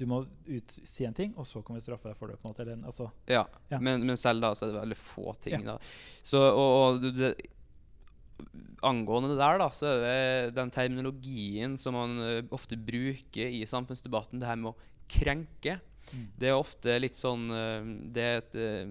du 0.00 0.06
må 0.08 0.22
ut, 0.24 0.76
si 0.76 1.04
en 1.08 1.16
ting, 1.16 1.34
og 1.36 1.48
så 1.48 1.60
kan 1.64 1.76
vi 1.76 1.82
straffe 1.84 2.08
deg 2.08 2.16
for 2.16 2.32
det. 2.32 2.38
på 2.40 2.48
en 2.48 2.54
måte. 2.54 2.64
Eller, 2.64 2.84
altså, 2.88 3.10
Ja, 3.28 3.46
Ja. 3.72 3.80
Men, 3.80 4.06
men 4.06 4.16
selv 4.16 4.44
da 4.44 4.54
så 4.56 4.66
er 4.68 4.72
det 4.72 4.80
veldig 4.80 5.00
få 5.00 5.34
ting. 5.40 5.60
Ja. 5.60 5.76
da. 5.76 5.78
Så, 6.24 6.40
og, 6.40 6.72
og 7.02 7.06
det, 7.16 7.34
angående 8.84 9.32
det 9.32 9.38
der, 9.40 9.58
da, 9.60 9.68
så 9.72 9.88
er 9.88 10.00
det 10.04 10.56
den 10.56 10.72
terminologien 10.72 11.76
som 11.80 11.96
man 11.96 12.18
eh, 12.20 12.42
ofte 12.52 12.76
bruker 12.76 13.48
i 13.48 13.62
samfunnsdebatten, 13.68 14.40
det 14.40 14.48
her 14.48 14.60
med 14.60 14.72
å 14.74 14.76
krenke, 15.08 15.78
Mm. 16.12 16.26
det 16.38 16.48
er 16.52 16.54
ofte 16.58 16.92
litt 17.02 17.16
sånn 17.18 17.48
eh, 17.50 17.86
Det 18.14 18.22
er 18.22 18.36
et 18.42 18.54
eh, 18.62 18.90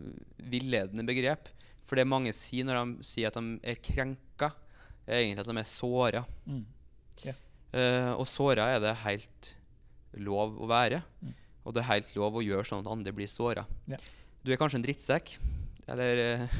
villedende 0.51 1.05
begrep. 1.07 1.47
For 1.85 1.95
det 1.95 2.07
mange 2.09 2.33
sier 2.35 2.65
når 2.67 2.79
de 2.81 3.05
sier 3.07 3.29
at 3.29 3.37
de 3.37 3.59
er 3.63 3.77
krenka, 3.79 4.49
er 5.05 5.21
egentlig 5.21 5.45
at 5.45 5.51
de 5.51 5.57
er 5.61 5.69
såra. 5.69 6.25
mm. 6.49 6.63
Eh, 7.75 8.11
og 8.15 8.23
såra 8.29 8.69
er 8.71 8.79
det 8.79 8.93
helt 9.01 9.49
lov 10.23 10.53
å 10.63 10.67
være. 10.69 11.01
Mm. 11.19 11.31
Og 11.67 11.73
det 11.75 11.81
er 11.81 11.89
helt 11.89 12.11
lov 12.15 12.37
å 12.39 12.43
gjøre 12.45 12.63
sånn 12.69 12.85
at 12.85 12.91
andre 12.93 13.11
blir 13.11 13.27
såra. 13.27 13.65
Yeah. 13.89 13.99
Du 14.45 14.51
er 14.53 14.59
kanskje 14.61 14.77
en 14.79 14.85
drittsekk, 14.85 15.33
eller, 15.91 16.21
eh, 16.23 16.55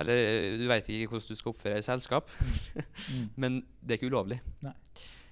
eller 0.00 0.56
du 0.58 0.64
veit 0.66 0.88
ikke 0.90 1.12
hvordan 1.12 1.28
du 1.30 1.38
skal 1.38 1.52
oppføre 1.54 1.76
deg 1.76 1.84
i 1.84 1.86
selskap, 1.86 2.34
Mm. 2.34 3.28
men 3.44 3.60
det 3.80 3.94
er 3.94 4.00
ikke 4.00 4.10
ulovlig. 4.10 4.40
Nei. 4.66 4.72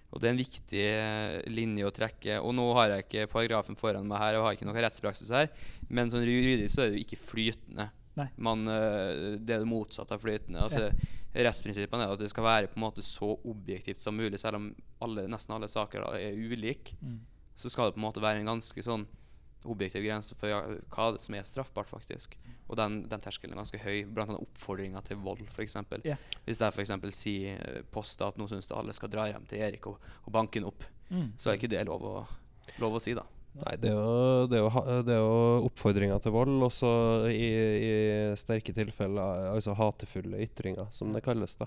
Og 0.09 0.23
det 0.23 0.29
er 0.29 0.33
en 0.33 0.41
viktig 0.41 0.83
eh, 0.89 1.37
linje 1.53 1.85
å 1.85 1.93
trekke. 1.95 2.39
Og 2.41 2.55
nå 2.57 2.65
har 2.79 2.95
jeg 2.95 3.05
ikke 3.05 3.29
paragrafen 3.33 3.77
foran 3.77 4.09
meg 4.09 4.23
her, 4.23 4.39
og 4.39 4.47
har 4.47 4.57
ikke 4.57 4.69
noe 4.69 4.81
rettspraksis 4.81 5.33
her, 5.35 5.51
men 5.93 6.13
sånn 6.13 6.25
juridisk 6.25 6.75
så 6.75 6.85
er 6.85 6.91
det 6.91 7.01
jo 7.01 7.05
ikke 7.05 7.21
flytende. 7.21 7.91
Nei. 8.19 8.29
Man, 8.41 8.65
eh, 8.73 9.37
det 9.37 9.55
er 9.55 9.63
det 9.63 9.69
motsatte 9.69 10.17
av 10.17 10.25
flytende. 10.25 10.65
Altså, 10.65 10.89
Rettsprinsippene 11.39 12.07
er 12.07 12.15
at 12.15 12.23
det 12.23 12.31
skal 12.33 12.47
være 12.47 12.71
på 12.73 12.79
en 12.79 12.87
måte 12.87 13.05
så 13.05 13.35
objektivt 13.47 14.01
som 14.01 14.17
mulig, 14.17 14.41
selv 14.41 14.59
om 14.59 14.71
alle, 15.05 15.27
nesten 15.31 15.55
alle 15.55 15.69
saker 15.71 16.07
da, 16.07 16.15
er 16.17 16.39
ulike. 16.39 16.97
Mm. 17.05 17.21
Så 17.59 17.71
skal 17.71 17.91
det 17.91 17.99
på 17.99 18.01
en 18.01 18.07
måte 18.09 18.23
være 18.25 18.41
en 18.41 18.49
ganske 18.49 18.85
sånn 18.85 19.05
objektiv 19.67 20.05
grense 20.05 20.37
for 20.39 20.51
ja, 20.53 20.61
hva 20.95 21.09
det 21.15 21.23
som 21.25 21.35
er 21.35 21.47
straffbart, 21.49 21.89
faktisk. 21.91 22.37
Og 22.69 22.77
den, 22.79 23.01
den 23.11 23.23
terskelen 23.25 23.57
er 23.57 23.63
ganske 23.63 23.81
høy, 23.83 24.05
blant 24.07 24.31
annet 24.31 24.45
oppfordringer 24.45 25.03
til 25.09 25.19
vold, 25.25 25.43
f.eks. 25.51 25.77
Yeah. 26.05 26.21
Hvis 26.45 26.61
jeg 26.63 26.75
f.eks. 26.77 26.93
sier 27.17 27.83
posta 27.91 27.99
poster 27.99 28.29
at 28.31 28.39
nå 28.39 28.47
syns 28.51 28.71
alle 28.77 28.95
skal 28.95 29.11
dra 29.11 29.27
hjem 29.31 29.49
til 29.51 29.65
Erik 29.67 29.89
og, 29.91 29.99
og 30.25 30.33
banke 30.33 30.61
han 30.63 30.69
opp, 30.71 30.87
Mm. 31.09 31.31
så 31.41 31.49
er 31.49 31.57
ikke 31.57 31.71
det 31.73 31.87
lov 31.89 32.03
å, 32.05 32.11
lov 32.83 32.99
å 32.99 33.01
si, 33.01 33.15
da. 33.17 33.23
Nei, 33.59 33.77
det 33.81 33.89
er 33.89 33.95
jo, 33.97 34.43
det 34.45 34.59
er 34.59 34.65
jo, 34.67 34.83
det 35.07 35.15
er 35.15 35.23
jo 35.23 35.39
oppfordringer 35.65 36.21
til 36.21 36.35
vold, 36.35 36.59
også 36.67 36.91
i, 37.33 37.47
i 37.81 37.93
sterke 38.37 38.75
tilfeller 38.77 39.49
altså 39.55 39.73
hatefulle 39.79 40.37
ytringer, 40.45 40.91
som 40.93 41.15
det 41.17 41.25
kalles. 41.25 41.57
da. 41.57 41.67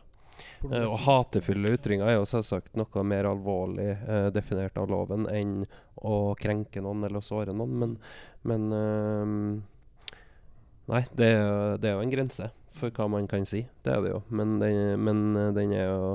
Eh, 0.69 0.85
og 0.85 0.97
hatefulle 1.05 1.75
ytringer 1.77 2.09
er 2.09 2.17
jo 2.19 2.29
selvsagt 2.29 2.77
noe 2.79 3.03
mer 3.07 3.29
alvorlig 3.29 3.89
eh, 3.91 4.29
definert 4.33 4.77
av 4.81 4.89
loven 4.91 5.27
enn 5.31 5.61
å 6.01 6.33
krenke 6.39 6.83
noen 6.83 7.05
eller 7.07 7.23
såre 7.25 7.53
noen, 7.55 7.77
men, 7.83 7.99
men 8.47 8.71
eh, 8.77 9.67
Nei, 10.91 11.05
det 11.15 11.27
er, 11.29 11.77
det 11.79 11.87
er 11.87 11.93
jo 11.95 12.03
en 12.03 12.11
grense 12.11 12.49
for 12.75 12.91
hva 12.95 13.07
man 13.11 13.27
kan 13.29 13.45
si. 13.47 13.61
Det 13.85 13.93
er 13.93 14.01
det 14.03 14.11
jo. 14.11 14.19
Men 14.33 14.57
den, 14.59 14.99
men 14.99 15.23
eh, 15.39 15.53
den 15.55 15.73
er 15.77 15.87
jo 15.87 16.11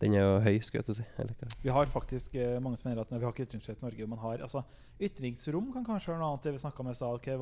Den 0.00 0.12
er 0.12 0.26
jo 0.26 0.40
høy, 0.44 0.58
skulle 0.60 0.82
jeg 0.82 0.86
til 0.90 0.94
å 0.94 0.98
si. 0.98 1.06
Eller? 1.22 1.54
Vi 1.62 1.72
har 1.72 1.88
faktisk 1.88 2.34
eh, 2.36 2.58
mange 2.60 2.76
som 2.76 2.90
mener 2.90 3.00
at 3.00 3.12
vi 3.14 3.22
har 3.24 3.32
ikke 3.32 3.46
ytringsfrihet 3.46 3.80
i 3.80 3.86
Norge. 3.86 4.08
Man 4.12 4.20
har, 4.20 4.42
altså, 4.44 4.60
ytringsrom 5.00 5.70
kan 5.72 5.86
kanskje 5.86 6.12
være 6.12 6.20
noe 6.20 6.34
annet. 6.34 6.44
Det 6.44 6.52
vi 6.52 6.60
snakket 6.60 6.84
om 6.84 6.90
i 6.90 6.96
stad. 6.98 7.16
okay, 7.16 7.38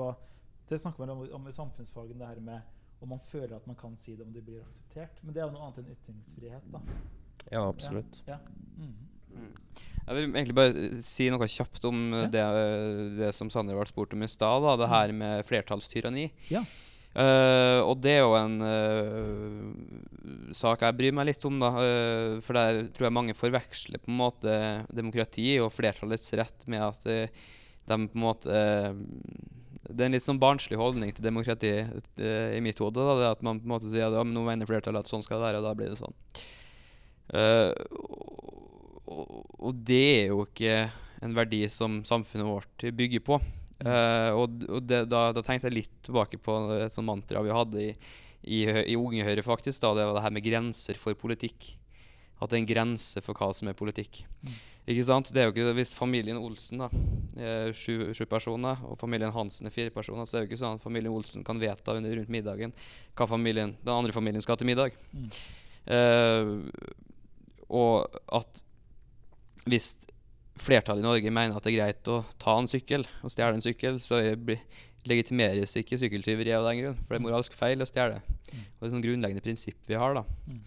det 0.71 0.79
snakker 0.81 1.03
man 1.03 1.15
om, 1.17 1.25
om 1.41 1.49
i 1.51 1.53
samfunnsfagen, 1.53 2.19
det 2.19 2.29
her 2.29 2.41
med 2.41 2.61
om 3.05 3.13
man 3.15 3.23
føler 3.31 3.57
at 3.57 3.67
man 3.69 3.77
kan 3.79 3.97
si 4.01 4.17
det, 4.17 4.25
om 4.27 4.33
det 4.35 4.45
blir 4.45 4.63
akseptert. 4.65 5.21
Men 5.23 5.37
det 5.37 5.43
er 5.43 5.49
jo 5.49 5.57
noe 5.57 5.69
annet 5.69 5.83
enn 5.83 5.93
ytringsfrihet. 5.95 6.71
da. 6.73 6.81
Ja, 7.51 7.67
absolutt. 7.69 8.23
Ja. 8.29 8.41
Mm. 8.81 8.95
Jeg 10.05 10.17
vil 10.17 10.27
egentlig 10.29 10.57
bare 10.57 10.73
eh, 10.77 10.97
si 11.05 11.29
noe 11.33 11.49
kjapt 11.49 11.85
om 11.89 12.01
eh, 12.13 12.25
Ja. 12.25 12.31
det, 12.33 12.47
eh, 12.63 13.05
det 13.21 13.31
som 13.37 13.51
Sander 13.53 13.77
ble 13.77 13.87
spurt 13.89 14.13
om 14.17 14.25
i 14.25 14.31
stad, 14.31 14.65
da, 14.65 14.75
det 14.81 14.91
her 14.93 15.15
med 15.17 15.47
flertallstyranni. 15.49 16.29
Ja. 16.53 16.65
Uh, 17.15 17.79
og 17.87 18.01
det 18.03 18.17
er 18.17 18.25
jo 18.25 18.33
en 18.35 18.57
uh, 18.59 20.49
sak 20.51 20.81
jeg 20.83 20.97
bryr 20.99 21.15
meg 21.15 21.29
litt 21.29 21.45
om, 21.47 21.61
da. 21.63 21.69
Uh, 21.71 22.41
for 22.43 22.59
der 22.59 22.89
tror 22.91 23.07
jeg 23.07 23.15
mange 23.15 23.37
forveksler 23.39 24.03
på 24.03 24.11
en 24.11 24.19
måte 24.19 24.57
demokrati 24.91 25.53
og 25.63 25.71
flertallets 25.71 26.35
rett 26.35 26.67
med 26.67 26.83
at 26.83 27.05
de 27.07 28.01
på 28.11 28.19
en 28.19 28.25
måte 28.25 28.59
Det 29.85 30.01
er 30.01 30.09
en 30.09 30.17
litt 30.17 30.25
sånn 30.25 30.41
barnslig 30.41 30.79
holdning 30.81 31.13
til 31.13 31.27
demokrati 31.27 31.73
eh, 31.83 32.55
i 32.57 32.61
mitt 32.65 32.81
hode. 32.81 33.01
Da, 33.01 33.17
det 33.19 33.31
at 33.35 33.43
man 33.45 33.61
på 33.61 33.69
en 33.69 33.75
måte 33.75 33.91
sier 33.93 34.09
at 34.09 34.17
ja, 34.17 34.25
nå 34.25 34.45
mener 34.47 34.69
flertallet 34.69 35.05
at 35.05 35.11
sånn 35.11 35.25
skal 35.25 35.41
det 35.41 35.49
være, 35.49 35.61
og 35.61 35.67
da 35.67 35.75
blir 35.77 35.93
det 35.93 36.01
sånn. 36.01 36.17
Uh, 37.35 37.73
og, 39.09 39.37
og 39.57 39.79
det 39.89 40.05
er 40.25 40.33
jo 40.33 40.43
ikke 40.45 40.75
en 41.25 41.37
verdi 41.37 41.63
som 41.73 42.03
samfunnet 42.07 42.49
vårt 42.49 42.87
bygger 42.97 43.25
på. 43.25 43.39
Uh, 43.85 44.31
og 44.39 44.65
og 44.71 44.85
det, 44.87 45.05
da, 45.13 45.27
da 45.35 45.43
tenkte 45.45 45.69
jeg 45.69 45.81
litt 45.83 45.97
tilbake 46.07 46.39
på 46.41 46.59
et 46.79 46.95
sånt 46.95 47.09
mantra 47.09 47.43
vi 47.45 47.53
hadde 47.53 47.81
i, 47.83 47.91
i, 48.45 48.61
i 48.93 48.97
Unge 48.97 49.25
Høyre, 49.27 49.45
faktisk. 49.45 49.83
da, 49.83 49.95
Det 49.97 50.09
var 50.09 50.19
det 50.19 50.27
her 50.27 50.37
med 50.37 50.47
grenser 50.47 51.01
for 51.01 51.17
politikk. 51.19 51.75
At 52.45 52.53
det 52.53 52.59
er 52.59 52.63
en 52.63 52.69
grense 52.71 53.23
for 53.25 53.37
hva 53.39 53.51
som 53.57 53.71
er 53.71 53.77
politikk. 53.79 54.23
Ikke 54.85 55.05
sant? 55.07 55.31
Det 55.33 55.41
er 55.41 55.49
jo 55.49 55.55
ikke, 55.55 55.73
Hvis 55.79 55.95
familien 55.97 56.37
Olsen 56.37 56.83
da, 56.83 56.91
er 57.41 57.73
sju, 57.73 58.13
sju 58.13 58.25
personer, 58.29 58.83
og 58.85 58.99
familien 59.01 59.33
Hansen 59.33 59.69
er 59.69 59.73
fire 59.73 59.93
personer, 59.95 60.29
så 60.29 60.37
er 60.37 60.43
det 60.43 60.49
jo 60.49 60.53
ikke 60.53 60.61
sånn 60.61 60.77
at 60.77 60.85
familien 60.85 61.15
Olsen 61.15 61.47
kan 61.47 61.61
vedta 61.61 61.97
under, 61.97 62.13
rundt 62.19 62.33
middagen 62.33 62.75
hva 63.17 63.29
familien, 63.31 63.77
den 63.81 63.95
andre 63.95 64.13
familien 64.13 64.45
skal 64.45 64.59
ha 64.59 64.61
til 64.61 64.69
middag. 64.69 64.97
Mm. 65.15 65.29
Uh, 65.89 67.65
og 67.73 68.19
at 68.37 68.61
hvis 69.65 69.95
flertallet 70.61 71.03
i 71.03 71.07
Norge 71.07 71.33
mener 71.33 71.57
at 71.57 71.65
det 71.65 71.73
er 71.73 71.81
greit 71.81 72.11
å 72.13 72.21
ta 72.39 72.59
en 72.61 72.69
sykkel 72.71 73.07
og 73.25 73.33
stjele 73.33 73.57
en 73.57 73.65
sykkel, 73.65 73.97
så 74.03 74.21
er- 74.21 74.59
legitimeres 75.09 75.75
ikke 75.77 75.99
sykkeltyveri 76.01 76.53
av 76.57 76.65
den 76.69 76.81
grunn. 76.81 76.99
For 77.05 77.15
det 77.15 77.21
er 77.21 77.27
moralsk 77.27 77.57
feil 77.57 77.83
å 77.85 77.89
stjele. 77.89 78.21
Mm. 78.21 78.61
Og 78.61 78.79
det 78.79 78.85
er 78.85 78.87
et 78.87 78.95
sånn 78.95 79.05
grunnleggende 79.05 79.45
prinsipp 79.45 79.89
vi 79.89 79.99
har. 80.01 80.15
da. 80.17 80.25
Mm. 80.49 80.61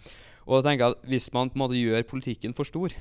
Og 0.47 0.61
da 0.61 0.69
tenker 0.69 0.85
jeg 0.85 0.95
at 0.95 1.07
Hvis 1.11 1.29
man 1.35 1.51
på 1.51 1.59
en 1.59 1.63
måte 1.65 1.79
gjør 1.79 2.07
politikken 2.07 2.55
for 2.57 2.67
stor, 2.67 2.93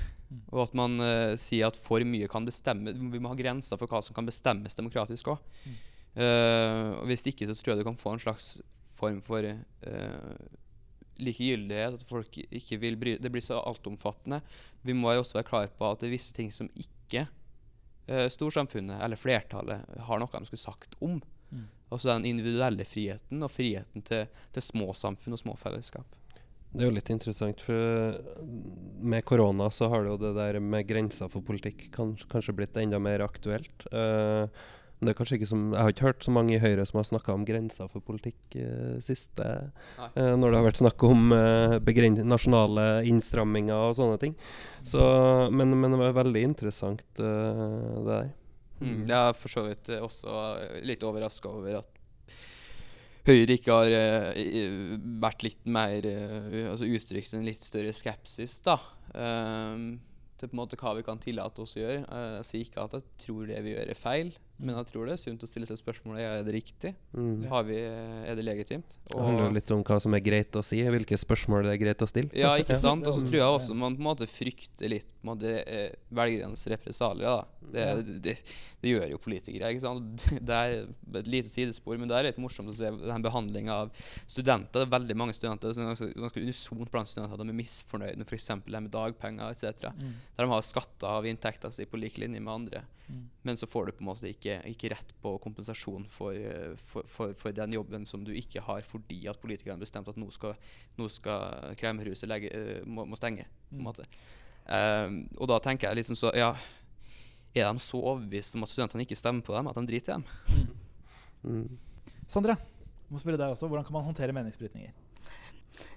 og 0.50 0.62
at 0.64 0.76
man 0.78 0.98
uh, 0.98 1.38
sier 1.38 1.70
at 1.70 1.78
for 1.78 2.02
mye 2.02 2.26
kan 2.30 2.46
bestemme 2.46 2.90
Vi 2.90 3.20
må 3.22 3.30
ha 3.30 3.38
grenser 3.38 3.78
for 3.78 3.90
hva 3.90 4.02
som 4.02 4.16
kan 4.16 4.26
bestemmes 4.26 4.74
demokratisk 4.78 5.30
òg. 5.34 5.42
Mm. 5.66 5.76
og 6.16 7.10
hvis 7.10 7.26
ikke, 7.28 7.44
så 7.44 7.54
tror 7.60 7.74
jeg 7.74 7.82
du 7.82 7.88
kan 7.90 7.98
få 8.00 8.14
en 8.14 8.22
slags 8.22 8.56
form 8.96 9.18
for 9.20 9.44
uh, 9.44 10.36
likegyldighet. 11.20 11.98
At 12.00 12.08
folk 12.08 12.38
ikke 12.44 12.80
vil 12.80 12.96
bry 12.96 13.16
Det 13.20 13.32
blir 13.32 13.44
så 13.44 13.60
altomfattende. 13.60 14.40
Vi 14.82 14.96
må 14.96 15.12
jo 15.12 15.22
også 15.22 15.38
være 15.40 15.50
klar 15.50 15.68
på 15.68 15.90
at 15.90 16.00
det 16.00 16.08
er 16.08 16.16
visse 16.16 16.34
ting 16.36 16.48
som 16.52 16.70
ikke 16.72 17.26
uh, 18.10 18.26
storsamfunnet 18.32 19.02
eller 19.04 19.20
flertallet 19.20 19.98
har 20.08 20.22
noe 20.22 20.32
de 20.40 20.48
skulle 20.48 20.64
sagt 20.66 20.96
om. 21.04 21.20
Mm. 21.50 21.66
Altså 21.92 22.10
den 22.10 22.30
individuelle 22.32 22.84
friheten 22.88 23.44
og 23.44 23.52
friheten 23.52 24.02
til, 24.02 24.26
til 24.52 24.64
små 24.64 24.92
samfunn 24.96 25.36
og 25.36 25.44
små 25.44 25.54
fellesskap. 25.60 26.16
Det 26.72 26.84
er 26.84 26.90
jo 26.90 26.96
litt 26.96 27.10
interessant, 27.12 27.62
for 27.64 28.16
med 29.00 29.24
korona 29.28 29.68
så 29.72 29.88
har 29.92 30.04
det 30.04 30.12
jo 30.12 30.22
det 30.26 30.32
der 30.36 30.58
med 30.60 30.88
grenser 30.88 31.30
for 31.32 31.44
politikk 31.46 31.86
kans 31.94 32.26
kanskje 32.30 32.56
blitt 32.56 32.76
enda 32.80 33.00
mer 33.02 33.24
aktuelt. 33.24 33.86
Eh, 33.92 34.44
det 34.96 35.12
er 35.12 35.16
kanskje 35.18 35.36
ikke 35.36 35.48
som, 35.50 35.64
Jeg 35.74 35.82
har 35.82 35.92
ikke 35.92 36.06
hørt 36.06 36.24
så 36.24 36.32
mange 36.32 36.54
i 36.56 36.60
Høyre 36.60 36.84
som 36.88 36.96
har 36.96 37.04
snakka 37.04 37.34
om 37.34 37.44
grenser 37.44 37.88
for 37.92 38.00
politikk 38.00 38.54
uh, 38.56 38.94
siste 39.04 39.44
eh, 39.44 40.30
Når 40.40 40.46
det 40.46 40.56
har 40.56 40.64
vært 40.64 40.80
snakk 40.80 41.04
om 41.04 41.34
uh, 41.36 42.24
nasjonale 42.24 42.86
innstramminger 43.04 43.76
og 43.76 43.92
sånne 43.98 44.16
ting. 44.22 44.32
Så, 44.80 45.02
men, 45.52 45.76
men 45.76 45.92
det 45.92 46.00
var 46.00 46.16
veldig 46.22 46.42
interessant, 46.48 47.04
det 47.18 47.34
der. 48.08 48.32
Mm. 48.80 49.04
Jeg 49.04 49.20
er 49.20 49.36
for 49.36 49.52
så 49.52 49.66
vidt 49.68 49.92
også 50.00 50.40
litt 50.84 51.04
overraska 51.04 51.52
over 51.52 51.78
at 51.82 51.92
Høyre 53.26 53.56
ikke 53.56 53.74
har 53.74 53.90
eh, 53.90 54.98
vært 55.22 55.42
litt 55.42 55.64
mer 55.66 56.04
eh, 56.06 56.68
Altså 56.70 56.86
uttrykt 56.86 57.34
en 57.34 57.46
litt 57.46 57.64
større 57.66 57.94
skepsis, 57.96 58.60
da. 58.62 58.76
ehm, 59.18 59.96
til 60.38 60.50
på 60.50 60.54
en 60.54 60.60
måte 60.60 60.78
hva 60.78 60.92
vi 60.94 61.02
kan 61.06 61.18
tillate 61.18 61.64
oss 61.64 61.74
å 61.74 61.82
gjøre. 61.82 62.04
Eh, 62.06 62.28
jeg 62.36 62.46
sier 62.50 62.68
ikke 62.68 62.84
at 62.86 62.94
jeg 62.98 63.06
tror 63.24 63.48
det 63.50 63.58
vi 63.64 63.72
gjør, 63.74 63.90
er 63.90 63.98
feil, 63.98 64.30
men 64.56 64.76
jeg 64.78 64.88
tror 64.88 65.08
det 65.08 65.16
er 65.16 65.20
sunt 65.20 65.42
å 65.44 65.48
stille 65.48 65.68
seg 65.68 65.78
spørsmålet 65.80 66.22
er 66.24 66.44
det 66.46 66.54
riktig. 66.54 66.92
Mm. 67.12 67.46
Har 67.50 67.66
vi, 67.68 67.76
er 67.76 68.38
det 68.38 68.44
legitimt? 68.46 68.96
Det 69.04 69.18
handler 69.20 69.52
litt 69.52 69.72
om 69.74 69.82
hva 69.84 69.98
som 70.00 70.16
er 70.16 70.22
greit 70.24 70.56
å 70.56 70.62
si, 70.64 70.80
hvilke 70.80 71.18
spørsmål 71.20 71.68
det 71.68 71.74
er 71.74 71.82
greit 71.82 72.04
å 72.04 72.08
stille. 72.08 72.32
Ja, 72.36 72.54
ikke 72.60 72.78
sant? 72.80 73.04
Og 73.04 73.18
så 73.18 73.24
tror 73.26 73.40
jeg 73.40 73.58
også 73.58 73.76
man 73.76 73.98
på 73.98 74.04
en 74.04 74.08
måte 74.08 74.28
frykter 74.30 74.92
litt 74.92 75.10
på 75.10 75.26
en 75.26 75.32
måte, 75.34 75.52
eh, 75.68 75.92
velgernes 76.14 76.64
represalier. 76.72 77.44
Det, 77.66 77.84
det, 78.22 78.36
det 78.80 78.92
gjør 78.94 79.10
jo 79.10 79.20
politikere. 79.22 79.72
ikke 79.74 79.84
sant? 79.84 80.26
Det 80.46 80.56
er 80.56 80.74
et 81.20 81.30
lite 81.30 81.50
sidespor, 81.50 81.96
men 81.98 82.08
det 82.08 82.16
er 82.16 82.28
litt 82.28 82.40
morsomt 82.40 82.70
å 82.70 82.74
se 82.76 82.88
den 82.88 83.24
behandlinga 83.24 83.80
av 83.84 84.04
studenter. 84.24 84.84
Det 84.84 84.86
er 84.86 84.92
veldig 84.94 85.16
mange 85.18 85.34
studenter 85.36 85.74
som 85.74 85.84
er 85.84 85.92
ganske, 85.92 86.12
ganske 86.14 86.44
unisont 86.44 86.92
blant 86.92 87.10
studenter 87.10 87.34
at 87.34 87.42
de 87.42 87.50
er 87.50 87.58
misfornøyd 87.60 88.20
med 88.20 88.28
f.eks. 88.28 88.50
det 88.64 88.82
med 88.86 88.92
dagpenger 88.94 89.50
etc. 89.50 89.90
Mm. 89.96 90.12
Der 90.36 90.46
de 90.46 90.54
har 90.54 90.64
skatter 90.64 91.18
av 91.18 91.26
inntekta 91.26 91.72
si 91.74 91.88
på 91.90 91.98
lik 92.00 92.20
linje 92.22 92.40
med 92.40 92.54
andre. 92.54 92.84
Mm. 93.08 93.26
Men 93.42 93.58
så 93.58 93.66
får 93.66 93.86
du 93.86 93.92
på 93.96 94.04
en 94.04 94.10
måte 94.10 94.30
ikke, 94.30 94.45
ikke 94.70 94.90
rett 94.92 95.10
på 95.22 95.32
kompensasjon 95.42 96.04
for, 96.12 96.32
eh, 96.36 96.72
for, 96.80 97.06
for, 97.10 97.34
for 97.38 97.54
den 97.56 97.72
jobben 97.76 98.06
som 98.08 98.24
du 98.24 98.32
ikke 98.36 98.62
har 98.66 98.80
fordi 98.86 99.22
at 99.30 99.40
politikerne 99.42 99.76
har 99.76 99.84
bestemt 99.84 100.08
at 100.12 100.18
nå 100.20 100.28
skal, 100.34 100.54
nå 100.98 101.08
skal 101.12 101.72
kremhuset 101.80 102.28
legge, 102.30 102.50
eh, 102.54 102.82
må, 102.86 103.04
må 103.06 103.18
stenge. 103.18 103.46
på 103.70 103.76
en 103.76 103.82
Mm. 103.82 103.86
måte. 103.88 104.04
Ehm, 104.68 105.16
og 105.38 105.48
da 105.48 105.58
tenker 105.62 105.88
jeg 105.88 105.96
liksom 105.96 106.16
så 106.18 106.30
Ja, 106.34 106.52
er 107.54 107.72
de 107.72 107.78
så 107.78 107.98
overbevist 107.98 108.54
om 108.54 108.62
at 108.62 108.68
studentene 108.70 109.02
ikke 109.06 109.16
stemmer 109.18 109.42
på 109.42 109.54
dem, 109.56 109.66
at 109.70 109.74
de 109.74 109.86
driter 109.86 110.12
i 110.12 110.16
dem? 110.16 110.24
Mm. 111.44 111.78
Sandra, 112.26 112.56
jeg 112.58 113.10
må 113.14 113.18
spørre 113.22 113.38
deg 113.38 113.52
også. 113.54 113.68
Hvordan 113.68 113.84
kan 113.86 113.92
man 113.92 114.04
håndtere 114.04 114.32
meningsbrytninger? 114.34 114.90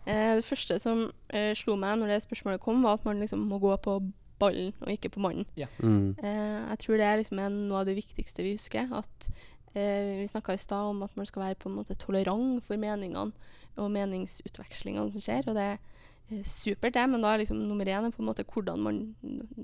Eh, 0.06 0.36
det 0.40 0.46
første 0.46 0.78
som 0.82 1.12
eh, 1.30 1.54
slo 1.58 1.76
meg 1.80 1.98
når 2.00 2.08
det 2.14 2.22
spørsmålet 2.26 2.62
kom, 2.62 2.82
var 2.84 2.98
at 3.00 3.06
man 3.06 3.20
liksom 3.20 3.40
må 3.50 3.60
gå 3.62 3.76
på 3.84 4.00
ballen 4.40 4.74
og 4.82 4.92
ikke 4.94 5.12
på 5.14 5.24
mannen. 5.24 5.48
Mm. 5.80 6.16
Eh, 6.18 6.60
jeg 6.72 6.82
tror 6.84 7.00
det 7.00 7.08
er 7.08 7.22
liksom 7.22 7.42
en, 7.44 7.62
noe 7.70 7.84
av 7.84 7.90
det 7.90 7.98
viktigste 8.00 8.46
vi 8.46 8.56
husker. 8.56 8.90
At 8.96 9.30
eh, 9.76 10.18
Vi 10.20 10.28
snakka 10.30 10.56
i 10.56 10.62
stad 10.62 10.94
om 10.94 11.04
at 11.06 11.16
man 11.20 11.30
skal 11.30 11.46
være 11.48 11.60
på 11.60 11.70
en 11.70 11.78
måte 11.80 11.98
tolerant 12.00 12.64
for 12.66 12.80
meningene 12.82 13.32
og 13.80 13.94
meningsutvekslingene 13.96 15.14
som 15.14 15.24
skjer. 15.24 15.48
Og 15.50 15.58
det 15.58 15.68
er 15.74 16.44
supert, 16.46 16.94
det, 16.94 17.06
men 17.10 17.24
da 17.24 17.34
er 17.34 17.44
liksom 17.44 17.62
nummer 17.66 17.90
én 17.90 18.06
er 18.06 18.14
på 18.14 18.22
en 18.22 18.30
måte 18.30 18.46
hvordan 18.46 18.84
man 18.86 19.00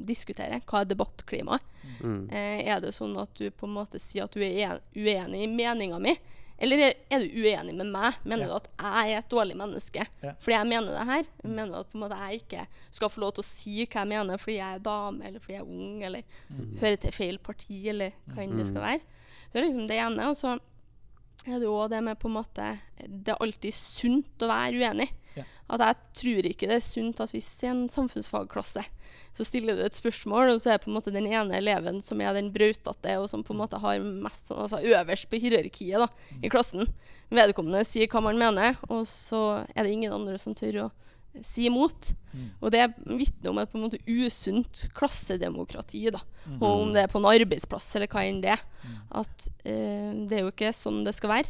diskuterer. 0.08 0.64
Hva 0.66 0.82
er 0.82 0.90
debattklimaet? 0.90 1.74
Mm. 2.02 2.24
Eh, 2.30 2.64
er 2.66 2.82
det 2.82 2.96
sånn 2.96 3.16
at 3.22 3.36
du 3.38 3.50
på 3.52 3.70
en 3.70 3.76
måte 3.78 4.02
sier 4.02 4.26
at 4.26 4.36
du 4.36 4.42
er 4.46 4.82
uenig 4.96 5.44
i 5.46 5.52
meninga 5.52 6.02
mi? 6.02 6.16
Eller 6.58 6.94
er 7.12 7.20
du 7.20 7.26
uenig 7.36 7.74
med 7.76 7.90
meg? 7.92 8.16
Mener 8.24 8.46
Ja. 8.48 8.48
du 8.48 8.56
at 8.56 8.68
jeg 8.80 9.14
er 9.14 9.18
et 9.20 9.30
dårlig 9.30 9.56
menneske 9.60 10.06
Ja. 10.24 10.32
fordi 10.40 10.56
jeg 10.56 10.68
mener 10.68 10.88
det 10.96 11.06
her? 11.10 11.24
Mener 11.44 11.68
du 11.74 11.80
at 11.82 11.90
på 11.92 11.98
en 11.98 12.04
måte 12.06 12.20
jeg 12.22 12.42
ikke 12.42 12.68
skal 12.92 13.10
få 13.10 13.20
lov 13.22 13.34
til 13.36 13.44
å 13.44 13.48
si 13.50 13.86
hva 13.86 14.00
jeg 14.06 14.08
mener 14.08 14.38
fordi 14.40 14.56
jeg 14.58 14.76
er 14.76 14.80
dame, 14.80 15.26
eller 15.28 15.40
fordi 15.40 15.54
jeg 15.58 15.62
er 15.62 15.68
ung, 15.68 16.04
eller 16.04 16.24
hører 16.80 16.96
til 17.02 17.12
feil 17.12 17.38
parti, 17.40 17.82
eller 17.90 18.12
hva 18.32 18.44
enn 18.44 18.58
det 18.58 18.68
skal 18.68 18.82
være? 18.82 19.02
Så 19.02 19.52
det 19.54 19.62
er 19.62 19.68
liksom 19.68 19.88
det 19.88 20.00
ene. 20.00 20.30
Og 20.30 20.36
så 20.40 20.54
er 21.46 21.60
det 21.60 21.68
jo 21.68 21.76
også 21.76 21.90
det 21.90 22.04
med 22.04 22.20
på 22.20 22.28
en 22.28 22.34
måte 22.40 22.80
Det 23.06 23.28
er 23.36 23.38
alltid 23.44 23.74
sunt 23.74 24.40
å 24.40 24.48
være 24.48 24.80
uenig. 24.80 25.10
Ja. 25.36 25.46
At 25.76 25.84
jeg 25.84 25.98
tror 26.22 26.50
ikke 26.50 26.70
det 26.70 26.78
er 26.80 26.86
sunt 26.86 27.22
at 27.24 27.34
hvis 27.34 27.50
i 27.64 27.72
en 27.72 27.86
samfunnsfagklasse 27.92 28.86
så 29.36 29.44
stiller 29.44 29.76
du 29.76 29.84
et 29.84 29.96
spørsmål, 29.96 30.54
og 30.54 30.62
så 30.64 30.72
er 30.72 30.82
på 30.82 30.88
en 30.88 30.96
måte 30.96 31.12
den 31.12 31.28
ene 31.28 31.58
eleven 31.58 32.00
som 32.04 32.22
er 32.24 32.36
den 32.38 32.54
brautete, 32.56 33.18
og 33.20 33.28
som 33.32 33.44
på 33.44 33.52
en 33.52 33.60
måte 33.66 33.80
har 33.84 34.00
mest 34.00 34.48
sånn, 34.48 34.62
altså 34.64 34.80
øverst 34.80 35.28
på 35.32 35.40
hierarkiet 35.44 36.06
da, 36.06 36.08
i 36.40 36.52
klassen. 36.52 36.88
Vedkommende 37.34 37.84
sier 37.88 38.08
hva 38.12 38.22
man 38.24 38.40
mener, 38.40 38.80
og 38.88 39.04
så 39.10 39.66
er 39.74 39.84
det 39.84 39.92
ingen 39.92 40.16
andre 40.16 40.40
som 40.40 40.56
tør 40.56 40.86
å 40.86 40.92
si 41.44 41.66
imot. 41.68 42.14
Mm. 42.32 42.48
Og 42.62 42.72
det 42.72 42.86
vitner 43.04 43.52
om 43.52 43.60
et 43.60 43.72
på 43.72 43.80
en 43.80 43.86
måte 43.88 44.00
usunt 44.08 44.86
klassedemokrati. 44.96 46.06
da. 46.16 46.22
Mm. 46.46 46.60
Og 46.62 46.70
om 46.70 46.94
det 46.96 47.04
er 47.04 47.12
på 47.12 47.20
en 47.20 47.28
arbeidsplass 47.28 47.90
eller 47.98 48.12
hva 48.12 48.24
enn 48.24 48.44
det 48.46 48.56
Mm. 48.86 48.98
At 49.18 49.48
eh, 49.66 50.12
det 50.30 50.38
er 50.38 50.44
jo 50.44 50.52
ikke 50.52 50.70
sånn 50.76 51.04
det 51.04 51.16
skal 51.18 51.32
være. 51.32 51.50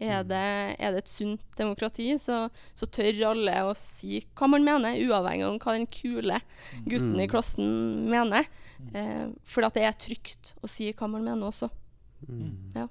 Er 0.00 0.22
Mm. 0.22 0.28
det, 0.28 0.42
er 0.78 0.90
det 0.92 0.98
et 1.04 1.08
sunt 1.08 1.40
demokrati, 1.56 2.10
så, 2.18 2.50
så 2.74 2.86
tør 2.86 3.22
alle 3.30 3.54
å 3.64 3.74
si 3.76 4.20
hva 4.36 4.48
man 4.48 4.64
mener, 4.64 4.98
uavhengig 5.06 5.44
av 5.46 5.58
hva 5.58 5.72
den 5.78 5.86
kule 5.86 6.40
gutten 6.84 7.14
i 7.20 7.26
Mm. 7.26 7.30
klassen 7.30 8.10
mener. 8.10 8.46
Eh, 8.94 9.28
for 9.44 9.64
at 9.64 9.74
det 9.74 9.84
er 9.84 9.92
trygt 9.92 10.54
å 10.62 10.68
si 10.68 10.92
hva 10.92 11.08
man 11.08 11.24
mener 11.24 11.46
også. 11.48 11.70
Mm. 12.28 12.88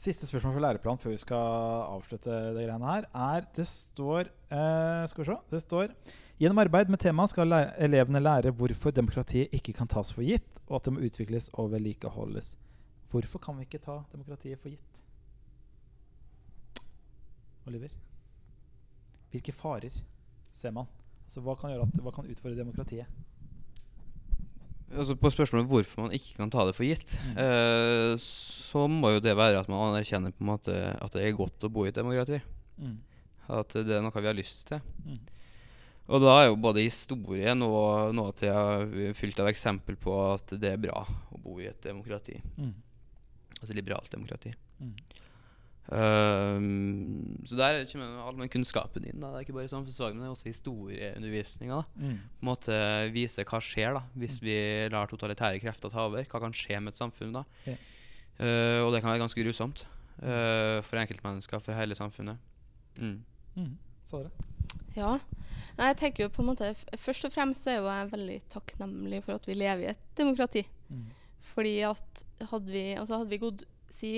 Siste 0.00 0.24
spørsmål 0.26 0.54
for 0.54 0.64
læreplan 0.64 0.98
før 0.98 1.10
vi 1.12 1.18
skal 1.20 1.92
avslutte 1.92 2.32
det 2.54 2.62
greiene 2.64 2.88
her, 2.88 3.04
er 3.12 3.44
Det 3.54 3.66
står 3.68 4.30
eh, 4.50 5.06
Skal 5.10 5.24
vi 5.24 5.28
se. 5.28 5.36
Det 5.50 5.60
står 5.66 5.92
Gjennom 6.40 6.56
arbeid 6.62 6.88
med 6.88 6.98
temaet 7.02 7.28
skal 7.34 7.50
lære, 7.52 7.74
elevene 7.84 8.22
lære 8.24 8.50
hvorfor 8.56 8.94
demokratiet 8.96 9.52
ikke 9.52 9.74
kan 9.76 9.86
tas 9.86 10.08
for 10.16 10.22
gitt, 10.24 10.48
og 10.70 10.76
at 10.78 10.84
det 10.84 10.92
må 10.94 11.00
utvikles 11.04 11.50
og 11.60 11.68
vedlikeholdes. 11.74 12.54
Hvorfor 13.12 13.38
kan 13.44 13.58
vi 13.58 13.66
ikke 13.66 13.82
ta 13.84 13.98
demokratiet 14.14 14.56
for 14.62 14.70
gitt? 14.72 14.89
Oliver? 17.70 17.94
Hvilke 19.30 19.54
farer 19.54 19.94
ser 20.52 20.74
man? 20.74 20.88
Altså, 21.24 21.40
hva, 21.46 21.54
kan 21.60 21.70
at, 21.78 21.98
hva 22.02 22.12
kan 22.14 22.26
utfordre 22.30 22.58
demokratiet? 22.58 23.06
Altså 24.90 25.14
På 25.14 25.30
spørsmålet 25.30 25.68
hvorfor 25.70 26.02
man 26.08 26.14
ikke 26.16 26.34
kan 26.40 26.50
ta 26.50 26.64
det 26.66 26.74
for 26.74 26.82
gitt, 26.88 27.12
Mm. 27.22 27.36
eh, 27.38 28.14
så 28.18 28.88
må 28.90 29.12
jo 29.14 29.20
det 29.22 29.36
være 29.38 29.60
at 29.60 29.68
man 29.70 29.92
anerkjenner 29.92 30.32
på 30.34 30.42
en 30.42 30.50
måte 30.50 30.74
at 30.74 31.12
det 31.14 31.22
er 31.28 31.36
godt 31.38 31.62
å 31.62 31.70
bo 31.70 31.84
i 31.84 31.92
et 31.92 31.94
demokrati. 31.94 32.40
Mm. 32.82 32.96
At 33.54 33.68
det 33.86 33.94
er 33.96 34.02
noe 34.02 34.10
vi 34.14 34.26
har 34.26 34.34
lyst 34.34 34.66
til. 34.68 34.80
Mm. 35.06 35.20
Og 36.10 36.20
da 36.24 36.32
er 36.40 36.48
jo 36.48 36.56
både 36.58 36.82
historien 36.82 37.62
og 37.62 38.10
nåtida 38.18 39.14
fylt 39.14 39.38
av 39.38 39.46
eksempel 39.46 39.94
på 39.96 40.10
at 40.34 40.56
det 40.58 40.72
er 40.72 40.82
bra 40.82 41.04
å 41.06 41.38
bo 41.38 41.60
i 41.60 41.68
et 41.70 41.80
demokrati. 41.86 42.40
Mm. 42.58 42.74
Altså 43.60 43.74
liberalt 43.78 44.10
demokrati. 44.10 44.50
Mm. 44.80 44.94
Ehm, 45.90 47.40
så 47.44 47.56
der 47.58 47.82
kommer 47.90 48.22
allmennkunnskapen 48.28 49.06
inn. 49.10 49.18
Da. 49.18 49.32
Det 49.32 49.40
er 49.40 49.46
ikke 49.46 49.56
bare 49.56 49.70
samfunnsfag, 49.72 50.14
men 50.14 50.22
det 50.22 50.28
er 50.28 50.34
også 50.34 50.50
historieundervisninga. 50.50 51.80
Mm. 51.96 52.18
På 52.38 52.44
en 52.44 52.50
måte 52.50 52.76
vise 53.14 53.44
hva 53.48 53.62
skjer 53.64 53.96
da 53.98 54.04
hvis 54.20 54.38
vi 54.44 54.56
lar 54.92 55.10
totalitære 55.10 55.62
krefter 55.62 55.92
ta 55.92 56.06
over. 56.06 56.26
Hva 56.30 56.42
kan 56.44 56.54
skje 56.54 56.78
med 56.78 56.94
et 56.94 57.00
samfunn 57.00 57.34
da? 57.40 57.44
Ja. 57.66 57.78
Uh, 58.40 58.86
og 58.86 58.94
det 58.94 59.02
kan 59.02 59.10
være 59.10 59.20
ganske 59.20 59.42
grusomt 59.44 59.82
uh, 60.22 60.78
for 60.86 60.96
enkeltmennesker, 60.96 61.60
for 61.60 61.76
hele 61.76 61.98
samfunnet. 61.98 62.40
Mm. 62.96 63.18
Mm. 63.58 63.74
Sa? 64.08 64.22
Ja. 64.96 65.16
Nei, 65.76 65.90
jeg 65.90 65.98
tenker 66.00 66.24
jo 66.24 66.32
på 66.34 66.42
en 66.42 66.48
måte 66.50 66.72
Først 66.98 67.24
og 67.28 67.32
fremst 67.32 67.64
så 67.64 67.72
er 67.72 67.76
jo 67.78 67.88
jeg 67.88 68.08
veldig 68.10 68.38
takknemlig 68.52 69.20
for 69.26 69.38
at 69.38 69.46
vi 69.48 69.58
lever 69.58 69.84
i 69.84 69.90
et 69.92 70.06
demokrati. 70.18 70.64
Mm. 70.88 71.04
Fordi 71.50 71.74
at 71.88 72.24
hadde 72.50 72.72
vi, 72.72 72.84
altså 72.94 73.20
hadde 73.20 73.32
vi 73.32 73.42
gått 73.42 73.66
si 73.90 74.12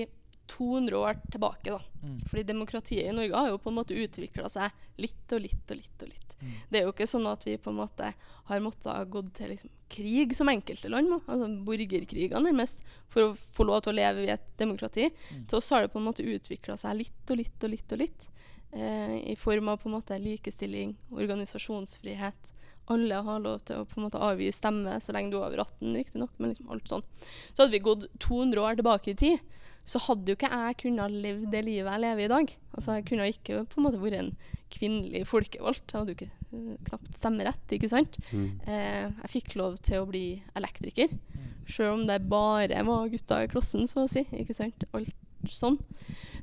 200 0.53 0.99
år 0.99 1.21
tilbake, 1.33 1.71
da. 1.71 1.81
Mm. 2.03 2.19
Fordi 2.29 2.43
demokratiet 2.49 3.09
i 3.09 3.15
Norge 3.17 3.39
har 3.39 3.53
jo 3.53 3.61
på 3.63 3.71
en 3.73 3.79
måte 3.79 3.97
utvikla 3.97 4.51
seg 4.53 4.71
litt 5.01 5.33
og 5.33 5.45
litt 5.45 5.73
og 5.73 5.81
litt. 5.81 5.97
og 6.03 6.11
litt. 6.11 6.33
Mm. 6.43 6.55
Det 6.69 6.79
er 6.79 6.87
jo 6.87 6.93
ikke 6.93 7.09
sånn 7.09 7.29
at 7.31 7.47
vi 7.47 7.57
på 7.63 7.71
en 7.71 7.79
måte 7.79 8.09
har 8.49 8.65
måttet 8.65 9.11
gått 9.13 9.31
til 9.39 9.53
liksom 9.53 9.71
krig 9.93 10.35
som 10.37 10.51
enkelte 10.51 10.91
land 10.93 11.11
må. 11.13 11.21
Altså 11.27 11.49
borgerkriger 11.67 12.43
nærmest. 12.43 12.83
For 13.13 13.29
å 13.29 13.35
få 13.37 13.67
lov 13.69 13.85
til 13.85 13.95
å 13.95 13.99
leve 14.01 14.27
i 14.27 14.33
et 14.35 14.49
demokrati. 14.61 15.09
Mm. 15.09 15.47
Til 15.51 15.61
oss 15.61 15.71
har 15.75 15.85
det 15.85 15.93
på 15.95 16.03
en 16.03 16.09
måte 16.09 16.27
utvikla 16.27 16.79
seg 16.81 16.99
litt 17.03 17.33
og 17.33 17.41
litt 17.41 17.69
og 17.69 17.75
litt. 17.75 17.95
og 17.95 18.03
litt. 18.03 18.29
Eh, 18.73 19.17
I 19.33 19.37
form 19.37 19.69
av 19.69 19.83
på 19.83 19.91
en 19.91 19.99
måte 19.99 20.19
likestilling, 20.19 20.97
organisasjonsfrihet. 21.13 22.53
Alle 22.91 23.15
har 23.15 23.43
lov 23.43 23.61
til 23.63 23.79
å 23.79 23.87
på 23.87 24.01
en 24.01 24.09
måte 24.09 24.21
avgi 24.21 24.49
stemme 24.53 24.97
så 25.01 25.15
lenge 25.15 25.31
du 25.31 25.39
er 25.39 25.47
over 25.47 25.63
18, 25.63 25.93
riktignok. 25.95 26.33
Men 26.39 26.55
liksom 26.55 26.73
alt 26.75 26.89
sånn. 26.91 27.05
Så 27.53 27.63
hadde 27.63 27.75
vi 27.77 27.85
gått 27.85 28.09
200 28.19 28.65
år 28.65 28.81
tilbake 28.81 29.13
i 29.13 29.19
tid, 29.19 29.53
så 29.85 29.99
hadde 30.07 30.31
jo 30.31 30.37
ikke 30.39 30.51
jeg 30.53 30.77
kunnet 30.85 31.11
leve 31.11 31.51
det 31.51 31.65
livet 31.67 31.91
jeg 31.91 32.03
lever 32.05 32.23
i 32.23 32.25
i 32.29 32.33
dag. 32.33 32.53
Altså 32.77 32.95
Jeg 32.99 33.07
kunne 33.09 33.27
ikke 33.33 33.65
på 33.67 33.81
en 33.81 33.87
måte 33.89 34.01
vært 34.03 34.19
en 34.21 34.33
kvinnelig 34.73 35.25
folkevalgt. 35.29 35.91
Jeg 35.93 35.99
hadde 35.99 36.13
jo 36.15 36.19
ikke 36.21 36.31
eh, 36.31 36.77
knapt 36.89 37.17
stemmerett, 37.19 37.75
ikke 37.77 37.91
sant. 37.91 38.19
Mm. 38.33 38.47
Eh, 38.67 39.11
jeg 39.25 39.33
fikk 39.35 39.57
lov 39.59 39.77
til 39.83 40.03
å 40.03 40.09
bli 40.09 40.27
elektriker, 40.59 41.09
Mm. 41.33 41.49
sjøl 41.67 41.93
om 41.95 42.07
det 42.07 42.21
bare 42.29 42.83
var 42.87 43.09
gutter 43.09 43.45
i 43.45 43.49
klassen, 43.51 43.87
så 43.91 44.05
å 44.07 44.11
si. 44.11 44.23
Ikke 44.33 44.55
sant? 44.55 44.85
Alt 44.95 45.13
sånn. 45.51 45.79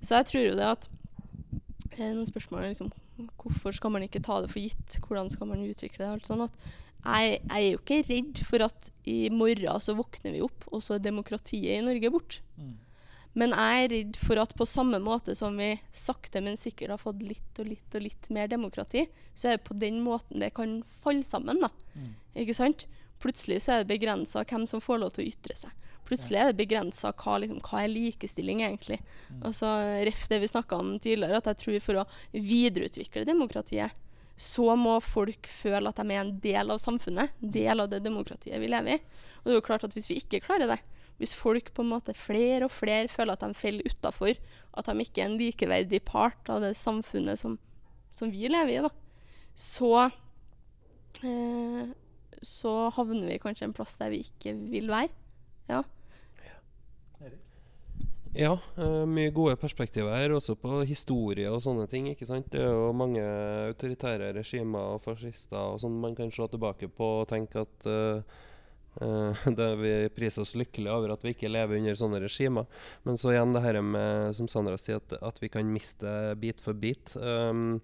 Så 0.02 0.18
jeg 0.20 0.26
tror 0.30 0.44
jo 0.44 0.56
det 0.60 0.68
at 0.68 0.90
eh, 1.98 2.12
Noen 2.12 2.28
spørsmål 2.28 2.64
er 2.66 2.74
liksom 2.74 2.92
Hvorfor 3.40 3.74
skal 3.76 3.92
man 3.92 4.04
ikke 4.06 4.22
ta 4.24 4.38
det 4.42 4.48
for 4.52 4.60
gitt? 4.64 5.00
Hvordan 5.04 5.28
skal 5.32 5.48
man 5.50 5.64
utvikle 5.68 6.06
det? 6.06 6.12
Alt 6.14 6.28
sånn 6.30 6.44
at 6.46 6.54
jeg, 7.04 7.40
jeg 7.40 7.56
er 7.56 7.66
jo 7.74 7.80
ikke 7.80 7.98
redd 8.08 8.40
for 8.48 8.64
at 8.64 8.92
i 9.08 9.18
morgen 9.32 9.80
så 9.84 9.96
våkner 9.96 10.32
vi 10.36 10.42
opp, 10.44 10.68
og 10.72 10.80
så 10.84 10.96
er 10.96 11.04
demokratiet 11.04 11.78
i 11.80 11.84
Norge 11.84 12.12
borte. 12.12 12.40
Mm. 12.60 12.78
Men 13.38 13.54
jeg 13.54 13.84
er 13.84 13.92
redd 13.94 14.18
for 14.18 14.42
at 14.42 14.56
på 14.58 14.66
samme 14.68 14.98
måte 15.04 15.36
som 15.38 15.58
vi 15.60 15.74
sakte, 15.96 16.42
men 16.42 16.58
sikkert 16.58 16.96
har 16.96 17.02
fått 17.02 17.22
litt 17.22 17.62
og 17.62 17.70
litt 17.70 17.98
og 17.98 18.06
litt 18.06 18.30
mer 18.34 18.50
demokrati, 18.50 19.06
så 19.38 19.52
er 19.52 19.58
det 19.60 19.68
på 19.68 19.78
den 19.78 20.02
måten 20.06 20.42
det 20.42 20.54
kan 20.58 20.80
falle 21.04 21.28
sammen. 21.28 21.62
da. 21.62 21.70
Mm. 21.94 22.16
Ikke 22.44 22.58
sant? 22.58 22.88
Plutselig 23.22 23.62
så 23.66 23.76
er 23.76 23.84
det 23.84 23.92
begrensa 23.94 24.46
hvem 24.48 24.66
som 24.70 24.82
får 24.82 25.02
lov 25.04 25.14
til 25.16 25.26
å 25.26 25.30
ytre 25.30 25.58
seg. 25.60 25.88
Plutselig 26.10 26.40
er 26.42 26.50
det 26.50 26.58
begrensa 26.58 27.12
hva, 27.14 27.38
liksom, 27.44 27.60
hva 27.62 27.84
er 27.84 27.92
likestilling 27.92 28.64
egentlig. 28.66 28.98
Mm. 29.30 29.42
Altså, 29.52 29.70
Ref 30.08 30.24
det 30.32 30.40
vi 30.42 30.50
snakka 30.50 30.80
om 30.82 30.96
tidligere, 30.98 31.38
at 31.38 31.50
jeg 31.52 31.60
tror 31.64 31.82
for 31.86 32.02
å 32.02 32.06
videreutvikle 32.34 33.28
demokratiet, 33.30 33.94
så 34.40 34.72
må 34.80 34.96
folk 35.04 35.50
føle 35.52 35.92
at 35.92 36.00
de 36.00 36.16
er 36.16 36.24
en 36.24 36.32
del 36.42 36.72
av 36.72 36.80
samfunnet, 36.82 37.36
del 37.44 37.84
av 37.84 37.92
det 37.92 38.00
demokratiet 38.06 38.58
vi 38.62 38.72
lever 38.72 38.96
i. 38.96 39.02
Og 39.42 39.50
det 39.50 39.54
er 39.54 39.60
jo 39.60 39.66
klart 39.68 39.86
at 39.86 39.94
hvis 39.94 40.08
vi 40.10 40.18
ikke 40.22 40.42
klarer 40.48 40.72
det, 40.72 40.80
hvis 41.20 41.36
folk 41.36 41.72
på 41.76 41.84
en 41.84 41.92
måte 41.92 42.16
flere 42.18 42.66
og 42.68 42.74
flere 42.74 43.12
føler 43.12 43.36
at 43.36 43.44
de 43.44 43.58
faller 43.58 43.88
utafor, 43.88 44.40
at 44.80 44.90
de 44.90 45.06
ikke 45.06 45.24
er 45.24 45.30
en 45.30 45.40
likeverdig 45.40 46.02
part 46.08 46.52
av 46.52 46.64
det 46.64 46.74
samfunnet 46.80 47.40
som, 47.42 47.58
som 48.16 48.32
vi 48.32 48.48
lever 48.52 48.78
i, 48.78 48.84
da, 48.88 48.92
så 49.60 50.08
eh, 51.28 51.90
så 52.42 52.74
havner 52.96 53.28
vi 53.28 53.40
kanskje 53.42 53.68
en 53.68 53.76
plass 53.76 53.98
der 54.00 54.14
vi 54.14 54.24
ikke 54.24 54.56
vil 54.72 54.92
være. 54.92 55.12
Ja. 55.70 55.84
Ja, 58.38 58.52
eh, 58.78 59.06
mye 59.10 59.32
gode 59.34 59.56
perspektiver 59.58 60.14
her, 60.14 60.32
også 60.38 60.54
på 60.56 60.84
historie 60.86 61.50
og 61.50 61.64
sånne 61.64 61.88
ting. 61.90 62.12
ikke 62.12 62.28
sant? 62.30 62.52
Det 62.54 62.62
er 62.62 62.70
jo 62.70 62.92
mange 62.94 63.24
autoritære 63.72 64.30
regimer 64.38 64.94
og 64.94 65.02
fascister 65.02 65.58
og 65.58 65.80
sånn 65.82 65.98
man 66.00 66.14
kan 66.16 66.30
se 66.32 66.46
tilbake 66.48 66.92
på 66.94 67.08
og 67.24 67.28
tenke 67.32 67.66
at 67.66 67.88
eh, 67.90 68.22
eh, 69.02 69.48
det 69.60 69.70
Vi 69.80 69.94
priser 70.16 70.44
oss 70.44 70.56
lykkelige 70.60 70.94
over 70.94 71.16
at 71.16 71.26
vi 71.26 71.34
ikke 71.36 71.52
lever 71.52 71.80
under 71.80 71.98
sånne 71.98 72.22
regimer. 72.26 72.68
Men 73.08 73.18
så 73.20 73.34
igjen 73.34 73.56
det 73.56 73.64
her 73.66 73.82
med, 73.86 74.36
som 74.38 74.50
Sandra 74.52 74.78
sier, 74.80 75.02
at, 75.02 75.18
at 75.22 75.42
vi 75.42 75.52
kan 75.54 75.74
miste 75.74 76.36
bit 76.40 76.62
for 76.64 76.78
bit. 76.78 77.16
Um, 77.16 77.80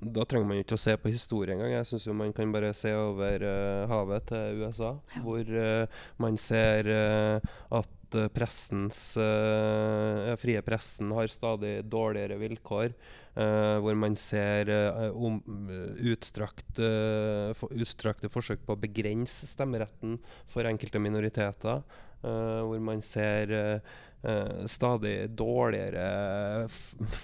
da 0.00 0.24
trenger 0.24 0.48
man 0.48 0.60
jo 0.60 0.64
ikke 0.64 0.78
å 0.78 0.80
se 0.80 0.94
på 0.96 1.12
historie 1.12 1.54
engang. 1.54 1.74
Jeg 1.74 1.88
syns 1.90 2.08
man 2.16 2.34
kan 2.36 2.52
bare 2.54 2.72
se 2.76 2.92
over 2.96 3.44
uh, 3.44 3.90
havet 3.90 4.28
til 4.30 4.62
USA, 4.62 4.94
hvor 5.24 5.44
uh, 5.44 6.04
man 6.22 6.38
ser 6.40 6.88
uh, 6.88 7.56
at 7.80 7.96
eh, 8.18 8.28
pressens 8.32 9.16
eh, 9.20 10.34
frie 10.40 10.60
pressen 10.66 11.12
har 11.16 11.30
stadig 11.30 11.80
dårligere 11.90 12.38
vilkår. 12.40 12.94
eh, 13.36 13.76
hvor 13.78 13.94
man 13.94 14.16
ser 14.16 14.68
eh, 14.68 15.10
um, 15.14 15.40
utstrakt, 16.12 16.78
eh, 16.78 17.52
for, 17.54 17.72
utstrakte 17.72 18.30
forsøk 18.32 18.66
på 18.66 18.76
å 18.76 18.80
begrense 18.80 19.46
stemmeretten 19.46 20.18
for 20.46 20.64
enkelte 20.64 21.02
minoriteter. 21.02 21.82
hvor 22.20 22.80
man 22.84 23.00
ser 23.00 23.80
stadig 24.68 25.30
dårligere 25.32 26.68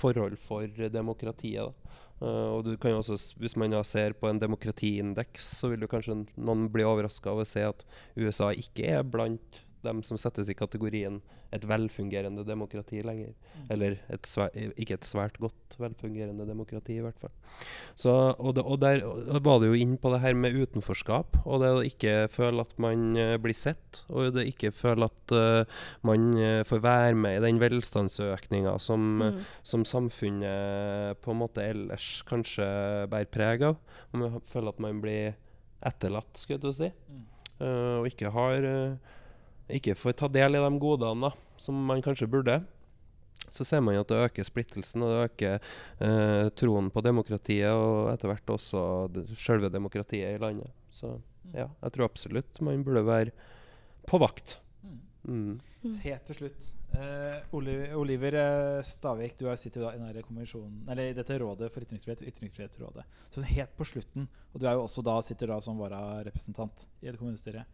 forhold 0.00 0.38
for 0.40 0.88
demokratiet. 0.88 1.74
Eh, 2.16 2.48
og 2.56 2.64
du 2.64 2.76
kan 2.80 2.94
jo 2.94 3.02
også, 3.02 3.36
Hvis 3.36 3.56
man 3.56 3.70
da 3.70 3.82
ser 3.84 4.14
på 4.16 4.28
en 4.28 4.40
demokratiindeks, 4.40 5.50
så 5.60 5.68
vil 5.68 5.84
jo 5.84 5.90
kanskje 5.90 6.22
noen 6.36 6.68
bli 6.72 6.86
overraska 6.86 7.32
over 7.32 7.44
å 7.44 7.48
se 7.48 7.64
at 7.66 7.84
USA 8.16 8.52
ikke 8.56 8.88
er 8.98 9.02
blant 9.04 9.60
dem 9.86 10.02
som 10.06 10.18
settes 10.20 10.50
i 10.50 10.56
kategorien 10.58 11.20
et 11.54 11.64
velfungerende 11.68 12.42
demokrati 12.46 13.00
lenger. 13.06 13.32
Eller 13.72 14.00
et 14.12 14.26
svært, 14.26 14.56
ikke 14.76 14.96
et 14.98 15.06
svært 15.06 15.38
godt 15.42 15.76
velfungerende 15.80 16.46
demokrati, 16.48 16.98
i 16.98 17.04
hvert 17.04 17.18
fall. 17.22 17.32
Så, 17.94 18.12
og, 18.34 18.56
det, 18.58 18.64
og 18.66 18.80
der 18.82 19.04
var 19.46 19.62
det 19.62 19.70
jo 19.70 19.78
inn 19.78 19.94
på 20.02 20.10
det 20.12 20.20
her 20.24 20.36
med 20.38 20.56
utenforskap, 20.58 21.38
og 21.44 21.62
det 21.62 21.70
å 21.72 21.84
ikke 21.86 22.16
føle 22.32 22.66
at 22.66 22.74
man 22.82 23.06
eh, 23.20 23.36
blir 23.42 23.56
sett, 23.56 24.02
og 24.10 24.34
det 24.36 24.48
ikke 24.50 24.72
føle 24.74 25.06
at 25.08 25.34
uh, 25.36 25.80
man 26.06 26.28
eh, 26.40 26.60
får 26.66 26.82
være 26.84 27.16
med 27.18 27.38
i 27.38 27.44
den 27.46 27.62
velstandsøkninga 27.62 28.76
som, 28.82 29.04
Mm. 29.16 29.38
som 29.64 29.84
samfunnet 29.86 31.20
på 31.22 31.32
en 31.32 31.38
måte 31.38 31.62
ellers 31.64 32.20
kanskje 32.28 32.66
bærer 33.10 33.30
preg 33.32 33.62
av. 33.68 33.78
Man 34.12 34.40
føler 34.44 34.74
at 34.74 34.82
man 34.82 35.00
blir 35.00 35.36
etterlatt, 35.86 36.32
skulle 36.36 36.58
jeg 36.58 36.64
til 36.64 36.72
å 36.72 36.76
si. 36.76 36.90
Mm. 37.12 37.24
Eh, 37.56 37.94
og 38.02 38.08
ikke 38.10 38.32
har 38.34 38.66
eh, 38.68 39.14
Ikke 39.72 39.96
får 39.98 40.14
ta 40.20 40.28
del 40.30 40.54
i 40.58 40.62
de 40.62 40.72
godene 40.82 41.28
da, 41.28 41.32
som 41.60 41.78
man 41.88 42.02
kanskje 42.04 42.28
burde. 42.30 42.60
Så 43.52 43.64
ser 43.66 43.82
man 43.84 43.98
at 43.98 44.08
det 44.10 44.18
øker 44.26 44.46
splittelsen, 44.46 45.04
og 45.06 45.12
det 45.12 45.24
øker 45.28 45.58
eh, 46.02 46.48
troen 46.58 46.90
på 46.90 47.02
demokratiet, 47.04 47.70
og 47.70 48.10
etter 48.12 48.30
hvert 48.32 48.54
også 48.56 48.80
det, 49.12 49.26
selve 49.38 49.70
demokratiet 49.70 50.34
i 50.34 50.42
landet. 50.42 50.70
Så 50.90 51.16
ja, 51.54 51.68
jeg 51.82 51.94
tror 51.94 52.08
absolutt 52.08 52.60
man 52.64 52.82
burde 52.86 53.04
være 53.06 53.34
på 54.06 54.18
vakt. 54.22 54.56
Mm. 54.82 54.98
Mm. 55.26 55.60
Mm. 55.84 55.94
Helt 56.02 56.26
til 56.26 56.40
slutt. 56.40 56.68
Eh, 56.96 57.38
Oli- 57.54 57.92
Oliver 57.94 58.34
eh, 58.40 58.82
Stavik, 58.86 59.36
du 59.38 59.46
har 59.50 59.58
sittet 59.60 59.82
i 59.82 59.98
denne 59.98 60.10
eller 60.14 61.02
i 61.10 61.14
dette 61.14 61.38
rådet 61.42 61.70
for 61.74 61.84
ytringsfrihet, 61.84 62.22
Ytringsfrihetsrådet. 62.30 63.04
Så 63.34 63.42
helt 63.46 63.74
på 63.76 63.84
slutten, 63.86 64.28
og 64.52 64.60
du 64.62 64.66
er 64.66 64.78
jo 64.78 64.86
også 64.86 65.04
da 65.04 65.18
sitter 65.22 65.52
da 65.52 65.60
som 65.60 65.78
vararepresentant 65.78 66.86
i 67.02 67.10
et 67.10 67.18
kommunestyre. 67.18 67.66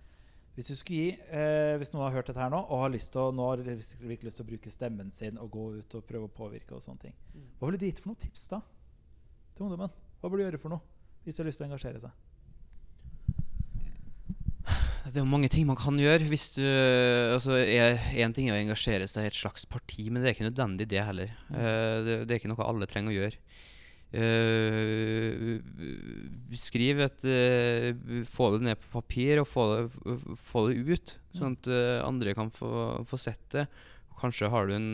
Hvis 0.52 0.68
du 0.68 0.76
skulle 0.76 0.98
gi, 1.00 1.12
eh, 1.32 1.74
hvis 1.80 1.94
noen 1.94 2.04
har 2.04 2.18
hørt 2.18 2.28
dette 2.28 2.42
her 2.42 2.50
nå 2.52 2.58
og 2.60 2.82
har 2.82 2.92
lyst 2.92 3.14
til 3.14 3.22
å, 3.22 3.30
nå 3.32 3.46
har 3.48 3.62
virkelig 3.64 4.26
lyst 4.28 4.40
til 4.40 4.44
å 4.44 4.50
bruke 4.50 4.72
stemmen 4.72 5.08
sin 5.14 5.38
og 5.40 5.48
gå 5.54 5.68
ut 5.78 5.96
og 5.96 6.04
prøve 6.08 6.28
å 6.28 6.34
påvirke 6.34 6.76
og 6.76 6.84
sånne 6.84 7.06
ting, 7.06 7.14
hva 7.56 7.70
ville 7.70 7.80
du 7.80 7.86
gitt 7.88 8.02
for 8.02 8.12
noen 8.12 8.20
tips 8.20 8.50
da 8.52 8.60
til 9.56 9.64
ungdommen? 9.64 9.94
Hva 10.20 10.28
burde 10.28 10.44
du 10.44 10.48
gjøre 10.50 10.60
for 10.60 10.74
noe 10.74 10.84
hvis 11.24 11.38
de 11.38 11.42
har 11.42 11.48
lyst 11.48 11.62
til 11.62 11.68
å 11.68 11.70
engasjere 11.70 12.02
seg? 12.04 12.20
Det 15.02 15.18
er 15.18 15.24
jo 15.24 15.32
mange 15.32 15.50
ting 15.50 15.66
man 15.66 15.78
kan 15.78 15.96
gjøre. 15.98 16.28
hvis 16.30 16.52
du, 16.54 16.62
altså 17.34 17.56
Én 17.58 18.34
ting 18.36 18.48
er 18.48 18.54
å 18.54 18.60
engasjere 18.60 19.08
seg 19.10 19.26
i 19.26 19.32
et 19.32 19.38
slags 19.38 19.66
parti, 19.66 20.06
men 20.08 20.22
det 20.22 20.30
er 20.30 20.36
ikke 20.36 20.46
nødvendig 20.46 20.86
det 20.92 21.02
heller. 21.02 21.32
Eh, 21.50 21.96
det, 22.06 22.16
det 22.28 22.36
er 22.36 22.40
ikke 22.40 22.52
noe 22.52 22.68
alle 22.68 22.86
trenger 22.90 23.10
å 23.10 23.16
gjøre. 23.16 23.40
Eh, 24.12 25.56
skriv 26.60 26.98
et 27.00 27.22
uh, 27.24 28.18
Få 28.28 28.50
det 28.52 28.66
ned 28.66 28.80
på 28.82 28.98
papir 28.98 29.40
og 29.40 29.48
få 29.48 29.64
det, 29.70 30.16
få 30.36 30.66
det 30.68 30.82
ut, 30.84 31.14
sånn 31.32 31.56
at 31.56 31.70
eh, 31.72 32.02
andre 32.04 32.34
kan 32.36 32.52
få, 32.52 32.68
få 33.08 33.20
sett 33.20 33.46
det. 33.54 33.64
Kanskje 34.20 34.50
har 34.52 34.68
du 34.68 34.76
en 34.76 34.90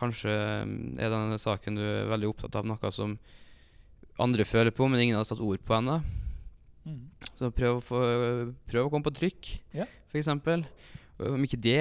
Kanskje 0.00 0.32
er 0.32 1.12
denne 1.12 1.36
saken 1.40 1.76
du 1.76 1.82
er 1.84 2.08
veldig 2.08 2.28
opptatt 2.30 2.54
av 2.56 2.68
noe 2.68 2.92
som 2.92 3.18
andre 4.20 4.46
føler 4.48 4.72
på, 4.72 4.86
men 4.88 5.00
ingen 5.02 5.18
har 5.18 5.26
satt 5.28 5.42
ord 5.44 5.60
på 5.64 5.74
ennå. 5.76 5.98
Mm. 6.88 7.02
Så 7.36 7.50
prøv 7.52 7.76
å, 7.76 7.82
få, 7.84 8.00
prøv 8.68 8.86
å 8.86 8.92
komme 8.92 9.04
på 9.04 9.12
trykk, 9.18 9.50
yeah. 9.76 9.92
eksempel. 10.16 10.64
Om 11.20 11.44
ikke 11.44 11.60
det 11.60 11.76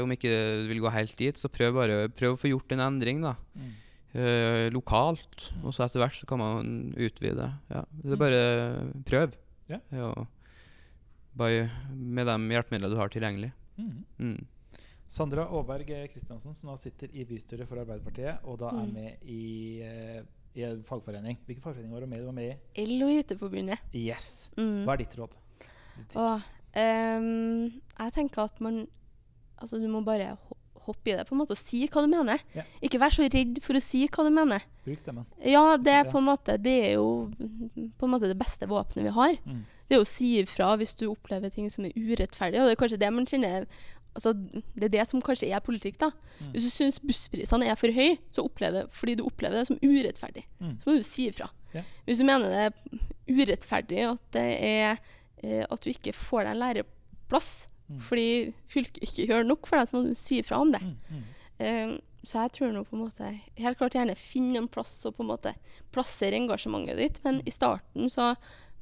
Om 0.00 0.14
ikke 0.14 0.32
du 0.32 0.70
vil 0.70 0.80
gå 0.80 0.92
helt 0.94 1.12
dit, 1.20 1.36
så 1.36 1.52
prøv 1.52 1.76
bare 1.76 2.06
prøv 2.08 2.38
å 2.38 2.40
få 2.40 2.54
gjort 2.54 2.72
en 2.72 2.86
endring, 2.88 3.20
da. 3.24 3.34
Mm. 3.52 3.74
Eh, 4.14 4.68
lokalt. 4.74 5.50
Og 5.64 5.72
så 5.72 5.86
etter 5.86 6.02
hvert 6.02 6.18
så 6.18 6.26
kan 6.28 6.38
man 6.38 6.92
utvide. 7.00 7.46
Ja. 7.70 7.84
Det 8.02 8.12
er 8.12 8.16
Mm. 8.16 8.24
bare 8.24 9.02
prøv. 9.08 9.32
Ja. 9.68 9.78
bare 11.34 11.70
med 11.96 12.26
de 12.26 12.34
hjelpemidlene 12.52 12.90
du 12.92 12.96
har 12.98 13.08
tilgjengelig. 13.08 13.52
Mm. 13.78 14.04
Mm. 14.18 14.46
Sandra 15.08 15.46
Aaberg 15.48 15.86
Kristiansen, 16.12 16.54
som 16.54 16.70
da 16.70 16.76
sitter 16.76 17.08
i 17.12 17.24
bystyret 17.24 17.66
for 17.68 17.76
Arbeiderpartiet, 17.80 18.38
og 18.44 18.58
da 18.58 18.68
er 18.68 18.84
Mm. 18.86 18.92
med 18.92 19.16
i, 19.22 19.80
eh, 19.82 20.22
i 20.54 20.62
en 20.62 20.82
fagforening. 20.84 21.38
Hvilken 21.46 21.62
fagforening 21.62 21.90
var 21.92 22.00
du 22.00 22.06
med 22.06 22.18
i? 22.18 22.20
Du 22.20 22.26
var 22.26 22.32
med 22.32 22.56
El 22.74 23.02
og 23.02 23.10
IT-forbundet. 23.10 23.78
Yes. 23.94 24.50
Mm. 24.58 24.84
Hva 24.84 24.92
er 24.92 24.96
ditt 24.98 25.16
råd? 25.16 25.36
Ditt 25.96 26.16
Og, 26.16 26.30
tips? 26.30 26.48
ehm, 26.74 27.80
jeg 27.98 28.12
tenker 28.12 28.42
at 28.44 28.60
man 28.60 28.86
Altså, 29.62 29.76
du 29.78 29.86
må 29.86 30.00
bare 30.04 30.36
ho- 30.82 30.92
hoppe 30.92 31.12
i 31.12 31.16
det 31.16 31.26
på 31.28 31.34
en 31.36 31.40
måte 31.42 31.54
og 31.54 31.58
si 31.60 31.84
hva 31.86 32.02
du 32.02 32.08
mener. 32.10 32.40
Ja. 32.54 32.62
Ikke 32.82 32.98
vær 33.00 33.10
så 33.14 33.22
redd 33.30 33.60
for 33.62 33.78
å 33.78 33.82
si 33.82 34.04
hva 34.08 34.24
du 34.26 34.30
mener. 34.34 34.64
Bruk 34.84 34.98
stemmen. 34.98 35.26
Ja, 35.46 35.76
det 35.78 35.92
er 35.92 36.04
på 36.10 36.18
en 36.18 36.26
måte 36.26 36.56
Det 36.60 36.74
er 36.88 36.92
jo 36.96 37.30
på 37.98 38.06
en 38.08 38.10
måte 38.16 38.26
det 38.30 38.38
beste 38.40 38.66
våpenet 38.66 39.06
vi 39.08 39.14
har. 39.16 39.36
Mm. 39.46 39.64
Det 39.88 39.96
er 39.96 40.02
å 40.02 40.08
si 40.08 40.38
ifra 40.42 40.76
hvis 40.80 40.94
du 40.98 41.06
opplever 41.10 41.50
ting 41.54 41.70
som 41.70 41.84
er 41.86 41.92
urettferdig. 41.96 42.60
Og 42.60 42.66
det 42.68 42.76
er 42.76 42.80
kanskje 42.82 42.98
det 43.02 43.12
man 43.14 43.26
kjenner 43.26 43.66
Altså, 44.12 44.34
det 44.76 44.84
er 44.84 44.90
det 44.92 45.04
som 45.08 45.22
kanskje 45.24 45.48
er 45.56 45.62
politikk, 45.64 45.94
da. 45.96 46.10
Mm. 46.42 46.50
Hvis 46.52 46.66
du 46.66 46.70
syns 46.74 46.98
bussprisene 47.00 47.64
er 47.64 47.78
for 47.80 47.88
høye, 47.96 48.18
så 48.28 48.42
opplever, 48.44 48.84
fordi 48.92 49.14
du 49.16 49.22
opplever 49.24 49.56
det 49.56 49.66
som 49.70 49.78
urettferdig, 49.80 50.42
Mm. 50.60 50.74
så 50.82 50.90
må 50.90 50.96
du 50.98 51.02
si 51.02 51.30
ifra. 51.30 51.46
Ja. 51.72 51.80
Hvis 52.04 52.18
du 52.20 52.24
mener 52.28 52.52
det 52.52 52.60
er 52.66 53.00
urettferdig 53.32 54.02
at 54.10 54.20
det 54.36 54.44
er 54.60 54.98
eh, 55.42 55.64
at 55.64 55.80
du 55.80 55.88
ikke 55.88 56.12
får 56.12 56.44
deg 56.44 56.52
en 56.52 56.60
læreplass 56.60 57.50
Mm. 57.88 57.98
fordi 58.06 58.28
fylket 58.72 59.02
ikke 59.04 59.26
gjør 59.28 59.46
nok 59.48 59.68
for 59.68 59.78
deg, 59.78 59.88
så 59.90 59.96
må 59.96 60.02
du 60.06 60.14
si 60.18 60.38
ifra 60.40 60.62
om 60.62 60.72
det. 60.72 60.82
Mm. 60.82 60.96
Mm. 61.10 61.22
Eh, 61.66 61.94
så 62.22 62.44
jeg 62.44 62.54
tror 62.56 62.70
nå 62.70 62.84
på 62.86 62.94
en 62.94 63.02
måte 63.02 63.28
Helt 63.58 63.80
klart 63.80 63.96
gjerne 63.96 64.14
finne 64.14 64.60
en 64.60 64.68
plass 64.70 64.94
og 65.08 65.16
på 65.16 65.24
en 65.24 65.32
måte 65.32 65.50
plassere 65.94 66.38
engasjementet 66.38 67.00
ditt, 67.00 67.18
men 67.26 67.40
i 67.42 67.54
starten 67.54 68.06
så 68.12 68.32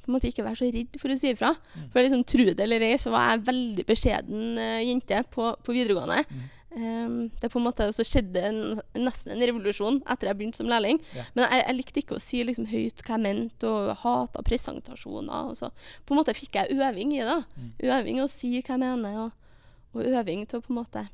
på 0.01 0.09
en 0.09 0.17
måte 0.17 0.31
ikke 0.31 0.45
være 0.45 0.61
så 0.61 0.69
redd 0.73 0.97
for 1.01 1.13
å 1.13 1.17
si 1.21 1.33
ifra. 1.35 1.51
Mm. 1.75 1.89
For 1.93 2.05
liksom, 2.05 2.23
tro 2.29 2.47
det 2.49 2.65
eller 2.65 2.85
ei, 2.87 2.95
så 3.01 3.13
var 3.13 3.35
jeg 3.35 3.45
veldig 3.51 3.85
beskjeden 3.89 4.61
uh, 4.61 4.81
jente 4.81 5.19
på, 5.35 5.51
på 5.61 5.75
videregående. 5.77 6.23
Eh, 6.71 7.09
det 7.43 7.51
på 7.51 7.59
en 7.59 7.67
måte, 7.67 7.89
også 7.91 8.07
skjedde 8.07 8.43
en, 8.47 8.61
nesten 8.95 9.35
en 9.35 9.43
revolusjon 9.43 10.01
etter 10.05 10.31
jeg 10.31 10.39
begynte 10.39 10.63
som 10.63 10.71
lærling. 10.71 11.01
Ja. 11.17 11.27
Men 11.35 11.47
jeg, 11.47 11.65
jeg 11.65 11.79
likte 11.79 12.03
ikke 12.05 12.19
å 12.19 12.23
si 12.23 12.43
liksom, 12.47 12.69
høyt 12.71 13.05
hva 13.07 13.17
jeg 13.17 13.25
mente, 13.27 13.71
og 13.71 13.95
hata 14.05 14.45
presentasjoner. 14.47 15.51
Og 15.51 15.59
så 15.59 15.73
på 16.07 16.15
en 16.15 16.23
måte 16.23 16.37
fikk 16.39 16.61
jeg 16.61 16.79
øving 16.79 17.17
i 17.19 17.25
det. 17.27 17.41
Mm. 17.57 17.71
Øving 17.97 18.21
å 18.23 18.29
si 18.31 18.57
hva 18.61 18.77
jeg 18.77 18.85
mener, 18.85 19.25
og, 19.27 19.57
og 19.97 20.07
øving 20.07 20.47
til 20.47 20.61
å 20.61 20.67
på 20.67 20.75
en 20.75 20.81
måte 20.83 21.09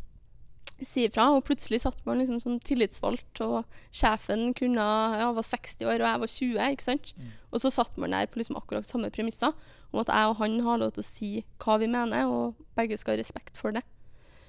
si 0.84 1.06
ifra. 1.08 1.30
Og 1.32 1.44
plutselig 1.48 1.80
satt 1.86 2.02
man 2.08 2.20
liksom 2.20 2.42
som 2.42 2.60
tillitsvalgt, 2.60 3.40
og 3.44 3.64
sjefen 3.94 4.50
kunne, 4.56 4.84
ja, 5.22 5.32
var 5.32 5.46
60 5.46 5.88
år, 5.88 6.02
og 6.02 6.08
jeg 6.10 6.22
var 6.22 6.34
20. 6.34 6.62
ikke 6.76 6.88
sant? 6.90 7.12
Mm. 7.16 7.34
Og 7.52 7.64
så 7.64 7.72
satt 7.72 7.96
man 8.00 8.12
der 8.12 8.28
på 8.28 8.42
liksom 8.42 8.60
akkurat 8.60 8.88
samme 8.88 9.08
premisser, 9.14 9.56
om 9.92 10.02
at 10.02 10.12
jeg 10.12 10.32
og 10.32 10.40
han 10.42 10.60
har 10.66 10.80
lov 10.82 10.96
til 10.96 11.04
å 11.04 11.08
si 11.08 11.30
hva 11.62 11.78
vi 11.80 11.88
mener, 11.88 12.28
og 12.28 12.60
begge 12.76 12.98
skal 13.00 13.16
ha 13.16 13.22
respekt 13.22 13.56
for 13.60 13.72
det. 13.72 13.86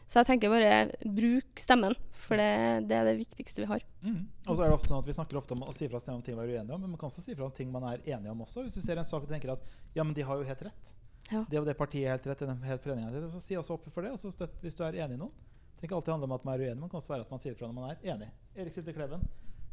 Så 0.07 0.21
jeg 0.21 0.29
tenker 0.29 0.51
bare 0.51 0.75
bruk 1.03 1.59
stemmen, 1.59 1.95
for 2.15 2.39
det, 2.39 2.51
det 2.87 2.95
er 2.95 3.09
det 3.09 3.17
viktigste 3.19 3.65
vi 3.65 3.67
har. 3.67 3.83
Mm. 4.05 4.21
Og 4.45 4.53
så 4.53 4.63
er 4.63 4.69
det 4.69 4.77
ofte 4.77 4.87
sånn 4.87 5.01
at 5.01 5.09
Vi 5.09 5.15
snakker 5.17 5.39
ofte 5.39 5.55
om 5.57 5.65
å 5.67 5.73
si 5.75 5.89
fra 5.91 5.99
om 6.13 6.21
ting 6.23 6.37
man 6.37 6.45
er 6.45 6.53
uenige 6.55 6.77
om, 6.77 6.85
men 6.85 6.93
man 6.93 7.01
kan 7.01 7.11
også 7.11 7.25
si 7.25 7.35
fra 7.35 7.49
om 7.49 7.55
ting 7.55 7.73
man 7.73 7.83
er 7.89 7.99
enige 8.05 8.31
om 8.31 8.45
også. 8.45 8.63
Hvis 8.63 8.77
du 8.79 8.81
ser 8.85 9.01
en 9.01 9.07
sak 9.07 9.25
og 9.25 9.31
tenker 9.31 9.51
at 9.57 9.65
ja, 9.97 10.05
men 10.05 10.15
de 10.15 10.23
har 10.23 10.39
jo 10.39 10.47
helt 10.47 10.63
rett. 10.69 10.93
Ja. 11.27 11.43
Det 11.51 11.59
og 11.59 11.67
det 11.67 11.75
partiet 11.75 12.07
er 12.07 12.15
helt 12.15 12.29
rett, 12.31 12.45
den 12.47 12.63
helt 12.63 12.85
foreningen 12.85 13.11
er 13.11 13.19
rett. 13.19 13.35
Så 13.35 13.43
si 13.43 13.59
også 13.59 13.75
opp 13.75 13.89
for 13.91 14.07
det, 14.07 14.13
og 14.15 14.21
så 14.21 14.31
støtt 14.31 14.55
hvis 14.63 14.79
du 14.79 14.85
er 14.87 15.01
enig 15.03 15.19
i 15.19 15.21
noen. 15.25 15.35
Det 15.35 15.81
trenger 15.81 15.91
ikke 15.91 15.99
alltid 15.99 16.13
handle 16.15 16.29
om 16.31 16.37
at 16.37 16.47
man 16.47 16.55
er 16.55 16.63
uenig, 16.63 16.77
men 16.77 16.87
det 16.87 16.93
kan 16.93 17.01
også 17.03 17.13
være 17.13 17.27
at 17.27 17.35
man 17.35 17.43
sier 17.43 17.59
fra 17.59 17.67
når 17.67 17.77
man 17.77 17.91
er 17.91 18.07
enig. 18.15 18.29
Erik 18.55 18.77
Sylte 18.77 18.95
Kleven, 18.95 19.27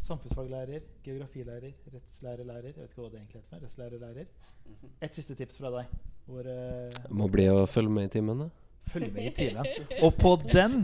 samfunnsfaglærer, 0.05 0.90
geografilærer, 1.06 1.78
rettslærerlærer. 1.94 2.74
Jeg 2.74 2.82
vet 2.82 2.90
ikke 2.90 3.05
hva 3.05 3.12
det 3.12 3.23
egentlig 3.23 3.40
heter. 3.40 3.62
Rettslærerlærer. 3.62 4.35
Et 5.06 5.16
siste 5.16 5.39
tips 5.39 5.62
fra 5.62 5.70
deg. 5.78 5.94
Hvor 6.27 6.51
uh, 6.51 7.09
Må 7.15 7.31
bli 7.32 7.47
å 7.52 7.65
følge 7.70 7.94
med 7.94 8.11
i 8.11 8.12
timen, 8.19 8.44
da. 8.44 8.51
Følge 8.93 9.11
med 9.15 9.28
i 9.28 9.35
timen. 9.35 9.69
Og 10.02 10.16
på 10.19 10.35
den 10.44 10.82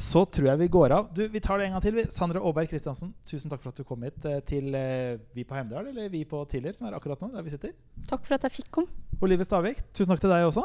så 0.00 0.22
tror 0.24 0.46
jeg 0.48 0.60
vi 0.62 0.68
går 0.72 0.94
av. 0.96 1.08
Du, 1.12 1.26
Vi 1.28 1.40
tar 1.44 1.60
det 1.60 1.66
en 1.68 1.74
gang 1.76 1.82
til. 1.84 1.98
Sandra 2.12 2.40
Aaberg 2.40 2.70
Kristiansen, 2.70 3.12
tusen 3.28 3.52
takk 3.52 3.60
for 3.60 3.72
at 3.74 3.80
du 3.80 3.84
kom 3.84 4.06
hit 4.06 4.24
eh, 4.24 4.38
til 4.48 4.72
eh, 4.74 5.18
Vi 5.36 5.44
på 5.44 5.58
Heimdal, 5.58 5.90
eller 5.92 6.08
Vi 6.12 6.22
på 6.28 6.40
Tiller, 6.48 6.72
som 6.76 6.88
er 6.88 6.96
akkurat 6.96 7.20
nå, 7.20 7.28
der 7.34 7.44
vi 7.44 7.52
sitter. 7.52 7.74
Takk 8.08 8.24
for 8.24 8.38
at 8.38 8.46
jeg 8.48 8.60
fikk 8.60 8.70
komme. 8.78 8.88
Olive 9.20 9.44
Stavik, 9.44 9.82
tusen 9.92 10.14
takk 10.14 10.22
til 10.24 10.32
deg 10.32 10.46
også. 10.48 10.64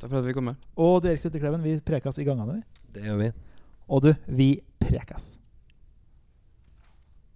Takk 0.00 0.08
for 0.08 0.20
at 0.22 0.28
vi 0.28 0.36
kom 0.36 0.48
med. 0.48 0.64
Og 0.80 1.02
du 1.04 1.10
Erik 1.10 1.20
Sylte 1.24 1.42
Kleven, 1.42 1.64
vi 1.64 1.76
prekas 1.84 2.20
i 2.22 2.26
gangene, 2.28 2.62
vi. 2.62 2.88
Det 2.96 3.04
gjør 3.04 3.20
vi. 3.20 3.30
Og 3.92 4.06
du, 4.06 4.12
vi 4.32 4.48
prekas. 4.80 5.34